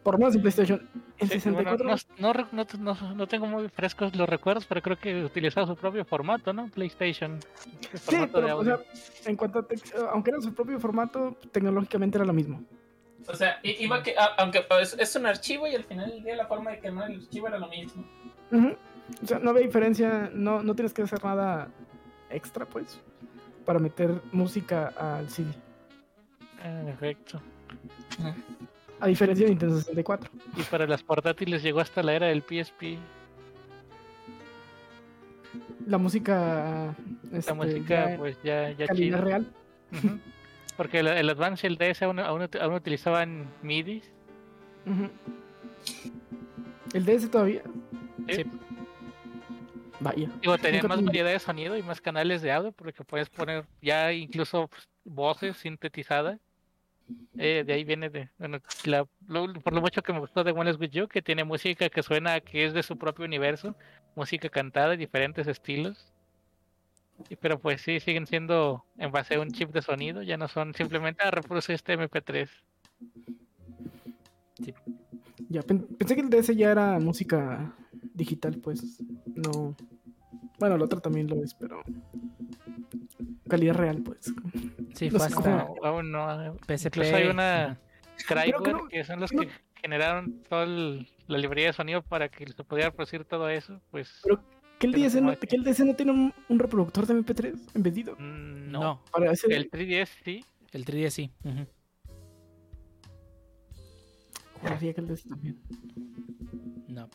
Por 0.03 0.13
lo 0.15 0.19
menos 0.19 0.35
en 0.35 0.41
PlayStation. 0.41 0.87
En 1.17 1.27
Sí, 1.27 1.33
64. 1.39 1.85
bueno, 1.85 1.95
no, 2.19 2.33
no 2.51 2.65
no, 2.95 3.15
no- 3.15 3.27
tengo 3.27 3.47
muy 3.47 3.67
frescos 3.69 4.15
los 4.15 4.29
recuerdos, 4.29 4.65
pero 4.65 4.81
creo 4.81 4.97
que 4.97 5.23
utilizaba 5.25 5.65
su 5.67 5.75
propio 5.75 6.05
formato, 6.05 6.53
¿no? 6.53 6.67
PlayStation. 6.69 7.39
Sí, 7.95 8.17
pero, 8.31 8.57
o 8.59 8.63
sea, 8.63 8.79
en 9.25 9.35
cuanto 9.35 9.59
a 9.59 9.65
aunque 10.11 10.31
era 10.31 10.39
su 10.41 10.53
propio 10.53 10.79
formato, 10.79 11.35
tecnológicamente 11.51 12.17
era 12.17 12.25
lo 12.25 12.33
mismo. 12.33 12.63
O 13.27 13.35
sea, 13.35 13.59
iba 13.63 14.01
que, 14.01 14.15
a- 14.17 14.35
aunque 14.37 14.61
pues, 14.61 14.95
es 14.99 15.15
un 15.15 15.25
archivo 15.25 15.67
y 15.67 15.75
al 15.75 15.83
final 15.83 16.09
del 16.09 16.23
día 16.23 16.35
la 16.35 16.47
forma 16.47 16.71
de 16.71 16.79
que 16.79 16.91
no 16.91 17.03
el 17.05 17.19
archivo 17.21 17.47
era 17.47 17.59
lo 17.59 17.67
mismo. 17.67 18.03
O 18.51 19.25
sea, 19.25 19.39
no 19.39 19.49
había 19.51 19.63
diferencia, 19.63 20.29
no, 20.33 20.61
no 20.63 20.73
tienes 20.75 20.93
que 20.93 21.01
hacer 21.03 21.23
nada 21.23 21.69
extra, 22.29 22.65
pues, 22.65 22.99
para 23.65 23.79
meter 23.79 24.21
música 24.31 24.87
al 24.97 25.29
CD. 25.29 25.51
En 26.63 26.89
efecto. 26.89 27.41
A 28.99 29.07
diferencia 29.07 29.45
de 29.45 29.51
Nintendo 29.51 29.77
64. 29.77 30.29
Y 30.57 30.63
para 30.63 30.85
las 30.87 31.01
portátiles 31.03 31.63
llegó 31.63 31.79
hasta 31.79 32.03
la 32.03 32.13
era 32.13 32.27
del 32.27 32.41
PSP. 32.41 32.97
La 35.87 35.97
música. 35.97 36.95
La 37.31 37.37
este, 37.39 37.53
música, 37.53 38.11
ya 38.11 38.17
pues 38.17 38.37
ya, 38.43 38.71
ya 38.71 38.87
calidad 38.87 39.17
chida. 39.17 39.21
real. 39.21 39.47
Ujú. 39.93 40.19
Porque 40.79 40.99
el, 40.99 41.07
el 41.07 41.29
Advance 41.29 41.67
y 41.67 41.69
el 41.69 41.77
DS 41.77 42.03
aún, 42.05 42.19
aún, 42.19 42.47
aún 42.61 42.73
utilizaban 42.73 43.49
MIDI. 43.61 44.01
Ujú. 44.85 45.09
El 46.93 47.03
DS 47.05 47.29
todavía. 47.29 47.63
Sí. 48.29 48.45
Vaya. 49.99 50.29
Digo, 50.41 50.57
tenía 50.57 50.81
Nunca 50.81 50.95
más 50.95 51.03
variedad 51.03 51.31
de 51.31 51.39
sonido 51.39 51.75
y 51.75 51.83
más 51.83 51.99
canales 51.99 52.41
de 52.41 52.53
audio, 52.53 52.71
porque 52.71 53.03
puedes 53.03 53.29
poner 53.29 53.65
ya 53.81 54.13
incluso 54.13 54.69
pues, 54.69 54.87
voces 55.03 55.57
sintetizadas. 55.57 56.39
Eh, 57.37 57.65
de 57.67 57.73
ahí 57.73 57.83
viene 57.83 58.09
de, 58.09 58.29
bueno, 58.37 58.59
la- 58.85 59.05
lo- 59.27 59.51
por 59.55 59.73
lo 59.73 59.81
mucho 59.81 60.01
que 60.01 60.13
me 60.13 60.19
gustó 60.19 60.45
de 60.45 60.51
One 60.53 60.69
is 60.71 60.79
With 60.79 60.91
You, 60.91 61.07
que 61.09 61.21
tiene 61.21 61.43
música 61.43 61.89
que 61.89 62.03
suena 62.03 62.35
a 62.35 62.39
que 62.39 62.63
es 62.63 62.73
de 62.73 62.83
su 62.83 62.97
propio 62.97 63.25
universo, 63.25 63.75
música 64.15 64.47
cantada, 64.47 64.95
diferentes 64.95 65.45
estilos. 65.45 66.13
Y, 67.29 67.35
pero 67.35 67.59
pues 67.59 67.81
sí, 67.81 67.99
siguen 67.99 68.25
siendo 68.27 68.85
en 68.97 69.11
base 69.11 69.35
a 69.35 69.39
un 69.41 69.51
chip 69.51 69.71
de 69.71 69.81
sonido, 69.81 70.21
ya 70.23 70.37
no 70.37 70.47
son 70.47 70.73
simplemente 70.73 71.23
a 71.23 71.31
reproducir 71.31 71.75
este 71.75 71.97
MP3. 71.97 72.49
Ya, 75.49 75.61
pen- 75.63 75.87
pensé 75.97 76.15
que 76.15 76.21
el 76.21 76.29
DS 76.29 76.55
ya 76.55 76.71
era 76.71 76.99
música 76.99 77.73
digital, 78.13 78.57
pues. 78.63 79.01
No. 79.35 79.75
Bueno, 80.59 80.75
el 80.75 80.81
otro 80.81 80.99
también 80.99 81.27
lo 81.27 81.35
es, 81.43 81.53
pero. 81.55 81.81
Calidad 83.47 83.75
real, 83.75 84.01
pues. 84.03 84.31
Sí, 84.93 85.09
No 85.09 85.17
fue 85.19 85.27
hasta 85.27 85.67
aún 85.83 86.11
no. 86.11 86.55
PSP. 86.67 86.87
Incluso 86.97 87.15
hay 87.15 87.27
una 87.27 87.79
Crywer, 88.27 88.55
creo- 88.61 88.87
que 88.89 89.03
son 89.05 89.19
los 89.21 89.31
que 89.31 89.49
generaron 89.81 90.43
toda 90.49 90.63
el- 90.65 91.07
la 91.27 91.37
librería 91.37 91.67
de 91.67 91.73
sonido 91.73 92.01
para 92.03 92.29
que 92.29 92.45
se 92.45 92.63
pudiera 92.63 92.91
producir 92.91 93.23
todo 93.25 93.49
eso, 93.49 93.81
pues 93.91 94.19
Pero- 94.23 94.43
¿Que 94.79 94.87
el, 94.87 94.93
DS 94.93 95.21
no, 95.21 95.37
que 95.37 95.55
el 95.55 95.63
DS 95.63 95.83
no 95.85 95.93
tiene 95.95 96.11
un, 96.13 96.33
un 96.47 96.59
reproductor 96.59 97.05
de 97.05 97.13
MP3 97.15 97.53
embedido? 97.75 98.15
mm, 98.17 98.71
No, 98.71 98.79
no. 98.81 99.01
Para 99.11 99.31
ese. 99.31 99.53
El 99.53 99.69
3DS 99.69 100.09
sí, 100.23 100.45
el 100.71 100.85
3DS 100.85 101.09
sí. 101.11 101.31
ujú. 101.43 101.67
Juraría 104.61 104.93
que 104.93 105.01
el 105.01 105.07
DS 105.07 105.27
también. 105.27 105.57
No. 106.87 107.09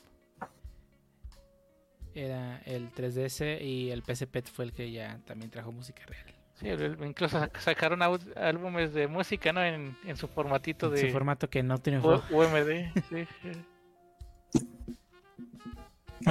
Era 2.15 2.59
el 2.67 2.91
3DS 2.93 3.61
y 3.61 3.91
el 3.91 4.03
PSP 4.03 4.43
fue 4.53 4.67
el 4.67 4.73
que 4.73 4.91
ya 4.93 5.19
también 5.27 5.51
trajo 5.51 5.73
música 5.73 6.05
real. 6.07 6.27
Sí, 6.55 6.69
incluso 7.05 7.37
sac- 7.41 7.59
sacaron 7.59 8.01
álbumes 8.03 8.95
de 8.95 9.09
música, 9.09 9.53
¿no? 9.53 9.65
En, 9.65 9.97
en 10.05 10.17
su 10.17 10.29
formatito 10.29 10.89
de 10.89 11.01
Su 11.01 11.09
formato 11.09 11.51
que 11.51 11.63
no 11.65 11.79
tiene. 11.79 11.99
UMD. 11.99 12.93
Sí. 13.11 13.27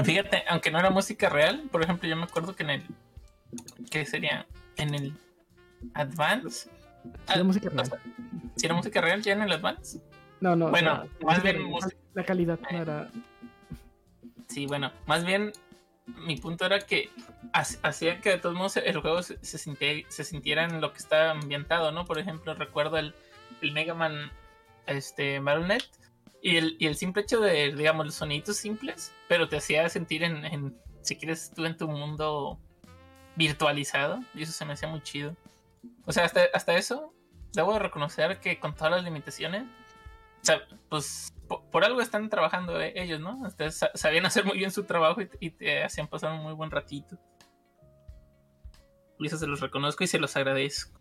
Fíjate, 0.04 0.44
aunque 0.50 0.72
no 0.72 0.80
era 0.80 0.90
música 0.90 1.30
real, 1.30 1.64
por 1.72 1.84
ejemplo, 1.84 2.08
yo 2.10 2.16
me 2.16 2.24
acuerdo 2.24 2.56
que 2.56 2.64
en 2.64 2.70
el. 2.72 2.84
¿Qué 3.92 4.06
sería? 4.06 4.46
En 4.78 4.94
el 4.96 5.14
Advance. 5.94 6.70
Sí, 7.28 7.38
la 7.38 7.44
música 7.44 7.68
o 7.68 7.72
real. 7.72 7.86
sea, 7.86 8.00
¿Sí 8.56 8.66
era 8.66 8.76
música 8.76 9.02
real 9.02 9.22
ya 9.22 9.34
en 9.34 9.42
el 9.44 9.52
Advance? 9.52 10.00
No, 10.40 10.56
no. 10.56 10.70
Bueno, 10.70 11.08
más 11.24 11.44
bien 11.44 11.62
la- 11.64 11.68
música- 11.70 11.98
La 12.14 12.24
calidad 12.26 12.60
no 12.72 12.78
era. 12.82 13.10
Sí, 14.48 14.66
bueno, 14.66 14.92
más 15.06 15.26
bien 15.26 15.52
mi 16.26 16.38
punto 16.38 16.66
era 16.66 16.80
que 16.80 17.10
ha- 17.54 17.88
hacía 17.88 18.20
que 18.22 18.30
de 18.32 18.38
todos 18.38 18.56
modos 18.56 18.78
el 18.78 19.00
juego 19.00 19.24
se, 19.24 19.38
se, 19.44 19.58
sintiera, 19.58 20.08
se 20.10 20.24
sintiera 20.24 20.64
en 20.66 20.82
lo 20.82 20.92
que 20.92 21.00
está 21.00 21.32
ambientado, 21.32 21.92
¿no? 21.92 22.06
Por 22.06 22.20
ejemplo, 22.20 22.54
recuerdo 22.56 22.98
el, 22.98 23.14
el 23.62 23.72
Mega 23.72 23.94
Man 23.94 24.32
este, 24.86 25.40
Battle.net 25.40 25.84
y 26.44 26.58
el, 26.58 26.76
y 26.78 26.88
el 26.88 26.96
simple 26.96 27.22
hecho 27.24 27.40
de, 27.40 27.74
digamos, 27.74 28.06
los 28.06 28.16
soniditos 28.16 28.58
simples, 28.58 29.16
pero 29.30 29.48
te 29.48 29.58
hacía 29.58 29.88
sentir 29.88 30.24
en, 30.24 30.44
en, 30.46 30.78
si 31.02 31.16
quieres, 31.16 31.52
tú 31.56 31.66
en 31.66 31.78
tu 31.78 31.88
mundo 31.88 32.60
virtualizado 33.38 34.20
y 34.36 34.44
eso 34.44 34.52
se 34.52 34.66
me 34.66 34.74
hacía 34.74 34.90
muy 34.90 35.02
chido. 35.02 35.36
O 36.06 36.12
sea, 36.12 36.26
hasta, 36.26 36.42
hasta 36.54 36.76
eso, 36.76 37.14
debo 37.54 37.74
de 37.74 37.80
reconocer 37.80 38.40
que 38.42 38.60
con 38.60 38.76
todas 38.76 38.92
las 38.92 39.04
limitaciones, 39.06 39.64
o 39.64 40.46
sea, 40.46 40.62
pues 40.90 41.30
po- 41.48 41.64
por, 41.72 41.86
algo 41.86 42.02
están 42.02 42.30
trabajando 42.30 42.80
eh, 42.82 42.94
ellos, 42.98 43.22
¿no? 43.22 43.40
Sabían 43.96 44.26
hacer 44.26 44.44
muy 44.44 44.58
bien 44.58 44.72
su 44.72 44.84
trabajo 44.84 45.22
y 45.40 45.50
te 45.50 45.82
hacían 45.84 46.08
pasar 46.08 46.34
un 46.34 46.44
muy 46.44 46.54
buen 46.54 46.72
ratito. 46.72 47.18
Y 49.18 49.28
eso 49.28 49.38
se 49.38 49.48
los 49.48 49.62
reconozco 49.62 50.04
y 50.04 50.08
se 50.08 50.20
los 50.20 50.36
agradezco. 50.36 51.00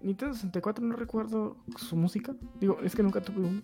Nintendo 0.00 0.34
64 0.34 0.84
no 0.84 0.94
recuerdo 0.96 1.56
su 1.76 1.96
música. 1.96 2.34
Digo, 2.60 2.78
es 2.82 2.94
que 2.94 3.02
nunca 3.02 3.20
tuve 3.20 3.40
uno. 3.40 3.62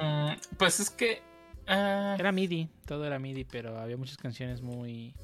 Mm, 0.00 0.56
pues 0.58 0.80
es 0.80 0.90
que. 0.90 1.22
ah, 1.66 2.16
Era 2.18 2.32
MIDI, 2.32 2.68
todo 2.86 3.04
era 3.04 3.18
MIDI, 3.18 3.44
pero 3.44 3.78
había 3.78 3.96
muchas 3.96 4.16
canciones 4.16 4.62
muy 4.62 5.14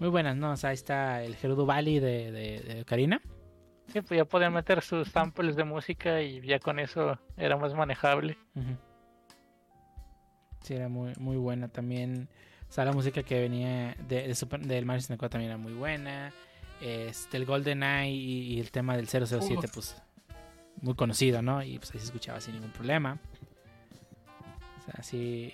muy 0.00 0.08
buenas, 0.08 0.36
¿no? 0.36 0.50
O 0.52 0.56
sea, 0.56 0.70
ahí 0.70 0.74
está 0.74 1.22
el 1.22 1.36
Gerudo 1.36 1.64
Valley 1.64 2.00
de, 2.00 2.32
de, 2.32 2.60
de 2.60 2.84
Karina. 2.84 3.20
Sí, 3.92 4.00
pues 4.00 4.18
ya 4.18 4.24
podían 4.24 4.52
meter 4.52 4.80
sus 4.82 5.08
samples 5.08 5.54
de 5.54 5.62
música 5.64 6.20
y 6.22 6.40
ya 6.40 6.58
con 6.58 6.78
eso 6.80 7.18
era 7.36 7.56
más 7.56 7.74
manejable. 7.74 8.36
Sí, 10.62 10.74
era 10.74 10.88
muy, 10.88 11.12
muy 11.18 11.36
buena 11.36 11.68
también. 11.68 12.28
O 12.68 12.72
sea, 12.72 12.84
la 12.84 12.92
música 12.92 13.22
que 13.22 13.40
venía 13.40 13.94
de, 14.08 14.26
de 14.28 14.34
Super- 14.34 14.60
del 14.66 14.86
Mario 14.86 15.00
64 15.02 15.30
también 15.32 15.50
era 15.50 15.58
muy 15.58 15.72
buena. 15.74 16.32
Este, 16.82 17.36
el 17.36 17.44
Golden 17.46 17.82
Eye 17.84 18.10
y, 18.10 18.54
y 18.54 18.60
el 18.60 18.70
tema 18.72 18.96
del 18.96 19.06
007, 19.08 19.54
Uf. 19.54 19.70
pues 19.72 20.02
muy 20.80 20.94
conocido, 20.94 21.40
¿no? 21.42 21.62
Y 21.62 21.78
pues 21.78 21.92
ahí 21.92 22.00
se 22.00 22.06
escuchaba 22.06 22.40
sin 22.40 22.54
ningún 22.54 22.72
problema. 22.72 23.18
O 24.80 24.84
sea, 24.90 25.02
sí. 25.02 25.52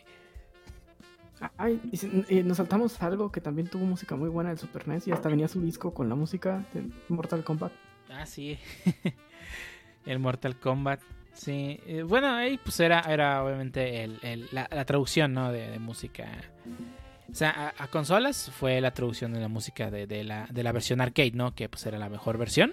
Ah, 1.41 1.53
Ay, 1.59 1.81
y, 1.93 2.35
y 2.39 2.43
nos 2.43 2.57
saltamos 2.57 3.01
algo 3.03 3.31
que 3.31 3.41
también 3.41 3.69
tuvo 3.69 3.85
música 3.85 4.17
muy 4.17 4.29
buena 4.29 4.51
del 4.51 4.59
Super 4.59 4.89
NES 4.89 5.07
y 5.09 5.13
hasta 5.13 5.29
venía 5.29 5.49
su 5.49 5.61
disco 5.61 5.93
con 5.95 6.09
la 6.09 6.15
música 6.15 6.65
de 6.73 6.89
Mortal 7.09 7.45
Kombat. 7.45 7.73
Ah, 8.11 8.25
sí. 8.27 8.59
el 10.07 10.19
Mortal 10.19 10.57
Kombat. 10.59 11.01
Sí. 11.35 11.79
Eh, 11.87 12.03
bueno, 12.03 12.35
ahí 12.35 12.59
pues 12.59 12.81
era, 12.81 13.01
era 13.03 13.45
obviamente 13.45 14.03
el, 14.03 14.19
el- 14.23 14.49
la, 14.51 14.67
la 14.73 14.85
traducción, 14.85 15.33
¿no? 15.35 15.53
De, 15.53 15.69
de 15.71 15.79
música. 15.79 16.27
O 17.31 17.35
sea, 17.35 17.73
a, 17.79 17.85
a 17.85 17.89
consolas 17.89 18.51
fue 18.51 18.81
la 18.81 18.93
traducción 18.95 19.33
de 19.33 19.41
la 19.41 19.49
música 19.49 19.91
de, 19.91 20.07
de 20.07 20.25
la, 20.25 20.47
de 20.51 20.63
la 20.63 20.73
versión 20.73 21.01
arcade, 21.01 21.33
¿no? 21.33 21.55
Que 21.55 21.69
pues 21.69 21.85
era 21.87 21.99
la 21.99 22.09
mejor 22.09 22.39
versión. 22.39 22.73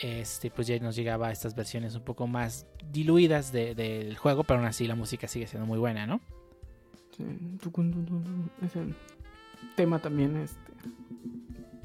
Este, 0.00 0.50
pues 0.50 0.66
ya 0.66 0.78
nos 0.80 0.96
llegaba 0.96 1.28
a 1.28 1.32
estas 1.32 1.54
versiones 1.54 1.94
un 1.94 2.02
poco 2.02 2.26
más 2.26 2.66
diluidas 2.90 3.52
de- 3.52 3.74
del 3.74 4.16
juego, 4.18 4.42
pero 4.44 4.58
aún 4.58 4.66
así 4.68 4.86
la 4.86 4.96
música 4.96 5.28
sigue 5.28 5.46
siendo 5.46 5.66
muy 5.66 5.78
buena, 5.78 6.06
¿no? 6.06 6.20
Sí. 7.16 7.24
Ese 8.64 8.80
tema 9.76 9.98
también, 10.00 10.36
este, 10.36 10.58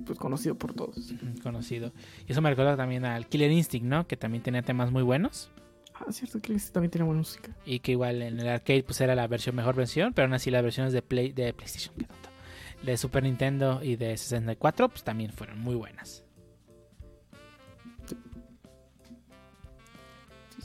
pues 0.05 0.17
conocido 0.17 0.55
por 0.55 0.73
todos. 0.73 1.13
Conocido. 1.43 1.93
Y 2.27 2.31
eso 2.31 2.41
me 2.41 2.49
recuerda 2.49 2.75
también 2.75 3.05
al 3.05 3.27
Killer 3.27 3.51
Instinct, 3.51 3.85
¿no? 3.87 4.07
Que 4.07 4.17
también 4.17 4.41
tenía 4.43 4.63
temas 4.63 4.91
muy 4.91 5.03
buenos. 5.03 5.51
Ah, 5.99 6.11
cierto 6.11 6.39
que 6.39 6.55
también 6.71 6.91
tiene 6.91 7.05
buena 7.05 7.19
música. 7.19 7.51
Y 7.65 7.79
que 7.79 7.93
igual 7.93 8.21
en 8.21 8.39
el 8.39 8.47
arcade 8.47 8.83
pues 8.83 9.01
era 9.01 9.15
la 9.15 9.27
versión 9.27 9.55
mejor 9.55 9.75
versión, 9.75 10.13
pero 10.13 10.25
aún 10.25 10.33
así 10.33 10.51
las 10.51 10.63
versiones 10.63 10.93
de 10.93 11.01
Play 11.01 11.31
de 11.31 11.53
PlayStation, 11.53 11.95
qué 11.97 12.05
tonto, 12.05 12.29
de 12.83 12.97
Super 12.97 13.23
Nintendo 13.23 13.81
y 13.81 13.95
de 13.95 14.15
64 14.15 14.89
pues 14.89 15.03
también 15.03 15.31
fueron 15.31 15.59
muy 15.59 15.75
buenas. 15.75 16.23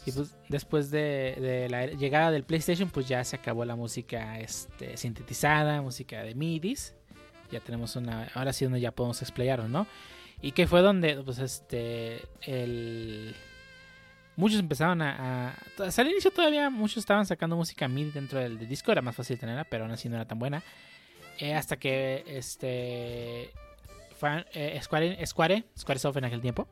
Y 0.05 0.11
pues 0.11 0.37
después 0.49 0.91
de, 0.91 1.37
de 1.41 1.69
la 1.71 1.87
llegada 1.87 2.33
del 2.33 2.43
PlayStation 2.43 2.91
pues 2.91 3.09
ya 3.09 3.23
se 3.25 3.37
acabó 3.37 3.65
la 3.65 3.77
música 3.77 4.39
este, 4.41 4.97
sintetizada, 4.97 5.81
música 5.81 6.23
de 6.23 6.35
MIDIs. 6.35 6.95
Ya 7.53 7.61
tenemos 7.61 7.97
una, 7.97 8.29
ahora 8.35 8.53
sí 8.53 8.65
donde 8.65 8.81
ya 8.81 8.91
podemos 8.93 9.23
explayarnos, 9.23 9.71
¿no? 9.71 9.87
Y 10.41 10.53
que 10.53 10.67
fue 10.67 10.81
donde 10.81 11.23
pues 11.23 11.39
este 11.39 12.23
el 12.43 13.37
muchos 14.37 14.59
empezaron 14.61 15.03
a, 15.03 15.51
a- 15.51 15.55
el 16.03 16.09
inicio 16.09 16.31
todavía 16.31 16.71
muchos 16.71 16.99
estaban 16.99 17.27
sacando 17.27 17.57
música 17.57 17.87
MIDI 17.89 18.11
dentro 18.13 18.39
del, 18.39 18.59
disco 18.69 18.91
era 18.93 19.03
más 19.03 19.15
fácil 19.17 19.39
tenerla 19.39 19.65
pero 19.65 19.85
aún 19.85 19.93
así 19.93 20.09
no 20.09 20.17
era 20.17 20.25
tan 20.27 20.39
buena. 20.39 20.63
Eh, 21.39 21.55
hasta 21.55 21.77
que 21.79 22.25
este 22.27 23.51
fue, 24.19 24.45
eh, 24.53 24.79
Square 24.83 25.27
Square 25.27 25.65
Squaresoft 25.79 26.17
en 26.19 26.25
aquel 26.27 26.41
tiempo 26.41 26.69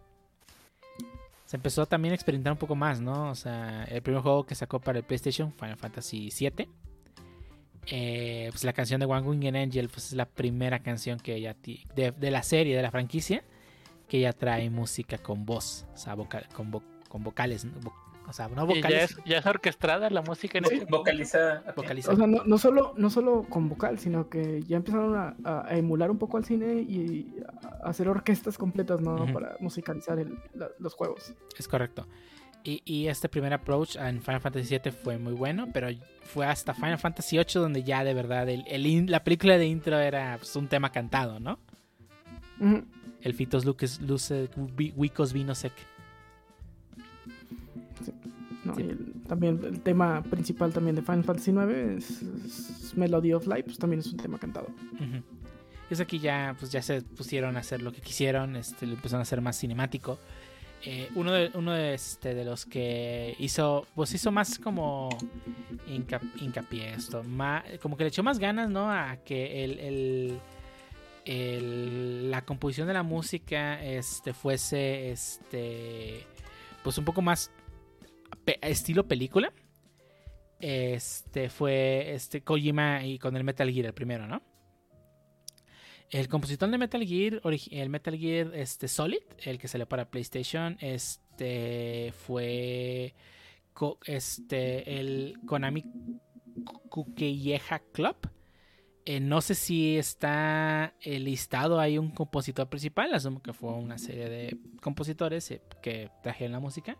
se 1.46 1.56
empezó 1.56 1.86
también 1.86 2.12
a 2.12 2.14
experimentar 2.14 2.52
un 2.52 2.58
poco 2.58 2.76
más 2.76 3.00
no 3.00 3.30
o 3.30 3.34
sea 3.34 3.84
el 3.84 4.02
primer 4.02 4.22
juego 4.22 4.44
que 4.44 4.54
sacó 4.54 4.78
para 4.78 4.98
el 4.98 5.04
PlayStation 5.04 5.52
Final 5.54 5.76
Fantasy 5.76 6.28
VII 6.38 6.68
eh, 7.86 8.48
pues 8.52 8.62
la 8.64 8.72
canción 8.72 9.00
de 9.00 9.06
One 9.06 9.26
Winged 9.26 9.56
Angel 9.56 9.88
pues 9.88 10.06
es 10.08 10.12
la 10.12 10.26
primera 10.26 10.80
canción 10.80 11.18
que 11.18 11.40
ya 11.40 11.56
de 11.94 12.30
la 12.30 12.42
serie 12.42 12.76
de 12.76 12.82
la 12.82 12.90
franquicia 12.90 13.42
que 14.08 14.20
ya 14.20 14.32
trae 14.32 14.68
música 14.70 15.18
con 15.18 15.44
voz 15.46 15.86
o 15.94 15.96
sea 15.96 16.14
vocal, 16.14 16.46
con, 16.52 16.70
vo- 16.70 16.82
con 17.10 17.22
vocales 17.22 17.64
¿no? 17.66 17.72
Vo- 17.80 17.92
o 18.26 18.32
sea 18.32 18.48
no 18.48 18.62
Y 18.64 18.74
ya 18.74 18.74
vocales 18.76 19.10
es, 19.10 19.16
ya 19.26 19.38
es 19.38 19.46
orquestada 19.46 20.08
la 20.08 20.22
música 20.22 20.58
en 20.58 20.64
Sí, 20.64 20.74
este 20.76 20.86
vocalizada. 20.86 21.64
O 21.76 22.16
sea, 22.16 22.26
no, 22.28 22.44
no 22.44 22.58
solo, 22.58 22.94
no 22.96 23.10
solo 23.10 23.42
con 23.50 23.68
vocal, 23.68 23.98
sino 23.98 24.28
que 24.28 24.62
ya 24.62 24.76
empezaron 24.76 25.34
a, 25.44 25.66
emular 25.76 26.10
un 26.12 26.18
poco 26.18 26.36
al 26.36 26.44
cine 26.44 26.74
y 26.80 27.34
a 27.82 27.88
hacer 27.88 28.08
orquestas 28.08 28.56
completas, 28.56 29.00
¿no? 29.00 29.26
Para 29.32 29.56
musicalizar 29.58 30.18
el- 30.20 30.38
la- 30.54 30.70
los 30.78 30.94
juegos. 30.94 31.34
Es 31.58 31.66
correcto. 31.66 32.06
Y, 32.62 32.82
y 32.84 33.08
este 33.08 33.28
primer 33.28 33.52
approach 33.54 33.96
en 33.96 34.20
Final 34.22 34.40
Fantasy 34.40 34.78
VII 34.78 34.92
fue 34.92 35.18
muy 35.18 35.32
bueno, 35.32 35.68
pero 35.72 35.88
fue 36.22 36.46
hasta 36.46 36.72
Final 36.74 36.98
Fantasy 36.98 37.36
VIII 37.36 37.54
donde 37.54 37.82
ya 37.82 38.04
de 38.04 38.14
verdad 38.14 38.48
el, 38.48 38.64
el 38.68 38.86
in- 38.86 39.10
la 39.10 39.24
película 39.24 39.58
de 39.58 39.66
intro 39.66 39.98
era 39.98 40.36
pues, 40.38 40.54
un 40.54 40.68
tema 40.68 40.92
cantado, 40.92 41.40
¿no? 41.40 41.58
El 43.22 43.34
Fitos 43.34 43.64
Luces, 43.64 44.00
Luce, 44.00 44.48
Wicos 44.96 45.32
Vino 45.32 45.54
Sec. 45.54 45.72
No, 48.64 48.74
Sí. 48.74 48.82
y 48.82 48.88
el- 48.90 49.12
también 49.26 49.60
el 49.64 49.80
tema 49.80 50.22
principal 50.22 50.72
también 50.72 50.96
de 50.96 51.02
Final 51.02 51.24
Fantasy 51.24 51.50
IX 51.50 51.70
es, 51.72 52.22
es 52.22 52.94
Melody 52.96 53.32
of 53.32 53.46
Life, 53.46 53.62
pues 53.64 53.78
también 53.78 54.00
es 54.00 54.06
un 54.06 54.18
tema 54.18 54.38
cantado. 54.38 54.68
Y 55.90 55.94
eso 55.94 56.02
aquí 56.02 56.18
ya, 56.18 56.54
pues 56.58 56.70
ya 56.70 56.82
se 56.82 57.02
pusieron 57.02 57.56
a 57.56 57.60
hacer 57.60 57.80
lo 57.82 57.92
que 57.92 58.00
quisieron, 58.00 58.56
este, 58.56 58.86
lo 58.86 58.92
empezaron 58.94 59.20
a 59.20 59.22
hacer 59.22 59.40
más 59.40 59.58
cinemático. 59.58 60.18
Eh, 60.84 61.08
uno 61.14 61.32
de, 61.32 61.50
uno 61.54 61.72
de, 61.72 61.92
este, 61.94 62.34
de 62.34 62.44
los 62.44 62.64
que 62.64 63.34
hizo, 63.38 63.86
pues 63.94 64.14
hizo 64.14 64.30
más 64.30 64.58
como 64.58 65.10
hinca- 65.88 66.20
hincapié 66.40 66.94
esto, 66.94 67.22
ma- 67.24 67.64
como 67.82 67.96
que 67.96 68.04
le 68.04 68.08
echó 68.08 68.22
más 68.22 68.38
ganas, 68.38 68.70
¿no? 68.70 68.90
A 68.90 69.16
que 69.24 69.64
el, 69.64 69.78
el- 69.78 70.38
el- 71.26 72.30
la 72.30 72.42
composición 72.44 72.86
de 72.88 72.94
la 72.94 73.02
música 73.02 73.82
este, 73.84 74.32
fuese, 74.32 75.10
este, 75.10 76.24
pues 76.82 76.96
un 76.98 77.04
poco 77.04 77.20
más 77.22 77.50
estilo 78.60 79.06
película. 79.06 79.52
Este 80.58 81.48
fue 81.48 82.12
este 82.14 82.42
Kojima 82.42 83.04
y 83.04 83.18
con 83.18 83.36
el 83.36 83.44
Metal 83.44 83.70
Gear 83.70 83.86
el 83.86 83.94
primero, 83.94 84.26
¿no? 84.26 84.42
El 86.10 86.28
compositor 86.28 86.68
de 86.68 86.76
Metal 86.76 87.06
Gear, 87.06 87.40
el 87.70 87.88
Metal 87.88 88.18
Gear 88.18 88.52
este, 88.54 88.88
Solid, 88.88 89.22
el 89.44 89.58
que 89.58 89.68
salió 89.68 89.88
para 89.88 90.10
PlayStation, 90.10 90.76
este 90.80 92.12
fue 92.26 93.14
este 94.06 94.98
el 94.98 95.38
Konami 95.46 95.84
Kukeyeha 96.88 97.78
Club. 97.92 98.16
Eh, 99.04 99.20
no 99.20 99.40
sé 99.40 99.54
si 99.54 99.96
está 99.96 100.94
eh, 101.00 101.20
listado 101.20 101.78
ahí 101.80 101.96
un 101.96 102.10
compositor 102.10 102.68
principal, 102.68 103.14
asumo 103.14 103.40
que 103.40 103.52
fue 103.52 103.72
una 103.72 103.96
serie 103.96 104.28
de 104.28 104.58
compositores 104.82 105.50
eh, 105.52 105.62
que 105.80 106.10
trajeron 106.22 106.52
la 106.52 106.60
música. 106.60 106.98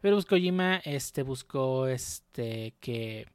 Pero 0.00 0.16
pues, 0.16 0.26
Kojima 0.26 0.76
este, 0.84 1.22
buscó 1.22 1.86
este, 1.86 2.74
que 2.80 3.26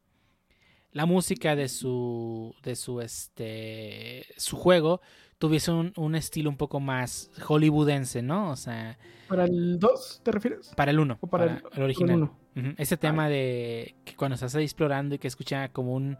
la 0.91 1.05
música 1.05 1.55
de 1.55 1.67
su, 1.67 2.55
de 2.63 2.75
su, 2.75 3.01
este, 3.01 4.25
su 4.37 4.57
juego 4.57 5.01
tuviese 5.37 5.71
un, 5.71 5.93
un 5.97 6.15
estilo 6.15 6.49
un 6.49 6.57
poco 6.57 6.79
más 6.79 7.29
hollywoodense, 7.41 8.21
¿no? 8.21 8.51
O 8.51 8.55
sea, 8.55 8.97
¿Para 9.27 9.45
el 9.45 9.79
2 9.79 10.21
te 10.23 10.31
refieres? 10.31 10.71
para 10.75 10.91
el 10.91 10.99
1, 10.99 11.17
¿O 11.19 11.27
para, 11.27 11.45
para 11.45 11.57
el, 11.57 11.77
el 11.77 11.83
original. 11.83 12.15
uno? 12.55 12.75
Ese 12.77 12.95
tema 12.95 13.27
de 13.27 13.95
que 14.05 14.15
cuando 14.15 14.35
estás 14.35 14.55
ahí 14.55 14.63
explorando 14.63 15.15
y 15.15 15.17
que 15.19 15.27
escucha 15.27 15.67
como 15.69 15.93
un, 15.93 16.17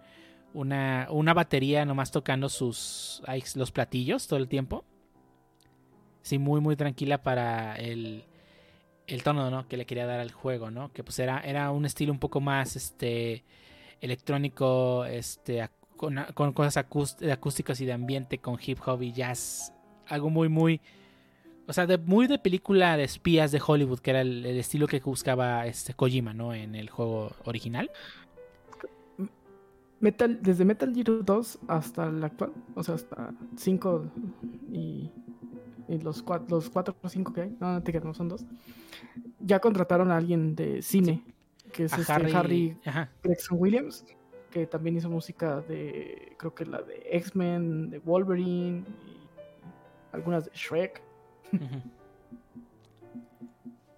una, 0.53 1.07
una 1.09 1.33
batería 1.33 1.85
nomás 1.85 2.11
tocando 2.11 2.49
sus 2.49 3.21
los 3.55 3.71
platillos 3.71 4.27
todo 4.27 4.37
el 4.39 4.49
tiempo. 4.49 4.83
Sí, 6.21 6.37
muy, 6.37 6.59
muy 6.59 6.75
tranquila 6.75 7.23
para 7.23 7.75
el, 7.75 8.25
el 9.07 9.23
tono 9.23 9.49
¿no? 9.49 9.67
que 9.67 9.77
le 9.77 9.85
quería 9.85 10.05
dar 10.05 10.19
al 10.19 10.31
juego, 10.31 10.71
¿no? 10.71 10.91
Que 10.91 11.03
pues 11.03 11.19
era, 11.19 11.39
era 11.41 11.71
un 11.71 11.85
estilo 11.85 12.11
un 12.11 12.19
poco 12.19 12.41
más 12.41 12.75
este 12.75 13.43
electrónico, 14.01 15.05
este 15.05 15.69
con, 15.95 16.17
con 16.33 16.53
cosas 16.53 16.77
acúst- 16.77 17.31
acústicas 17.31 17.79
y 17.81 17.85
de 17.85 17.93
ambiente, 17.93 18.39
con 18.39 18.57
hip 18.63 18.79
hop 18.85 19.01
y 19.01 19.11
jazz. 19.13 19.73
Algo 20.07 20.29
muy, 20.29 20.49
muy. 20.49 20.81
O 21.67 21.73
sea, 21.73 21.87
de, 21.87 21.97
muy 21.97 22.27
de 22.27 22.37
película 22.37 22.95
de 22.97 23.05
espías 23.05 23.51
de 23.51 23.61
Hollywood, 23.65 23.99
que 23.99 24.11
era 24.11 24.21
el, 24.21 24.45
el 24.45 24.57
estilo 24.57 24.85
que 24.87 24.99
buscaba 24.99 25.65
este 25.65 25.93
Kojima, 25.93 26.33
¿no? 26.33 26.53
En 26.53 26.75
el 26.75 26.89
juego 26.89 27.31
original. 27.45 27.89
Metal, 29.99 30.39
desde 30.41 30.65
Metal 30.65 30.93
Gear 30.93 31.23
2 31.23 31.59
hasta 31.67 32.07
el 32.07 32.23
actual, 32.23 32.51
o 32.75 32.83
sea, 32.83 32.95
hasta 32.95 33.33
5 33.55 34.05
y, 34.71 35.09
y 35.87 35.97
los, 35.99 36.25
cua- 36.25 36.45
los 36.49 36.69
4 36.69 36.95
o 37.01 37.09
5 37.09 37.33
que 37.33 37.41
hay, 37.41 37.55
no, 37.59 37.73
no 37.73 37.83
te 37.83 37.99
no 37.99 38.13
son 38.13 38.29
dos, 38.29 38.45
ya 39.39 39.59
contrataron 39.59 40.11
a 40.11 40.17
alguien 40.17 40.55
de 40.55 40.81
cine, 40.81 41.23
que 41.71 41.85
es 41.85 41.93
este 41.97 42.11
Harry. 42.11 42.31
Harry. 42.33 42.77
Gregson 43.23 43.57
Williams, 43.59 44.05
que 44.51 44.65
también 44.67 44.97
hizo 44.97 45.09
música 45.09 45.61
de, 45.61 46.33
creo 46.37 46.55
que 46.55 46.65
la 46.65 46.81
de 46.81 47.01
X-Men, 47.11 47.89
de 47.89 47.99
Wolverine, 47.99 48.79
y 49.05 50.15
algunas 50.15 50.45
de 50.45 50.51
Shrek. 50.53 51.01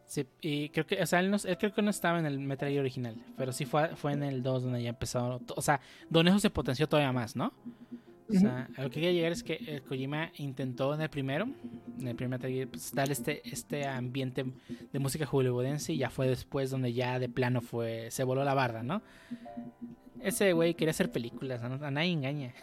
Sí, 0.06 0.26
y 0.40 0.70
creo 0.70 0.86
que, 0.88 1.02
o 1.02 1.06
sea, 1.06 1.20
él, 1.20 1.30
no- 1.30 1.38
él 1.44 1.58
creo 1.58 1.74
que 1.74 1.82
no 1.82 1.90
estaba 1.90 2.18
en 2.18 2.26
el 2.26 2.40
Metal 2.40 2.70
Gear 2.70 2.80
original, 2.80 3.16
pero 3.36 3.52
sí 3.52 3.66
fue, 3.66 3.96
fue 3.98 4.14
en 4.14 4.24
el 4.24 4.42
2 4.42 4.64
donde 4.64 4.82
ya 4.82 4.90
empezó, 4.90 5.42
o 5.56 5.62
sea, 5.62 5.82
donde 6.10 6.32
eso 6.32 6.40
se 6.40 6.50
potenció 6.50 6.88
todavía 6.88 7.12
más, 7.12 7.36
¿no? 7.36 7.52
O 8.30 8.34
sea, 8.34 8.68
a 8.76 8.82
lo 8.84 8.90
que 8.90 8.96
quería 8.96 9.14
llegar 9.14 9.32
es 9.32 9.42
que 9.42 9.54
eh, 9.54 9.82
Kojima 9.88 10.32
intentó 10.38 10.94
en 10.94 11.02
el 11.02 11.10
primero, 11.10 11.48
en 11.98 12.08
el 12.08 12.16
primer 12.16 12.38
Metal 12.40 12.52
Gear, 12.52 12.68
pues, 12.68 12.94
dar 12.94 13.10
este, 13.10 13.42
este 13.50 13.88
ambiente 13.88 14.46
de 14.92 15.00
música 15.00 15.26
hollywoodense 15.26 15.94
y 15.94 15.98
ya 15.98 16.10
fue 16.10 16.28
después 16.28 16.70
donde 16.70 16.92
ya 16.92 17.20
de 17.20 17.30
plano 17.30 17.62
fue, 17.62 18.12
se 18.12 18.24
voló 18.26 18.44
la 18.44 18.54
barda, 18.54 18.84
¿no? 18.84 19.02
Ese 20.22 20.52
güey 20.54 20.74
quería 20.74 20.92
hacer 20.92 21.12
películas, 21.12 21.62
a, 21.64 21.68
a 21.68 21.92
nadie 21.92 22.12
engaña. 22.12 22.54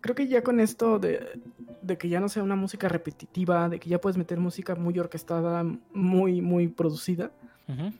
Creo 0.00 0.14
que 0.14 0.28
ya 0.28 0.42
con 0.42 0.60
esto 0.60 0.98
de, 0.98 1.40
de 1.82 1.98
que 1.98 2.08
ya 2.08 2.20
no 2.20 2.28
sea 2.28 2.42
una 2.42 2.54
música 2.54 2.88
repetitiva, 2.88 3.68
de 3.68 3.80
que 3.80 3.88
ya 3.88 4.00
puedes 4.00 4.16
meter 4.16 4.38
música 4.38 4.74
muy 4.76 4.96
orquestada, 4.98 5.64
muy, 5.92 6.40
muy 6.40 6.68
producida, 6.68 7.32
Ujú. 7.66 7.92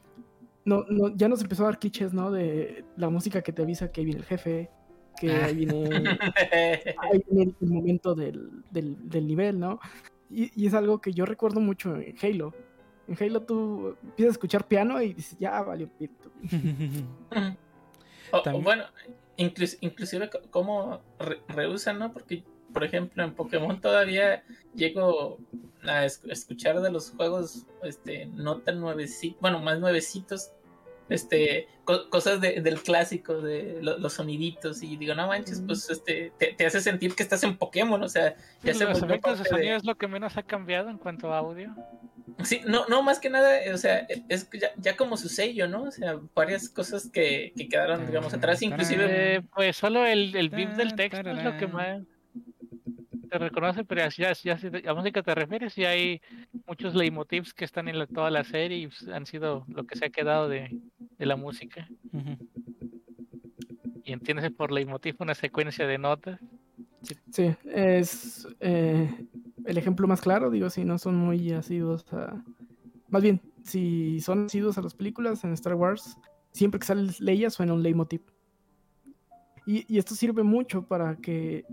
no, 0.65 0.85
no, 0.89 1.17
ya 1.17 1.29
nos 1.29 1.43
empezó 1.43 1.65
a 1.65 1.67
dar 1.67 1.79
clichés, 1.81 2.13
¿no? 2.13 2.31
De 2.31 2.85
la 2.97 3.09
música 3.09 3.43
que 3.43 3.53
te 3.53 3.63
avisa 3.63 3.91
que 3.91 4.05
viene 4.05 4.21
el 4.21 4.27
jefe, 4.27 4.71
que 5.21 5.31
Ah. 5.33 5.45
ahí 5.47 5.55
viene, 5.55 6.19
ahí 6.99 7.25
viene 7.31 7.55
el 7.61 7.69
momento 7.69 8.15
del, 8.15 8.63
del, 8.71 8.97
del 9.09 9.27
nivel, 9.27 9.59
¿no? 9.59 9.81
Y, 10.31 10.51
y 10.61 10.67
es 10.67 10.75
algo 10.75 11.01
que 11.01 11.13
yo 11.13 11.25
recuerdo 11.27 11.61
mucho 11.61 11.97
en 11.97 12.15
Halo. 12.23 12.55
En 13.09 13.17
Halo 13.23 13.43
tú 13.43 13.97
empiezas 14.03 14.33
a 14.33 14.37
escuchar 14.37 14.69
piano 14.69 15.01
y 15.01 15.15
dices, 15.15 15.37
ya 15.41 15.63
valió 15.63 15.89
pito. 15.89 16.31
O- 18.33 18.37
o 18.37 18.43
También- 18.43 18.65
bueno, 18.65 18.85
inclus- 19.39 19.79
inclusive 19.81 20.29
cómo 20.51 21.01
re- 21.19 21.41
rehusan, 21.49 21.99
¿no? 21.99 22.13
Porque, 22.13 22.45
por 22.73 22.85
ejemplo, 22.85 23.25
en 23.25 23.35
Pokémon 23.35 23.81
todavía 23.81 24.45
llego 24.75 25.39
a 25.85 26.05
es- 26.05 26.23
escuchar 26.29 26.81
de 26.83 26.91
los 26.91 27.11
juegos 27.13 27.67
este, 27.83 28.27
no 28.27 28.59
tan 28.59 28.81
nuevecitos, 28.81 29.41
bueno, 29.41 29.61
más 29.61 29.81
nuevecitos, 29.81 30.51
este, 31.09 31.69
co- 31.85 32.09
cosas 32.11 32.41
de- 32.41 32.61
del 32.61 32.81
clásico, 32.83 33.41
de 33.41 33.79
lo- 33.83 33.99
los 33.99 34.13
soniditos, 34.15 34.83
y 34.83 34.97
digo, 34.97 35.15
no 35.15 35.27
manches, 35.27 35.63
pues 35.67 35.89
este, 35.91 36.33
te, 36.39 36.53
te 36.55 36.67
hace 36.67 36.81
sentir 36.81 37.15
que 37.15 37.23
estás 37.23 37.43
en 37.45 37.57
Pokémon, 37.57 38.03
o 38.03 38.09
sea, 38.09 38.35
ya 38.63 38.75
se 38.75 38.85
Los 38.85 39.03
efectos 39.03 39.39
de 39.41 39.45
sonido 39.47 39.77
es 39.77 39.85
lo 39.85 39.97
que 39.97 40.09
menos 40.09 40.37
ha 40.37 40.43
cambiado 40.43 40.91
en 40.91 40.99
cuanto 40.99 41.33
a 41.33 41.39
audio. 41.39 41.75
Sí, 42.45 42.61
no, 42.67 42.87
no, 42.89 43.03
más 43.03 43.19
que 43.19 43.31
nada, 43.31 43.59
o 43.75 43.79
sea, 43.79 44.07
es 44.29 44.49
ya, 44.53 44.71
ya 44.77 44.97
como 44.97 45.17
su 45.17 45.29
sello, 45.29 45.67
¿no? 45.67 45.83
O 45.85 45.91
sea, 45.91 46.21
varias 46.35 46.69
cosas 46.69 47.11
que, 47.11 47.53
que 47.57 47.69
quedaron, 47.69 48.07
digamos, 48.07 48.33
atrás, 48.33 48.63
inclusive... 48.63 49.07
Eh, 49.37 49.43
pues 49.55 49.77
solo 49.77 50.07
el, 50.07 50.37
el 50.37 50.49
beat 50.51 50.77
del 50.77 50.95
texto 50.95 51.29
es 51.31 51.43
lo 51.43 51.57
que 51.57 51.67
más 51.67 52.03
te 53.29 53.39
reconoce, 53.39 53.85
pero 53.85 54.09
ya, 54.09 54.33
ya, 54.33 54.59
a 54.91 54.95
música 54.95 55.23
te 55.23 55.35
refieres, 55.35 55.77
y 55.79 55.85
hay 55.85 56.21
muchos 56.67 56.95
leitmotivs 56.95 57.53
que 57.55 57.65
están 57.65 57.89
en 57.89 57.99
la- 57.99 58.07
toda 58.07 58.31
la 58.31 58.45
serie 58.45 58.79
y 58.79 59.11
han 59.13 59.27
sido 59.27 59.65
lo 59.69 59.85
que 59.85 59.97
se 59.97 60.07
ha 60.07 60.11
quedado 60.11 60.49
de, 60.49 60.81
de 61.19 61.27
la 61.27 61.37
música. 61.37 61.89
Y 64.05 64.13
entiéndese 64.13 64.51
por 64.51 64.73
leitmotiv 64.73 65.17
una 65.19 65.35
secuencia 65.35 65.87
de 65.87 65.99
notas. 65.99 66.41
Sí, 67.31 67.55
es 67.65 68.49
eh, 68.61 69.11
el 69.65 69.79
ejemplo 69.79 70.07
más 70.09 70.21
claro, 70.21 70.51
digo, 70.51 70.71
si 70.71 70.85
no 70.85 70.99
son 70.99 71.17
muy 71.17 71.53
asiduos 71.53 72.11
a... 72.13 72.43
Más 73.11 73.23
bien, 73.23 73.41
si 73.63 74.21
son 74.21 74.47
asiduos 74.47 74.79
a 74.79 74.83
las 74.83 74.95
películas 74.95 75.45
en 75.45 75.53
Star 75.53 75.75
Wars, 75.75 76.17
siempre 76.53 76.81
que 76.81 76.87
sale 76.87 77.11
Leia 77.21 77.51
suena 77.51 77.75
un 77.75 77.83
leitmotiv. 77.83 78.23
Y, 79.69 79.85
y 79.87 79.99
esto 79.99 80.15
sirve 80.15 80.43
mucho 80.43 80.87
para 80.87 81.17
que 81.17 81.67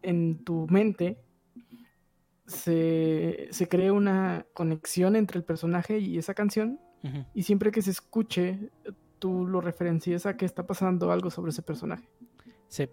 en 0.00 0.42
tu 0.42 0.66
mente 0.68 1.18
se, 2.46 3.48
se 3.50 3.68
cree 3.68 3.90
una 3.90 4.46
conexión 4.54 5.16
entre 5.16 5.38
el 5.38 5.44
personaje 5.44 5.98
y 5.98 6.18
esa 6.18 6.34
canción, 6.34 6.80
y 7.34 7.42
siempre 7.42 7.72
que 7.72 7.82
se 7.82 7.90
escuche, 7.90 8.70
tú 9.18 9.44
lo 9.46 9.60
referencies 9.60 10.24
a 10.24 10.36
que 10.36 10.44
está 10.44 10.66
pasando 10.66 11.10
algo 11.10 11.30
sobre 11.30 11.50
ese 11.50 11.60
personaje. 11.60 12.08
Sí. 12.68 12.88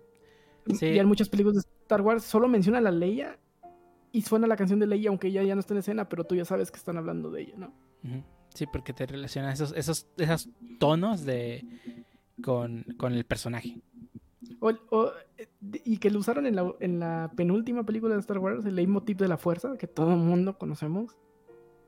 Sí. 0.73 0.87
Y 0.87 0.99
en 0.99 1.07
muchas 1.07 1.29
películas 1.29 1.63
de 1.63 1.69
Star 1.83 2.01
Wars 2.01 2.23
solo 2.23 2.47
menciona 2.47 2.79
a 2.79 2.81
la 2.81 2.91
Leia 2.91 3.39
y 4.11 4.23
suena 4.23 4.45
la 4.47 4.57
canción 4.57 4.79
de 4.79 4.87
Leia 4.87 5.09
aunque 5.09 5.27
ella 5.27 5.43
ya 5.43 5.55
no 5.55 5.61
está 5.61 5.73
en 5.73 5.79
escena, 5.79 6.09
pero 6.09 6.23
tú 6.23 6.35
ya 6.35 6.43
sabes 6.43 6.71
que 6.71 6.77
están 6.77 6.97
hablando 6.97 7.31
de 7.31 7.43
ella, 7.43 7.53
¿no? 7.57 7.73
Sí, 8.53 8.65
porque 8.71 8.93
te 8.93 9.05
relaciona 9.05 9.53
esos, 9.53 9.73
esos, 9.75 10.07
esos 10.17 10.49
tonos 10.79 11.23
de 11.23 11.65
con, 12.43 12.83
con 12.97 13.13
el 13.13 13.25
personaje. 13.25 13.79
O- 14.61 14.71
o, 14.89 15.11
eh, 15.37 15.47
y 15.61 15.97
que 15.97 16.09
lo 16.09 16.19
usaron 16.19 16.45
en 16.45 16.55
la, 16.55 16.73
en 16.79 16.99
la 16.99 17.31
penúltima 17.35 17.85
película 17.85 18.13
de 18.15 18.19
Star 18.19 18.39
Wars, 18.39 18.65
el 18.65 18.75
leitmotiv 18.75 19.17
de 19.17 19.27
la 19.27 19.37
fuerza, 19.37 19.77
que 19.77 19.87
todo 19.87 20.11
el 20.11 20.17
mundo 20.19 20.57
conocemos. 20.57 21.15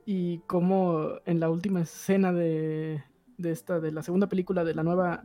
Y 0.05 0.39
como 0.47 1.09
en 1.25 1.39
la 1.39 1.49
última 1.49 1.81
escena 1.81 2.31
de, 2.33 3.03
de 3.37 3.51
esta, 3.51 3.79
de 3.79 3.91
la 3.91 4.03
segunda 4.03 4.27
película 4.27 4.63
de 4.63 4.73
la 4.73 4.83
nueva 4.83 5.23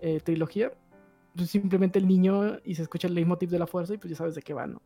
eh, 0.00 0.20
trilogía, 0.20 0.72
pues 1.34 1.50
simplemente 1.50 1.98
el 1.98 2.06
niño 2.06 2.58
y 2.64 2.74
se 2.74 2.82
escucha 2.82 3.08
el 3.08 3.14
leitmotiv 3.14 3.48
de 3.50 3.58
la 3.58 3.66
fuerza 3.66 3.94
y 3.94 3.98
pues 3.98 4.10
ya 4.10 4.16
sabes 4.16 4.34
de 4.34 4.42
qué 4.42 4.52
va, 4.54 4.66
¿no? 4.66 4.80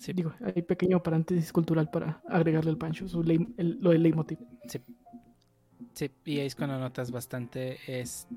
Sí, 0.00 0.12
Digo, 0.12 0.32
hay 0.40 0.62
pequeño 0.62 1.02
paréntesis 1.02 1.52
cultural 1.52 1.90
para 1.90 2.20
agregarle 2.28 2.70
al 2.70 2.76
pancho, 2.78 3.08
su 3.08 3.22
lei- 3.22 3.52
el- 3.56 3.78
lo 3.80 3.90
del 3.90 4.02
leitmotiv. 4.02 4.38
sí. 4.68 4.80
Sí, 5.94 6.10
y 6.26 6.40
ahí 6.40 6.46
es 6.46 6.54
cuando 6.54 6.78
notas 6.78 7.10
bastante 7.10 7.78
es 7.86 8.28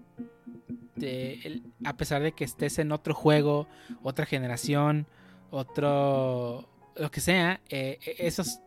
el- 1.04 1.64
a 1.86 1.96
pesar 1.98 2.22
de 2.22 2.32
que 2.34 2.44
estés 2.44 2.80
en 2.80 2.92
otro 2.92 3.14
juego, 3.14 3.68
otra 4.04 4.26
generación, 4.26 5.06
otro 5.52 6.68
lo 6.96 7.12
que 7.12 7.22
sea, 7.22 7.62
eh, 7.70 7.98
esos 8.18 8.60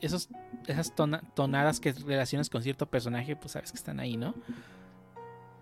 esos 0.00 0.28
esas 0.66 0.94
tona- 0.94 1.22
tonadas 1.34 1.78
que 1.80 1.92
relacionas 1.92 2.48
con 2.48 2.62
cierto 2.62 2.86
personaje, 2.86 3.36
pues 3.36 3.52
sabes 3.52 3.70
que 3.70 3.76
están 3.76 4.00
ahí, 4.00 4.16
¿no? 4.16 4.30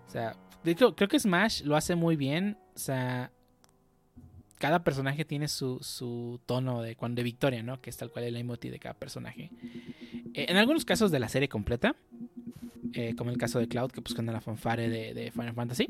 O 0.07 0.09
sea, 0.09 0.37
hecho, 0.65 0.95
creo 0.95 1.09
que 1.09 1.19
Smash 1.19 1.63
lo 1.63 1.75
hace 1.75 1.95
muy 1.95 2.15
bien, 2.15 2.57
o 2.75 2.79
sea, 2.79 3.31
cada 4.59 4.83
personaje 4.83 5.25
tiene 5.25 5.49
su, 5.49 5.79
su 5.81 6.39
tono 6.45 6.81
de 6.81 6.95
cuando 6.95 7.21
victoria, 7.21 7.63
¿no? 7.63 7.81
Que 7.81 7.89
es 7.89 7.97
tal 7.97 8.11
cual 8.11 8.23
el 8.25 8.37
emoji 8.37 8.69
de 8.69 8.79
cada 8.79 8.93
personaje. 8.93 9.51
Eh, 10.33 10.45
en 10.47 10.55
algunos 10.55 10.85
casos 10.85 11.11
de 11.11 11.19
la 11.19 11.27
serie 11.27 11.49
completa, 11.49 11.95
eh, 12.93 13.15
como 13.15 13.31
el 13.31 13.37
caso 13.37 13.59
de 13.59 13.67
Cloud, 13.67 13.91
que 13.91 14.01
pues 14.01 14.17
la 14.17 14.41
fanfare 14.41 14.89
de, 14.89 15.13
de 15.13 15.31
Final 15.31 15.53
Fantasy. 15.53 15.87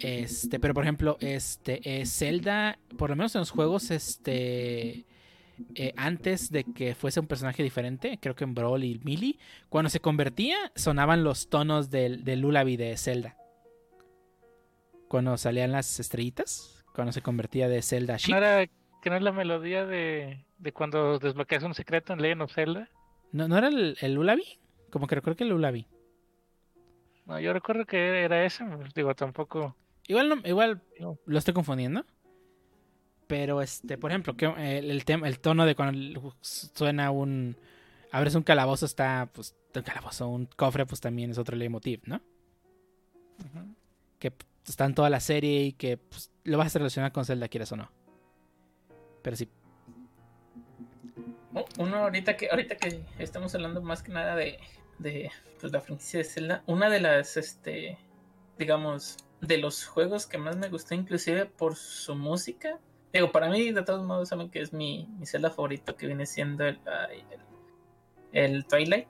Este, 0.00 0.60
pero 0.60 0.74
por 0.74 0.84
ejemplo, 0.84 1.16
este, 1.20 2.00
eh, 2.00 2.06
Zelda, 2.06 2.78
por 2.96 3.10
lo 3.10 3.16
menos 3.16 3.34
en 3.34 3.40
los 3.40 3.50
juegos, 3.50 3.90
este, 3.90 5.04
eh, 5.74 5.92
antes 5.96 6.50
de 6.50 6.64
que 6.64 6.94
fuese 6.94 7.20
un 7.20 7.26
personaje 7.26 7.62
diferente, 7.62 8.18
creo 8.20 8.36
que 8.36 8.44
en 8.44 8.54
Brawl 8.54 8.84
y 8.84 9.00
Melee, 9.02 9.38
cuando 9.68 9.90
se 9.90 10.00
convertía, 10.00 10.56
sonaban 10.76 11.24
los 11.24 11.48
tonos 11.48 11.90
del, 11.90 12.24
del 12.24 12.40
Lullaby 12.40 12.76
de 12.76 12.96
Zelda. 12.96 13.36
Cuando 15.08 15.36
salían 15.36 15.72
las 15.72 15.98
estrellitas, 15.98 16.84
cuando 16.94 17.12
se 17.12 17.22
convertía 17.22 17.68
de 17.68 17.82
Zelda 17.82 18.14
a 18.14 18.16
¿Que 18.18 18.24
Sheep. 18.24 18.30
no, 18.34 18.36
era, 18.38 18.66
que 19.02 19.10
no 19.10 19.16
es 19.16 19.22
la 19.22 19.32
melodía 19.32 19.84
de, 19.84 20.44
de 20.58 20.72
cuando 20.72 21.18
desbloqueas 21.18 21.62
un 21.64 21.74
secreto 21.74 22.12
en 22.12 22.22
Legend 22.22 22.42
of 22.42 22.52
Zelda? 22.52 22.88
¿No, 23.32 23.48
¿no 23.48 23.58
era 23.58 23.68
el, 23.68 23.96
el 24.00 24.14
Lullaby? 24.14 24.60
Como 24.90 25.06
que 25.06 25.14
recuerdo 25.14 25.36
que 25.36 25.44
el 25.44 25.50
Lullaby. 25.50 25.86
No, 27.26 27.38
yo 27.40 27.52
recuerdo 27.52 27.84
que 27.84 28.22
era 28.24 28.44
ese, 28.44 28.64
pues, 28.64 28.94
digo, 28.94 29.14
tampoco. 29.14 29.76
Igual, 30.06 30.28
no, 30.30 30.36
igual 30.44 30.82
No. 30.98 31.18
lo 31.26 31.38
estoy 31.38 31.52
confundiendo. 31.54 32.04
Pero, 33.26 33.60
este, 33.60 33.98
por 33.98 34.10
ejemplo, 34.10 34.34
que 34.36 34.46
el, 34.46 34.90
el, 34.90 35.04
tem- 35.04 35.26
el 35.26 35.38
tono 35.38 35.66
de 35.66 35.74
cuando 35.74 36.34
suena 36.40 37.10
un... 37.10 37.56
Abres 38.10 38.34
un 38.34 38.42
calabozo, 38.42 38.86
está, 38.86 39.28
pues, 39.34 39.54
un 39.74 39.82
calabozo, 39.82 40.28
un 40.28 40.46
cofre, 40.46 40.86
pues 40.86 41.02
también 41.02 41.30
es 41.30 41.36
otro 41.36 41.54
leitmotiv, 41.54 42.00
¿no? 42.06 42.22
Que 44.18 44.30
p- 44.30 44.46
está 44.66 44.86
en 44.86 44.94
toda 44.94 45.10
la 45.10 45.20
serie 45.20 45.64
y 45.64 45.72
que 45.74 45.98
pues, 45.98 46.30
lo 46.44 46.56
vas 46.56 46.74
a 46.74 46.78
relacionar 46.78 47.12
con 47.12 47.26
Zelda, 47.26 47.48
quieras 47.48 47.70
o 47.72 47.76
no. 47.76 47.90
Pero 49.20 49.36
sí, 49.36 49.44
U- 49.44 49.57
Uno 51.78 51.96
ahorita 51.96 52.36
que 52.36 52.48
ahorita 52.50 52.76
que 52.76 53.00
estamos 53.18 53.54
hablando 53.54 53.80
más 53.82 54.02
que 54.02 54.12
nada 54.12 54.36
de, 54.36 54.58
de 54.98 55.30
pues, 55.60 55.72
la 55.72 55.80
franquicia 55.80 56.18
de 56.18 56.24
Zelda, 56.24 56.62
una 56.66 56.90
de 56.90 57.00
las 57.00 57.36
este 57.36 57.98
digamos 58.58 59.16
de 59.40 59.58
los 59.58 59.86
juegos 59.86 60.26
que 60.26 60.38
más 60.38 60.56
me 60.56 60.68
gustó 60.68 60.94
inclusive 60.94 61.46
por 61.46 61.76
su 61.76 62.14
música. 62.14 62.78
Digo, 63.12 63.32
para 63.32 63.48
mí 63.48 63.72
de 63.72 63.82
todos 63.82 64.04
modos 64.04 64.28
saben 64.28 64.50
que 64.50 64.60
es 64.60 64.72
mi, 64.72 65.08
mi 65.18 65.26
Zelda 65.26 65.50
favorito 65.50 65.96
que 65.96 66.06
viene 66.06 66.26
siendo 66.26 66.64
el, 66.64 66.80
el, 68.32 68.44
el 68.54 68.66
Twilight. 68.66 69.06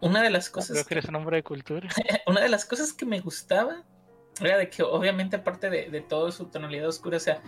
Una 0.00 0.22
de 0.22 0.30
las 0.30 0.50
cosas 0.50 0.72
Creo 0.72 0.84
que 0.84 0.94
eres 0.94 1.06
un 1.06 1.16
hombre 1.16 1.36
de 1.38 1.42
cultura. 1.42 1.88
una 2.26 2.40
de 2.42 2.48
las 2.48 2.64
cosas 2.66 2.92
que 2.92 3.06
me 3.06 3.20
gustaba 3.20 3.84
era 4.40 4.58
de 4.58 4.68
que 4.68 4.82
obviamente 4.82 5.36
aparte 5.36 5.70
de, 5.70 5.88
de 5.90 6.00
todo 6.00 6.32
su 6.32 6.46
tonalidad 6.46 6.88
oscura, 6.88 7.16
o 7.16 7.20
sea, 7.20 7.40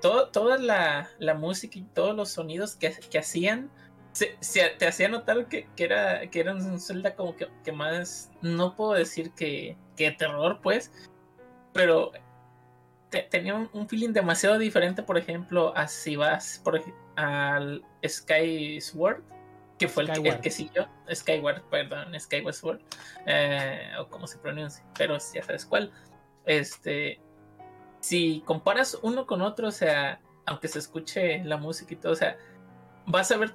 todo, 0.00 0.28
toda 0.28 0.58
la, 0.58 1.08
la 1.18 1.34
música 1.34 1.78
y 1.78 1.82
todos 1.82 2.14
los 2.14 2.30
sonidos 2.30 2.76
que, 2.76 2.92
que 3.10 3.18
hacían, 3.18 3.70
se, 4.12 4.36
se- 4.40 4.70
te 4.78 4.86
hacía 4.86 5.08
notar 5.08 5.46
que, 5.48 5.68
que 5.76 5.84
era 5.84 6.28
que 6.30 6.40
era 6.40 6.54
un 6.54 6.80
Zelda 6.80 7.14
como 7.14 7.36
que, 7.36 7.48
que 7.64 7.72
más, 7.72 8.30
no 8.42 8.74
puedo 8.74 8.92
decir 8.94 9.32
que, 9.32 9.76
que 9.96 10.10
terror 10.12 10.60
pues, 10.62 10.90
pero 11.72 12.12
te- 13.10 13.22
tenía 13.22 13.54
un, 13.54 13.70
un 13.72 13.88
feeling 13.88 14.12
demasiado 14.12 14.58
diferente, 14.58 15.02
por 15.02 15.16
ejemplo, 15.18 15.72
a 15.76 15.86
si 15.88 16.16
vas 16.16 16.60
por, 16.64 16.82
al 17.16 17.84
Sky 18.06 18.80
Sword, 18.80 19.22
que 19.78 19.86
fue 19.88 20.02
el 20.02 20.12
que, 20.12 20.28
el 20.28 20.40
que 20.40 20.50
siguió, 20.50 20.88
Skyward, 21.12 21.62
perdón, 21.70 22.18
Skyward 22.18 22.54
Sword, 22.54 22.80
eh, 23.26 23.92
o 24.00 24.08
como 24.08 24.26
se 24.26 24.36
pronuncia, 24.38 24.84
pero 24.96 25.16
ya 25.32 25.42
sabes 25.42 25.64
cuál. 25.64 25.92
Este, 26.46 27.20
si 28.00 28.42
comparas 28.44 28.98
uno 29.02 29.26
con 29.26 29.42
otro, 29.42 29.68
o 29.68 29.72
sea, 29.72 30.20
aunque 30.46 30.68
se 30.68 30.78
escuche 30.78 31.42
la 31.44 31.56
música 31.56 31.94
y 31.94 31.96
todo, 31.96 32.12
o 32.12 32.16
sea, 32.16 32.36
vas 33.06 33.30
a 33.32 33.36
ver 33.36 33.52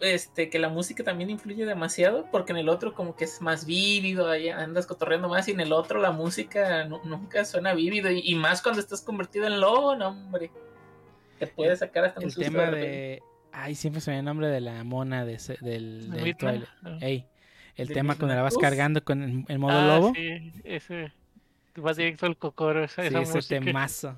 este, 0.00 0.50
que 0.50 0.58
la 0.58 0.68
música 0.68 1.04
también 1.04 1.30
influye 1.30 1.64
demasiado, 1.64 2.26
porque 2.30 2.52
en 2.52 2.58
el 2.58 2.68
otro 2.68 2.94
como 2.94 3.16
que 3.16 3.24
es 3.24 3.40
más 3.40 3.64
vívido, 3.64 4.28
ahí 4.28 4.48
andas 4.48 4.86
cotorreando 4.86 5.28
más, 5.28 5.46
y 5.48 5.52
en 5.52 5.60
el 5.60 5.72
otro 5.72 6.00
la 6.00 6.10
música 6.10 6.84
nu- 6.84 7.00
nunca 7.04 7.44
suena 7.44 7.72
vívido, 7.74 8.10
y, 8.10 8.20
y 8.24 8.34
más 8.34 8.60
cuando 8.60 8.80
estás 8.80 9.00
convertido 9.02 9.46
en 9.46 9.60
lobo, 9.60 9.94
no, 9.96 10.08
hombre. 10.08 10.50
Te 11.38 11.46
puede 11.46 11.76
sacar 11.76 12.04
hasta 12.06 12.20
un 12.20 12.26
el 12.26 12.30
susto 12.32 12.50
tema 12.50 12.66
repente. 12.66 12.86
de... 12.86 13.22
Ay, 13.52 13.76
siempre 13.76 14.00
se 14.00 14.10
me 14.10 14.18
el 14.18 14.24
nombre 14.24 14.48
de 14.48 14.60
la 14.60 14.82
mona 14.82 15.24
de 15.24 15.34
ese- 15.34 15.58
del, 15.60 16.10
del. 16.10 16.66
Ey, 17.00 17.26
el 17.76 17.88
¿De 17.88 17.94
tema 17.94 18.16
cuando 18.16 18.34
la 18.34 18.42
vas 18.42 18.56
Uf. 18.56 18.60
cargando 18.62 19.04
con 19.04 19.22
el, 19.22 19.44
el 19.48 19.58
modo 19.60 19.78
Ah, 19.78 19.96
lobo. 19.96 20.12
Sí, 20.14 20.52
ese. 20.64 21.12
Vas 21.76 21.96
directo 21.96 22.26
al 22.26 22.36
cocoro, 22.38 22.84
esa, 22.84 23.02
Sí, 23.02 23.08
esa 23.08 23.20
ese 23.22 23.34
música. 23.34 23.60
temazo. 23.60 24.16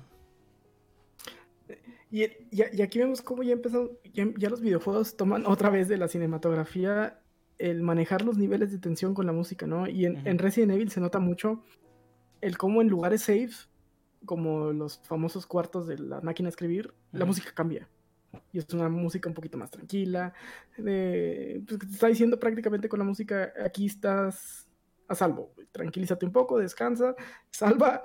Y, 2.09 2.23
y- 2.23 2.31
y 2.51 2.81
aquí 2.81 2.99
vemos 2.99 3.21
cómo 3.21 3.43
ya 3.43 3.51
empezó, 3.53 3.99
ya, 4.13 4.25
ya 4.37 4.49
los 4.49 4.61
videojuegos 4.61 5.17
toman 5.17 5.45
otra 5.45 5.69
vez 5.69 5.87
de 5.89 5.97
la 5.97 6.07
cinematografía 6.07 7.19
el 7.57 7.81
manejar 7.81 8.21
los 8.23 8.37
niveles 8.37 8.71
de 8.71 8.77
tensión 8.77 9.13
con 9.13 9.25
la 9.25 9.33
música, 9.33 9.65
¿no? 9.67 9.87
Y 9.87 10.05
en, 10.05 10.37
Resident 10.37 10.71
Evil 10.71 10.89
se 10.91 11.01
nota 11.01 11.19
mucho 11.19 11.63
el 12.39 12.57
cómo 12.57 12.81
en 12.81 12.87
lugares 12.87 13.21
safe, 13.21 13.49
como 14.25 14.71
los 14.71 14.99
famosos 14.99 15.45
cuartos 15.47 15.87
de 15.87 15.97
la 15.97 16.21
máquina 16.21 16.47
de 16.47 16.51
escribir, 16.51 16.93
la 17.11 17.25
música 17.25 17.51
cambia. 17.53 17.89
Y 18.53 18.59
es 18.59 18.71
una 18.73 18.87
música 18.89 19.27
un 19.27 19.35
poquito 19.35 19.57
más 19.57 19.71
tranquila. 19.71 20.33
de- 20.77 21.63
pues, 21.67 21.79
que 21.79 21.87
te 21.87 21.93
está 21.93 22.07
diciendo 22.07 22.39
prácticamente 22.39 22.87
con 22.87 22.99
la 22.99 23.05
música, 23.05 23.51
aquí 23.65 23.87
estás 23.87 24.66
a 25.07 25.15
salvo. 25.15 25.53
Tranquilízate 25.71 26.25
un 26.25 26.31
poco, 26.31 26.57
descansa, 26.59 27.15
salva 27.51 28.03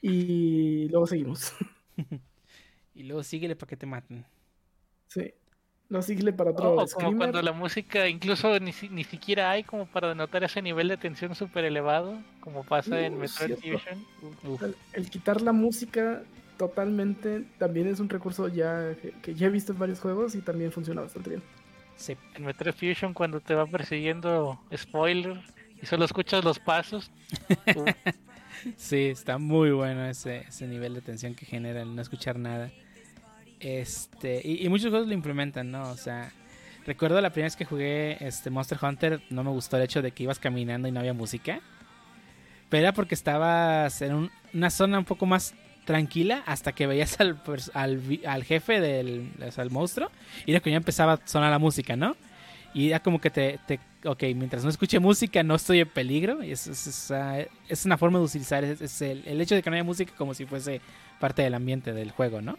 y 0.00 0.88
luego 0.88 1.06
seguimos. 1.06 1.52
Y 2.92 3.04
luego 3.04 3.22
síguele 3.22 3.56
para 3.56 3.68
que 3.70 3.76
te 3.76 3.86
maten. 3.86 4.26
Sí. 5.06 5.32
Lo 5.88 6.02
sigue 6.02 6.32
para 6.32 6.50
otro 6.50 6.74
o 6.74 6.86
como 6.86 7.16
cuando 7.16 7.40
la 7.40 7.52
música 7.52 8.06
incluso 8.08 8.58
ni, 8.60 8.72
si- 8.72 8.88
ni 8.90 9.04
siquiera 9.04 9.50
hay 9.50 9.64
como 9.64 9.86
para 9.86 10.08
denotar 10.08 10.44
ese 10.44 10.60
nivel 10.60 10.88
de 10.88 10.96
tensión 10.98 11.34
súper 11.34 11.64
elevado, 11.64 12.20
como 12.40 12.62
pasa 12.64 13.00
en 13.00 13.14
Uh, 13.14 13.18
Metroid 13.20 13.56
cierto. 13.56 13.78
Fusion. 14.42 14.74
El 14.92 15.08
quitar 15.08 15.40
la 15.40 15.52
música 15.52 16.22
totalmente 16.58 17.44
también 17.58 17.86
es 17.88 18.00
un 18.00 18.08
recurso 18.08 18.48
ya 18.48 18.94
que, 19.00 19.12
que 19.22 19.34
ya 19.34 19.46
he 19.46 19.50
visto 19.50 19.72
en 19.72 19.78
varios 19.78 20.00
juegos 20.00 20.34
y 20.34 20.42
también 20.42 20.70
funciona 20.70 21.00
bastante 21.00 21.30
bien. 21.30 21.42
Sí. 21.96 22.16
En 22.34 22.44
Metroid 22.44 22.74
Fusion 22.74 23.14
cuando 23.14 23.40
te 23.40 23.54
va 23.54 23.66
persiguiendo 23.66 24.60
spoiler 24.76 25.40
y 25.82 25.86
solo 25.86 26.04
escuchas 26.04 26.44
los 26.44 26.58
pasos. 26.58 27.10
Sí, 28.76 29.06
está 29.06 29.38
muy 29.38 29.70
bueno 29.70 30.04
ese, 30.06 30.44
ese 30.48 30.66
nivel 30.66 30.94
de 30.94 31.00
tensión 31.00 31.34
que 31.34 31.46
genera 31.46 31.80
el 31.82 31.94
no 31.96 32.02
escuchar 32.02 32.38
nada. 32.38 32.70
Este, 33.58 34.40
y, 34.46 34.68
muchos 34.68 34.90
juegos 34.90 35.08
lo 35.08 35.14
implementan, 35.14 35.70
¿no? 35.70 35.88
O 35.90 35.96
sea, 35.96 36.32
recuerdo 36.86 37.20
la 37.20 37.30
primera 37.30 37.46
vez 37.46 37.56
que 37.56 37.64
jugué 37.64 38.16
este 38.26 38.50
Monster 38.50 38.78
Hunter, 38.82 39.22
no 39.30 39.44
me 39.44 39.50
gustó 39.50 39.76
el 39.76 39.84
hecho 39.84 40.02
de 40.02 40.12
que 40.12 40.24
ibas 40.24 40.38
caminando 40.38 40.88
y 40.88 40.92
no 40.92 41.00
había 41.00 41.12
música. 41.14 41.60
Pero 42.68 42.82
era 42.82 42.92
porque 42.92 43.14
estabas 43.14 44.00
en 44.02 44.14
un- 44.14 44.30
una 44.54 44.70
zona 44.70 44.98
un 44.98 45.04
poco 45.04 45.26
más 45.26 45.54
tranquila 45.84 46.42
hasta 46.46 46.72
que 46.72 46.86
veías 46.86 47.18
al, 47.20 47.40
al, 47.74 48.20
al 48.26 48.44
jefe 48.44 48.80
del 48.80 49.30
al 49.56 49.70
monstruo 49.70 50.10
y 50.46 50.52
era 50.52 50.60
que 50.60 50.70
ya 50.70 50.76
empezaba 50.76 51.14
a 51.14 51.20
sonar 51.26 51.50
la 51.50 51.58
música, 51.58 51.96
¿no? 51.96 52.14
Y 52.74 52.88
era 52.90 53.00
como 53.00 53.20
que 53.20 53.30
te 53.30 53.58
ok, 54.04 54.22
mientras 54.34 54.64
no 54.64 54.70
escuche 54.70 54.98
música 54.98 55.42
no 55.42 55.54
estoy 55.54 55.80
en 55.80 55.88
peligro. 55.88 56.42
Y 56.42 56.52
es, 56.52 56.66
es, 56.66 56.86
es, 56.86 57.10
ah, 57.10 57.38
es 57.68 57.84
una 57.84 57.98
forma 57.98 58.18
de 58.18 58.24
utilizar 58.24 58.64
es, 58.64 58.80
es 58.80 59.02
el, 59.02 59.22
el 59.26 59.40
hecho 59.40 59.54
de 59.54 59.62
que 59.62 59.70
no 59.70 59.74
haya 59.76 59.84
música 59.84 60.12
como 60.16 60.34
si 60.34 60.46
fuese 60.46 60.80
parte 61.18 61.42
del 61.42 61.54
ambiente 61.54 61.92
del 61.92 62.10
juego, 62.10 62.40
¿no? 62.40 62.58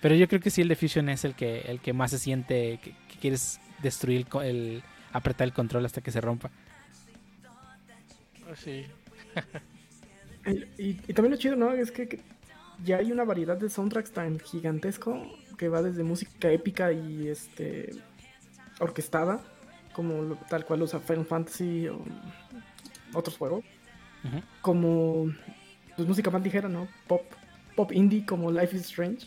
Pero 0.00 0.14
yo 0.14 0.28
creo 0.28 0.40
que 0.40 0.50
sí 0.50 0.60
el 0.60 0.68
de 0.68 0.76
Fusion 0.76 1.08
es 1.08 1.24
el 1.24 1.34
que, 1.34 1.60
el 1.62 1.80
que 1.80 1.92
más 1.92 2.10
se 2.10 2.18
siente 2.18 2.78
que, 2.82 2.92
que 3.08 3.18
quieres 3.20 3.58
destruir, 3.82 4.18
el 4.18 4.26
co- 4.26 4.42
el, 4.42 4.82
apretar 5.12 5.46
el 5.46 5.54
control 5.54 5.86
hasta 5.86 6.00
que 6.02 6.10
se 6.12 6.20
rompa. 6.20 6.50
pues 8.46 8.60
sí. 8.60 8.84
Y, 10.76 11.00
y 11.08 11.14
también 11.14 11.30
lo 11.32 11.38
chido, 11.38 11.56
¿no? 11.56 11.72
Es 11.72 11.90
que, 11.90 12.06
que 12.06 12.20
ya 12.84 12.98
hay 12.98 13.10
una 13.10 13.24
variedad 13.24 13.56
de 13.56 13.70
soundtracks 13.70 14.12
tan 14.12 14.38
gigantesco 14.38 15.22
que 15.56 15.70
va 15.70 15.80
desde 15.80 16.02
música 16.02 16.50
épica 16.50 16.92
y 16.92 17.28
este 17.28 17.92
orquestada, 18.78 19.40
como 19.94 20.34
tal 20.50 20.64
cual 20.66 20.82
usa 20.82 21.00
Final 21.00 21.24
Fantasy 21.24 21.88
o 21.88 22.04
otros 23.14 23.38
juegos, 23.38 23.64
como 24.60 25.32
pues, 25.96 26.06
música 26.08 26.30
más 26.30 26.42
ligera, 26.42 26.68
¿no? 26.68 26.86
Pop, 27.06 27.22
pop 27.76 27.90
indie 27.92 28.26
como 28.26 28.50
Life 28.50 28.76
is 28.76 28.82
Strange. 28.82 29.26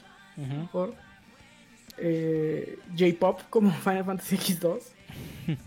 Eh, 1.97 2.77
J-pop 2.97 3.41
como 3.49 3.71
Final 3.83 4.05
Fantasy 4.05 4.37
X2. 4.37 4.79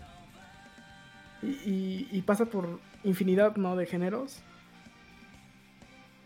y, 1.43 1.47
y- 1.47 2.07
y 2.11 2.21
pasa 2.21 2.45
por 2.45 2.79
infinidad 3.03 3.55
¿no? 3.57 3.75
de 3.75 3.85
géneros. 3.85 4.39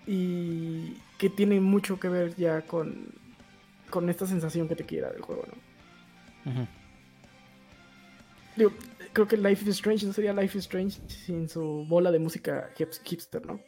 Y 0.08 0.98
que 1.18 1.30
tiene 1.30 1.60
mucho 1.60 2.00
que 2.00 2.10
ver 2.10 2.36
ya 2.36 2.62
con, 2.62 3.08
con 3.90 4.10
esta 4.10 4.28
sensación 4.28 4.68
que 4.68 4.76
te 4.76 4.84
quiera 4.86 5.10
del 5.10 5.22
juego, 5.22 5.44
¿no? 6.46 6.68
Digo, 8.56 8.72
creo 9.14 9.28
que 9.28 9.38
Life 9.38 9.64
is 9.64 9.76
Strange 9.76 10.06
no 10.06 10.14
sería 10.14 10.34
Life 10.34 10.58
is 10.58 10.64
Strange 10.66 11.00
sin 11.10 11.48
su 11.50 11.86
bola 11.88 12.12
de 12.12 12.20
música 12.20 12.72
hips- 12.78 13.02
hipster, 13.04 13.46
¿no? 13.46 13.60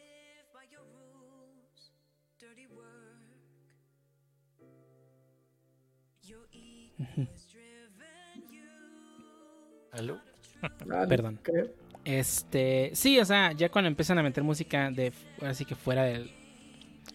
¿Aló? 9.92 10.20
Ah, 10.92 11.06
Perdón. 11.08 11.40
Este, 12.06 12.92
sí, 12.94 13.20
o 13.20 13.26
sea, 13.26 13.52
ya 13.52 13.70
cuando 13.70 13.88
empiezan 13.88 14.18
a 14.18 14.24
meter 14.24 14.44
música 14.44 14.90
de, 14.92 15.12
así 15.46 15.66
que 15.66 15.76
fuera 15.76 16.04
del, 16.04 16.32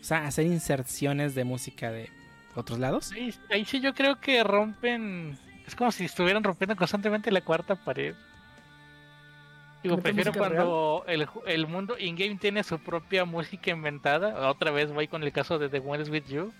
o 0.01 0.05
sea, 0.05 0.27
hacer 0.27 0.47
inserciones 0.47 1.35
de 1.35 1.45
música 1.45 1.91
de 1.91 2.09
otros 2.55 2.79
lados. 2.79 3.13
Ahí 3.51 3.65
sí 3.65 3.81
yo 3.81 3.95
creo 3.95 4.21
que 4.21 4.45
rompen. 4.45 5.39
Es 5.67 5.75
como 5.75 5.93
si 5.93 6.05
estuvieran 6.05 6.45
rompiendo 6.45 6.77
constantemente 6.77 7.31
la 7.31 7.41
cuarta 7.41 7.77
pared. 7.77 8.15
Digo, 9.83 9.97
¿Meten 9.97 10.15
prefiero 10.15 10.39
cuando 10.39 11.05
el, 11.47 11.67
mundo 11.67 11.97
in-game 11.99 12.37
tiene 12.37 12.63
su 12.63 12.79
propia 12.79 13.25
música 13.25 13.71
inventada. 13.71 14.49
Otra 14.49 14.71
vez 14.71 14.93
voy 14.93 15.09
con 15.09 15.23
el 15.25 15.33
caso 15.33 15.59
de 15.59 15.69
The 15.69 15.81
One 15.81 16.03
is 16.03 16.09
With 16.09 16.27
You. 16.29 16.53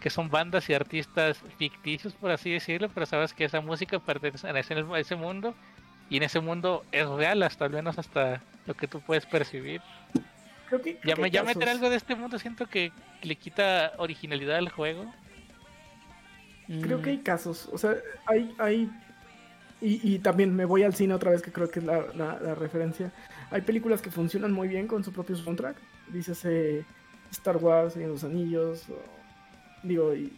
Que 0.00 0.10
son 0.10 0.30
bandas 0.30 0.68
y 0.68 0.74
artistas 0.74 1.38
ficticios, 1.58 2.12
por 2.14 2.30
así 2.30 2.52
decirlo. 2.52 2.88
Pero 2.88 3.06
sabes 3.06 3.32
que 3.32 3.44
esa 3.44 3.60
música 3.60 3.98
pertenece 3.98 4.48
a 4.48 4.58
ese, 4.58 4.74
a 4.74 4.98
ese 4.98 5.16
mundo. 5.16 5.54
Y 6.08 6.18
en 6.18 6.24
ese 6.24 6.40
mundo 6.40 6.84
es 6.92 7.08
real, 7.08 7.42
hasta 7.42 7.64
al 7.64 7.70
menos 7.70 7.98
hasta 7.98 8.42
lo 8.66 8.74
que 8.74 8.86
tú 8.86 9.00
puedes 9.00 9.26
percibir. 9.26 9.80
Creo 10.68 10.82
que, 10.82 10.98
Ya, 11.04 11.16
me, 11.16 11.30
ya 11.30 11.42
meter 11.42 11.68
algo 11.68 11.90
de 11.90 11.96
este 11.96 12.14
mundo 12.14 12.38
siento 12.38 12.66
que 12.66 12.92
le 13.22 13.36
quita 13.36 13.92
originalidad 13.98 14.56
al 14.56 14.68
juego. 14.68 15.12
Creo 16.80 16.98
Mm, 16.98 17.02
que 17.02 17.10
hay 17.10 17.18
casos, 17.18 17.68
o 17.72 17.76
sea, 17.78 17.96
hay, 18.26 18.54
hay 18.58 18.90
y, 19.80 20.14
y 20.14 20.18
también 20.20 20.54
me 20.54 20.64
voy 20.64 20.84
al 20.84 20.94
cine 20.94 21.12
otra 21.14 21.32
vez, 21.32 21.42
que 21.42 21.50
creo 21.52 21.68
que 21.68 21.80
es 21.80 21.84
la, 21.84 22.06
la- 22.14 22.38
la 22.40 22.54
referencia. 22.54 23.12
Hay 23.50 23.62
películas 23.62 24.00
que 24.00 24.10
funcionan 24.10 24.52
muy 24.52 24.68
bien 24.68 24.86
con 24.86 25.02
su 25.02 25.12
propio 25.12 25.34
soundtrack. 25.36 25.76
Dícese 26.12 26.84
Star 27.32 27.56
Wars, 27.56 27.94
de 27.96 28.06
los 28.06 28.22
Anillos, 28.24 28.88
o- 28.88 29.02
digo, 29.82 30.14
y 30.14 30.32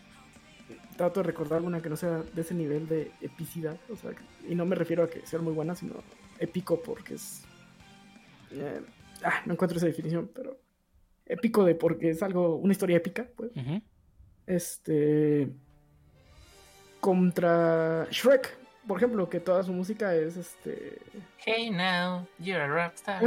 trato 0.97 1.21
de 1.21 1.25
recordar 1.27 1.59
alguna 1.59 1.83
que 1.83 1.91
no 1.91 1.97
sea 1.97 2.23
de 2.23 2.41
ese 2.41 2.55
nivel 2.55 2.89
de 2.89 3.11
epicidad, 3.21 3.77
o 3.91 3.97
sea, 3.97 4.13
y 4.49 4.55
no 4.55 4.65
me 4.65 4.77
refiero 4.77 5.03
a 5.05 5.11
que 5.11 5.27
sea 5.27 5.41
muy 5.41 5.53
buena, 5.53 5.75
sino 5.75 5.95
épico 6.39 6.81
porque 6.83 7.15
es... 7.15 7.43
eh, 8.53 8.81
ah, 9.25 9.43
no 9.45 9.53
encuentro 9.53 9.77
esa 9.77 9.87
definición, 9.87 10.31
pero 10.35 10.59
épico 11.27 11.65
de 11.65 11.75
porque 11.75 12.11
es 12.11 12.23
algo, 12.23 12.57
una 12.57 12.73
historia 12.73 12.97
épica, 12.97 13.29
pues 13.37 13.51
este 14.47 15.51
contra 17.09 18.07
Shrek, 18.11 18.57
por 18.89 18.97
ejemplo, 18.97 19.29
que 19.29 19.39
toda 19.39 19.63
su 19.63 19.73
música 19.75 20.15
es 20.15 20.39
este 20.39 20.99
Hey 21.45 21.69
now, 21.71 22.27
you're 22.39 22.63
a 22.63 22.67
rockstar. 22.67 23.23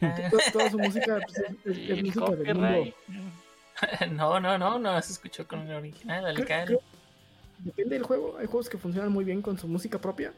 ah, 0.00 0.28
to- 0.28 0.38
toda 0.52 0.68
su 0.70 0.78
música 0.80 1.20
pues, 1.24 1.38
es, 1.78 2.02
música 2.02 2.30
del 2.32 2.54
mundo. 2.56 2.94
no, 4.10 4.40
no, 4.40 4.58
no, 4.58 4.78
no 4.80 5.00
se 5.02 5.12
escuchó 5.12 5.46
con 5.46 5.60
el 5.60 5.72
original, 5.76 6.26
al 6.26 6.44
Creo- 6.44 6.80
Depende 7.58 7.94
del 7.94 8.02
juego, 8.02 8.36
hay 8.40 8.46
juegos 8.46 8.68
que 8.68 8.76
funcionan 8.76 9.12
muy 9.12 9.24
bien 9.24 9.40
con 9.40 9.56
su 9.56 9.68
música 9.68 10.00
propia, 10.00 10.32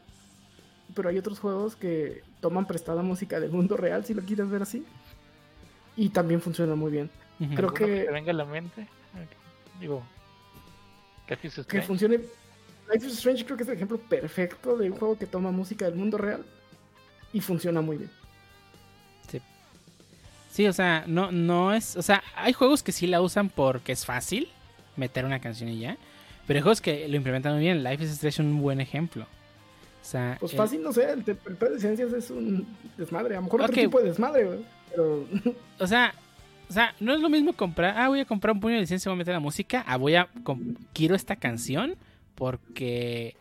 pero 0.94 1.08
hay 1.08 1.16
otros 1.16 1.38
juegos 1.40 1.74
que 1.74 2.22
toman 2.40 2.66
prestada 2.66 3.00
música 3.00 3.40
del 3.40 3.50
mundo 3.50 3.78
real, 3.78 4.04
si 4.04 4.12
lo 4.12 4.20
quieres 4.20 4.50
ver 4.50 4.60
así, 4.60 4.84
y 5.96 6.10
también 6.10 6.42
funcionan 6.42 6.78
muy 6.78 6.90
bien. 6.92 7.08
Creo 7.38 7.68
¿Alguno 7.70 7.74
que- 7.74 8.04
te 8.04 8.10
venga 8.12 8.30
a 8.30 8.34
la 8.34 8.44
mente. 8.44 8.86
Digo, 9.80 10.02
Que 11.26 11.80
funcione. 11.80 12.20
Life 12.92 13.06
is 13.06 13.14
Strange 13.14 13.44
creo 13.44 13.56
que 13.56 13.62
es 13.62 13.68
el 13.68 13.76
ejemplo 13.76 13.98
perfecto 13.98 14.76
de 14.76 14.90
un 14.90 14.96
juego 14.98 15.18
que 15.18 15.26
toma 15.26 15.50
música 15.50 15.84
del 15.86 15.94
mundo 15.94 16.18
real 16.18 16.44
y 17.32 17.40
funciona 17.40 17.80
muy 17.80 17.96
bien. 17.98 18.10
Sí, 20.50 20.68
o 20.68 20.72
sea, 20.72 21.02
no, 21.08 21.32
no 21.32 21.74
es. 21.74 21.96
O 21.96 22.02
sea, 22.02 22.22
hay 22.36 22.52
juegos 22.52 22.84
que 22.84 22.92
sí 22.92 23.08
la 23.08 23.20
usan 23.20 23.48
porque 23.48 23.90
es 23.90 24.06
fácil 24.06 24.48
meter 24.96 25.24
una 25.24 25.40
canción 25.40 25.68
y 25.68 25.80
ya. 25.80 25.96
Pero 26.46 26.58
hay 26.58 26.62
juegos 26.62 26.80
que 26.80 27.08
lo 27.08 27.16
implementan 27.16 27.54
muy 27.54 27.62
bien. 27.62 27.82
Life 27.82 28.04
is 28.04 28.10
Strange 28.10 28.40
es 28.40 28.46
un 28.46 28.62
buen 28.62 28.80
ejemplo. 28.80 29.24
O 29.24 30.04
sea, 30.04 30.36
Pues 30.38 30.52
el- 30.52 30.58
fácil, 30.58 30.82
no 30.84 30.92
sé, 30.92 31.10
el, 31.10 31.24
el 31.26 31.58
de 31.58 31.80
ciencias 31.80 32.12
es 32.12 32.30
un 32.30 32.68
desmadre. 32.96 33.34
A 33.34 33.38
lo 33.38 33.46
mejor 33.46 33.62
otro 33.62 33.74
tipo 33.74 33.98
de 33.98 34.10
desmadre, 34.10 34.44
güey. 34.44 34.64
Pero 34.90 35.26
O 35.80 35.86
sea, 35.88 36.14
o 36.70 36.72
sea, 36.72 36.94
no 37.00 37.14
es 37.14 37.20
lo 37.20 37.28
mismo 37.28 37.52
comprar. 37.54 37.98
Ah, 37.98 38.06
voy 38.06 38.20
a 38.20 38.24
comprar 38.24 38.54
un 38.54 38.60
puño 38.60 38.74
de 38.76 38.82
licencia 38.82 39.08
y 39.08 39.10
voy 39.10 39.16
a 39.16 39.18
meter 39.18 39.34
la 39.34 39.40
música. 39.40 39.82
Ah, 39.88 39.96
voy 39.96 40.14
a. 40.14 40.28
quiero 40.92 41.16
esta 41.16 41.34
canción 41.34 41.96
porque 42.34 43.36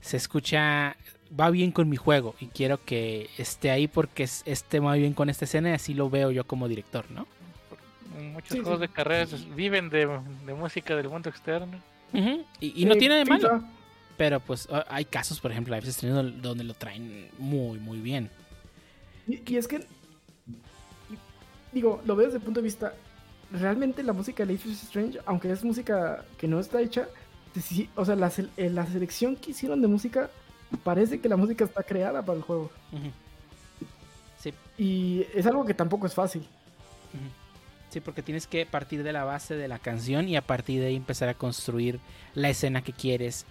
se 0.00 0.16
escucha. 0.16 0.96
Va 1.38 1.50
bien 1.50 1.72
con 1.72 1.90
mi 1.90 1.96
juego 1.96 2.34
y 2.40 2.46
quiero 2.46 2.82
que 2.82 3.28
esté 3.36 3.70
ahí 3.70 3.86
porque 3.86 4.22
es- 4.22 4.42
esté 4.46 4.80
muy 4.80 4.98
bien 4.98 5.12
con 5.12 5.28
esta 5.28 5.44
escena 5.44 5.68
y 5.70 5.72
así 5.74 5.92
lo 5.92 6.08
veo 6.08 6.30
yo 6.30 6.44
como 6.46 6.68
director, 6.68 7.04
¿no? 7.10 7.26
Muchos 8.32 8.48
Sí, 8.48 8.60
juegos 8.60 8.80
sí. 8.80 8.86
de 8.86 8.88
carreras 8.88 9.54
viven 9.54 9.90
de, 9.90 10.06
de 10.46 10.54
música 10.54 10.96
del 10.96 11.08
mundo 11.10 11.28
externo. 11.28 11.78
Y, 12.60 12.82
y 12.82 12.86
no 12.86 12.96
tiene 12.96 13.16
de 13.16 13.24
malo. 13.26 13.62
Pero 14.16 14.40
pues 14.40 14.66
hay 14.88 15.04
casos, 15.04 15.38
por 15.38 15.52
ejemplo, 15.52 15.76
is 15.76 15.84
Strange 15.88 16.32
donde- 16.40 16.64
lo 16.64 16.72
traen 16.74 17.28
muy, 17.38 17.78
muy 17.78 18.00
bien. 18.00 18.30
Y, 19.28 19.42
y 19.52 19.56
es 19.58 19.68
que. 19.68 19.76
y- 19.76 21.18
digo, 21.72 22.00
lo 22.06 22.16
veo 22.16 22.26
desde 22.26 22.38
el 22.38 22.44
punto 22.44 22.60
de 22.60 22.64
vista. 22.64 22.94
Realmente 23.52 24.02
la 24.02 24.12
música 24.14 24.44
de 24.46 24.52
Life 24.52 24.68
is 24.68 24.82
Strange, 24.84 25.18
aunque 25.26 25.50
es 25.52 25.62
música 25.62 26.24
que 26.38 26.48
no 26.48 26.58
está 26.58 26.80
hecha, 26.80 27.06
sí- 27.60 27.88
o 27.96 28.04
sea, 28.04 28.16
la, 28.16 28.30
eh, 28.56 28.70
la 28.70 28.86
selección 28.86 29.36
que 29.36 29.50
hicieron 29.52 29.80
de 29.80 29.88
música 29.88 30.30
parece 30.84 31.20
que 31.20 31.28
la 31.28 31.36
música 31.36 31.64
está 31.64 31.82
creada 31.82 32.22
para 32.24 32.36
el 32.38 32.42
juego. 32.44 32.70
Sí, 34.38 34.52
Y 34.76 35.24
es 35.34 35.46
algo 35.46 35.64
que 35.64 35.74
tampoco 35.74 36.06
es 36.06 36.14
fácil. 36.14 36.46
sí, 37.90 38.00
porque 38.00 38.22
tienes 38.22 38.46
que 38.46 38.66
partir 38.66 39.02
de 39.02 39.12
la 39.12 39.24
base 39.24 39.56
de 39.56 39.66
la 39.68 39.78
canción 39.78 40.28
y 40.28 40.36
a 40.36 40.42
partir 40.42 40.80
de 40.80 40.88
ahí 40.88 40.96
empezar 40.96 41.28
a 41.28 41.34
construir 41.34 42.00
la 42.34 42.50
escena 42.50 42.82
que 42.82 42.92
quieres. 42.92 43.46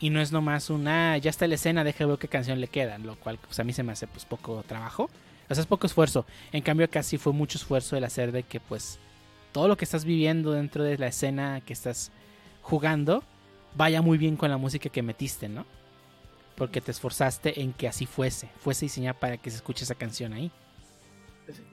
Y 0.00 0.10
no 0.10 0.20
es 0.20 0.30
nomás 0.30 0.70
una, 0.70 1.18
ya 1.18 1.30
está 1.30 1.48
la 1.48 1.56
escena, 1.56 1.82
deja 1.82 2.06
ver 2.06 2.18
qué 2.18 2.28
canción 2.28 2.60
le 2.60 2.68
queda, 2.68 2.98
lo 2.98 3.16
cual 3.16 3.38
pues, 3.38 3.58
a 3.58 3.64
mí 3.64 3.72
se 3.72 3.82
me 3.82 3.92
hace 3.92 4.06
pues 4.06 4.24
poco 4.24 4.62
trabajo. 4.62 5.10
O 5.50 5.54
sea, 5.54 5.62
es 5.62 5.66
poco 5.66 5.86
esfuerzo. 5.86 6.24
En 6.52 6.62
cambio 6.62 6.84
acá 6.84 7.02
sí 7.02 7.18
fue 7.18 7.32
mucho 7.32 7.58
esfuerzo 7.58 7.96
el 7.96 8.04
hacer 8.04 8.30
de 8.30 8.42
que 8.44 8.60
pues 8.60 8.98
todo 9.50 9.66
lo 9.66 9.76
que 9.76 9.84
estás 9.86 10.04
viviendo 10.04 10.52
dentro 10.52 10.84
de 10.84 10.98
la 10.98 11.08
escena 11.08 11.62
que 11.62 11.72
estás 11.72 12.12
jugando 12.62 13.24
vaya 13.76 14.02
muy 14.02 14.18
bien 14.18 14.36
con 14.36 14.50
la 14.50 14.56
música 14.56 14.88
que 14.88 15.02
metiste, 15.02 15.48
¿no? 15.48 15.66
Porque 16.56 16.80
te 16.80 16.90
esforzaste 16.90 17.60
en 17.60 17.72
que 17.72 17.88
así 17.88 18.06
fuese, 18.06 18.50
fuese 18.58 18.86
diseñada 18.86 19.18
para 19.18 19.36
que 19.36 19.50
se 19.50 19.56
escuche 19.56 19.84
esa 19.84 19.94
canción 19.94 20.32
ahí. 20.32 20.50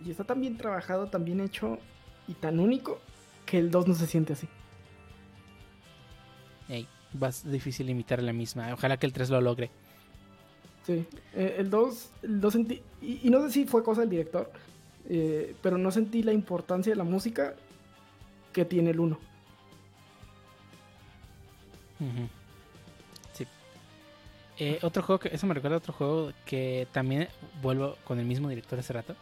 Y 0.05 0.11
está 0.11 0.23
tan 0.23 0.39
bien 0.41 0.57
trabajado, 0.57 1.07
tan 1.07 1.26
bien 1.26 1.41
hecho 1.41 1.80
y 2.27 2.34
tan 2.34 2.59
único 2.59 2.99
que 3.45 3.57
el 3.57 3.72
2 3.72 3.88
no 3.88 3.93
se 3.95 4.07
siente 4.07 4.34
así. 4.34 4.47
Ey, 6.69 6.88
va 7.22 7.27
a 7.27 7.31
ser 7.31 7.51
difícil 7.51 7.89
imitar 7.89 8.22
la 8.22 8.34
misma. 8.34 8.73
Ojalá 8.73 8.97
que 8.97 9.05
el 9.05 9.13
3 9.13 9.30
lo 9.30 9.41
logre. 9.41 9.72
Sí, 10.85 11.05
eh, 11.34 11.55
el 11.57 11.69
2, 11.69 12.11
el 12.23 12.41
2 12.41 12.53
sentí, 12.53 12.81
y, 13.01 13.27
y 13.27 13.30
no 13.31 13.41
sé 13.41 13.51
si 13.51 13.65
fue 13.65 13.84
cosa 13.84 14.01
del 14.01 14.09
director, 14.11 14.51
eh, 15.09 15.55
pero 15.61 15.77
no 15.77 15.91
sentí 15.91 16.22
la 16.23 16.31
importancia 16.31 16.91
de 16.91 16.95
la 16.95 17.03
música 17.03 17.55
que 18.53 18.65
tiene 18.65 18.91
el 18.91 18.99
1. 18.99 19.19
Sí. 23.34 23.45
Eh, 24.59 24.80
otro 24.81 25.03
juego 25.03 25.19
que. 25.19 25.30
Eso 25.30 25.47
me 25.47 25.53
recuerda 25.53 25.76
a 25.76 25.80
otro 25.80 25.93
juego 25.93 26.31
que 26.45 26.88
también 26.91 27.27
vuelvo 27.61 27.97
con 28.03 28.19
el 28.19 28.26
mismo 28.26 28.49
director 28.49 28.80
hace 28.80 28.93
rato. 28.93 29.15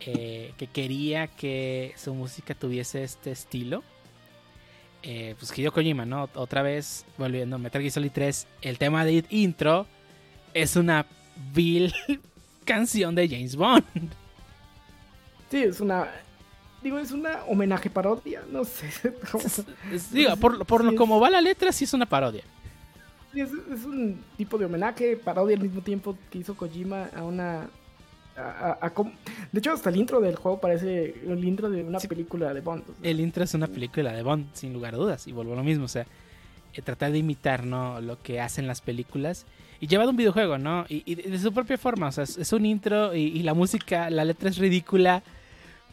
eh, 0.00 0.52
que 0.58 0.66
quería 0.66 1.26
que 1.28 1.94
su 1.96 2.14
música 2.14 2.54
tuviese 2.54 3.02
este 3.02 3.30
estilo. 3.32 3.82
Eh, 5.02 5.36
pues 5.38 5.56
Hideo 5.56 5.72
Kojima, 5.72 6.04
¿no? 6.04 6.28
Otra 6.34 6.62
vez, 6.62 7.06
volviendo 7.16 7.56
a 7.56 7.58
Metal 7.58 7.80
Gear 7.80 7.92
Solid 7.92 8.10
3, 8.12 8.46
el 8.62 8.78
tema 8.78 9.04
de 9.04 9.24
intro 9.30 9.86
es 10.52 10.76
una 10.76 11.06
vil 11.54 11.94
canción 12.64 13.14
de 13.14 13.28
James 13.28 13.56
Bond. 13.56 13.84
Sí, 15.50 15.62
es 15.62 15.80
una, 15.80 16.08
digo, 16.82 16.98
es 16.98 17.12
una 17.12 17.44
homenaje 17.48 17.90
parodia, 17.90 18.42
no 18.52 18.64
sé. 18.64 18.86
Es- 19.44 19.64
es- 19.92 20.12
digo, 20.12 20.36
por, 20.36 20.64
por 20.66 20.84
lo 20.84 20.94
como 20.94 21.18
va 21.20 21.30
la 21.30 21.40
letra, 21.40 21.72
sí 21.72 21.84
es 21.84 21.92
una 21.94 22.06
parodia. 22.06 22.42
Es, 23.34 23.50
es 23.72 23.84
un 23.84 24.18
tipo 24.36 24.56
de 24.56 24.64
homenaje, 24.64 25.16
parodia 25.16 25.56
al 25.56 25.62
mismo 25.62 25.82
tiempo 25.82 26.16
que 26.30 26.38
hizo 26.38 26.56
Kojima 26.56 27.08
a 27.14 27.22
una... 27.24 27.68
a- 28.36 28.78
a- 28.80 28.86
a 28.86 28.92
de 29.52 29.58
hecho, 29.58 29.72
hasta 29.72 29.90
el 29.90 29.96
intro 29.96 30.20
del 30.20 30.36
juego 30.36 30.58
parece 30.60 31.14
el 31.26 31.44
intro 31.44 31.68
de 31.70 31.82
una 31.82 32.00
Sí. 32.00 32.08
película 32.08 32.52
de 32.54 32.60
Bond. 32.60 32.82
o 32.82 32.94
sea. 33.00 33.10
El 33.10 33.20
intro 33.20 33.44
es 33.44 33.52
una 33.54 33.66
película 33.66 34.12
de 34.12 34.22
Bond, 34.22 34.46
sin 34.54 34.72
lugar 34.72 34.94
a 34.94 34.96
dudas, 34.98 35.26
y 35.26 35.32
vuelvo 35.32 35.52
a 35.52 35.56
lo 35.56 35.64
mismo, 35.64 35.84
o 35.84 35.88
sea, 35.88 36.06
eh, 36.72 36.82
tratar 36.82 37.12
de 37.12 37.18
imitar, 37.18 37.64
¿no? 37.64 38.00
Lo 38.00 38.20
que 38.22 38.40
hacen 38.40 38.66
las 38.66 38.80
películas 38.80 39.44
y 39.80 39.86
llevado 39.86 40.10
un 40.10 40.16
videojuego, 40.16 40.56
¿no? 40.58 40.84
Y, 40.88 41.02
y 41.04 41.14
de 41.14 41.38
su 41.38 41.52
propia 41.52 41.76
forma, 41.78 42.08
o 42.08 42.12
sea, 42.12 42.24
es, 42.24 42.36
es 42.38 42.52
un 42.52 42.64
intro 42.64 43.14
y, 43.14 43.20
y 43.22 43.42
la 43.42 43.52
música, 43.54 44.08
la 44.10 44.24
letra 44.24 44.48
es 44.50 44.56
ridícula, 44.58 45.22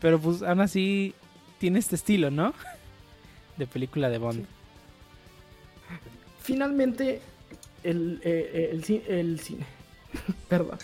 pero 0.03 0.19
pues 0.19 0.43
aún 0.43 0.59
así 0.61 1.15
tiene 1.59 1.79
este 1.79 1.95
estilo, 1.95 2.29
¿no? 2.29 2.53
De 3.57 3.65
película 3.65 4.09
de 4.09 4.17
Bond. 4.17 4.45
Finalmente, 6.41 7.21
el, 7.83 8.19
eh, 8.23 8.51
eh, 8.53 8.69
el, 8.73 8.83
ci- 8.83 9.01
el 9.07 9.39
cine. 9.39 9.65
Perdón. 10.49 10.77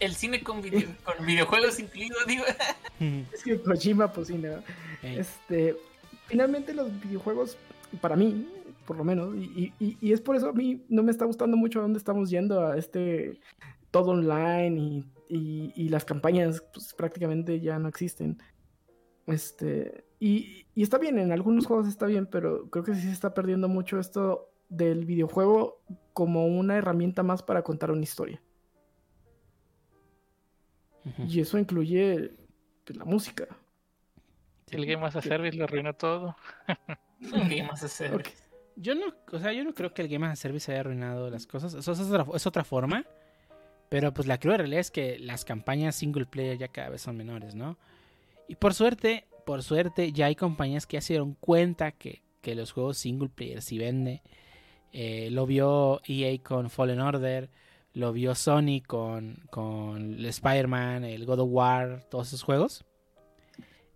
El 0.00 0.14
cine 0.14 0.42
con, 0.42 0.62
video- 0.62 0.88
con 1.04 1.26
videojuegos 1.26 1.78
incluidos, 1.78 2.26
digo. 2.26 2.44
Es 3.32 3.42
que 3.42 3.60
Kojima, 3.60 4.10
pues 4.12 4.28
sí, 4.28 4.34
no. 4.34 4.62
Este, 5.02 5.76
finalmente 6.26 6.72
los 6.72 6.88
videojuegos, 7.02 7.58
para 8.00 8.16
mí, 8.16 8.48
por 8.86 8.96
lo 8.96 9.04
menos, 9.04 9.34
y, 9.36 9.72
y- 9.78 9.96
y 10.00 10.12
es 10.12 10.20
por 10.20 10.36
eso 10.36 10.48
a 10.48 10.52
mí 10.52 10.80
no 10.88 11.02
me 11.02 11.10
está 11.10 11.26
gustando 11.26 11.56
mucho 11.56 11.80
a 11.80 11.82
dónde 11.82 11.98
estamos 11.98 12.30
yendo 12.30 12.66
a 12.66 12.78
este 12.78 13.38
todo 13.90 14.12
online 14.12 14.80
y, 14.80 15.04
y- 15.28 15.72
y 15.74 15.88
las 15.88 16.04
campañas 16.04 16.62
pues, 16.72 16.94
prácticamente 16.94 17.60
ya 17.60 17.78
no 17.78 17.88
existen. 17.88 18.38
Este, 19.26 20.04
y, 20.20 20.66
y 20.74 20.82
está 20.82 20.98
bien, 20.98 21.18
en 21.18 21.32
algunos 21.32 21.66
juegos 21.66 21.88
está 21.88 22.06
bien, 22.06 22.26
pero 22.26 22.68
creo 22.70 22.84
que 22.84 22.94
sí 22.94 23.02
se 23.02 23.12
está 23.12 23.32
perdiendo 23.34 23.68
mucho 23.68 23.98
esto 23.98 24.50
del 24.68 25.04
videojuego 25.04 25.82
como 26.12 26.46
una 26.46 26.76
herramienta 26.76 27.22
más 27.22 27.42
para 27.42 27.62
contar 27.62 27.90
una 27.90 28.02
historia. 28.02 28.42
Y 31.28 31.40
eso 31.40 31.58
incluye 31.58 32.30
pues, 32.84 32.96
la 32.98 33.04
música. 33.04 33.46
El 34.70 34.86
Game 34.86 35.04
as 35.04 35.16
a 35.16 35.22
Service 35.22 35.56
lo 35.56 35.64
arruinó 35.64 35.94
todo. 35.94 36.36
¿Qué 37.48 37.62
más 37.62 37.82
hacer? 37.82 38.14
Ok. 38.14 38.28
Yo 38.76 38.94
no, 38.94 39.14
o 39.30 39.38
sea, 39.38 39.52
yo 39.52 39.62
no 39.64 39.74
creo 39.74 39.92
que 39.94 40.02
el 40.02 40.08
Game 40.08 40.26
as 40.26 40.32
a 40.32 40.36
Service 40.36 40.70
haya 40.72 40.80
arruinado 40.80 41.30
las 41.30 41.46
cosas. 41.46 41.74
Eso 41.74 41.92
es 41.92 42.00
otra, 42.00 42.26
es 42.34 42.46
otra 42.46 42.64
forma. 42.64 43.04
Pero 43.88 44.12
pues 44.12 44.26
la 44.26 44.38
cruda 44.38 44.58
realidad 44.58 44.80
es 44.80 44.90
que 44.90 45.18
las 45.18 45.44
campañas 45.44 45.94
single 45.96 46.26
player 46.26 46.58
ya 46.58 46.68
cada 46.68 46.88
vez 46.88 47.02
son 47.02 47.16
menores, 47.16 47.54
¿no? 47.54 47.78
Y 48.48 48.56
por 48.56 48.74
suerte, 48.74 49.26
por 49.46 49.62
suerte, 49.62 50.12
ya 50.12 50.26
hay 50.26 50.34
compañías 50.34 50.86
que 50.86 50.96
ya 50.96 51.00
se 51.00 51.14
dieron 51.14 51.34
cuenta 51.34 51.92
que, 51.92 52.22
que 52.40 52.54
los 52.54 52.72
juegos 52.72 52.98
single 52.98 53.28
player 53.28 53.62
sí 53.62 53.78
vende. 53.78 54.22
Eh, 54.92 55.28
lo 55.30 55.46
vio 55.46 56.00
EA 56.06 56.38
con 56.42 56.70
Fallen 56.70 57.00
Order, 57.00 57.50
lo 57.94 58.12
vio 58.12 58.34
Sony 58.34 58.80
con, 58.86 59.42
con 59.50 60.24
Spider-Man, 60.24 61.04
el 61.04 61.26
God 61.26 61.40
of 61.40 61.48
War, 61.50 62.04
todos 62.10 62.28
esos 62.28 62.42
juegos. 62.42 62.84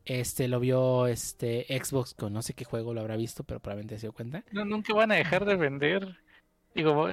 Este 0.05 0.49
lo 0.49 0.59
vio 0.59 1.07
este 1.07 1.67
Xbox 1.69 2.15
con 2.15 2.33
no 2.33 2.41
sé 2.41 2.55
qué 2.55 2.65
juego 2.65 2.95
lo 2.95 3.01
habrá 3.01 3.17
visto, 3.17 3.45
pero 3.45 3.61
probablemente 3.61 3.97
se 3.97 4.07
dio 4.07 4.13
cuenta. 4.13 4.43
No, 4.53 4.65
nunca 4.65 4.95
van 4.95 5.13
a 5.13 5.17
dejar 5.17 5.45
de 5.45 5.57
vender. 5.57 6.17
Digo, 6.75 7.09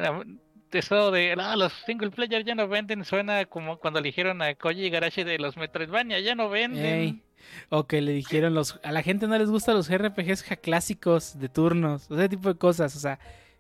eso 0.72 1.12
de 1.12 1.36
ah, 1.40 1.56
los 1.56 1.72
single 1.86 2.12
player 2.12 2.44
ya 2.44 2.56
no 2.56 2.68
venden 2.68 3.06
suena 3.06 3.46
como 3.46 3.78
cuando 3.80 4.00
eligieron 4.00 4.42
a 4.42 4.56
Koji 4.56 4.86
Igarashi 4.86 5.24
de 5.24 5.38
los 5.40 5.58
Metroidvania, 5.58 6.20
ya 6.20 6.36
no 6.36 6.50
venden. 6.50 6.86
Ey, 6.86 7.22
O 7.70 7.86
que 7.88 8.02
le 8.02 8.12
dijeron 8.14 8.54
los 8.54 8.80
a 8.84 8.92
la 8.92 9.02
gente 9.04 9.28
no 9.28 9.38
les 9.38 9.50
gustan 9.50 9.76
los 9.76 9.90
RPGs 9.90 10.44
clásicos 10.62 11.40
de 11.40 11.48
turnos, 11.50 12.10
ese 12.10 12.30
tipo 12.30 12.50
de 12.52 12.58
cosas, 12.58 12.96
o 12.96 13.00
sea, 13.00 13.20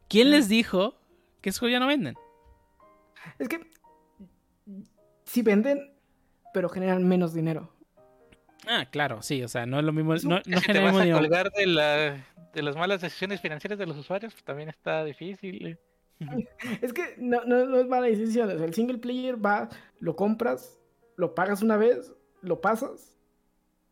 ¿quién 0.09 0.31
les 0.31 0.49
dijo 0.49 0.95
que 1.41 1.49
esos 1.49 1.59
juegos 1.59 1.73
ya 1.73 1.79
no 1.79 1.87
venden? 1.87 2.15
Es 3.39 3.47
que 3.47 3.59
sí 5.25 5.41
venden, 5.41 5.93
pero 6.53 6.69
generan 6.69 7.07
menos 7.07 7.33
dinero. 7.33 7.71
Ah, 8.67 8.85
claro, 8.89 9.21
sí, 9.21 9.43
o 9.43 9.47
sea, 9.47 9.65
no 9.65 9.77
es 9.79 9.85
lo 9.85 9.93
mismo, 9.93 10.13
Eso- 10.15 10.27
no, 10.27 10.41
no 10.45 10.59
si 10.59 10.67
te 10.71 10.79
vas 10.79 10.95
a 10.95 10.99
dinero. 10.99 11.19
colgar 11.19 11.51
de, 11.51 11.67
la, 11.67 12.25
de 12.53 12.61
las 12.63 12.75
malas 12.75 13.01
decisiones 13.01 13.39
financieras 13.41 13.77
de 13.77 13.85
los 13.85 13.95
usuarios, 13.97 14.33
pues 14.33 14.43
también 14.43 14.69
está 14.69 15.03
difícil. 15.03 15.77
Es 16.81 16.93
que 16.93 17.15
no, 17.17 17.43
no, 17.45 17.65
no 17.65 17.77
es 17.77 17.87
mala 17.87 18.07
decisión. 18.07 18.49
o 18.49 18.57
sea, 18.57 18.65
el 18.65 18.73
single 18.73 18.97
player 18.99 19.43
va, 19.43 19.69
lo 19.99 20.15
compras, 20.15 20.79
lo 21.15 21.35
pagas 21.35 21.61
una 21.61 21.77
vez, 21.77 22.13
lo 22.41 22.61
pasas 22.61 23.17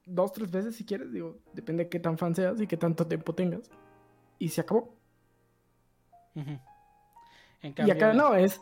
dos, 0.05 0.33
tres 0.33 0.51
veces 0.51 0.75
si 0.75 0.85
quieres. 0.85 1.11
Digo, 1.11 1.39
depende 1.53 1.85
de 1.85 1.89
qué 1.89 1.99
tan 1.99 2.17
fan 2.17 2.35
seas 2.35 2.59
y 2.61 2.67
qué 2.67 2.77
tanto 2.77 3.07
tiempo 3.07 3.33
tengas. 3.33 3.69
Y 4.39 4.49
se 4.49 4.61
acabó. 4.61 4.95
En 6.35 6.59
y 7.61 7.73
cambio, 7.73 7.93
acá 7.93 8.13
no, 8.13 8.35
es. 8.35 8.59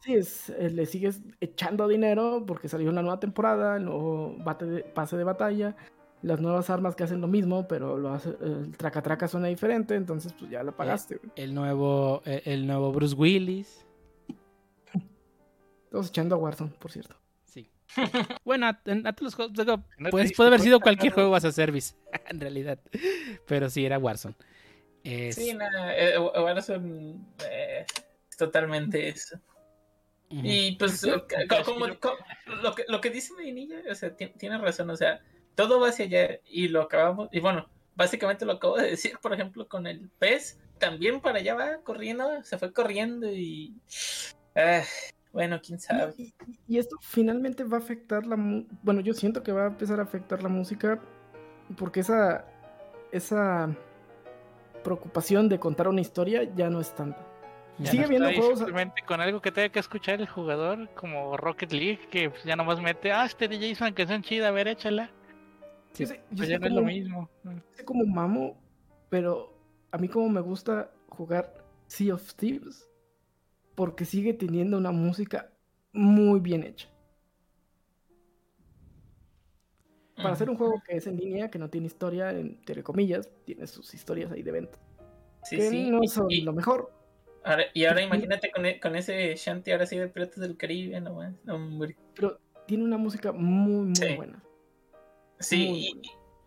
Sí, 0.00 0.14
es, 0.14 0.50
eh, 0.50 0.68
le 0.70 0.84
sigues 0.86 1.20
echando 1.40 1.86
dinero 1.86 2.44
porque 2.44 2.68
salió 2.68 2.90
una 2.90 3.02
nueva 3.02 3.20
temporada, 3.20 3.76
el 3.76 3.84
nuevo 3.84 4.36
bate 4.38 4.66
de- 4.66 4.82
pase 4.82 5.16
de 5.16 5.22
batalla, 5.22 5.76
las 6.22 6.40
nuevas 6.40 6.70
armas 6.70 6.94
que 6.94 7.04
hacen 7.04 7.20
lo 7.20 7.26
mismo, 7.26 7.66
pero 7.68 7.96
lo 7.98 8.10
hace, 8.12 8.30
el 8.40 8.76
traca 8.76 9.02
traca 9.02 9.26
suena 9.28 9.48
diferente, 9.48 9.94
entonces 9.94 10.32
pues 10.38 10.50
ya 10.50 10.62
lo 10.62 10.76
pagaste. 10.76 11.16
güey. 11.16 11.32
el 11.36 11.54
nuevo 11.54 12.22
el, 12.24 12.42
el 12.44 12.66
nuevo 12.66 12.92
Bruce 12.92 13.14
Willis. 13.14 13.84
Todos 15.90 16.08
echando 16.08 16.34
a 16.36 16.38
Warzone, 16.38 16.70
por 16.78 16.90
cierto. 16.90 17.16
Sí. 17.44 17.70
Bueno, 18.44 18.66
a, 18.66 18.80
en- 18.86 19.06
a 19.06 19.12
todos 19.12 19.26
los 19.26 19.34
juegos, 19.34 19.52
digo, 19.54 19.82
pues, 20.10 20.32
puede 20.34 20.48
haber 20.48 20.60
sido 20.60 20.80
cualquier 20.80 21.12
juego 21.12 21.34
as 21.34 21.44
a 21.44 21.52
service, 21.52 21.94
en 22.28 22.40
realidad. 22.40 22.78
Pero 23.46 23.68
sí, 23.68 23.84
era 23.84 23.98
Warzone. 23.98 24.34
Es- 25.04 25.34
Sí, 25.34 25.52
nada, 25.54 25.94
eh, 25.96 26.18
Warzone 26.18 27.16
eh, 27.50 27.84
es 28.30 28.36
totalmente 28.36 29.08
eso. 29.08 29.38
Y 30.30 30.76
pues, 30.76 31.02
co- 31.28 31.64
como, 31.66 31.86
co- 32.00 32.16
lo, 32.62 32.74
que, 32.74 32.84
lo 32.88 33.00
que 33.02 33.10
dice 33.10 33.34
Medinilla, 33.34 33.82
o 33.90 33.94
sea, 33.94 34.16
ti- 34.16 34.32
tiene 34.38 34.56
razón, 34.56 34.88
o 34.88 34.96
sea, 34.96 35.20
todo 35.54 35.80
va 35.80 35.88
hacia 35.88 36.04
allá 36.06 36.38
y 36.46 36.68
lo 36.68 36.82
acabamos, 36.82 37.28
y 37.32 37.40
bueno, 37.40 37.68
básicamente 37.94 38.44
lo 38.44 38.52
acabo 38.52 38.76
de 38.76 38.90
decir, 38.90 39.18
por 39.20 39.32
ejemplo, 39.32 39.68
con 39.68 39.86
el 39.86 40.08
PES, 40.18 40.58
también 40.78 41.20
para 41.20 41.38
allá 41.38 41.54
va 41.54 41.78
corriendo, 41.84 42.42
se 42.42 42.58
fue 42.58 42.72
corriendo 42.72 43.28
y... 43.30 43.74
ah, 44.56 44.82
bueno, 45.32 45.60
quién 45.64 45.78
sabe. 45.80 46.12
Y, 46.18 46.22
y- 46.46 46.58
y 46.68 46.78
esto 46.78 46.96
finalmente 47.00 47.64
va 47.64 47.78
a 47.78 47.80
afectar 47.80 48.26
la 48.26 48.36
bueno, 48.82 49.00
yo 49.00 49.14
siento 49.14 49.42
que 49.42 49.52
va 49.52 49.64
a 49.64 49.68
empezar 49.68 49.98
a 50.00 50.02
afectar 50.02 50.42
la 50.42 50.48
música 50.50 51.00
porque 51.76 52.00
esa 52.00 52.44
esa 53.12 53.74
preocupación 54.84 55.48
de 55.48 55.58
contar 55.58 55.88
una 55.88 56.00
historia 56.00 56.42
ya 56.54 56.68
no 56.70 56.80
es 56.80 56.94
tanta. 56.94 57.24
Ya 57.78 57.90
Sigue 57.90 58.02
no. 58.02 58.08
viendo 58.08 58.32
juegos 58.32 58.58
simplemente 58.58 59.02
con 59.06 59.20
algo 59.20 59.40
que 59.40 59.50
tenga 59.52 59.68
que 59.70 59.78
escuchar 59.78 60.20
el 60.20 60.28
jugador, 60.28 60.88
como 60.94 61.36
Rocket 61.36 61.72
League, 61.72 62.00
que 62.10 62.30
ya 62.44 62.54
nomás 62.56 62.80
mete, 62.80 63.12
ah, 63.12 63.24
este 63.24 63.48
DJ 63.48 63.68
hizo 63.68 63.84
una 63.84 63.94
canción 63.94 64.22
chida, 64.22 64.48
a 64.48 64.50
ver, 64.50 64.68
échala. 64.68 65.10
Sí. 65.92 66.04
yo 66.04 66.08
sé, 66.08 66.16
yo 66.30 66.36
Pues 66.36 66.48
sé 66.48 66.58
no 66.58 66.66
es 66.66 66.72
lo 66.72 66.82
mismo. 66.82 67.30
sé 67.72 67.84
como 67.84 68.04
mamo, 68.06 68.60
pero 69.10 69.52
a 69.90 69.98
mí 69.98 70.08
como 70.08 70.28
me 70.28 70.40
gusta 70.40 70.90
jugar 71.08 71.52
Sea 71.86 72.14
of 72.14 72.34
Thieves 72.34 72.88
porque 73.74 74.04
sigue 74.04 74.32
teniendo 74.34 74.78
una 74.78 74.90
música 74.90 75.52
muy 75.92 76.40
bien 76.40 76.62
hecha. 76.62 76.88
Para 80.16 80.30
hacer 80.34 80.50
un 80.50 80.56
juego 80.56 80.80
que 80.86 80.96
es 80.96 81.06
en 81.06 81.16
línea, 81.16 81.50
que 81.50 81.58
no 81.58 81.68
tiene 81.70 81.86
historia, 81.86 82.30
entre 82.30 82.82
comillas, 82.82 83.28
tiene 83.44 83.66
sus 83.66 83.92
historias 83.94 84.30
ahí 84.30 84.42
de 84.42 84.52
venta. 84.52 84.78
Sí, 85.42 85.56
que 85.56 85.68
sí, 85.70 85.90
no 85.90 86.00
y- 86.02 86.08
son 86.08 86.30
y- 86.30 86.42
lo 86.42 86.52
mejor. 86.52 86.92
ahora- 87.44 87.64
y 87.74 87.84
ahora 87.86 88.02
imagínate 88.38 88.50
con, 88.52 88.64
e- 88.66 88.78
con 88.78 88.94
ese 88.94 89.34
shanty 89.36 89.72
ahora 89.72 89.86
sí 89.86 89.96
de 89.98 90.08
Piratas 90.08 90.38
del 90.38 90.56
Caribe, 90.56 91.00
no 91.00 91.14
más, 91.14 91.34
hombre. 91.48 91.96
pero 92.14 92.38
tiene 92.66 92.84
una 92.84 92.98
música 92.98 93.32
muy, 93.32 93.86
muy 93.86 93.96
Sí. 93.96 94.14
buena. 94.16 94.42
Sí, 95.42 95.92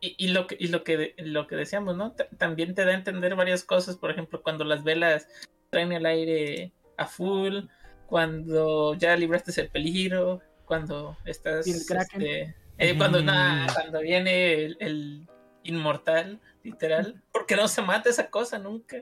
y, 0.02 0.08
y- 0.08 0.16
y 0.18 0.28
lo 0.30 0.48
que 0.48 0.58
y 0.60 0.68
lo 0.68 0.84
que 0.84 1.14
lo 1.18 1.48
que 1.48 1.56
decíamos, 1.56 1.96
¿no? 1.96 2.12
Ta- 2.14 2.28
También 2.38 2.74
te 2.76 2.86
da 2.86 2.92
a 2.92 2.96
entender 2.96 3.36
varias 3.36 3.64
cosas, 3.64 3.98
por 3.98 4.12
ejemplo, 4.12 4.42
cuando 4.42 4.64
las 4.64 4.84
velas 4.84 5.28
traen 5.70 5.92
el 5.92 6.06
aire 6.06 6.72
a 6.98 7.06
full, 7.06 7.66
cuando 8.08 8.94
ya 8.96 9.16
libraste 9.16 9.60
el 9.62 9.70
peligro, 9.70 10.42
cuando 10.66 11.18
estás 11.26 11.68
el 11.68 11.98
este, 11.98 12.56
eh, 12.78 12.98
cuando 12.98 13.22
Mm. 13.22 13.68
cuando 13.74 14.00
viene 14.02 14.54
el, 14.66 14.78
el 14.80 15.28
inmortal, 15.64 16.40
literal, 16.64 17.22
porque 17.32 17.56
no 17.56 17.68
se 17.68 17.82
mata 17.82 18.10
esa 18.10 18.30
cosa 18.30 18.60
nunca. 18.60 18.98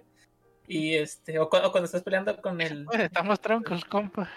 Y 0.67 0.93
este, 0.95 1.39
o, 1.39 1.49
cu- 1.49 1.57
o 1.57 1.71
cuando 1.71 1.85
estás 1.85 2.03
peleando 2.03 2.37
con 2.41 2.61
el 2.61 2.85
Pues 2.85 2.99
estamos 3.01 3.39
troncos, 3.41 3.83
compa. 3.85 4.29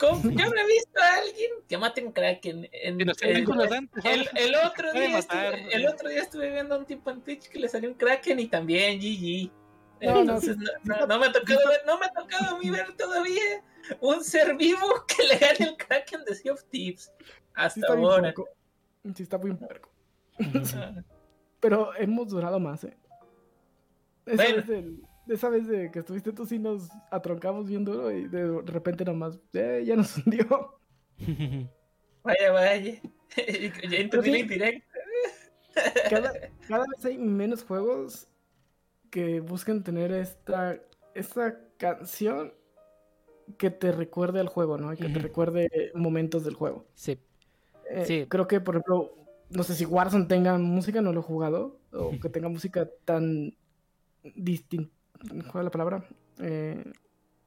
¿Cómo? 0.00 0.22
Yo 0.22 0.30
no 0.30 0.60
he 0.60 0.66
visto 0.66 1.00
a 1.00 1.14
alguien 1.18 1.50
que 1.68 1.78
mate 1.78 2.04
un 2.04 2.12
Kraken. 2.12 2.68
En, 2.72 3.00
Y 3.00 3.04
los 3.04 3.20
el- 3.22 3.30
el, 3.36 4.28
el 4.36 4.54
otro 4.56 4.92
día 4.92 5.08
matar. 5.10 5.54
estuve, 5.54 5.74
el 5.74 5.86
otro 5.86 6.08
día 6.08 6.22
estuve 6.22 6.50
viendo 6.50 6.74
a 6.74 6.78
un 6.78 6.84
tipo 6.86 7.10
en 7.10 7.20
Twitch 7.22 7.48
que 7.48 7.58
le 7.60 7.68
salió 7.68 7.88
un 7.88 7.94
Kraken 7.94 8.40
y 8.40 8.48
también 8.48 8.98
GG. 8.98 9.50
No, 10.02 10.12
no, 10.12 10.20
Entonces, 10.20 10.56
no, 10.56 10.70
no, 10.82 11.06
no 11.06 11.18
me 11.18 11.26
ha 11.26 11.32
tocado 11.32 11.60
ver, 11.68 11.80
no 11.86 11.98
me 11.98 12.06
ha 12.06 12.10
tocado 12.12 12.56
a 12.56 12.58
mí 12.58 12.68
ver 12.70 12.92
todavía 12.96 13.62
un 14.00 14.22
ser 14.24 14.56
vivo 14.56 15.04
que 15.06 15.22
le 15.22 15.38
gane 15.38 15.58
el 15.70 15.76
Kraken 15.76 16.24
de 16.24 16.34
Sea 16.34 16.52
of 16.52 16.64
Thieves. 16.64 17.04
Sí 17.04 17.20
Hasta 17.54 17.86
ahora. 17.92 18.34
Sí 19.14 19.22
está 19.22 19.36
bien 19.38 19.56
puerco. 19.56 19.90
Pero 21.60 21.94
hemos 21.96 22.28
durado 22.28 22.58
más, 22.58 22.84
¿eh? 22.84 22.96
Bueno. 24.26 24.62
vez 24.66 24.84
del- 25.26 25.34
esa 25.36 25.48
vez 25.48 25.66
de 25.66 25.90
que 25.90 26.00
estuviste 26.00 26.32
tú 26.32 26.46
sí 26.46 26.58
nos 26.58 26.88
atroncamos 27.10 27.66
bien 27.68 27.84
duro 27.84 28.10
y 28.10 28.26
de 28.28 28.60
repente 28.62 29.04
nomás, 29.04 29.38
eh, 29.52 29.82
ya 29.86 29.96
nos 29.96 30.16
hundió. 30.18 30.78
Vaya, 32.22 32.52
vaya. 32.52 33.00
ya 33.90 33.96
entendí 33.98 34.30
la 34.30 34.38
indirecta. 34.38 34.86
Cada, 36.08 36.32
cada 36.68 36.84
vez 36.86 37.04
hay 37.04 37.18
menos 37.18 37.62
juegos 37.64 38.28
que 39.10 39.40
buscan 39.40 39.84
tener 39.84 40.10
esta, 40.12 40.78
esta 41.14 41.60
canción 41.76 42.54
que 43.58 43.70
te 43.70 43.92
recuerde 43.92 44.40
al 44.40 44.48
juego, 44.48 44.78
¿no? 44.78 44.92
Y 44.92 44.96
que 44.96 45.08
te 45.10 45.18
recuerde 45.18 45.68
momentos 45.94 46.44
del 46.44 46.54
juego. 46.54 46.86
Sí. 46.94 47.18
Eh, 47.90 48.04
Sí. 48.06 48.26
Creo 48.28 48.48
que, 48.48 48.60
por 48.60 48.76
ejemplo, 48.76 49.14
no 49.50 49.62
sé 49.62 49.74
si 49.74 49.84
Warzone 49.84 50.24
tenga 50.24 50.56
música, 50.56 51.02
no 51.02 51.12
lo 51.12 51.20
he 51.20 51.24
jugado, 51.24 51.78
o 51.92 52.12
que 52.18 52.30
tenga 52.30 52.48
música 52.48 52.88
tan 53.04 53.54
distinta. 54.34 54.90
¿Cuál 55.28 55.62
es 55.62 55.64
la 55.64 55.70
palabra? 55.70 56.04
Eh, 56.40 56.84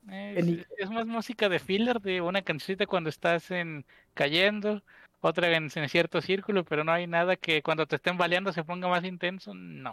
Es, 0.09 0.65
es 0.77 0.89
más 0.89 1.05
música 1.05 1.49
de 1.49 1.59
filler, 1.59 1.99
de 2.01 2.21
una 2.21 2.41
cancioncita 2.41 2.85
cuando 2.85 3.09
estás 3.09 3.51
en 3.51 3.85
cayendo, 4.13 4.81
otra 5.21 5.49
en, 5.55 5.69
en 5.73 5.89
cierto 5.89 6.21
círculo, 6.21 6.63
pero 6.63 6.83
no 6.83 6.91
hay 6.91 7.07
nada 7.07 7.35
que 7.35 7.61
cuando 7.61 7.85
te 7.85 7.97
estén 7.97 8.17
baleando 8.17 8.53
se 8.53 8.63
ponga 8.63 8.87
más 8.87 9.03
intenso. 9.03 9.53
No. 9.53 9.91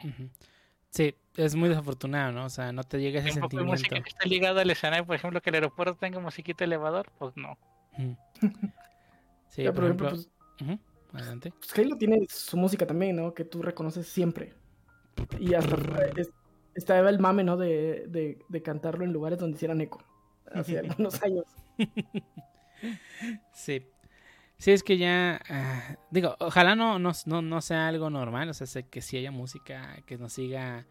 Sí, 0.90 1.14
es 1.36 1.56
muy 1.56 1.68
desafortunado, 1.68 2.30
¿no? 2.30 2.44
O 2.44 2.48
sea, 2.48 2.70
no 2.72 2.84
te 2.84 3.00
llega 3.00 3.18
ese 3.18 3.32
sentimiento. 3.32 3.72
música 3.72 4.00
que 4.00 4.08
esté 4.08 4.28
ligada 4.28 4.62
al 4.62 4.70
escenario, 4.70 5.04
por 5.04 5.16
ejemplo, 5.16 5.40
que 5.40 5.50
el 5.50 5.56
aeropuerto 5.56 5.96
tenga 5.96 6.20
musiquita 6.20 6.62
elevador, 6.64 7.10
pues 7.18 7.36
no. 7.36 7.58
Sí, 9.48 9.62
ya, 9.62 9.72
por, 9.72 9.76
por 9.76 9.84
ejemplo, 9.84 10.08
ejemplo. 10.08 10.30
pues, 10.58 10.68
Ujú, 10.68 10.78
Adelante. 11.16 11.52
pues 11.52 11.78
Halo 11.78 11.96
tiene 11.96 12.26
su 12.28 12.56
música 12.56 12.86
también, 12.86 13.14
¿no? 13.16 13.32
Que 13.34 13.44
tú 13.44 13.62
reconoces 13.62 14.08
siempre. 14.08 14.54
Y 15.38 15.54
hasta 15.54 15.76
es- 16.16 16.30
estaba 16.74 17.08
el 17.08 17.18
mame, 17.18 17.44
¿no? 17.44 17.56
De, 17.56 18.06
de, 18.08 18.38
de 18.48 18.62
cantarlo 18.62 19.04
en 19.04 19.12
lugares 19.12 19.38
donde 19.38 19.56
hicieran 19.56 19.80
eco. 19.80 20.02
Hace 20.52 20.78
algunos 20.80 21.22
años. 21.22 21.44
Sí. 23.52 23.86
Sí, 24.58 24.70
es 24.70 24.82
que 24.82 24.98
ya. 24.98 25.40
ah, 25.48 25.96
digo, 26.10 26.36
ojalá 26.38 26.74
no, 26.74 26.98
no, 26.98 27.12
no, 27.26 27.42
no 27.42 27.60
sea 27.60 27.88
algo 27.88 28.10
normal. 28.10 28.48
O 28.48 28.54
sea, 28.54 28.66
sé 28.66 28.84
que 28.84 29.00
sí 29.02 29.16
haya 29.16 29.30
música 29.30 30.02
que 30.06 30.16
nos 30.18 30.32
siga. 30.32 30.86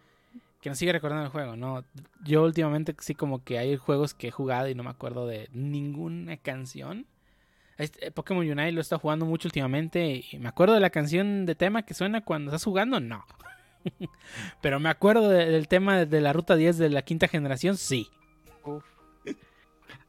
Que 0.61 0.69
nos 0.69 0.77
siga 0.77 0.93
recordando 0.93 1.25
el 1.25 1.31
juego, 1.31 1.57
¿no? 1.57 1.83
Yo 2.23 2.43
últimamente 2.43 2.95
sí 2.99 3.15
como 3.15 3.43
que 3.43 3.57
hay 3.57 3.75
juegos 3.75 4.13
que 4.13 4.29
he 4.29 4.31
jugado 4.31 4.69
y 4.69 4.75
no 4.75 4.83
me 4.83 4.91
acuerdo 4.91 5.27
de 5.27 5.49
ninguna 5.51 6.37
canción. 6.37 7.05
Este, 7.77 8.11
Pokémon 8.11 8.47
Unite 8.47 8.71
lo 8.71 8.79
he 8.79 8.81
estado 8.81 8.99
jugando 8.99 9.25
mucho 9.25 9.47
últimamente 9.47 10.23
y 10.31 10.39
me 10.39 10.47
acuerdo 10.47 10.75
de 10.75 10.79
la 10.79 10.89
canción 10.89 11.45
de 11.45 11.55
tema 11.55 11.83
que 11.83 11.93
suena 11.93 12.21
cuando 12.21 12.51
estás 12.51 12.63
jugando, 12.63 12.99
no. 13.01 13.25
Pero 14.61 14.79
me 14.79 14.89
acuerdo 14.89 15.29
de- 15.29 15.45
del 15.49 15.67
tema 15.67 16.05
de 16.05 16.21
la 16.21 16.33
ruta 16.33 16.55
10 16.55 16.77
de 16.77 16.89
la 16.89 17.01
quinta 17.01 17.27
generación, 17.27 17.77
sí. 17.77 18.09
Uf. 18.63 18.83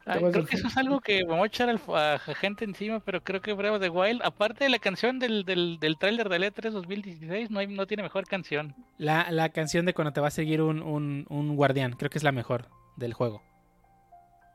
Ay, 0.06 0.20
creo 0.32 0.44
que 0.44 0.56
eso 0.56 0.66
es 0.68 0.76
algo 0.76 1.00
que 1.00 1.24
vamos 1.24 1.44
a 1.44 1.46
echar 1.46 1.68
al- 1.70 1.80
a 1.96 2.18
gente 2.18 2.66
encima, 2.66 3.00
pero 3.00 3.24
creo 3.24 3.40
que 3.40 3.54
Breath 3.54 3.76
of 3.76 3.80
the 3.80 3.88
Wild, 3.88 4.20
aparte 4.22 4.64
de 4.64 4.68
la 4.70 4.78
canción 4.78 5.18
del, 5.18 5.44
del, 5.46 5.78
del 5.80 5.96
tráiler 5.96 6.28
del 6.28 6.42
E3 6.42 6.70
2016, 6.72 7.50
no, 7.50 7.58
hay, 7.60 7.68
no 7.68 7.86
tiene 7.86 8.02
mejor 8.02 8.26
canción. 8.26 8.74
La, 8.98 9.30
la 9.30 9.48
canción 9.48 9.86
de 9.86 9.94
cuando 9.94 10.12
te 10.12 10.20
va 10.20 10.28
a 10.28 10.30
seguir 10.30 10.60
un, 10.60 10.82
un, 10.82 11.24
un 11.30 11.56
guardián, 11.56 11.92
creo 11.94 12.10
que 12.10 12.18
es 12.18 12.24
la 12.24 12.32
mejor 12.32 12.68
del 12.96 13.14
juego. 13.14 13.42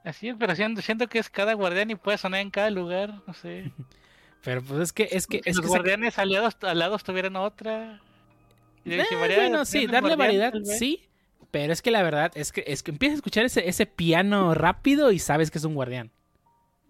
Así 0.03 0.29
es, 0.29 0.35
pero 0.37 0.55
siento, 0.55 0.81
siento 0.83 1.07
que 1.07 1.17
es 1.17 1.29
cada 1.31 1.53
guardián 1.53 1.89
y 1.89 1.95
puede 1.95 2.19
sonar 2.19 2.41
en 2.41 2.51
cada 2.51 2.69
lugar, 2.69 3.21
no 3.25 3.33
sé. 3.33 3.71
Pero 4.43 4.61
pues 4.63 4.79
es 4.79 4.93
que 4.93 5.09
es 5.11 5.27
que 5.27 5.41
Si 5.43 5.49
es 5.49 5.57
los 5.57 5.65
que 5.65 5.69
guardianes 5.69 6.17
aliados 6.17 6.55
al 6.61 6.79
lado 6.79 6.97
tuvieran 6.99 7.35
otra. 7.35 7.99
Y 8.85 8.93
Eh, 8.93 9.05
bueno, 9.37 9.65
sí, 9.65 9.85
darle 9.87 10.15
variedad, 10.15 10.53
sí. 10.63 11.05
Pero 11.51 11.73
es 11.73 11.81
que 11.81 11.89
la 11.91 12.03
verdad 12.03 12.31
es 12.35 12.51
que 12.51 12.63
es 12.67 12.83
que 12.83 12.91
empiezas 12.91 13.15
a 13.15 13.17
escuchar 13.17 13.45
ese, 13.45 13.67
ese 13.67 13.85
piano 13.87 14.53
rápido 14.53 15.11
y 15.11 15.19
sabes 15.19 15.49
que 15.49 15.57
es 15.57 15.63
un 15.65 15.73
guardián. 15.73 16.11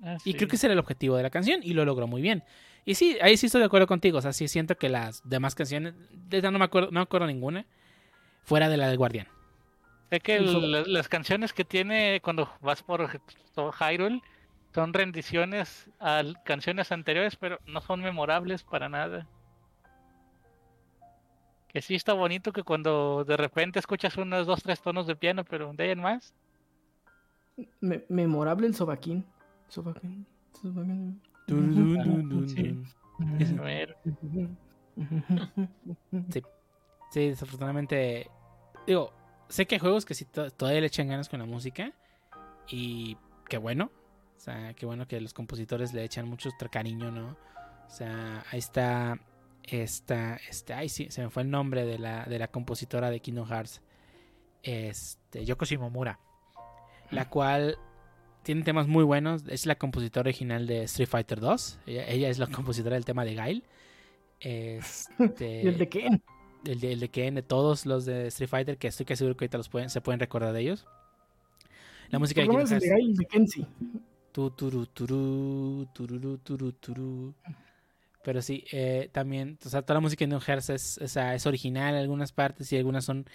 Ah, 0.03 0.17
Y 0.25 0.33
creo 0.33 0.47
que 0.47 0.55
ese 0.57 0.67
era 0.67 0.73
el 0.73 0.79
objetivo 0.79 1.15
de 1.17 1.23
la 1.23 1.29
canción 1.29 1.61
y 1.63 1.73
lo 1.73 1.85
logró 1.85 2.07
muy 2.07 2.21
bien. 2.21 2.43
Y 2.85 2.95
sí, 2.95 3.17
ahí 3.21 3.37
sí 3.37 3.45
estoy 3.45 3.59
de 3.59 3.65
acuerdo 3.65 3.87
contigo. 3.87 4.17
O 4.17 4.21
sea, 4.21 4.33
sí 4.33 4.47
siento 4.47 4.77
que 4.77 4.89
las 4.89 5.21
demás 5.27 5.55
canciones, 5.55 5.93
de 6.11 6.37
esa 6.39 6.51
no 6.51 6.59
me 6.59 6.65
acuerdo, 6.65 6.87
no 6.91 6.99
me 6.99 7.03
acuerdo 7.03 7.27
ninguna, 7.27 7.65
fuera 8.43 8.67
de 8.69 8.77
la 8.77 8.87
del 8.87 8.97
guardián. 8.97 9.27
Sé 10.09 10.19
que 10.21 10.39
Sí, 10.39 10.43
el- 10.45 10.49
so- 10.51 10.59
la- 10.61 10.83
las 10.85 11.07
canciones 11.07 11.53
que 11.53 11.63
tiene 11.65 12.19
cuando 12.21 12.49
vas 12.61 12.81
por 12.83 13.07
Hyrule 13.79 14.21
son 14.73 14.93
rendiciones 14.93 15.89
a 15.99 16.23
canciones 16.45 16.91
anteriores, 16.91 17.35
pero 17.35 17.59
no 17.65 17.81
son 17.81 18.01
memorables 18.01 18.63
para 18.63 18.89
nada. 18.89 19.27
Que 21.71 21.81
sí 21.81 21.95
está 21.95 22.13
bonito 22.13 22.51
que 22.51 22.63
cuando 22.63 23.23
de 23.23 23.37
repente 23.37 23.79
escuchas 23.79 24.17
unos 24.17 24.47
dos, 24.47 24.61
tres 24.63 24.81
tonos 24.81 25.05
de 25.07 25.15
piano, 25.15 25.43
pero 25.45 25.71
de 25.73 25.83
ahí 25.83 25.89
en 25.91 25.99
más. 26.01 26.33
Me- 27.79 28.03
memorable 28.09 28.67
el 28.67 28.73
sobaquín. 28.75 29.25
Sobaquín. 29.67 30.25
sobaquín. 30.61 31.21
Dun, 31.47 31.75
dun, 31.75 31.93
dun, 32.03 32.29
dun, 32.29 32.49
Sí. 32.49 32.79
ver, 33.55 33.97
Sí, 37.11 37.27
desafortunadamente. 37.29 38.29
Digo, 38.85 39.11
sé 39.47 39.65
que 39.65 39.75
hay 39.75 39.79
juegos 39.79 40.05
que 40.05 40.13
sí 40.13 40.25
to- 40.25 40.51
todavía 40.51 40.81
le 40.81 40.87
echan 40.87 41.07
ganas 41.07 41.27
con 41.29 41.39
la 41.39 41.45
música. 41.45 41.91
Y 42.69 43.17
qué 43.47 43.57
bueno. 43.57 43.91
O 44.37 44.39
sea, 44.39 44.73
qué 44.73 44.85
bueno 44.85 45.07
que 45.07 45.19
los 45.19 45.33
compositores 45.33 45.93
le 45.93 46.03
echan 46.03 46.27
mucho 46.27 46.49
cariño, 46.71 47.11
¿no? 47.11 47.35
O 47.87 47.89
sea, 47.89 48.43
ahí 48.51 48.59
está. 48.59 49.19
Esta. 49.63 50.37
Este, 50.49 50.73
ay, 50.73 50.89
sí, 50.89 51.07
se 51.09 51.21
me 51.21 51.29
fue 51.29 51.43
el 51.43 51.51
nombre 51.51 51.85
de 51.85 51.99
la, 51.99 52.25
de 52.25 52.39
la 52.39 52.47
compositora 52.47 53.09
de 53.09 53.19
Kingdom 53.19 53.47
Hearts. 53.47 53.81
Este, 54.63 55.45
Yoko 55.45 55.65
Shimomura. 55.65 56.19
La 57.11 57.29
cual 57.29 57.77
tiene 58.43 58.63
temas 58.63 58.87
muy 58.87 59.03
buenos. 59.03 59.43
Es 59.47 59.65
la 59.65 59.75
compositora 59.75 60.27
original 60.27 60.67
de 60.67 60.83
Street 60.83 61.09
Fighter 61.09 61.39
2. 61.39 61.79
Ella, 61.85 62.07
ella 62.07 62.29
es 62.29 62.39
la 62.39 62.47
compositora 62.47 62.95
del 62.95 63.05
tema 63.05 63.25
de 63.25 63.31
Guile. 63.31 63.63
Este, 64.39 65.63
¿Y 65.63 65.67
el 65.67 65.77
de 65.77 65.89
Ken? 65.89 66.23
el 66.65 66.79
de, 66.79 66.93
el 66.93 66.99
de 66.99 67.09
Ken, 67.09 67.35
de 67.35 67.41
todos 67.41 67.85
los 67.85 68.05
de 68.05 68.27
Street 68.27 68.49
Fighter, 68.49 68.77
que 68.77 68.87
estoy 68.87 69.05
casi 69.05 69.19
seguro 69.19 69.37
que 69.37 69.45
ahorita 69.45 69.57
los 69.57 69.69
pueden, 69.69 69.89
se 69.89 70.01
pueden 70.01 70.19
recordar 70.19 70.53
de 70.53 70.61
ellos. 70.61 70.85
La 72.09 72.19
música 72.19 72.41
de 72.41 72.47
Kingdom 72.47 72.63
el 72.63 72.69
Hearts. 72.69 72.85
de 72.85 73.13
de 73.13 73.25
Ken 73.25 73.47
sí. 73.47 73.65
Tu, 74.31 74.49
turu. 74.51 74.87
Pero 78.29 78.41
sí, 78.43 78.63
eh, 78.71 79.09
también, 79.11 79.57
o 79.65 79.69
sea, 79.69 79.81
toda 79.81 79.95
la 79.95 80.01
música 80.01 80.23
de 80.23 80.27
Kingdom 80.29 80.41
Hearts 80.41 80.69
es, 80.69 80.97
o 80.99 81.07
sea, 81.07 81.33
es 81.33 81.47
original 81.47 81.95
en 81.95 82.01
algunas 82.01 82.31
partes 82.31 82.71
y 82.71 82.77
algunas 82.77 83.03
son 83.05 83.25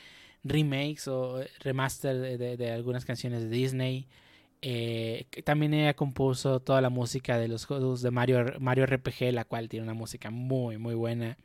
remakes 0.45 1.09
o 1.09 1.41
remaster 1.61 2.17
de, 2.21 2.39
de- 2.39 2.57
de 2.57 2.71
algunas 2.71 3.05
canciones 3.05 3.43
de 3.43 3.49
Disney. 3.49 4.07
Eh, 4.63 5.27
también 5.45 5.75
ella 5.75 5.95
compuso 5.97 6.61
toda 6.61 6.81
la 6.81 6.91
música 6.91 7.39
de 7.39 7.49
los 7.49 7.67
juegos 7.67 8.03
de 8.03 8.11
Mario, 8.13 8.45
Mario 8.61 8.85
RPG, 8.85 9.33
la 9.33 9.45
cual 9.45 9.69
tiene 9.69 9.85
una 9.85 9.95
música 9.95 10.31
muy, 10.31 10.79
muy 10.79 10.95
buena. 10.95 11.37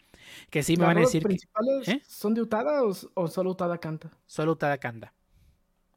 Que 0.51 0.63
sí 0.63 0.77
me 0.77 0.85
¿Las 0.85 0.87
van 0.87 0.97
a 0.97 1.01
rolas 1.01 1.01
decir 1.01 1.27
que 1.27 1.39
principales 1.39 1.87
¿Eh? 1.87 2.01
son 2.07 2.33
de 2.33 2.41
Utada 2.41 2.83
o, 2.83 2.91
o 3.15 3.27
solo 3.27 3.51
Utada 3.51 3.77
canta? 3.79 4.11
solo 4.25 4.53
Utada 4.53 4.77
canta. 4.77 5.13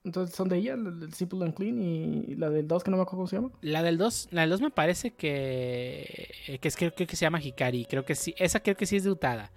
Entonces 0.05 0.35
son 0.35 0.49
de 0.49 0.57
ella, 0.59 0.75
el 0.75 1.13
Simple 1.15 1.45
and 1.45 1.55
Clean 1.55 1.81
y 1.81 2.35
la 2.35 2.51
del 2.51 2.67
2 2.67 2.83
que 2.83 2.91
no 2.91 2.97
me 2.97 3.05
acuerdo 3.05 3.19
cómo 3.19 3.27
se 3.29 3.37
llama. 3.37 3.51
La 3.61 3.83
del 3.85 3.99
2, 3.99 4.29
la 4.33 4.41
del 4.41 4.51
2 4.51 4.61
me 4.61 4.71
parece 4.71 5.13
que, 5.15 6.29
eh, 6.49 6.59
que 6.59 6.69
es 6.69 6.77
creo, 6.77 6.93
que 6.93 7.07
se 7.07 7.17
llama 7.25 7.41
Hikari, 7.41 7.85
creo 7.85 8.05
que 8.05 8.17
sí, 8.17 8.35
esa 8.37 8.61
creo 8.61 8.77
que 8.77 8.87
sí 8.87 8.97
es 8.97 9.05
de 9.05 9.11
Utada. 9.11 9.53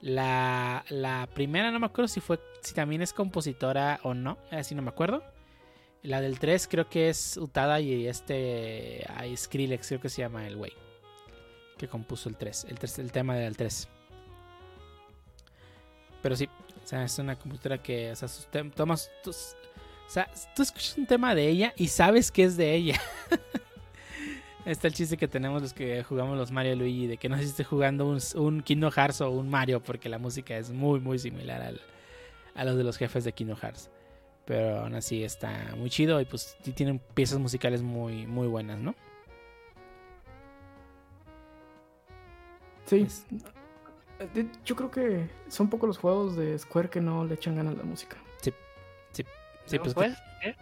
La, 0.00 0.84
la 0.90 1.28
primera 1.34 1.70
no 1.72 1.80
me 1.80 1.86
acuerdo 1.86 2.06
si 2.08 2.20
fue 2.20 2.38
si 2.62 2.72
también 2.72 3.02
es 3.02 3.12
compositora 3.12 3.98
o 4.04 4.14
no, 4.14 4.38
así 4.52 4.74
no 4.76 4.82
me 4.82 4.90
acuerdo. 4.90 5.22
La 6.02 6.20
del 6.20 6.38
3 6.38 6.68
creo 6.68 6.88
que 6.88 7.08
es 7.10 7.36
Utada 7.36 7.80
y 7.80 8.06
este 8.06 9.04
ay, 9.16 9.36
Skrillex 9.36 9.88
creo 9.88 10.00
que 10.00 10.08
se 10.08 10.22
llama 10.22 10.46
el 10.46 10.56
güey 10.56 10.72
que 11.76 11.88
compuso 11.88 12.28
el 12.28 12.36
3, 12.36 12.66
el, 12.70 12.78
tres- 12.78 12.98
el 13.00 13.10
tema 13.10 13.34
del 13.34 13.56
3. 13.56 13.88
Pero 16.22 16.36
sí, 16.36 16.48
o 16.82 16.86
sea, 16.86 17.04
es 17.04 17.18
una 17.18 17.38
compositora 17.38 17.82
que, 17.82 18.12
o 18.12 18.16
sea, 18.16 18.28
sus 18.28 18.46
tem- 18.50 18.72
tomas, 18.72 19.10
tus- 19.24 19.56
o 20.10 20.12
sea, 20.12 20.28
tú 20.56 20.62
escuchas 20.62 20.98
un 20.98 21.06
tema 21.06 21.36
de 21.36 21.46
ella 21.46 21.72
y 21.76 21.86
sabes 21.86 22.32
que 22.32 22.42
es 22.42 22.56
de 22.56 22.74
ella. 22.74 23.00
Está 24.66 24.88
el 24.88 24.94
chiste 24.94 25.16
que 25.16 25.28
tenemos 25.28 25.62
los 25.62 25.72
que 25.72 26.02
jugamos 26.02 26.36
los 26.36 26.50
Mario 26.50 26.72
y 26.72 26.76
Luigi, 26.76 27.06
de 27.06 27.16
que 27.16 27.28
no 27.28 27.36
esté 27.36 27.62
jugando 27.62 28.06
un, 28.08 28.18
un 28.34 28.60
Kingdom 28.62 28.90
Hearts 28.90 29.20
o 29.20 29.30
un 29.30 29.48
Mario, 29.48 29.80
porque 29.80 30.08
la 30.08 30.18
música 30.18 30.56
es 30.56 30.72
muy, 30.72 30.98
muy 30.98 31.20
similar 31.20 31.62
al- 31.62 31.80
a 32.56 32.64
los 32.64 32.76
de 32.76 32.82
los 32.82 32.96
jefes 32.98 33.22
de 33.22 33.32
Kingdom 33.32 33.56
Hearts. 33.56 33.88
Pero 34.46 34.80
aún 34.80 34.96
así 34.96 35.22
está 35.22 35.74
muy 35.76 35.90
chido 35.90 36.20
y 36.20 36.24
pues 36.24 36.56
tienen 36.74 36.98
piezas 37.14 37.38
musicales 37.38 37.80
muy, 37.82 38.26
muy 38.26 38.48
buenas, 38.48 38.80
¿no? 38.80 38.96
Sí. 42.86 43.06
Yo 44.64 44.74
creo 44.74 44.90
que 44.90 45.30
son 45.48 45.70
pocos 45.70 45.86
los 45.86 45.98
juegos 45.98 46.34
de 46.36 46.58
Square 46.58 46.90
que 46.90 47.00
no 47.00 47.24
le 47.24 47.34
echan 47.34 47.54
ganas 47.54 47.74
a 47.74 47.78
la 47.78 47.84
música. 47.84 48.16
Sí, 49.70 49.78
pues, 49.78 49.94
pues, 49.94 50.18
¿eh? 50.42 50.54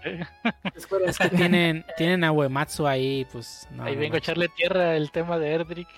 Es 1.06 1.18
que 1.18 1.28
tienen, 1.30 1.84
tienen 1.96 2.24
a 2.24 2.32
Uematsu 2.32 2.86
ahí, 2.86 3.26
pues 3.32 3.66
no. 3.70 3.84
ahí 3.84 3.94
no 3.94 4.00
vengo 4.00 4.16
a 4.16 4.18
echarle 4.18 4.48
tierra 4.48 4.96
el 4.96 5.10
tema 5.10 5.38
de 5.38 5.52
Erdrick. 5.52 5.88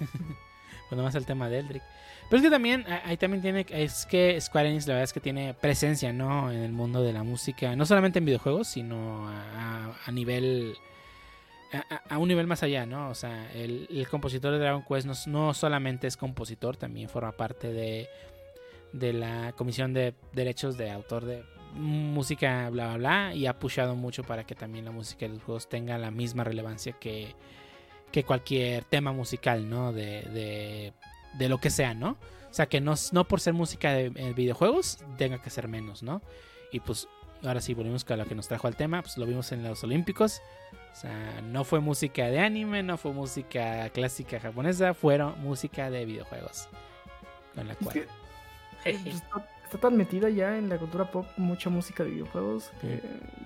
Pues 0.88 0.96
nomás 0.96 1.14
el 1.16 1.26
tema 1.26 1.48
de 1.48 1.58
Eldrick. 1.58 1.82
Pero 2.28 2.38
es 2.38 2.42
que 2.42 2.50
también, 2.50 2.84
ahí 3.04 3.16
también 3.16 3.42
tiene, 3.42 3.66
es 3.70 4.06
que 4.06 4.40
Square 4.40 4.68
Enix 4.68 4.86
la 4.86 4.94
verdad 4.94 5.04
es 5.04 5.12
que 5.12 5.20
tiene 5.20 5.54
presencia, 5.54 6.12
¿no? 6.12 6.50
En 6.50 6.60
el 6.60 6.72
mundo 6.72 7.02
de 7.02 7.12
la 7.12 7.22
música, 7.22 7.76
no 7.76 7.86
solamente 7.86 8.18
en 8.18 8.24
videojuegos, 8.24 8.68
sino 8.68 9.28
a, 9.28 10.10
nivel, 10.12 10.76
a, 12.08 12.18
un 12.18 12.28
nivel 12.28 12.46
más 12.46 12.62
allá, 12.62 12.84
¿no? 12.84 13.10
O 13.10 13.14
sea, 13.14 13.50
el, 13.52 13.88
el 13.90 14.08
compositor 14.08 14.52
de 14.52 14.58
Dragon 14.58 14.84
Quest 14.84 15.06
no, 15.06 15.14
no 15.26 15.54
solamente 15.54 16.06
es 16.06 16.16
compositor, 16.16 16.76
también 16.76 17.08
forma 17.08 17.32
parte 17.32 17.72
de, 17.72 18.08
de 18.92 19.12
la 19.12 19.52
comisión 19.52 19.92
de 19.92 20.14
derechos 20.32 20.76
de 20.76 20.90
autor 20.90 21.24
de 21.24 21.44
música, 21.76 22.68
bla, 22.70 22.88
bla, 22.88 22.96
bla, 22.96 23.34
y 23.34 23.46
ha 23.46 23.58
pushado 23.58 23.94
mucho 23.94 24.22
para 24.24 24.44
que 24.44 24.54
también 24.54 24.84
la 24.84 24.90
música 24.90 25.26
de 25.26 25.34
los 25.34 25.42
juegos 25.42 25.68
tenga 25.68 25.98
la 25.98 26.10
misma 26.10 26.44
relevancia 26.44 26.92
que, 26.92 27.34
que 28.12 28.24
cualquier 28.24 28.84
tema 28.84 29.12
musical, 29.12 29.68
¿no? 29.68 29.92
De, 29.92 30.22
de, 30.22 30.92
de 31.38 31.48
lo 31.48 31.58
que 31.58 31.70
sea, 31.70 31.94
¿no? 31.94 32.16
O 32.50 32.54
sea, 32.56 32.66
que 32.66 32.80
no, 32.80 32.94
no 33.12 33.24
por 33.28 33.40
ser 33.40 33.52
música 33.52 33.92
de, 33.92 34.12
eh, 34.14 34.32
videojuegos 34.34 34.98
tenga 35.18 35.42
que 35.42 35.50
ser 35.50 35.68
menos, 35.68 36.02
¿no? 36.02 36.22
Y 36.72 36.80
pues 36.80 37.08
ahora 37.44 37.60
sí 37.60 37.74
volvemos 37.74 38.04
a 38.10 38.16
lo 38.16 38.24
que 38.24 38.34
nos 38.34 38.48
trajo 38.48 38.66
al 38.66 38.76
tema, 38.76 39.02
pues 39.02 39.16
lo 39.18 39.26
vimos 39.26 39.52
en 39.52 39.62
los 39.62 39.84
Olímpicos. 39.84 40.40
O 40.92 40.96
sea, 40.98 41.42
no 41.42 41.64
fue 41.64 41.80
música 41.80 42.26
de 42.28 42.40
anime, 42.40 42.82
no 42.82 42.96
fue 42.96 43.12
música 43.12 43.90
clásica 43.90 44.40
japonesa, 44.40 44.94
fueron 44.94 45.38
música 45.42 45.90
de 45.90 46.06
videojuegos. 46.06 46.68
Con 47.54 47.66
la 47.66 47.74
Es 47.74 47.78
cual... 47.80 47.94
que 47.94 48.08
pues, 49.02 49.22
está, 49.66 49.78
tan 49.78 49.96
metida 49.96 50.28
ya 50.30 50.56
en 50.56 50.68
la 50.68 50.78
cultura 50.78 51.10
pop 51.10 51.26
mucha 51.36 51.68
música 51.70 52.04
de 52.04 52.10
videojuegos 52.10 52.70
que 52.80 53.00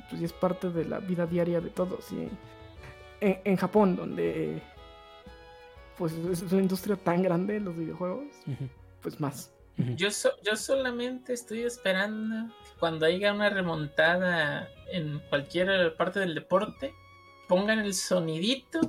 pues, 0.09 0.23
es 0.23 0.33
parte 0.33 0.71
de 0.71 0.85
la 0.85 0.99
vida 0.99 1.27
diaria 1.27 1.61
de 1.61 1.71
todos. 1.71 2.11
Y 2.13 2.29
en, 3.21 3.41
en 3.45 3.57
Japón, 3.57 3.97
donde 3.97 4.63
pues 5.99 6.13
es 6.15 6.43
una 6.43 6.63
industria 6.63 6.97
tan 6.97 7.23
grande 7.23 7.61
los 7.61 7.77
videojuegos, 7.77 8.25
pues 9.03 9.21
más. 9.21 9.53
Yo, 9.97 10.11
so- 10.11 10.33
yo 10.43 10.57
solamente 10.57 11.33
estoy 11.33 11.63
esperando 11.63 12.49
que 12.49 12.79
cuando 12.79 13.07
haya 13.07 13.33
una 13.33 13.49
remontada 13.51 14.69
en 14.93 15.21
cualquier 15.31 15.95
parte 15.97 16.21
del 16.21 16.35
deporte, 16.35 16.93
pongan 17.49 17.79
el 17.79 17.95
sonidito 17.95 18.81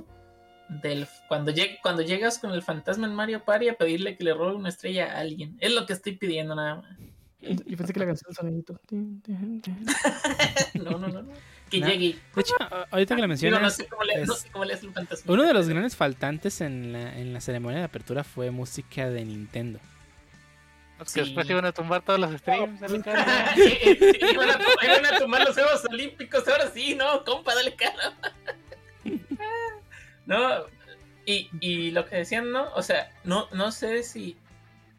del 0.68 1.06
cuando, 1.28 1.50
lleg- 1.52 1.78
cuando 1.82 2.02
llegas 2.02 2.38
con 2.38 2.52
el 2.52 2.62
fantasma 2.62 3.06
en 3.06 3.14
Mario 3.14 3.44
Party 3.44 3.68
a 3.68 3.74
pedirle 3.76 4.16
que 4.16 4.24
le 4.24 4.32
robe 4.34 4.54
una 4.54 4.68
estrella 4.70 5.12
a 5.14 5.20
alguien. 5.20 5.56
Es 5.60 5.72
lo 5.74 5.84
que 5.86 5.92
estoy 5.94 6.16
pidiendo 6.16 6.54
nada 6.54 6.76
más. 6.76 6.96
Yo 7.42 7.76
pensé 7.76 7.92
que 7.92 8.00
la 8.00 8.06
canción 8.06 8.32
sonidito. 8.34 8.80
Tin, 8.86 9.20
tin. 9.20 9.60
no, 10.74 10.90
no, 10.98 11.08
no. 11.08 11.22
no. 11.22 11.32
Que 11.68 11.80
No. 11.80 11.88
llegue. 11.88 12.18
De 12.34 12.40
hecho, 12.40 12.54
ahorita 12.90 13.16
que 13.16 13.22
Digo, 13.22 13.22
no 13.22 13.28
mencionas, 13.28 13.76
sé 13.76 13.86
cómo 13.88 14.04
le, 14.04 14.24
no 14.26 14.32
es- 14.34 14.40
sé 14.40 14.50
cómo 14.50 14.64
le 14.64 14.74
hace 14.74 14.86
el 14.86 14.92
fantasma. 14.92 15.32
uno 15.32 15.42
de 15.44 15.54
los 15.54 15.68
grandes 15.68 15.96
faltantes 15.96 16.60
en 16.60 16.92
la, 16.92 17.18
en 17.18 17.32
la 17.32 17.40
ceremonia 17.40 17.78
de 17.80 17.84
apertura 17.84 18.24
fue 18.24 18.50
música 18.50 19.08
de 19.10 19.24
Nintendo. 19.24 19.80
Que 20.98 21.08
Sí. 21.08 21.20
después 21.20 21.50
iban 21.50 21.64
a 21.64 21.72
tumbar 21.72 22.02
todos 22.02 22.20
los 22.20 22.30
streams. 22.38 22.78
dale, 22.78 23.00
cara. 23.02 23.54
iban, 23.56 24.50
a, 24.50 24.58
to- 24.58 24.64
iban 24.84 25.06
a 25.06 25.18
tomar 25.18 25.40
los 25.44 25.54
Juegos 25.54 25.82
Olímpicos, 25.90 26.46
ahora 26.46 26.70
sí, 26.70 26.94
no, 26.94 27.24
compa, 27.24 27.54
dale 27.54 27.74
cara. 27.74 28.12
No, 30.26 30.64
y, 31.26 31.50
y 31.60 31.90
lo 31.90 32.06
que 32.06 32.16
decían, 32.16 32.52
¿no? 32.52 32.72
O 32.74 32.82
sea, 32.82 33.10
no, 33.24 33.48
no 33.52 33.72
sé 33.72 34.02
si... 34.04 34.36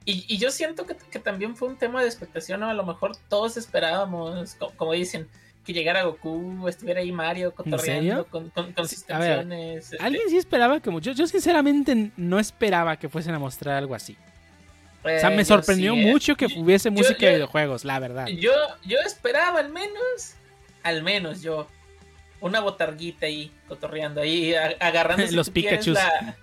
Y, 0.05 0.25
y 0.27 0.37
yo 0.37 0.51
siento 0.51 0.85
que, 0.85 0.95
que 0.95 1.19
también 1.19 1.55
fue 1.55 1.69
un 1.69 1.77
tema 1.77 2.01
de 2.01 2.07
expectación, 2.07 2.59
¿no? 2.59 2.69
A 2.69 2.73
lo 2.73 2.85
mejor 2.85 3.15
todos 3.29 3.55
esperábamos, 3.57 4.55
co- 4.55 4.73
como, 4.75 4.91
dicen, 4.93 5.27
que 5.65 5.71
llegara 5.71 6.03
Goku, 6.03 6.67
estuviera 6.67 6.99
ahí 6.99 7.11
Mario 7.13 7.53
cotorreando 7.55 8.25
con, 8.25 8.49
con, 8.49 8.73
con 8.73 8.87
sus 8.87 9.09
a 9.09 9.17
ver, 9.17 9.37
canciones. 9.37 9.83
este, 9.93 9.97
¿Alguien 10.03 10.29
sí 10.29 10.35
esperaba 10.37 10.81
que 10.81 10.89
mucho? 10.89 11.11
Yo 11.13 11.25
sinceramente 11.25 12.11
no 12.17 12.37
esperaba 12.37 12.97
que 12.97 13.07
fuesen 13.07 13.33
a 13.33 13.39
mostrar 13.39 13.75
algo 13.77 13.95
así. 13.95 14.17
O 15.05 15.07
sea, 15.07 15.29
me 15.29 15.37
yo 15.37 15.45
sorprendió 15.45 15.93
sí, 15.93 16.01
eh. 16.01 16.11
mucho 16.11 16.35
que 16.35 16.47
Yo- 16.49 16.59
hubiese 16.61 16.89
yo- 16.89 16.93
música 16.93 17.19
yo- 17.21 17.27
de 17.27 17.33
videojuegos, 17.35 17.85
la 17.85 17.99
verdad. 17.99 18.27
Yo, 18.27 18.51
yo 18.85 18.97
esperaba 19.05 19.59
al 19.59 19.69
menos, 19.69 20.33
al 20.83 21.01
menos 21.03 21.41
yo, 21.41 21.67
una 22.41 22.59
botarguita 22.59 23.25
ahí, 23.25 23.51
cotorreando 23.69 24.19
ahí, 24.21 24.53
agarrando 24.79 25.25
si 25.27 25.33
Los 25.35 25.47
la- 25.47 26.35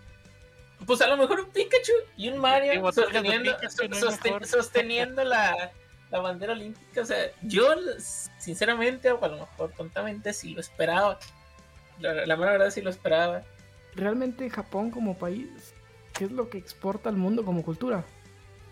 Pues 0.87 1.01
a 1.03 1.09
lo 1.09 1.17
mejor 1.17 1.41
un 1.41 1.51
Pikachu 1.51 1.93
y 2.17 2.29
un 2.31 2.39
Mario 2.39 2.73
de 2.73 2.91
sosteniendo, 2.91 4.39
no 4.41 4.47
sosteniendo 4.47 5.25
la, 5.25 5.71
la 6.11 6.19
bandera 6.21 6.53
olímpica. 6.53 7.03
O 7.03 7.05
sea, 7.05 7.19
yo 7.43 7.75
sinceramente, 8.39 9.11
o 9.13 9.23
a 9.25 9.29
lo 9.29 9.39
mejor 9.41 9.73
tontamente, 9.77 10.33
sí 10.33 10.55
lo 10.55 10.61
esperaba. 10.61 11.19
La, 12.01 12.27
la 12.27 12.37
mera 12.37 12.53
verdad 12.53 12.71
sí 12.71 12.81
lo 12.81 12.91
esperaba. 12.91 13.43
Realmente 13.95 14.49
Japón 14.49 14.91
como 14.91 15.19
país, 15.19 15.49
¿qué 16.15 16.25
es 16.25 16.33
lo 16.33 16.49
que 16.49 16.59
exporta 16.59 17.09
al 17.11 17.17
mundo 17.17 17.45
como 17.45 17.63
cultura? 17.63 18.05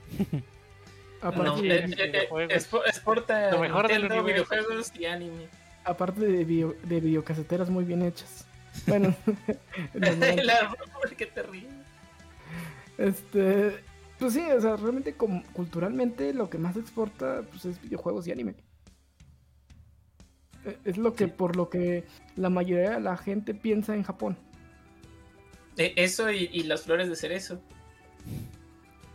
Aparte, 1.20 1.44
No, 1.44 1.58
sí, 1.58 1.70
eh, 1.70 1.74
eh, 1.74 1.94
eh, 1.98 2.06
videojuegos. 2.06 2.52
expo- 2.54 2.82
exporta 2.86 3.50
Lo 3.50 3.58
mejor 3.58 3.88
Nintendo, 3.90 4.22
universo. 4.22 4.46
videojuegos 4.54 4.92
y 4.96 5.04
anime. 5.06 5.48
aparte 5.84 6.20
de, 6.20 6.44
video, 6.44 6.74
de 6.84 7.00
videocaseteras 7.00 7.68
muy 7.70 7.84
bien 7.84 8.02
hechas. 8.02 8.46
Bueno, 8.86 9.14
en 9.94 10.00
los 10.00 10.16
90. 10.16 10.42
La- 10.44 10.76
qué 11.16 11.26
terrible. 11.26 11.68
Este, 12.98 13.76
pues 14.18 14.34
sí, 14.34 14.40
o 14.40 14.60
sea, 14.60 14.76
realmente 14.76 15.14
como, 15.14 15.42
culturalmente 15.52 16.34
lo 16.34 16.50
que 16.50 16.58
más 16.58 16.76
exporta 16.76 17.42
pues, 17.50 17.64
es 17.64 17.80
videojuegos 17.80 18.26
y 18.26 18.32
anime. 18.32 18.56
Eh, 20.64 20.76
Es 20.84 20.98
lo 20.98 21.14
que 21.14 21.26
Sí. 21.26 21.32
por 21.36 21.56
lo 21.56 21.70
que 21.70 22.04
la 22.36 22.50
mayoría 22.50 22.90
de 22.90 23.00
la 23.00 23.16
gente 23.16 23.54
piensa 23.54 23.94
en 23.94 24.02
Japón. 24.02 24.36
Eh, 25.76 25.94
Eso 25.96 26.30
y, 26.30 26.50
y 26.52 26.64
las 26.64 26.82
flores 26.82 27.08
de 27.08 27.14
cerezo. 27.16 27.60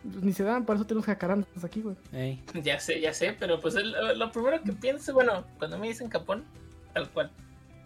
Pues 0.10 0.23
ni 0.23 0.34
se 0.34 0.43
dan, 0.43 0.65
para 0.65 0.77
eso 0.80 0.88
tenemos 0.88 1.05
jacarandas 1.05 1.64
aquí, 1.64 1.81
güey. 1.81 1.95
Ey. 2.14 2.43
Ya 2.64 2.80
sé, 2.80 2.99
ya 3.01 3.14
sé, 3.14 3.35
pero 3.38 3.60
pues 3.60 3.76
el- 3.76 3.93
lo, 4.18 4.31
primero 4.31 4.61
que 4.64 4.72
pienso, 4.73 5.14
bueno, 5.14 5.45
cuando 5.60 5.77
me 5.77 5.88
dicen 5.89 6.10
Japón, 6.10 6.45
tal 6.93 7.10
cual. 7.10 7.31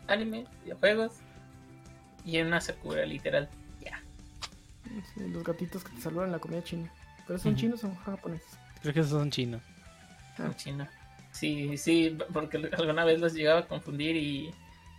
Anime, 0.08 0.46
videojuegos 0.64 1.14
y 2.24 2.40
una 2.40 2.62
Sakura, 2.62 3.06
literal. 3.06 3.50
Sí, 5.14 5.28
los 5.30 5.44
gatitos 5.44 5.84
que 5.84 5.96
te 5.96 6.02
saludan 6.02 6.28
en 6.28 6.32
la 6.34 6.40
comida 6.40 6.64
china. 6.64 6.92
Pero 7.26 7.40
son 7.40 7.56
chinos 7.56 7.80
o 7.84 7.88
son 7.88 7.96
japoneses. 7.98 8.48
Creo 8.82 8.94
que 8.94 9.00
esos 9.02 9.12
son 9.12 9.30
chinos. 9.32 9.62
Ah. 10.38 10.52
China. 10.56 10.90
Sí, 11.32 11.78
sí, 11.78 12.18
porque 12.34 12.58
alguna 12.78 13.04
vez 13.06 13.20
los 13.20 13.34
llegaba 13.34 13.62
a 13.62 13.68
confundir 13.68 14.16
y 14.16 14.54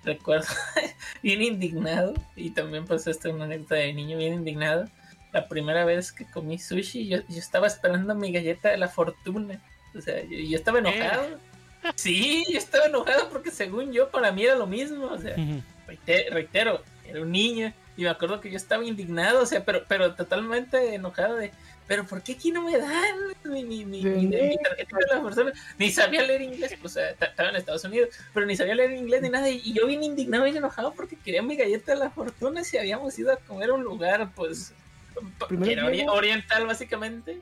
recuerdo 0.05 0.47
bien 1.23 1.43
indignado. 1.43 2.15
Y 2.37 2.51
también 2.51 2.85
pues 2.85 3.07
esta 3.07 3.29
es 3.29 3.35
una 3.35 3.45
anécdota 3.45 3.77
de 3.77 3.93
niño 3.93 4.19
bien 4.19 4.35
indignado. 4.35 4.89
La 5.33 5.49
primera 5.49 5.85
vez 5.85 6.12
que 6.12 6.25
comí 6.27 6.59
sushi, 6.59 7.09
yo, 7.09 7.19
yo 7.29 7.39
estaba 7.39 7.66
esperando 7.66 8.15
mi 8.15 8.33
galleta 8.33 8.69
de 8.70 8.79
la 8.79 8.89
fortuna. 8.89 9.61
O 9.97 10.01
sea, 10.01 10.23
yo, 10.25 10.39
yo 10.39 10.57
estaba 10.57 10.79
enojado. 10.81 11.39
Sí, 11.95 12.45
yo 12.51 12.59
estaba 12.59 12.87
enojado 12.87 13.29
porque 13.31 13.51
según 13.51 13.93
yo 13.93 14.11
para 14.11 14.33
mí 14.33 14.45
era 14.45 14.55
lo 14.57 14.66
mismo. 14.66 15.07
O 15.07 15.19
sea, 15.19 15.37
reite- 15.87 16.31
reitero, 16.31 16.83
era 17.07 17.23
un 17.23 17.31
niño 17.31 17.73
y 17.99 18.03
me 18.05 18.09
acuerdo 18.11 18.41
que 18.41 18.49
yo 18.51 18.57
estaba 18.57 18.85
indignado, 18.85 19.43
o 19.43 19.47
sea, 19.47 19.65
pero, 19.65 19.83
pero 19.89 20.15
totalmente 20.15 20.95
enojado 20.95 21.35
de, 21.35 21.51
pero 21.89 22.07
¿por 22.07 22.23
qué 22.23 22.33
aquí 22.35 22.53
no 22.53 22.62
me 22.62 22.79
dan 22.79 23.16
mi, 23.45 23.65
mi, 23.65 23.85
mi, 23.85 24.05
De 24.05 24.11
mi- 24.11 24.27
mi 24.27 24.27
neta. 24.29 24.62
tarjeta 24.70 24.97
de 24.99 25.16
la 25.16 25.23
persona? 25.23 25.53
Ni 25.79 25.91
sabía 25.91 26.23
leer 26.23 26.43
inglés, 26.43 26.77
pues, 26.81 26.93
o 26.93 27.01
sea, 27.01 27.15
ta- 27.16 27.27
estaba 27.27 27.49
en 27.49 27.57
Estados 27.57 27.83
Unidos, 27.85 28.11
pero 28.33 28.47
ni 28.47 28.55
sabía 28.57 28.77
leer 28.77 28.93
inglés 28.93 29.20
ni 29.20 29.31
nada, 29.31 29.49
y, 29.51 29.73
yo 29.73 29.85
bien 29.89 30.05
indignado, 30.05 30.45
bien 30.45 30.57
enojado 30.57 30.95
porque 30.95 31.16
quería 31.16 31.43
mi 31.43 31.57
galleta 31.57 31.93
de 31.93 31.99
la 31.99 32.11
fortuna 32.11 32.62
si 32.62 32.79
habíamos 32.79 33.19
ido 33.19 33.33
a 33.33 33.37
comer 33.37 33.70
a 33.70 33.75
un 33.75 33.83
lugar, 33.83 34.31
pues, 34.37 34.73
que 35.49 35.73
era 35.73 35.85
ori- 35.91 36.09
oriental 36.09 36.66
básicamente, 36.66 37.41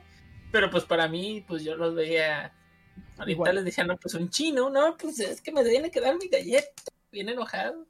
pero 0.51 0.71
pues 0.71 0.85
para 0.85 1.07
mí, 1.07 1.45
pues 1.47 1.63
yo 1.63 1.75
los 1.75 1.93
veía 1.93 2.51
orientales, 3.19 3.63
decían, 3.63 3.85
no, 3.87 3.97
pues 3.97 4.15
un 4.15 4.31
chino, 4.31 4.71
no, 4.71 4.97
pues 4.97 5.19
es 5.19 5.39
que 5.39 5.51
me 5.51 5.63
tiene 5.63 5.91
que 5.91 6.01
dar 6.01 6.17
mi 6.17 6.27
galleta, 6.29 6.71
bien 7.11 7.29
enojado. 7.29 7.85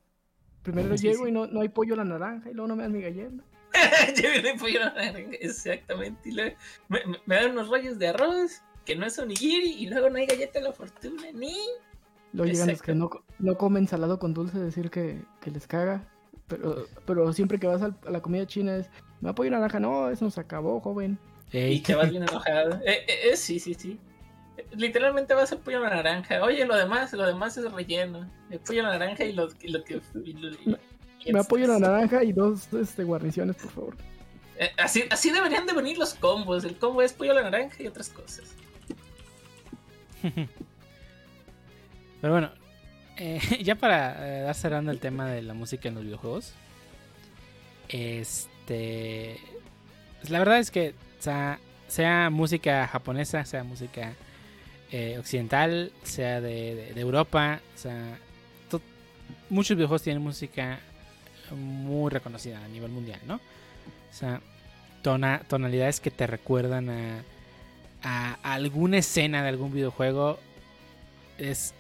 Primero 0.74 0.98
Sí, 0.98 1.08
llego 1.08 1.24
sí. 1.24 1.30
y 1.30 1.32
no, 1.32 1.48
no 1.48 1.62
hay 1.62 1.70
pollo 1.70 1.94
a 1.94 1.98
la 1.98 2.04
naranja 2.04 2.50
y 2.50 2.54
luego 2.54 2.68
no 2.68 2.76
me 2.76 2.84
dan 2.84 2.92
mi 2.92 3.02
galleta. 3.02 3.42
Vine 4.36 4.56
pollo 4.60 4.82
a 4.82 4.86
la 4.88 4.94
naranja, 4.96 5.38
exactamente. 5.40 6.28
Y 6.28 6.34
luego 6.34 6.58
me, 6.90 7.00
dan 7.26 7.52
unos 7.52 7.70
rollos 7.70 7.98
de 7.98 8.10
arroz, 8.10 8.62
que 8.84 8.94
no 8.98 9.06
es 9.06 9.18
onigiri, 9.18 9.76
y 9.76 9.88
luego 9.88 10.10
no 10.10 10.18
hay 10.18 10.26
galleta 10.26 10.60
de 10.60 10.66
la 10.66 10.74
fortuna, 10.74 11.24
ni. 11.34 11.56
Luego 12.34 12.52
llegan 12.52 12.68
los 12.68 12.82
que 12.82 12.94
no, 12.94 13.10
no 13.40 13.58
comen 13.58 13.88
salado 13.88 14.20
con 14.20 14.34
dulce, 14.34 14.60
decir 14.60 14.90
que, 14.90 15.22
que 15.40 15.52
les 15.52 15.68
caga. 15.68 16.06
Pero, 16.50 16.86
pero 17.06 17.32
siempre 17.32 17.60
que 17.60 17.68
vas 17.68 17.82
a 17.82 17.96
la 18.10 18.22
comida 18.22 18.46
china 18.46 18.76
es, 18.76 18.90
¿me 19.22 19.30
apoyo 19.30 19.50
naranja? 19.50 19.80
No, 19.80 20.10
eso 20.10 20.30
se 20.30 20.42
acabó, 20.42 20.82
joven. 20.82 21.18
Y 21.54 21.58
Ey. 21.60 21.80
te 21.80 21.96
vas 21.96 22.10
bien 22.10 22.24
enojado. 22.24 22.76
Eh, 22.86 23.06
eh, 23.08 23.32
eh, 23.32 23.38
sí, 23.38 23.58
sí, 23.58 23.74
sí. 23.74 23.98
Literalmente 24.76 25.34
vas 25.34 25.52
a 25.52 25.58
pollo 25.60 25.78
a 25.78 25.82
la 25.90 25.96
naranja. 25.98 26.44
Oye, 26.44 26.66
lo 26.66 26.76
demás, 26.76 27.14
lo 27.14 27.26
demás 27.26 27.58
es 27.58 27.72
relleno. 27.72 28.30
El 28.50 28.60
pollo 28.60 28.82
a 28.86 28.90
la 28.92 28.98
naranja 29.00 29.24
y 29.26 29.34
lo, 29.34 29.50
y 29.62 29.68
lo 29.70 29.84
que. 29.84 30.02
y 30.24 30.34
lo- 30.34 30.50
y- 30.52 30.78
y 31.26 31.34
Me 31.34 31.40
apoyo 31.40 31.68
la 31.68 31.80
naranja 31.80 32.24
y 32.24 32.32
dos 32.32 32.72
este, 32.74 33.04
guarniciones, 33.04 33.56
por 33.58 33.72
favor. 33.72 33.98
Eh, 34.60 34.72
así, 34.78 35.04
así 35.10 35.30
deberían 35.32 35.66
de 35.68 35.74
venir 35.74 35.98
los 35.98 36.14
combos. 36.16 36.64
El 36.64 36.78
combo 36.78 37.02
es 37.02 37.14
pollo 37.14 37.32
a 37.32 37.36
la 37.36 37.44
naranja 37.44 37.84
y 37.84 37.88
otras 37.88 38.10
cosas. 38.10 38.46
Pero 42.22 42.34
bueno, 42.34 42.52
eh, 43.18 43.40
ya 43.64 43.76
para 43.76 44.40
eh, 44.40 44.42
dar 44.44 44.56
cerrando 44.56 44.92
el 44.92 45.00
tema 45.00 45.28
de 45.30 45.42
la 45.42 45.54
música 45.54 45.88
en 45.90 45.96
los 45.96 46.04
videojuegos. 46.04 46.54
Este. 47.90 49.40
pues 50.20 50.30
la 50.30 50.40
verdad 50.40 50.60
es 50.60 50.72
que 50.72 50.94
sea, 51.20 51.60
sea 51.88 52.30
música 52.30 52.86
japonesa, 52.88 53.46
sea 53.46 53.64
música 53.64 54.14
eh, 54.92 55.18
occidental, 55.20 55.92
sea 56.04 56.42
de, 56.42 56.94
Europa, 56.96 57.62
o 57.76 57.78
sea, 57.78 58.18
muchos 59.50 59.76
videojuegos 59.78 60.04
tienen 60.04 60.22
música 60.24 60.80
muy 61.56 62.10
reconocida 62.12 62.64
a 62.64 62.68
nivel 62.68 62.92
mundial, 62.92 63.20
¿no? 63.26 63.36
O 63.36 64.14
sea, 64.14 64.42
tona- 65.04 65.42
tonalidades 65.48 66.00
que 66.00 66.12
te 66.12 66.28
recuerdan 66.28 66.90
a, 66.90 67.24
a 68.04 68.54
alguna 68.54 68.98
escena 68.98 69.42
de 69.44 69.50
algún 69.50 69.74
videojuego 69.74 70.40
es- 71.38 71.74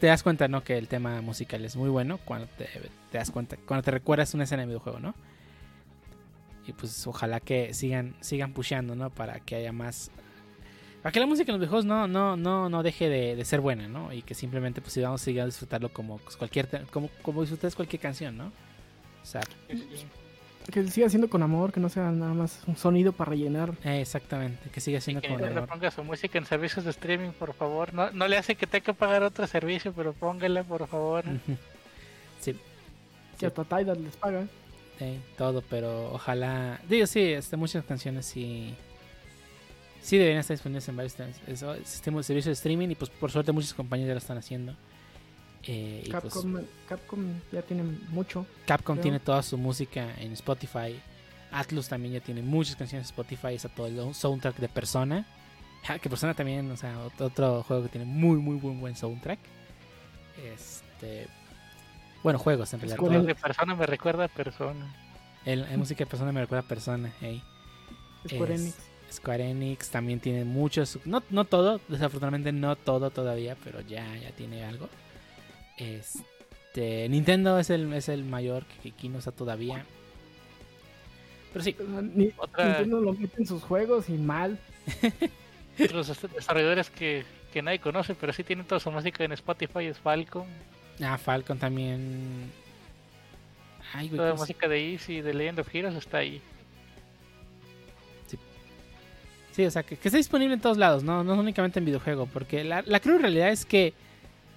te 0.00 0.06
das 0.06 0.22
cuenta, 0.22 0.46
¿no? 0.48 0.62
Que 0.62 0.78
el 0.78 0.88
tema 0.88 1.20
musical 1.22 1.64
es 1.64 1.76
muy 1.76 1.88
bueno 1.90 2.18
cuando 2.24 2.46
te, 2.58 2.66
te 3.10 3.18
das 3.18 3.30
cuenta, 3.30 3.56
cuando 3.66 3.82
te 3.82 3.90
recuerdas 3.90 4.34
una 4.34 4.44
escena 4.44 4.62
de 4.62 4.66
videojuego, 4.68 5.00
¿no? 5.00 5.14
Y 6.66 6.72
pues 6.72 7.06
ojalá 7.06 7.40
que 7.40 7.72
sigan, 7.74 8.14
sigan 8.20 8.52
pusheando, 8.52 8.94
¿no? 8.94 9.10
Para 9.10 9.40
que 9.40 9.56
haya 9.56 9.72
más. 9.72 10.10
Para 11.08 11.14
que 11.14 11.20
la 11.20 11.26
música 11.26 11.50
en 11.50 11.54
los 11.54 11.60
videojuegos 11.60 11.86
no, 11.86 12.06
no, 12.06 12.36
no, 12.36 12.68
no 12.68 12.82
deje 12.82 13.08
de, 13.08 13.34
de 13.34 13.44
ser 13.46 13.62
buena, 13.62 13.88
¿no? 13.88 14.12
Y 14.12 14.20
que 14.20 14.34
simplemente 14.34 14.82
pues 14.82 14.92
sigamos, 14.92 15.22
siga 15.22 15.42
a 15.44 15.46
disfrutarlo 15.46 15.88
como 15.90 16.18
pues, 16.18 16.36
cualquier 16.36 16.66
te- 16.66 16.82
como, 16.90 17.08
como 17.22 17.40
disfrutas 17.40 17.74
cualquier 17.74 18.02
canción, 18.02 18.36
¿no? 18.36 18.48
O 19.22 19.24
sea, 19.24 19.40
Que 20.70 20.86
siga 20.88 21.08
siendo 21.08 21.30
con 21.30 21.42
amor, 21.42 21.72
que 21.72 21.80
no 21.80 21.88
sea 21.88 22.10
nada 22.10 22.34
más 22.34 22.60
un 22.66 22.76
sonido 22.76 23.12
para 23.12 23.30
rellenar. 23.30 23.72
eh, 23.84 24.02
exactamente, 24.02 24.68
que 24.68 24.80
siga 24.82 25.00
siendo 25.00 25.22
Que 25.22 25.28
le 25.30 25.46
amor. 25.46 25.66
ponga 25.66 25.90
su 25.90 26.04
música 26.04 26.36
en 26.36 26.44
servicios 26.44 26.84
de 26.84 26.90
streaming, 26.90 27.30
por 27.30 27.54
favor. 27.54 27.94
No, 27.94 28.10
no 28.10 28.28
le 28.28 28.36
hace 28.36 28.54
que 28.54 28.66
tenga 28.66 28.84
que 28.84 28.92
pagar 28.92 29.22
otro 29.22 29.46
servicio, 29.46 29.94
pero 29.94 30.12
póngala, 30.12 30.62
por 30.62 30.86
favor. 30.88 31.24
Sí, 32.38 32.54
Que 33.38 33.46
hasta 33.46 33.64
Tidal 33.64 34.04
les 34.04 34.14
paga. 34.16 34.46
Sí, 34.98 35.18
todo, 35.38 35.62
pero 35.70 36.12
ojalá. 36.12 36.80
Digo, 36.86 37.06
sí, 37.06 37.22
este, 37.32 37.56
muchas 37.56 37.82
canciones 37.86 38.26
sí. 38.26 38.74
Sí 40.00 40.16
deberían 40.16 40.40
estar 40.40 40.54
disponibles 40.56 40.88
en 40.88 40.96
varios 40.96 41.14
sistemas 41.84 42.18
de 42.20 42.22
servicio 42.24 42.48
de 42.50 42.54
streaming 42.54 42.88
y 42.90 42.94
pues 42.94 43.10
por 43.10 43.30
suerte 43.30 43.52
muchas 43.52 43.74
compañías 43.74 44.08
ya 44.08 44.14
lo 44.14 44.18
están 44.18 44.38
haciendo. 44.38 44.74
Eh, 45.64 46.08
pues, 46.10 46.34
Capcom, 46.88 47.26
ya 47.52 47.62
tiene 47.62 47.82
mucho. 47.82 48.46
Capcom 48.66 48.96
creo. 48.96 49.02
tiene 49.02 49.20
toda 49.20 49.42
su 49.42 49.58
música 49.58 50.14
en 50.18 50.32
Spotify. 50.32 50.98
Atlus 51.50 51.88
también 51.88 52.14
ya 52.14 52.20
tiene 52.20 52.42
muchas 52.42 52.76
canciones 52.76 53.06
en 53.08 53.10
Spotify. 53.10 53.54
Está 53.54 53.68
todo 53.68 53.86
el 53.86 54.14
soundtrack 54.14 54.56
de 54.56 54.68
Persona. 54.68 55.26
Ah, 55.86 55.98
que 55.98 56.08
Persona 56.08 56.34
también, 56.34 56.70
o 56.70 56.76
sea, 56.76 56.96
ot- 57.06 57.20
otro 57.20 57.62
juego 57.64 57.82
que 57.84 57.88
tiene 57.88 58.04
muy, 58.06 58.36
muy 58.38 58.56
buen, 58.56 58.80
buen 58.80 58.96
soundtrack. 58.96 59.38
Este. 60.54 61.26
Bueno, 62.22 62.38
juegos 62.38 62.72
en 62.74 62.80
realidad. 62.80 62.98
Todo. 62.98 63.22
de 63.22 63.34
persona 63.34 63.74
me 63.74 63.86
recuerda 63.86 64.24
a 64.24 64.28
persona. 64.28 64.94
El, 65.44 65.62
la 65.62 65.76
música 65.76 66.00
de 66.04 66.06
Persona 66.06 66.32
me 66.32 66.40
recuerda 66.40 66.64
a 66.64 66.68
Persona. 66.68 67.12
hey. 67.20 67.42
Square 68.26 68.54
Es- 68.54 68.60
Enix. 68.60 68.76
Square 69.12 69.50
Enix 69.50 69.88
también 69.90 70.20
tiene 70.20 70.44
muchos. 70.44 70.98
No, 71.04 71.22
no 71.30 71.44
todo, 71.44 71.80
desafortunadamente 71.88 72.52
no 72.52 72.76
todo 72.76 73.10
todavía, 73.10 73.56
pero 73.64 73.80
ya, 73.80 74.04
ya 74.18 74.30
tiene 74.32 74.64
algo. 74.64 74.88
Este. 75.76 77.08
Nintendo 77.08 77.58
es 77.58 77.70
el, 77.70 77.92
es 77.92 78.08
el 78.08 78.24
mayor 78.24 78.64
que, 78.66 78.74
que 78.82 78.88
aquí 78.96 79.08
no 79.08 79.18
está 79.18 79.32
todavía. 79.32 79.84
Pero 81.52 81.64
sí, 81.64 81.74
ni- 82.14 82.32
Otra- 82.36 82.66
Nintendo 82.66 83.00
lo 83.00 83.12
mete 83.14 83.40
en 83.40 83.46
sus 83.46 83.62
juegos 83.62 84.08
y 84.08 84.12
mal. 84.14 84.58
Est- 85.78 86.22
desarrolladores 86.34 86.90
que, 86.90 87.24
que 87.52 87.62
nadie 87.62 87.78
conoce, 87.78 88.14
pero 88.14 88.32
sí 88.32 88.42
tienen 88.44 88.66
toda 88.66 88.80
su 88.80 88.90
música 88.90 89.24
en 89.24 89.32
Spotify, 89.32 89.84
es 89.86 89.98
Falcon. 89.98 90.46
ah, 91.02 91.16
Falcon 91.16 91.58
también. 91.58 92.50
Ay, 93.94 94.08
güey, 94.08 94.16
Toda 94.18 94.28
la 94.30 94.34
¿cómo 94.34 94.44
se- 94.44 94.52
música 94.52 94.68
de 94.68 94.92
Easy 94.92 95.14
y 95.16 95.20
de 95.22 95.32
Legend 95.34 95.60
of 95.60 95.74
Heroes 95.74 95.94
está 95.94 96.18
ahí. 96.18 96.42
Sí, 99.58 99.66
o 99.66 99.70
sea, 99.72 99.82
que, 99.82 99.96
que 99.96 100.06
está 100.06 100.18
disponible 100.18 100.54
en 100.54 100.60
todos 100.60 100.76
lados, 100.76 101.02
no, 101.02 101.24
no 101.24 101.34
únicamente 101.34 101.80
en 101.80 101.84
videojuego. 101.84 102.26
Porque 102.26 102.62
la, 102.62 102.80
la 102.86 103.00
realidad 103.00 103.48
es 103.48 103.64
que. 103.64 103.92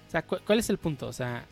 O 0.06 0.10
sea, 0.12 0.22
cu- 0.22 0.38
¿cuál 0.46 0.60
es 0.60 0.70
el 0.70 0.78
punto? 0.78 1.08
O 1.08 1.12
sea. 1.12 1.44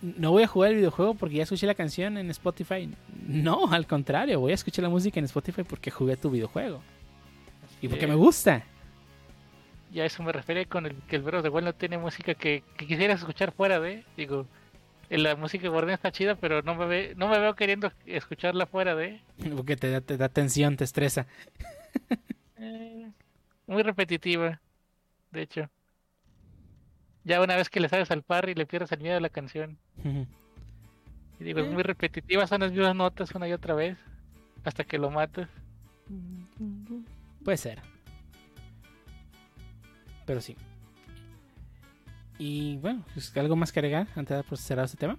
No 0.00 0.30
voy 0.30 0.44
a 0.44 0.46
jugar 0.46 0.70
el 0.70 0.76
videojuego 0.76 1.14
porque 1.14 1.34
ya 1.34 1.42
escuché 1.42 1.66
la 1.66 1.74
canción 1.74 2.16
en 2.16 2.30
Spotify. 2.30 2.88
No, 3.26 3.72
al 3.72 3.88
contrario, 3.88 4.38
voy 4.38 4.52
a 4.52 4.54
escuchar 4.54 4.84
la 4.84 4.88
música 4.88 5.18
en 5.18 5.24
Spotify 5.24 5.64
porque 5.64 5.90
jugué 5.90 6.16
tu 6.16 6.30
videojuego. 6.30 6.80
Y 7.82 7.88
porque 7.88 8.06
me 8.06 8.14
gusta. 8.14 8.62
Ya 9.92 10.04
a 10.04 10.06
eso 10.06 10.22
me 10.22 10.30
refería 10.30 10.64
con 10.66 10.86
el 10.86 10.94
que 11.08 11.16
el 11.16 11.22
Breath 11.22 11.38
of 11.40 11.42
the 11.42 11.48
Wild 11.48 11.64
no 11.66 11.72
tiene 11.74 11.98
música 11.98 12.34
que, 12.34 12.62
que 12.76 12.86
quisieras 12.86 13.18
escuchar 13.18 13.50
fuera 13.50 13.80
de. 13.80 14.04
Digo, 14.16 14.46
la 15.10 15.34
música 15.34 15.64
de 15.64 15.68
Guardián 15.70 15.94
está 15.94 16.12
chida, 16.12 16.36
pero 16.36 16.62
no 16.62 16.76
me, 16.76 16.86
ve, 16.86 17.14
no 17.16 17.26
me 17.28 17.40
veo 17.40 17.56
queriendo 17.56 17.92
escucharla 18.06 18.66
fuera 18.66 18.94
de. 18.94 19.20
Porque 19.56 19.74
te 19.74 19.90
da, 19.90 20.00
te 20.00 20.16
da 20.16 20.28
tensión, 20.28 20.76
te 20.76 20.84
estresa. 20.84 21.26
Eh, 22.62 23.10
muy 23.66 23.82
repetitiva, 23.82 24.60
de 25.30 25.42
hecho. 25.42 25.70
Ya 27.24 27.40
una 27.40 27.56
vez 27.56 27.70
que 27.70 27.80
le 27.80 27.88
sabes 27.88 28.10
al 28.10 28.22
parry 28.22 28.54
le 28.54 28.66
pierdes 28.66 28.92
el 28.92 29.00
miedo 29.00 29.16
a 29.16 29.20
la 29.20 29.30
canción. 29.30 29.78
Y 30.04 31.44
digo, 31.44 31.60
es 31.60 31.72
muy 31.72 31.82
repetitiva, 31.82 32.46
son 32.46 32.60
las 32.60 32.72
mismas 32.72 32.94
notas 32.94 33.34
una 33.34 33.48
y 33.48 33.52
otra 33.54 33.74
vez. 33.74 33.96
Hasta 34.62 34.84
que 34.84 34.98
lo 34.98 35.10
matas. 35.10 35.48
Puede 37.42 37.56
ser. 37.56 37.80
Pero 40.26 40.40
sí. 40.42 40.56
Y 42.38 42.76
bueno, 42.78 43.04
pues, 43.14 43.34
¿algo 43.36 43.56
más 43.56 43.72
que 43.72 43.80
agregar 43.80 44.06
antes 44.16 44.50
de 44.50 44.56
cerrar 44.56 44.84
este 44.84 44.98
tema? 44.98 45.18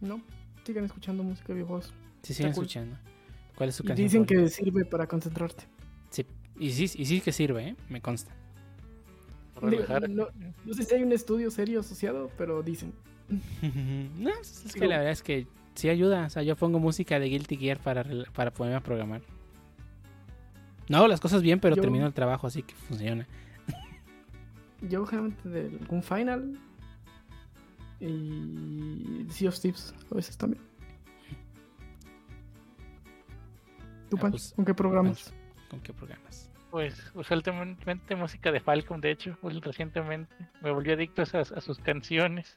No, 0.00 0.20
sigan 0.64 0.84
escuchando 0.84 1.22
música 1.22 1.48
de 1.48 1.54
videojuegos. 1.54 1.92
Sí, 2.22 2.34
siguen 2.34 2.52
cool. 2.52 2.64
escuchando. 2.64 3.11
¿Cuál 3.56 3.68
es 3.68 3.76
su 3.76 3.84
canción? 3.84 4.06
dicen 4.06 4.24
favorita? 4.26 4.44
que 4.44 4.50
sirve 4.50 4.84
para 4.84 5.06
concentrarte. 5.06 5.64
Sí, 6.10 6.26
y 6.58 6.70
sí, 6.70 6.84
y 6.96 7.04
sí 7.06 7.20
que 7.20 7.32
sirve, 7.32 7.68
¿eh? 7.68 7.76
me 7.88 8.00
consta. 8.00 8.32
Relajar. 9.60 10.08
No, 10.08 10.28
no 10.64 10.74
sé 10.74 10.82
si 10.84 10.94
hay 10.94 11.02
un 11.02 11.12
estudio 11.12 11.50
serio 11.50 11.80
asociado, 11.80 12.30
pero 12.36 12.62
dicen. 12.62 12.92
no, 14.18 14.30
es 14.30 14.74
que 14.74 14.86
la 14.86 14.98
verdad 14.98 15.12
es 15.12 15.22
que 15.22 15.46
sí 15.74 15.88
ayuda. 15.88 16.26
O 16.26 16.30
sea, 16.30 16.42
yo 16.42 16.56
pongo 16.56 16.78
música 16.78 17.18
de 17.20 17.26
Guilty 17.26 17.56
Gear 17.56 17.78
para, 17.78 18.04
para 18.34 18.52
ponerme 18.52 18.76
a 18.76 18.80
programar. 18.82 19.22
No 20.88 20.98
hago 20.98 21.08
las 21.08 21.20
cosas 21.20 21.42
bien, 21.42 21.60
pero 21.60 21.76
Yo- 21.76 21.82
termino 21.82 22.06
el 22.06 22.12
trabajo, 22.12 22.46
así 22.46 22.62
que 22.62 22.74
funciona. 22.74 23.26
Yo 24.88 25.06
generalmente 25.06 25.48
de 25.48 25.78
algún 25.78 26.02
final. 26.02 26.58
Y 28.00 29.26
Sea 29.30 29.48
of 29.48 29.60
Thieves 29.60 29.94
a 30.10 30.14
veces 30.14 30.36
también. 30.36 30.62
¿Tú, 34.18 34.26
Ah, 34.26 34.30
pues, 34.30 34.52
¿Con 34.54 34.64
qué 34.66 34.74
programas? 34.74 35.32
¿Con 35.70 35.80
qué 35.80 35.92
programas? 35.94 36.50
Pues 36.70 37.10
usualmente 37.14 38.14
música 38.16 38.52
de 38.52 38.60
Falcon, 38.60 39.00
de 39.00 39.10
hecho, 39.10 39.36
recientemente. 39.42 40.34
Me 40.60 40.70
volví 40.70 40.90
adicto 40.92 41.22
a, 41.22 41.24
esas- 41.24 41.52
a 41.52 41.60
sus 41.60 41.78
canciones. 41.78 42.56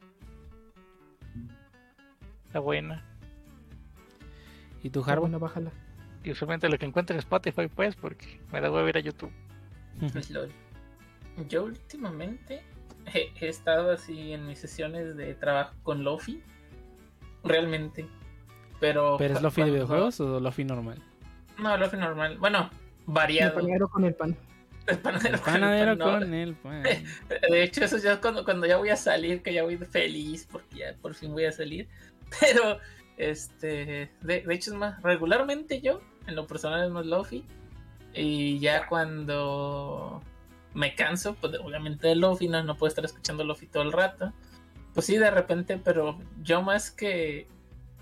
Está 2.45 2.59
buena. 2.59 3.03
¿Y 4.83 4.89
Ah, 4.89 5.01
Harbo? 5.07 5.21
bueno, 5.21 5.39
bájala. 5.39 5.71
Y 6.23 6.31
usualmente 6.31 6.69
lo 6.69 6.77
que 6.77 6.85
encuentro 6.85 7.13
en 7.13 7.19
Spotify, 7.19 7.67
pues, 7.73 7.95
porque 7.95 8.39
me 8.51 8.61
da 8.61 8.71
huevo 8.71 8.87
ir 8.87 8.97
a 8.97 9.01
YouTube. 9.01 9.31
Pues, 10.11 10.29
lol. 10.29 10.51
Yo 11.49 11.63
últimamente 11.65 12.63
he, 13.13 13.31
he 13.39 13.47
estado 13.49 13.91
así 13.91 14.33
en 14.33 14.47
mis 14.47 14.59
sesiones 14.59 15.15
de 15.15 15.35
trabajo 15.35 15.73
con 15.83 16.03
Lofi. 16.03 16.41
Realmente. 17.43 18.07
Pero. 18.79 19.15
¿Pero 19.17 19.35
es 19.35 19.41
Lofi 19.41 19.63
de 19.63 19.71
videojuegos 19.71 20.19
o 20.19 20.39
Lofi 20.39 20.63
normal? 20.65 21.01
No, 21.57 21.77
Lofi 21.77 21.97
normal. 21.97 22.37
Bueno, 22.37 22.69
El 22.71 23.13
variado. 23.13 23.55
panadero 23.55 23.89
con 23.89 24.05
el 24.05 24.13
pan. 24.13 24.37
El 24.87 24.99
panadero 24.99 25.35
El 25.35 25.41
con 25.41 25.53
el 25.55 25.59
panadero 25.61 25.97
pan, 25.97 26.19
con 26.21 26.33
el 26.33 26.55
pan. 26.55 26.83
De 27.49 27.63
hecho, 27.63 27.85
eso 27.85 27.97
ya 27.97 28.13
es 28.13 28.19
cuando, 28.19 28.43
cuando 28.43 28.67
ya 28.67 28.77
voy 28.77 28.89
a 28.89 28.95
salir, 28.97 29.41
que 29.41 29.53
ya 29.53 29.63
voy 29.63 29.77
feliz, 29.77 30.47
porque 30.51 30.77
ya 30.77 30.95
por 31.01 31.15
fin 31.15 31.31
voy 31.31 31.45
a 31.45 31.51
salir. 31.51 31.87
Pero, 32.39 32.79
este, 33.17 34.11
de, 34.21 34.41
de 34.41 34.53
hecho 34.53 34.71
es 34.71 34.77
más, 34.77 35.01
regularmente 35.01 35.81
yo, 35.81 36.01
en 36.27 36.35
lo 36.35 36.45
personal 36.47 36.85
es 36.85 36.91
más 36.91 37.05
Lofi. 37.05 37.45
Y 38.13 38.59
ya 38.59 38.87
cuando 38.87 40.21
me 40.73 40.95
canso, 40.95 41.35
pues 41.35 41.53
obviamente 41.59 42.07
de 42.07 42.15
Lofi, 42.15 42.47
no, 42.47 42.63
no 42.63 42.75
puedo 42.75 42.89
estar 42.89 43.05
escuchando 43.05 43.43
Lofi 43.43 43.67
todo 43.67 43.83
el 43.83 43.91
rato. 43.91 44.33
Pues 44.93 45.05
sí, 45.05 45.17
de 45.17 45.29
repente, 45.29 45.77
pero 45.77 46.17
yo 46.41 46.61
más 46.61 46.91
que 46.91 47.47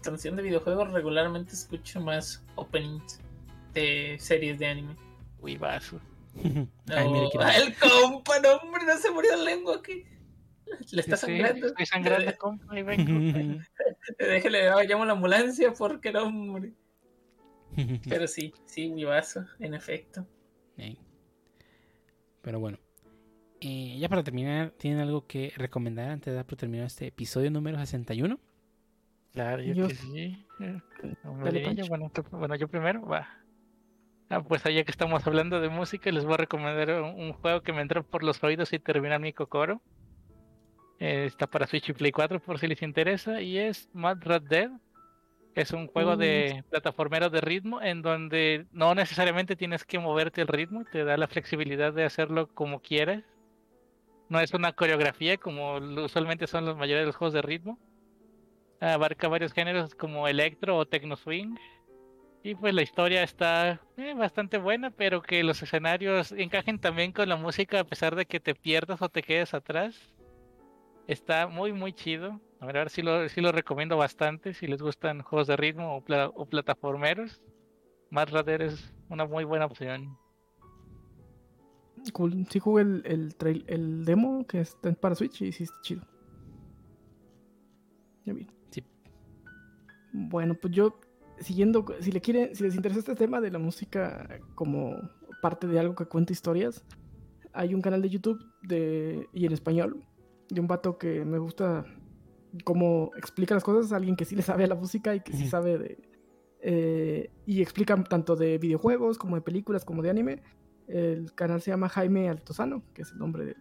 canción 0.04 0.36
de 0.36 0.44
videojuegos, 0.44 0.92
regularmente 0.92 1.54
escucho 1.54 2.02
más 2.02 2.44
openings 2.56 3.20
de 3.74 4.18
series 4.20 4.60
de 4.60 4.68
anime. 4.68 4.95
Uy. 5.40 5.60
Ay, 5.64 7.10
mira 7.10 7.58
el 7.58 7.76
compa, 7.76 8.40
no, 8.40 8.56
hombre, 8.58 8.86
no 8.86 8.98
se 8.98 9.12
murió 9.12 9.36
la 9.36 9.44
lengua 9.44 9.76
aquí. 9.78 10.04
Le 10.91 11.02
está 11.02 11.18
Sí, 11.18 11.28
sangrando. 11.28 11.68
Estoy 11.68 11.86
sangrando, 11.86 12.38
compa, 12.38 12.74
ahí 12.74 12.84
vengo. 12.84 13.62
Déjele, 14.20 14.70
ah, 14.70 14.84
llamo 14.84 15.04
a 15.04 15.06
la 15.08 15.14
ambulancia 15.14 15.72
porque 15.74 16.12
no, 16.12 16.24
hombre. 16.24 16.74
Pero 18.10 18.28
sí, 18.28 18.54
sí, 18.66 18.90
mi 18.90 19.04
vaso, 19.04 19.45
en 19.60 19.74
efecto. 19.74 20.26
Pero 22.41 22.60
bueno. 22.60 22.78
Eh, 23.62 23.98
ya 23.98 24.10
para 24.10 24.24
terminar, 24.24 24.72
¿tienen 24.72 25.00
algo 25.00 25.26
que 25.26 25.54
recomendar 25.56 26.10
antes 26.10 26.32
de 26.32 26.36
dar 26.36 26.45
por 26.45 26.58
terminado 26.58 26.88
este 26.88 27.08
episodio 27.08 27.50
número 27.50 27.78
61? 27.78 28.38
Claro, 29.32 29.64
yo, 29.64 29.74
Yo- 29.74 29.88
que 29.88 29.95
sí. 29.95 30.45
Dale, 30.60 31.74
tú- 31.74 32.24
bueno, 32.32 32.56
yo 32.56 32.68
primero, 32.68 33.06
va. 33.06 33.28
Ah, 34.34 34.41
pues 34.41 34.64
ya 34.64 34.84
que 34.84 34.89
estamos 34.89 35.27
hablando 35.27 35.61
de 35.61 35.69
música, 35.69 36.11
les 36.11 36.26
voy 36.26 36.34
a 36.34 36.38
recomendar 36.38 37.03
un, 37.03 37.22
un 37.22 37.34
juego 37.34 37.61
que 37.61 37.72
me 37.72 37.81
entró 37.81 38.03
por 38.03 38.23
los 38.23 38.43
oídos 38.43 38.73
y 38.73 38.80
termina 38.80 39.19
mi 39.19 39.31
cocoro. 39.31 39.80
Eh, 40.99 41.26
está 41.26 41.45
para 41.45 41.68
Switch 41.68 41.89
y 41.89 41.93
Play 41.93 42.11
4 42.11 42.39
por 42.39 42.57
si 42.57 42.65
les 42.65 42.81
interesa. 42.81 43.41
Y 43.41 43.60
es 43.60 43.89
Mad 43.93 44.18
Rat 44.22 44.43
Dead. 44.45 44.72
Es 45.53 45.72
un 45.72 45.85
juego 45.88 46.15
Mm. 46.15 46.18
de 46.18 46.64
plataformero 46.72 47.30
de 47.30 47.41
ritmo 47.41 47.80
en 47.80 48.01
donde 48.01 48.65
no 48.72 48.95
necesariamente 48.95 49.55
tienes 49.55 49.85
que 49.85 49.99
moverte 49.99 50.41
el 50.41 50.47
ritmo, 50.47 50.84
te 50.91 51.03
da 51.03 51.15
la 51.15 51.27
flexibilidad 51.27 51.93
de 51.93 52.03
hacerlo 52.05 52.47
como 52.55 52.80
quieras. 52.81 53.23
No 54.30 54.39
es 54.39 54.51
una 54.55 54.73
coreografía 54.73 55.38
como 55.38 55.76
usualmente 55.76 56.47
son 56.47 56.65
la 56.65 56.73
mayoría 56.73 57.01
de 57.01 57.05
los 57.05 57.15
juegos 57.18 57.34
de 57.35 57.43
ritmo. 57.43 57.77
Abarca 58.81 59.27
varios 59.27 59.53
géneros 59.53 59.93
como 59.93 60.27
electro 60.27 60.76
o 60.76 60.88
techno 60.88 61.15
swing. 61.18 61.55
Y 62.45 62.56
pues 62.56 62.74
la 62.74 62.82
historia 62.82 63.24
está 63.24 63.80
eh, 63.95 64.14
bastante 64.15 64.57
buena, 64.57 64.91
pero 64.91 65.22
que 65.22 65.44
los 65.44 65.64
escenarios 65.64 66.34
encajen 66.34 66.78
también 66.78 67.14
con 67.14 67.30
la 67.30 67.38
música 67.38 67.80
a 67.80 67.84
pesar 67.86 68.15
de 68.15 68.26
que 68.26 68.41
te 68.41 68.53
pierdas 68.53 69.02
o 69.02 69.07
te 69.07 69.24
quedes 69.24 69.53
atrás. 69.53 69.95
Está 71.07 71.48
muy 71.48 71.72
muy 71.72 71.94
chido. 71.94 72.41
A 72.60 72.65
ver, 72.65 72.78
a 72.78 72.80
ver 72.82 72.90
si 72.90 73.02
lo, 73.02 73.28
sí 73.30 73.40
lo 73.41 73.52
recomiendo 73.53 73.95
bastante 73.98 74.53
si 74.53 74.68
les 74.68 74.82
gustan 74.82 75.22
juegos 75.22 75.48
de 75.48 75.56
ritmo 75.56 75.95
o, 75.95 76.02
pla- 76.02 76.32
o 76.36 76.45
plataformeros. 76.45 77.41
Mad 78.10 78.30
Radar 78.30 78.61
es 78.61 78.94
una 79.10 79.26
muy 79.26 79.45
buena 79.45 79.65
opción. 79.65 80.18
Cool. 82.11 82.45
Sí 82.49 82.60
jugué 82.60 82.84
el, 82.84 83.03
el, 83.06 83.36
trail- 83.36 83.64
el 83.68 84.03
demo 84.03 84.45
que 84.45 84.60
está 84.60 84.91
para 84.94 85.15
Switch 85.15 85.41
y 85.41 85.52
sí 85.53 85.64
está 85.64 85.78
chido. 85.82 86.02
Ya 88.26 88.34
vi. 88.34 88.48
Sí. 88.72 88.84
Bueno, 90.11 90.56
pues 90.56 90.74
yo, 90.74 90.99
siguiendo, 91.39 91.85
si 91.99 92.11
le 92.11 92.22
quieren, 92.22 92.55
si 92.55 92.64
les 92.64 92.76
interesa 92.76 92.99
este 92.99 93.15
tema 93.15 93.41
de 93.41 93.51
la 93.51 93.60
música 93.60 94.39
como 94.55 94.97
parte 95.41 95.68
de 95.68 95.80
algo 95.80 95.95
que 95.95 96.05
cuenta 96.05 96.34
historias, 96.34 96.84
hay 97.53 97.73
un 97.73 97.81
canal 97.81 98.01
de 98.01 98.10
YouTube 98.10 98.39
de, 98.64 99.27
y 99.34 99.45
en 99.45 99.53
español 99.53 100.03
de 100.49 100.60
un 100.60 100.68
vato 100.68 100.97
que 100.97 101.26
me 101.26 101.38
gusta 101.38 101.85
cómo 102.64 103.11
explica 103.18 103.55
las 103.55 103.64
cosas, 103.64 103.91
alguien 103.91 104.15
que 104.15 104.26
sí 104.26 104.35
le 104.35 104.41
sabe 104.41 104.64
a 104.64 104.68
la 104.68 104.76
música 104.76 105.15
y 105.15 105.22
que 105.22 105.34
sí 105.34 105.47
sabe 105.47 105.77
de 105.77 106.14
eh, 106.65 107.30
y 107.45 107.61
explica 107.61 108.01
tanto 108.05 108.38
de 108.38 108.57
videojuegos 108.57 109.18
como 109.18 109.35
de 109.35 109.41
películas 109.41 109.84
como 109.84 110.01
de 110.01 110.10
anime. 110.10 110.41
El 110.88 111.34
canal 111.34 111.61
se 111.61 111.72
llama 111.72 111.89
Jaime 111.89 112.30
Altozano, 112.30 112.84
que 112.93 113.01
es 113.01 113.11
el 113.11 113.19
nombre 113.19 113.45
del, 113.45 113.57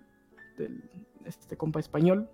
del 0.56 0.90
este 1.24 1.56
compa 1.56 1.80
español, 1.80 2.30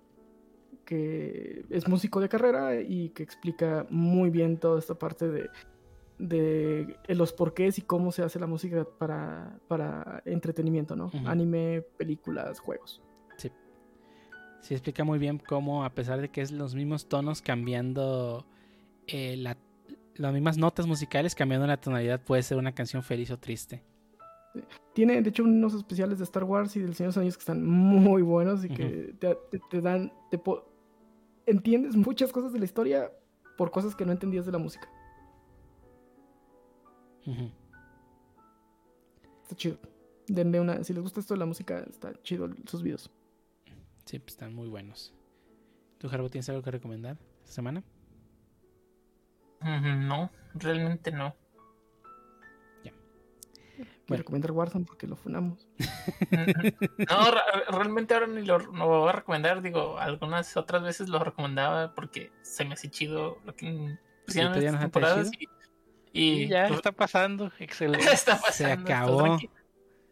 que 0.89 1.65
es 1.69 1.87
músico 1.87 2.19
de 2.19 2.27
carrera 2.29 2.81
y 2.81 3.09
que 3.09 3.21
explica 3.21 3.85
muy 3.91 4.31
bien 4.31 4.57
toda 4.57 4.79
esta 4.79 4.95
parte 4.95 5.27
de, 5.29 5.47
de 6.17 6.97
los 7.09 7.31
porqués 7.31 7.77
y 7.77 7.83
cómo 7.83 8.11
se 8.11 8.23
hace 8.23 8.39
la 8.39 8.47
música 8.47 8.87
para, 8.97 9.59
para 9.67 10.23
entretenimiento, 10.25 10.95
¿no? 10.95 11.11
Anime, 11.27 11.83
películas, 11.97 12.59
juegos. 12.59 13.03
Sí, 14.61 14.73
explica 14.73 15.03
muy 15.03 15.19
bien 15.19 15.37
cómo, 15.47 15.85
a 15.85 15.91
pesar 15.93 16.19
de 16.19 16.29
que 16.29 16.41
es 16.41 16.51
los 16.51 16.73
mismos 16.75 17.07
tonos 17.07 17.41
cambiando 17.41 18.45
eh, 19.07 19.37
la- 19.37 19.57
las 20.15 20.33
mismas 20.33 20.57
notas 20.57 20.85
musicales, 20.87 21.33
cambiando 21.35 21.65
la 21.67 21.77
tonalidad, 21.79 22.19
puede 22.25 22.41
ser 22.43 22.57
una 22.57 22.73
canción 22.73 23.01
feliz 23.03 23.29
o 23.31 23.37
triste. 23.37 23.83
Tiene, 24.93 25.21
de 25.21 25.29
hecho, 25.29 25.43
unos 25.43 25.75
especiales 25.75 26.17
de 26.17 26.23
Star 26.25 26.43
Wars 26.43 26.75
y 26.75 26.81
del 26.81 26.93
Señor 26.95 27.09
de 27.13 27.15
los 27.15 27.17
Anillos 27.17 27.37
que 27.37 27.41
están 27.41 27.65
muy 27.65 28.21
buenos 28.23 28.65
y 28.65 28.69
que 28.69 29.13
te, 29.19 29.35
te- 29.49 29.61
te 29.69 29.79
dan... 29.81 30.11
te 30.31 30.39
entiendes 31.49 31.95
muchas 31.95 32.31
cosas 32.31 32.53
de 32.53 32.59
la 32.59 32.65
historia 32.65 33.11
por 33.57 33.71
cosas 33.71 33.95
que 33.95 34.05
no 34.05 34.11
entendías 34.11 34.45
de 34.45 34.51
la 34.51 34.57
música. 34.57 34.89
Está 39.43 39.55
chido. 39.55 39.77
Denle 40.27 40.59
una... 40.59 40.83
Si 40.83 40.93
les 40.93 41.01
gusta 41.01 41.19
esto 41.19 41.33
de 41.33 41.39
la 41.39 41.45
música, 41.45 41.79
está 41.79 42.13
chido 42.23 42.49
sus 42.65 42.83
videos. 42.83 43.11
Sí, 44.05 44.19
pues 44.19 44.33
están 44.33 44.53
muy 44.53 44.67
buenos. 44.67 45.13
¿Tú, 45.97 46.07
Jarbo, 46.07 46.29
tienes 46.29 46.49
algo 46.49 46.61
que 46.63 46.71
recomendar 46.71 47.17
esta 47.41 47.53
semana? 47.53 47.83
Mm, 49.61 50.07
No, 50.07 50.31
realmente 50.53 51.11
no. 51.11 51.35
Quiero 53.85 53.91
Bueno. 54.07 54.21
recomendar 54.23 54.51
Warzone 54.51 54.85
porque 54.85 55.07
lo 55.07 55.15
funamos. 55.15 55.67
No, 57.09 57.31
realmente 57.69 58.13
ahora 58.13 58.27
ni 58.27 58.43
lo, 58.45 58.59
no 58.59 58.85
lo 58.89 58.99
voy 59.01 59.09
a 59.09 59.13
recomendar. 59.13 59.61
Digo, 59.61 59.97
algunas 59.99 60.55
otras 60.57 60.83
veces 60.83 61.09
lo 61.09 61.19
recomendaba 61.19 61.93
porque 61.95 62.31
se 62.41 62.65
me 62.65 62.73
hace 62.73 62.89
chido 62.89 63.39
lo 63.45 63.55
que 63.55 63.97
pusieron 64.25 64.53
ya 64.53 64.59
estas 64.59 64.73
se 64.75 64.79
temporadas. 64.79 65.31
Y, 65.33 65.45
y, 66.11 66.43
Y 66.43 66.47
ya 66.47 66.63
pues, 66.67 66.77
está 66.79 66.91
pasando, 66.91 67.51
excelente. 67.59 68.05
está 68.11 68.39
pasando. 68.39 68.73
está 68.81 68.97
acabó. 68.99 69.21
tranqui- 69.37 69.49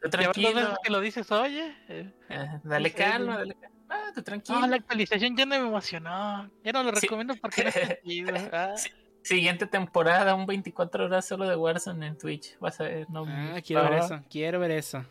está 0.04 0.22
Ya 0.22 0.28
varias 0.28 0.32
Tranquilo. 0.34 0.54
veces 0.56 0.78
que 0.84 0.92
lo 0.92 1.00
dices, 1.02 1.32
oye, 1.32 1.76
eh, 1.90 2.14
eh, 2.30 2.48
dale 2.64 2.90
Sí, 2.90 2.96
calma, 2.96 3.34
sí. 3.34 3.38
dale 3.40 3.54
calma. 3.56 3.76
Ah, 3.90 4.12
tú 4.14 4.22
tranquilo. 4.22 4.60
no, 4.60 4.68
la 4.68 4.76
actualización 4.78 5.36
ya 5.38 5.46
no 5.46 5.60
me 5.60 5.68
emocionó. 5.68 6.50
Ya 6.64 6.72
no 6.74 6.84
lo 6.84 6.94
Sí. 6.96 7.02
recomiendo 7.02 7.36
porque 7.42 7.64
no 7.64 7.70
está 7.70 7.98
chido. 8.04 8.34
Ah, 8.54 8.74
Sí. 8.78 8.90
Siguiente 9.28 9.68
temporada, 9.68 10.36
un 10.36 10.46
24 10.46 11.04
horas 11.04 11.28
solo 11.28 11.50
de 11.50 11.58
Warzone 11.58 12.08
en 12.08 12.18
Twitch. 12.18 12.58
Vas 12.60 12.80
a 12.80 12.86
ver, 12.86 13.10
no. 13.10 13.26
Ah, 13.28 13.60
quiero 13.62 13.84
ver 13.84 13.94
eso, 14.00 14.24
quiero 14.30 14.60
ver 14.62 14.72
eso. 14.72 15.04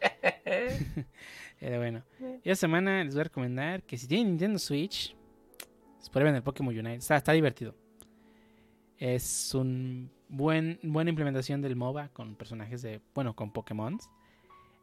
Pero 1.60 1.78
bueno, 1.78 2.02
esta 2.42 2.56
semana 2.56 3.04
les 3.04 3.14
voy 3.14 3.20
a 3.20 3.24
recomendar 3.24 3.84
que 3.84 3.96
si 3.96 4.08
tienen 4.08 4.30
Nintendo 4.30 4.58
Switch, 4.58 5.14
prueben 6.12 6.34
el 6.34 6.42
Pokémon 6.42 6.76
Unite. 6.76 6.96
Está, 6.96 7.16
está 7.16 7.30
divertido. 7.30 7.76
Es 8.98 9.54
un 9.54 10.10
buen 10.28 10.80
buena 10.82 11.10
implementación 11.10 11.62
del 11.62 11.76
MOBA 11.76 12.08
con 12.08 12.34
personajes 12.34 12.82
de, 12.82 13.00
bueno, 13.14 13.36
con 13.36 13.52
Pokémon. 13.52 13.98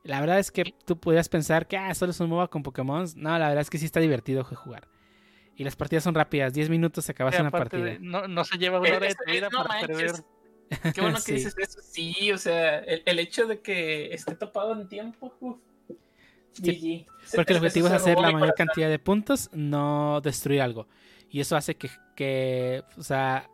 La 0.06 0.22
verdad 0.22 0.39
es 0.39 0.49
que 0.49 0.73
tú 0.85 0.98
podrías 0.98 1.27
pensar 1.27 1.68
que 1.68 1.76
ah, 1.76 1.93
solo 1.93 2.11
es 2.11 2.19
un 2.22 2.30
MOBA 2.30 2.48
con 2.48 2.64
Pokémon. 2.64 3.06
No, 3.18 3.38
la 3.38 3.49
verdad 3.49 3.64
es 3.64 3.69
que 3.69 3.77
sí 3.77 3.85
está 3.85 3.99
divertido 3.99 4.45
jugar. 4.45 4.88
Y 5.62 5.64
las 5.64 5.76
partidas 5.76 6.04
son 6.04 6.16
rápidas, 6.16 6.54
10 6.54 6.70
minutos 6.70 7.06
se 7.06 7.12
acabas 7.12 7.40
una 7.40 7.52
partida. 7.52 7.84
de- 7.86 8.00
no, 8.00 8.28
no 8.28 8.44
se 8.44 8.58
lleva 8.58 8.80
una 8.80 8.96
hora 8.98 9.08
de 9.08 9.16
vida 9.32 9.48
no 9.52 9.64
para 9.64 9.82
perder. 9.82 10.12
manches. 10.12 10.26
Qué 10.96 11.02
bueno 11.02 11.18
que 11.18 11.22
Sí. 11.24 11.34
dices 11.34 11.56
eso. 11.58 11.80
Sí, 11.84 12.32
o 12.32 12.38
sea, 12.38 12.80
el, 12.80 13.04
el 13.06 13.20
hecho 13.20 13.46
de 13.46 13.60
que 13.60 14.14
esté 14.14 14.36
topado 14.36 14.74
en 14.74 14.88
tiempo. 14.90 15.34
uf. 15.40 15.58
Sí, 16.54 17.06
GG. 17.08 17.36
Porque 17.36 17.54
el 17.54 17.58
objetivo 17.60 17.88
es 17.88 17.94
hacer 17.94 18.18
la 18.20 18.32
mayor 18.32 18.54
cantidad 18.56 18.90
de 18.90 19.00
puntos, 19.00 19.50
no 19.54 20.20
destruir 20.22 20.62
algo. 20.62 20.88
Y 21.30 21.40
eso 21.40 21.56
hace 21.56 21.76
que, 21.76 21.90
que, 22.16 22.84
o 22.98 23.04
sea, 23.04 23.50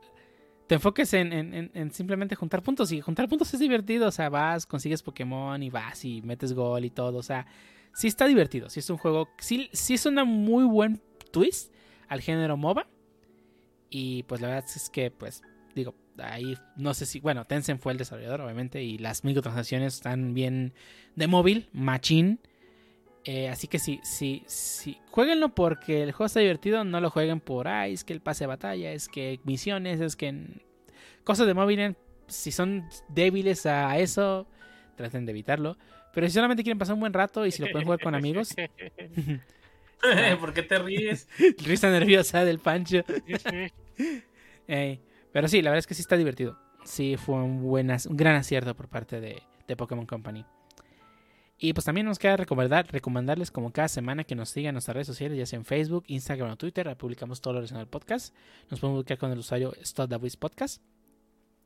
te 0.68 0.76
enfoques 0.76 1.14
en, 1.14 1.32
en- 1.34 1.54
en- 1.54 1.72
en 1.74 1.92
simplemente 1.92 2.36
juntar 2.36 2.64
puntos. 2.64 2.92
Y 2.92 3.02
juntar 3.02 3.28
puntos 3.28 3.54
es 3.54 3.60
divertido. 3.60 4.08
O 4.08 4.12
sea, 4.12 4.30
vas, 4.30 4.66
consigues 4.66 5.04
Pokémon 5.04 5.62
y 5.62 5.70
vas 5.70 6.06
y 6.06 6.22
metes 6.22 6.54
gol 6.54 6.86
y 6.86 6.90
todo. 6.90 7.18
O 7.20 7.24
sea, 7.24 7.46
sí 7.94 8.08
está 8.08 8.26
divertido. 8.28 8.70
Sí 8.70 8.80
es 8.80 8.90
un 8.90 8.98
juego, 8.98 9.28
sí, 9.40 9.70
sí 9.74 9.94
es 9.96 10.06
una 10.06 10.24
muy 10.24 10.64
buen 10.64 11.02
twist 11.32 11.74
al 12.08 12.22
género 12.22 12.58
MOBA. 12.58 12.88
Y 13.90 14.24
pues 14.24 14.42
la 14.42 14.50
verdad 14.50 14.66
es 14.76 14.90
que, 14.90 15.12
pues, 15.12 15.42
digo, 15.76 15.96
ahí 16.18 16.58
no 16.76 16.94
sé 16.94 17.06
si, 17.06 17.20
bueno, 17.20 17.46
Tencent 17.46 17.82
fue 17.82 17.92
el 17.92 17.98
desarrollador, 17.98 18.42
obviamente, 18.42 18.84
y 18.84 18.98
las 18.98 19.24
microtransacciones 19.24 19.96
están 19.96 20.34
bien 20.34 20.74
de 21.16 21.28
móvil, 21.28 21.70
machín. 21.72 22.40
Eh, 23.24 23.50
así 23.50 23.68
que 23.68 23.78
sí, 23.78 24.00
sí, 24.04 24.44
sí, 24.46 25.00
jueguenlo 25.12 25.50
porque 25.50 26.02
el 26.04 26.14
juego 26.14 26.28
está 26.28 26.40
divertido, 26.40 26.86
no 26.86 27.02
lo 27.02 27.10
jueguen 27.10 27.42
por, 27.42 27.68
ay, 27.68 27.94
es 27.94 28.06
que 28.06 28.14
el 28.14 28.22
pase 28.22 28.46
de 28.46 28.48
batalla, 28.48 28.94
es 28.94 29.10
que 29.10 29.42
misiones, 29.44 30.00
es 30.00 30.16
que 30.16 30.62
cosas 31.26 31.46
de 31.46 31.54
móvil, 31.54 31.98
si 32.28 32.54
son 32.54 32.88
débiles 33.10 33.66
a 33.66 33.98
eso, 33.98 34.48
traten 34.96 35.26
de 35.26 35.32
evitarlo. 35.32 35.78
Pero 36.14 36.28
si 36.28 36.34
solamente 36.34 36.64
quieren 36.64 36.80
pasar 36.80 36.94
un 36.94 37.02
buen 37.02 37.14
rato 37.14 37.46
y 37.46 37.52
si 37.52 37.62
lo 37.62 37.70
pueden 37.70 37.86
jugar 37.86 38.00
con 38.00 38.16
amigos, 38.16 38.56
¿Por 40.40 40.54
qué 40.54 40.64
te 40.64 40.80
ríes? 40.80 41.28
risa 41.66 41.90
nerviosa 41.90 42.46
del 42.46 42.60
Pancho. 42.60 43.04
Ey, 44.68 45.02
pero 45.32 45.48
sí, 45.48 45.62
la 45.62 45.72
verdad 45.72 45.80
es 45.80 45.88
que 45.88 45.94
sí 45.94 46.02
está 46.02 46.18
divertido. 46.18 46.60
Sí, 46.84 47.18
fue 47.18 47.36
un, 47.36 47.62
buen 47.62 47.90
un 47.90 48.18
gran 48.18 48.36
acierto 48.36 48.76
por 48.76 48.88
parte 48.88 49.20
de, 49.20 49.42
de 49.68 49.76
Pokémon 49.76 50.06
Company. 50.06 50.46
Y 51.60 51.74
pues 51.74 51.86
también 51.86 52.06
nos 52.06 52.20
queda 52.20 52.38
recomendar, 52.38 52.88
recomendarles 52.92 53.50
como 53.50 53.72
cada 53.72 53.88
semana 53.88 54.24
que 54.24 54.36
nos 54.36 54.50
sigan 54.50 54.70
en 54.70 54.76
nuestras 54.76 54.94
redes 54.94 55.08
sociales, 55.08 55.38
ya 55.38 55.46
sea 55.48 55.58
en 55.58 55.66
Facebook, 55.66 56.04
Instagram 56.08 56.52
o 56.52 56.56
Twitter. 56.56 56.88
Ahí 56.88 56.96
publicamos 56.96 57.42
todo 57.42 57.54
lo 57.54 57.60
relacionado 57.60 57.86
al 57.86 57.90
podcast. 57.90 58.36
Nos 58.70 58.80
pueden 58.80 58.96
buscar 58.96 59.18
con 59.18 59.32
el 59.32 59.40
usuario 59.40 59.74
StopTheWiz 59.84 60.38
Podcast 60.38 60.82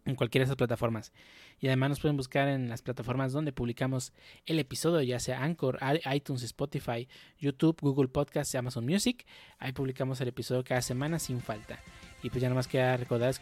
en 0.05 0.15
cualquiera 0.15 0.43
de 0.43 0.45
esas 0.45 0.57
plataformas. 0.57 1.11
Y 1.59 1.67
además 1.67 1.89
nos 1.89 1.99
pueden 1.99 2.17
buscar 2.17 2.47
en 2.47 2.69
las 2.69 2.81
plataformas 2.81 3.33
donde 3.33 3.51
publicamos 3.51 4.13
el 4.45 4.59
episodio, 4.59 5.01
ya 5.01 5.19
sea 5.19 5.43
Anchor, 5.43 5.79
iTunes, 6.11 6.43
Spotify, 6.43 7.07
YouTube, 7.39 7.77
Google 7.81 8.07
Podcasts 8.07 8.55
Amazon 8.55 8.85
Music. 8.85 9.25
Ahí 9.59 9.71
publicamos 9.71 10.19
el 10.21 10.29
episodio 10.29 10.63
cada 10.63 10.81
semana 10.81 11.19
sin 11.19 11.39
falta. 11.39 11.79
Y 12.23 12.29
pues 12.29 12.41
ya 12.41 12.49
nomás 12.49 12.67
queda 12.67 12.97
recordar, 12.97 13.35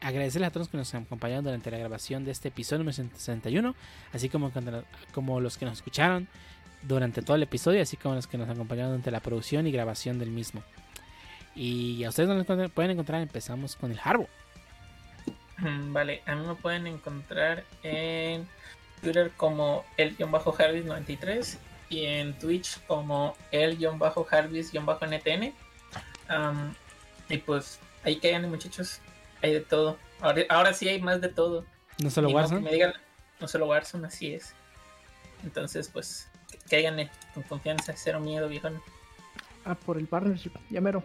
agradecerles 0.00 0.48
a 0.48 0.50
todos 0.50 0.66
los 0.66 0.68
que 0.68 0.76
nos 0.76 0.94
acompañaron 0.94 1.44
durante 1.44 1.70
la 1.70 1.78
grabación 1.78 2.24
de 2.24 2.30
este 2.30 2.48
episodio 2.48 2.84
número 2.84 3.10
61, 3.14 3.74
así 4.12 4.28
como, 4.28 4.52
como 5.12 5.40
los 5.40 5.58
que 5.58 5.64
nos 5.64 5.78
escucharon 5.78 6.28
durante 6.82 7.22
todo 7.22 7.36
el 7.36 7.42
episodio, 7.42 7.82
así 7.82 7.96
como 7.96 8.14
los 8.14 8.26
que 8.26 8.38
nos 8.38 8.48
acompañaron 8.48 8.92
durante 8.92 9.10
la 9.10 9.20
producción 9.20 9.66
y 9.66 9.72
grabación 9.72 10.18
del 10.18 10.30
mismo. 10.30 10.62
Y 11.54 12.04
a 12.04 12.10
ustedes 12.10 12.28
nos 12.28 12.70
pueden 12.70 12.90
encontrar, 12.92 13.20
empezamos 13.20 13.76
con 13.76 13.90
el 13.90 13.98
Harbo. 14.02 14.28
Mm, 15.60 15.92
Vale, 15.92 16.22
a 16.26 16.34
mí 16.34 16.46
me 16.46 16.54
pueden 16.54 16.86
encontrar 16.86 17.64
en 17.82 18.46
Twitter 19.02 19.30
como 19.36 19.84
el-harvis93 19.96 21.58
y 21.88 22.04
en 22.06 22.38
Twitch 22.38 22.80
como 22.86 23.36
el-harvis-ntn. 23.52 25.54
Y 27.28 27.36
pues 27.38 27.78
ahí 28.04 28.16
caigan 28.16 28.48
muchachos, 28.50 29.00
hay 29.42 29.52
de 29.54 29.60
todo. 29.60 29.96
Ahora, 30.20 30.42
ahora 30.48 30.74
sí 30.74 30.88
hay 30.88 31.00
más 31.00 31.20
de 31.20 31.28
todo. 31.28 31.64
No 32.02 32.10
solo 32.10 32.28
que 32.28 32.34
Warzone. 32.34 32.60
me 32.60 32.72
digan, 32.72 32.92
no 33.40 33.48
solo 33.48 33.66
Warzone, 33.66 34.06
así 34.06 34.34
es. 34.34 34.54
Entonces 35.42 35.88
pues 35.88 36.28
cáiganle 36.68 37.10
con 37.34 37.42
confianza, 37.44 37.94
cero 37.96 38.20
miedo, 38.20 38.48
viejón. 38.48 38.80
Ah, 39.64 39.74
por 39.74 39.98
el 39.98 40.06
partnership, 40.06 40.52
ya 40.70 40.80
mero. 40.80 41.02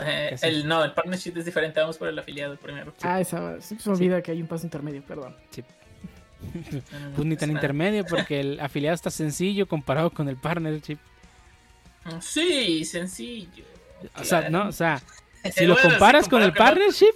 Eh, 0.00 0.36
el, 0.42 0.66
no, 0.66 0.82
el 0.82 0.92
partnership 0.92 1.34
es 1.36 1.44
diferente, 1.44 1.80
vamos 1.80 1.98
por 1.98 2.08
el 2.08 2.18
afiliado 2.18 2.56
primero. 2.56 2.92
Ah, 3.02 3.20
esa, 3.20 3.60
sí, 3.60 3.76
se 3.78 3.88
me 3.88 3.96
olvida 3.96 4.22
que 4.22 4.32
hay 4.32 4.40
un 4.40 4.48
paso 4.48 4.66
intermedio, 4.66 5.02
perdón. 5.02 5.36
No, 6.42 7.00
no 7.00 7.16
Pues 7.16 7.26
ni 7.26 7.36
tan 7.36 7.50
intermedio 7.50 8.04
porque 8.04 8.40
el 8.40 8.60
afiliado 8.60 8.94
está 8.94 9.10
sencillo 9.10 9.66
comparado 9.66 10.10
con 10.10 10.28
el 10.28 10.36
partnership. 10.36 10.98
Sí, 12.20 12.84
sencillo. 12.84 13.64
O 14.16 14.24
sea, 14.24 14.50
no, 14.50 14.68
o 14.68 14.72
sea, 14.72 15.00
si 15.52 15.64
lo 15.64 15.74
Bueno, 15.74 15.88
sí, 15.88 15.94
comparas 15.94 16.28
con 16.28 16.42
el 16.42 16.52
partnership, 16.52 17.14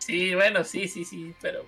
Sí, 0.00 0.34
bueno, 0.34 0.64
sí, 0.64 0.88
sí, 0.88 1.04
sí, 1.04 1.34
pero 1.40 1.64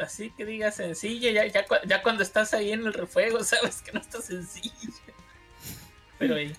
así 0.00 0.30
que 0.30 0.44
diga 0.44 0.72
sencillo, 0.72 1.30
ya, 1.30 1.46
ya, 1.46 1.64
ya 1.86 2.02
cuando 2.02 2.22
estás 2.22 2.54
ahí 2.54 2.72
en 2.72 2.86
el 2.86 2.92
refuego 2.92 3.44
sabes 3.44 3.82
que 3.82 3.92
no 3.92 4.00
está 4.00 4.20
sencillo. 4.20 4.72
Pero 6.18 6.34
ahí, 6.34 6.52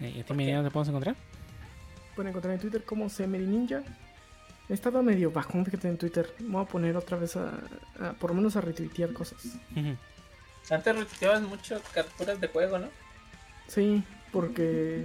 ¿y 0.00 0.20
a 0.20 0.24
ti 0.24 0.50
dónde 0.52 0.70
podemos 0.70 0.88
encontrar? 0.88 1.16
Pueden 2.14 2.30
encontrar 2.30 2.54
en 2.54 2.60
Twitter 2.60 2.84
como 2.84 3.08
Semeri 3.08 3.46
Ninja. 3.46 3.82
He 4.68 4.72
estado 4.74 5.02
medio 5.02 5.30
bajón, 5.30 5.64
fíjate, 5.64 5.88
en 5.88 5.98
Twitter. 5.98 6.32
Me 6.40 6.48
voy 6.52 6.62
a 6.62 6.66
poner 6.66 6.96
otra 6.96 7.16
vez 7.18 7.36
a, 7.36 7.50
a- 8.00 8.12
por 8.12 8.30
lo 8.30 8.36
menos 8.36 8.56
a 8.56 8.60
retuitear 8.60 9.12
cosas. 9.12 9.56
Antes 10.70 10.96
retuiteabas 10.96 11.42
mucho 11.42 11.80
capturas 11.92 12.40
de 12.40 12.48
juego, 12.48 12.78
¿no? 12.78 12.88
Sí, 13.68 14.02
porque 14.32 15.04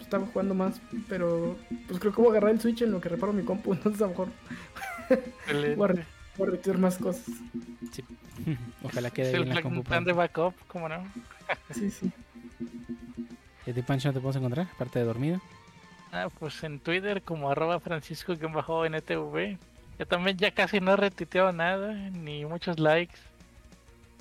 estaba 0.00 0.26
jugando 0.26 0.54
más, 0.54 0.80
pero 1.08 1.56
pues 1.86 2.00
creo 2.00 2.12
que 2.12 2.20
voy 2.20 2.28
a 2.28 2.32
agarrar 2.32 2.50
el 2.52 2.60
Switch 2.60 2.82
en 2.82 2.90
lo 2.92 3.00
que 3.00 3.08
reparo 3.08 3.32
mi 3.32 3.44
compu, 3.44 3.72
entonces 3.74 4.00
a 4.02 4.04
lo 4.04 4.10
mejor 4.10 4.28
voy 5.76 5.84
a, 5.84 5.92
re- 5.92 6.06
voy 6.36 6.48
a 6.48 6.50
retirar 6.52 6.78
más 6.78 6.98
cosas. 6.98 7.24
Sí. 7.92 8.04
Ojalá 8.82 9.10
quede 9.10 9.30
bien 9.30 9.42
el 9.42 9.48
la 9.48 9.54
plan, 9.54 9.62
compu. 9.62 9.84
plan 9.84 10.04
de 10.04 10.12
backup, 10.12 10.54
¿cómo 10.66 10.88
no? 10.88 11.04
Sí, 11.72 11.90
sí. 11.90 12.10
¿Y 13.66 13.70
a 13.70 13.74
ti, 13.74 13.82
Pancho, 13.82 14.08
no 14.08 14.14
te 14.14 14.20
puedes 14.20 14.36
encontrar? 14.36 14.66
Aparte 14.74 14.98
de 14.98 15.04
dormido. 15.04 15.40
Ah, 16.12 16.28
pues 16.38 16.62
en 16.62 16.78
Twitter 16.80 17.22
como 17.22 17.50
arroba 17.50 17.80
francisco 17.80 18.36
que 18.36 18.46
bajó 18.46 18.84
NTV. 18.84 19.56
Yo 19.98 20.06
también 20.06 20.36
ya 20.36 20.50
casi 20.50 20.80
no 20.80 20.92
he 20.92 20.96
retuiteado 20.96 21.52
nada, 21.52 21.92
ni 21.92 22.44
muchos 22.44 22.78
likes. 22.78 23.18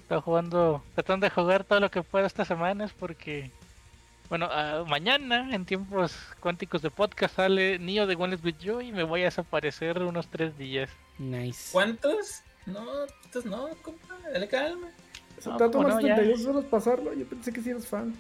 Estoy 0.01 0.21
jugando, 0.21 0.83
tratando 0.93 1.25
de 1.25 1.31
jugar 1.31 1.63
todo 1.63 1.79
lo 1.79 1.89
que 1.89 2.03
pueda 2.03 2.27
estas 2.27 2.47
semanas 2.47 2.91
porque, 2.97 3.49
bueno, 4.29 4.47
ah, 4.51 4.83
mañana 4.87 5.53
en 5.55 5.65
tiempos 5.65 6.15
cuánticos 6.39 6.81
de 6.81 6.91
podcast 6.91 7.35
sale 7.35 7.79
Neo 7.79 8.05
de 8.07 8.15
One 8.15 8.37
with 8.43 8.57
You 8.59 8.81
y 8.81 8.91
me 8.91 9.03
voy 9.03 9.21
a 9.21 9.25
desaparecer 9.25 10.01
unos 10.03 10.27
tres 10.27 10.57
días. 10.57 10.89
Nice. 11.17 11.71
¿Cuántos? 11.71 12.41
No, 12.65 12.85
estos 13.25 13.45
no, 13.45 13.69
compa, 13.81 14.15
dale 14.31 14.47
calma. 14.47 14.87
Se 15.39 15.49
No, 15.49 15.57
te 15.57 15.63
va 15.63 15.69
a 15.69 15.71
¿cómo 15.71 15.85
tomar 15.87 16.01
no? 16.01 16.07
Ya. 16.07 16.15
72 16.15 16.45
horas 16.45 16.65
pasarlo. 16.69 17.13
Yo 17.13 17.25
pensé 17.25 17.51
que 17.51 17.61
sí 17.61 17.69
eres 17.71 17.87
fan. 17.87 18.13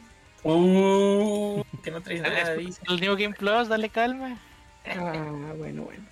Uh, 0.43 1.63
que 1.83 1.91
no 1.91 2.01
traes 2.01 2.21
nada. 2.21 2.53
El 2.53 2.99
New 2.99 3.15
Game 3.15 3.35
Plus, 3.35 3.67
dale 3.67 3.89
calma. 3.89 4.37
Ah, 4.85 5.53
bueno, 5.57 5.83
bueno. 5.83 6.03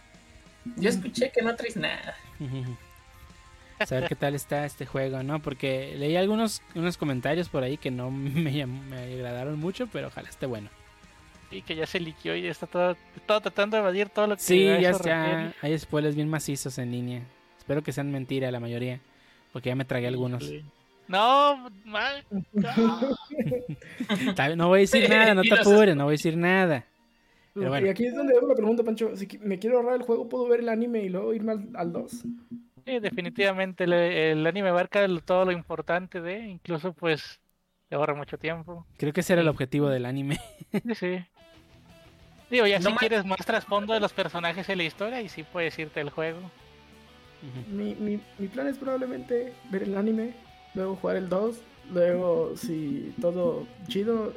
Yo 0.77 0.89
escuché 0.89 1.31
que 1.31 1.41
no 1.41 1.56
traes 1.56 1.76
nada. 1.76 2.15
Saber 3.85 4.10
qué 4.10 4.15
tal 4.15 4.35
está 4.35 4.65
este 4.65 4.85
juego, 4.85 5.23
¿no? 5.23 5.39
Porque 5.39 5.95
leí 5.97 6.18
algunos 6.18 6.61
unos 6.76 6.97
comentarios 6.97 7.47
por 7.47 7.64
ahí 7.64 7.77
que 7.77 7.91
no 7.91 8.11
me, 8.11 8.65
me 8.65 8.97
agradaron 8.97 9.57
mucho, 9.57 9.88
pero 9.88 10.07
ojalá 10.07 10.30
esté 10.30 10.45
bueno. 10.45 10.69
Y 11.51 11.64
que 11.64 11.76
ya 11.76 11.88
se 11.88 11.99
liqueó 11.99 12.35
y 12.35 12.45
está 12.45 12.68
todo, 12.68 12.95
todo 13.26 13.41
tratando 13.41 13.76
de 13.77 13.81
evadir 13.81 14.10
todo 14.10 14.27
lo 14.27 14.35
que 14.35 14.43
Sí, 14.43 14.65
ya 14.65 14.91
está. 14.91 15.53
Hay 15.61 15.80
spoilers 15.80 16.15
bien 16.15 16.30
macizos 16.30 16.77
en 16.77 16.91
línea. 16.91 17.23
Espero 17.57 17.81
que 17.81 17.91
sean 17.91 18.11
mentira 18.11 18.51
la 18.51 18.60
mayoría, 18.60 18.99
porque 19.51 19.69
ya 19.69 19.76
me 19.76 19.85
tragué 19.85 20.07
algunos. 20.07 20.43
Híjole. 20.43 20.78
No, 21.10 21.69
mal. 21.86 22.23
no. 24.56 24.68
Voy 24.68 24.77
a 24.77 24.81
decir 24.81 25.10
nada, 25.10 25.34
no 25.34 25.41
te 25.41 25.56
apures, 25.56 25.95
no 25.95 26.03
voy 26.03 26.11
a 26.11 26.18
decir 26.18 26.38
nada. 26.38 26.86
Pero 27.56 27.69
bueno. 27.69 27.88
Y 27.88 27.90
aquí 27.90 28.06
es 28.06 28.14
donde 28.14 28.38
hago 28.38 28.48
la 28.48 28.53
pregunta, 28.53 28.84
Pancho. 28.84 29.15
Si 29.15 29.27
me 29.40 29.57
quiero 29.57 29.77
ahorrar 29.77 29.95
el 29.95 30.03
juego, 30.03 30.30
¿puedo 30.30 30.48
ver 30.48 30.60
el 30.60 30.69
anime 30.69 30.99
y 30.99 31.10
luego 31.10 31.34
irme 31.34 31.53
al, 31.53 31.69
al 31.73 31.91
2? 31.91 32.11
Sí, 32.11 32.99
definitivamente 32.99 33.86
el, 33.86 33.94
el 33.94 34.45
anime 34.45 34.69
abarca 34.69 35.07
todo 35.26 35.45
lo 35.45 35.52
importante 35.52 36.22
de, 36.22 36.48
incluso 36.48 36.94
pues 36.94 37.40
le 37.90 37.98
ahorra 37.98 38.14
mucho 38.14 38.38
tiempo. 38.38 38.86
Creo 38.98 39.11
que 39.11 39.22
ese 39.22 39.34
era 39.34 39.41
el 39.41 39.48
objetivo 39.48 39.90
del 39.90 40.06
anime. 40.06 40.40
Sí, 40.72 40.94
sí. 40.94 41.26
Digo, 42.52 42.68
ya 42.68 42.77
No 42.77 42.91
si 42.91 42.98
quieres 42.98 43.26
más 43.26 43.44
trasfondo 43.44 43.95
de 43.95 43.99
los 43.99 44.14
personajes 44.14 44.69
y 44.69 44.76
la 44.76 44.84
historia, 44.84 45.22
y 45.22 45.30
sí 45.30 45.41
puedes 45.44 45.77
irte 45.80 46.02
al 46.02 46.11
juego. 46.11 46.40
Mi, 47.72 47.95
mi, 47.95 48.19
mi 48.38 48.48
plan 48.48 48.68
es 48.68 48.77
probablemente 48.77 49.53
ver 49.72 49.84
el 49.84 49.98
anime, 49.98 50.34
luego 50.74 50.96
jugar 50.96 51.16
el 51.18 51.30
2, 51.30 51.56
luego 51.91 52.54
si 52.58 53.14
todo 53.22 53.66
chido, 53.88 54.34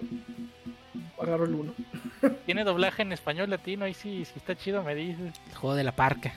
agarro 1.20 1.44
el 1.44 1.54
1. 1.54 1.74
Tiene 2.46 2.64
doblaje 2.64 3.02
en 3.02 3.12
español 3.12 3.50
latino, 3.50 3.86
y 3.86 3.94
sí, 3.94 4.24
si 4.24 4.38
está 4.38 4.56
chido 4.56 4.82
me 4.82 4.94
dices. 4.94 5.32
El 5.50 5.54
juego 5.56 5.74
de 5.76 5.84
la 5.84 5.92
parca. 5.92 6.32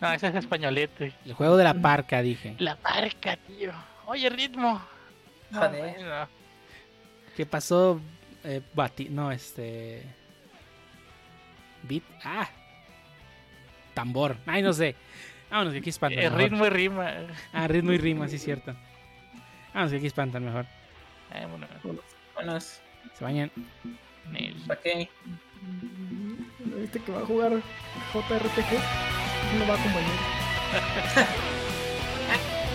No, 0.00 0.12
ese 0.12 0.28
es 0.28 0.34
españolete. 0.34 1.14
El 1.24 1.32
juego 1.32 1.56
de 1.56 1.64
la 1.64 1.74
parca, 1.74 2.20
dije. 2.20 2.54
La 2.58 2.76
marca, 2.82 3.36
tío. 3.36 3.72
Oye, 4.06 4.28
ritmo. 4.28 4.80
No. 5.50 5.60
¿Qué 7.34 7.46
pasó? 7.46 8.00
Eh, 8.44 8.60
Bati- 8.74 9.08
no, 9.08 9.32
este. 9.32 10.02
Beat. 11.82 12.02
Ah. 12.24 12.48
Tambor. 13.94 14.36
Ay, 14.46 14.60
no 14.62 14.72
sé. 14.72 14.94
Vámonos, 15.50 15.72
que 15.72 15.78
aquí 15.78 15.90
espantan. 15.90 16.18
Eh, 16.18 16.24
mejor. 16.24 16.38
ritmo 16.38 16.66
y 16.66 16.70
rima. 16.70 17.12
Ah, 17.52 17.68
ritmo 17.68 17.92
y 17.92 17.98
rima, 17.98 18.28
sí, 18.28 18.38
cierto. 18.38 18.74
Vámonos, 19.72 19.90
que 19.92 19.98
aquí 19.98 20.06
espantan 20.06 20.44
mejor. 20.44 20.66
Eh, 21.32 21.46
bueno, 21.50 21.66
Vámonos. 22.34 22.80
Se 23.14 23.24
bañan. 23.24 23.50
¿Para 24.66 24.80
qué? 24.80 25.08
¿Viste 26.58 27.00
que 27.00 27.12
va 27.12 27.20
a 27.20 27.26
jugar 27.26 27.52
JRPG? 28.12 28.72
No 29.58 29.66
va 29.66 29.74
a 29.74 29.78
acompañar. 29.78 30.16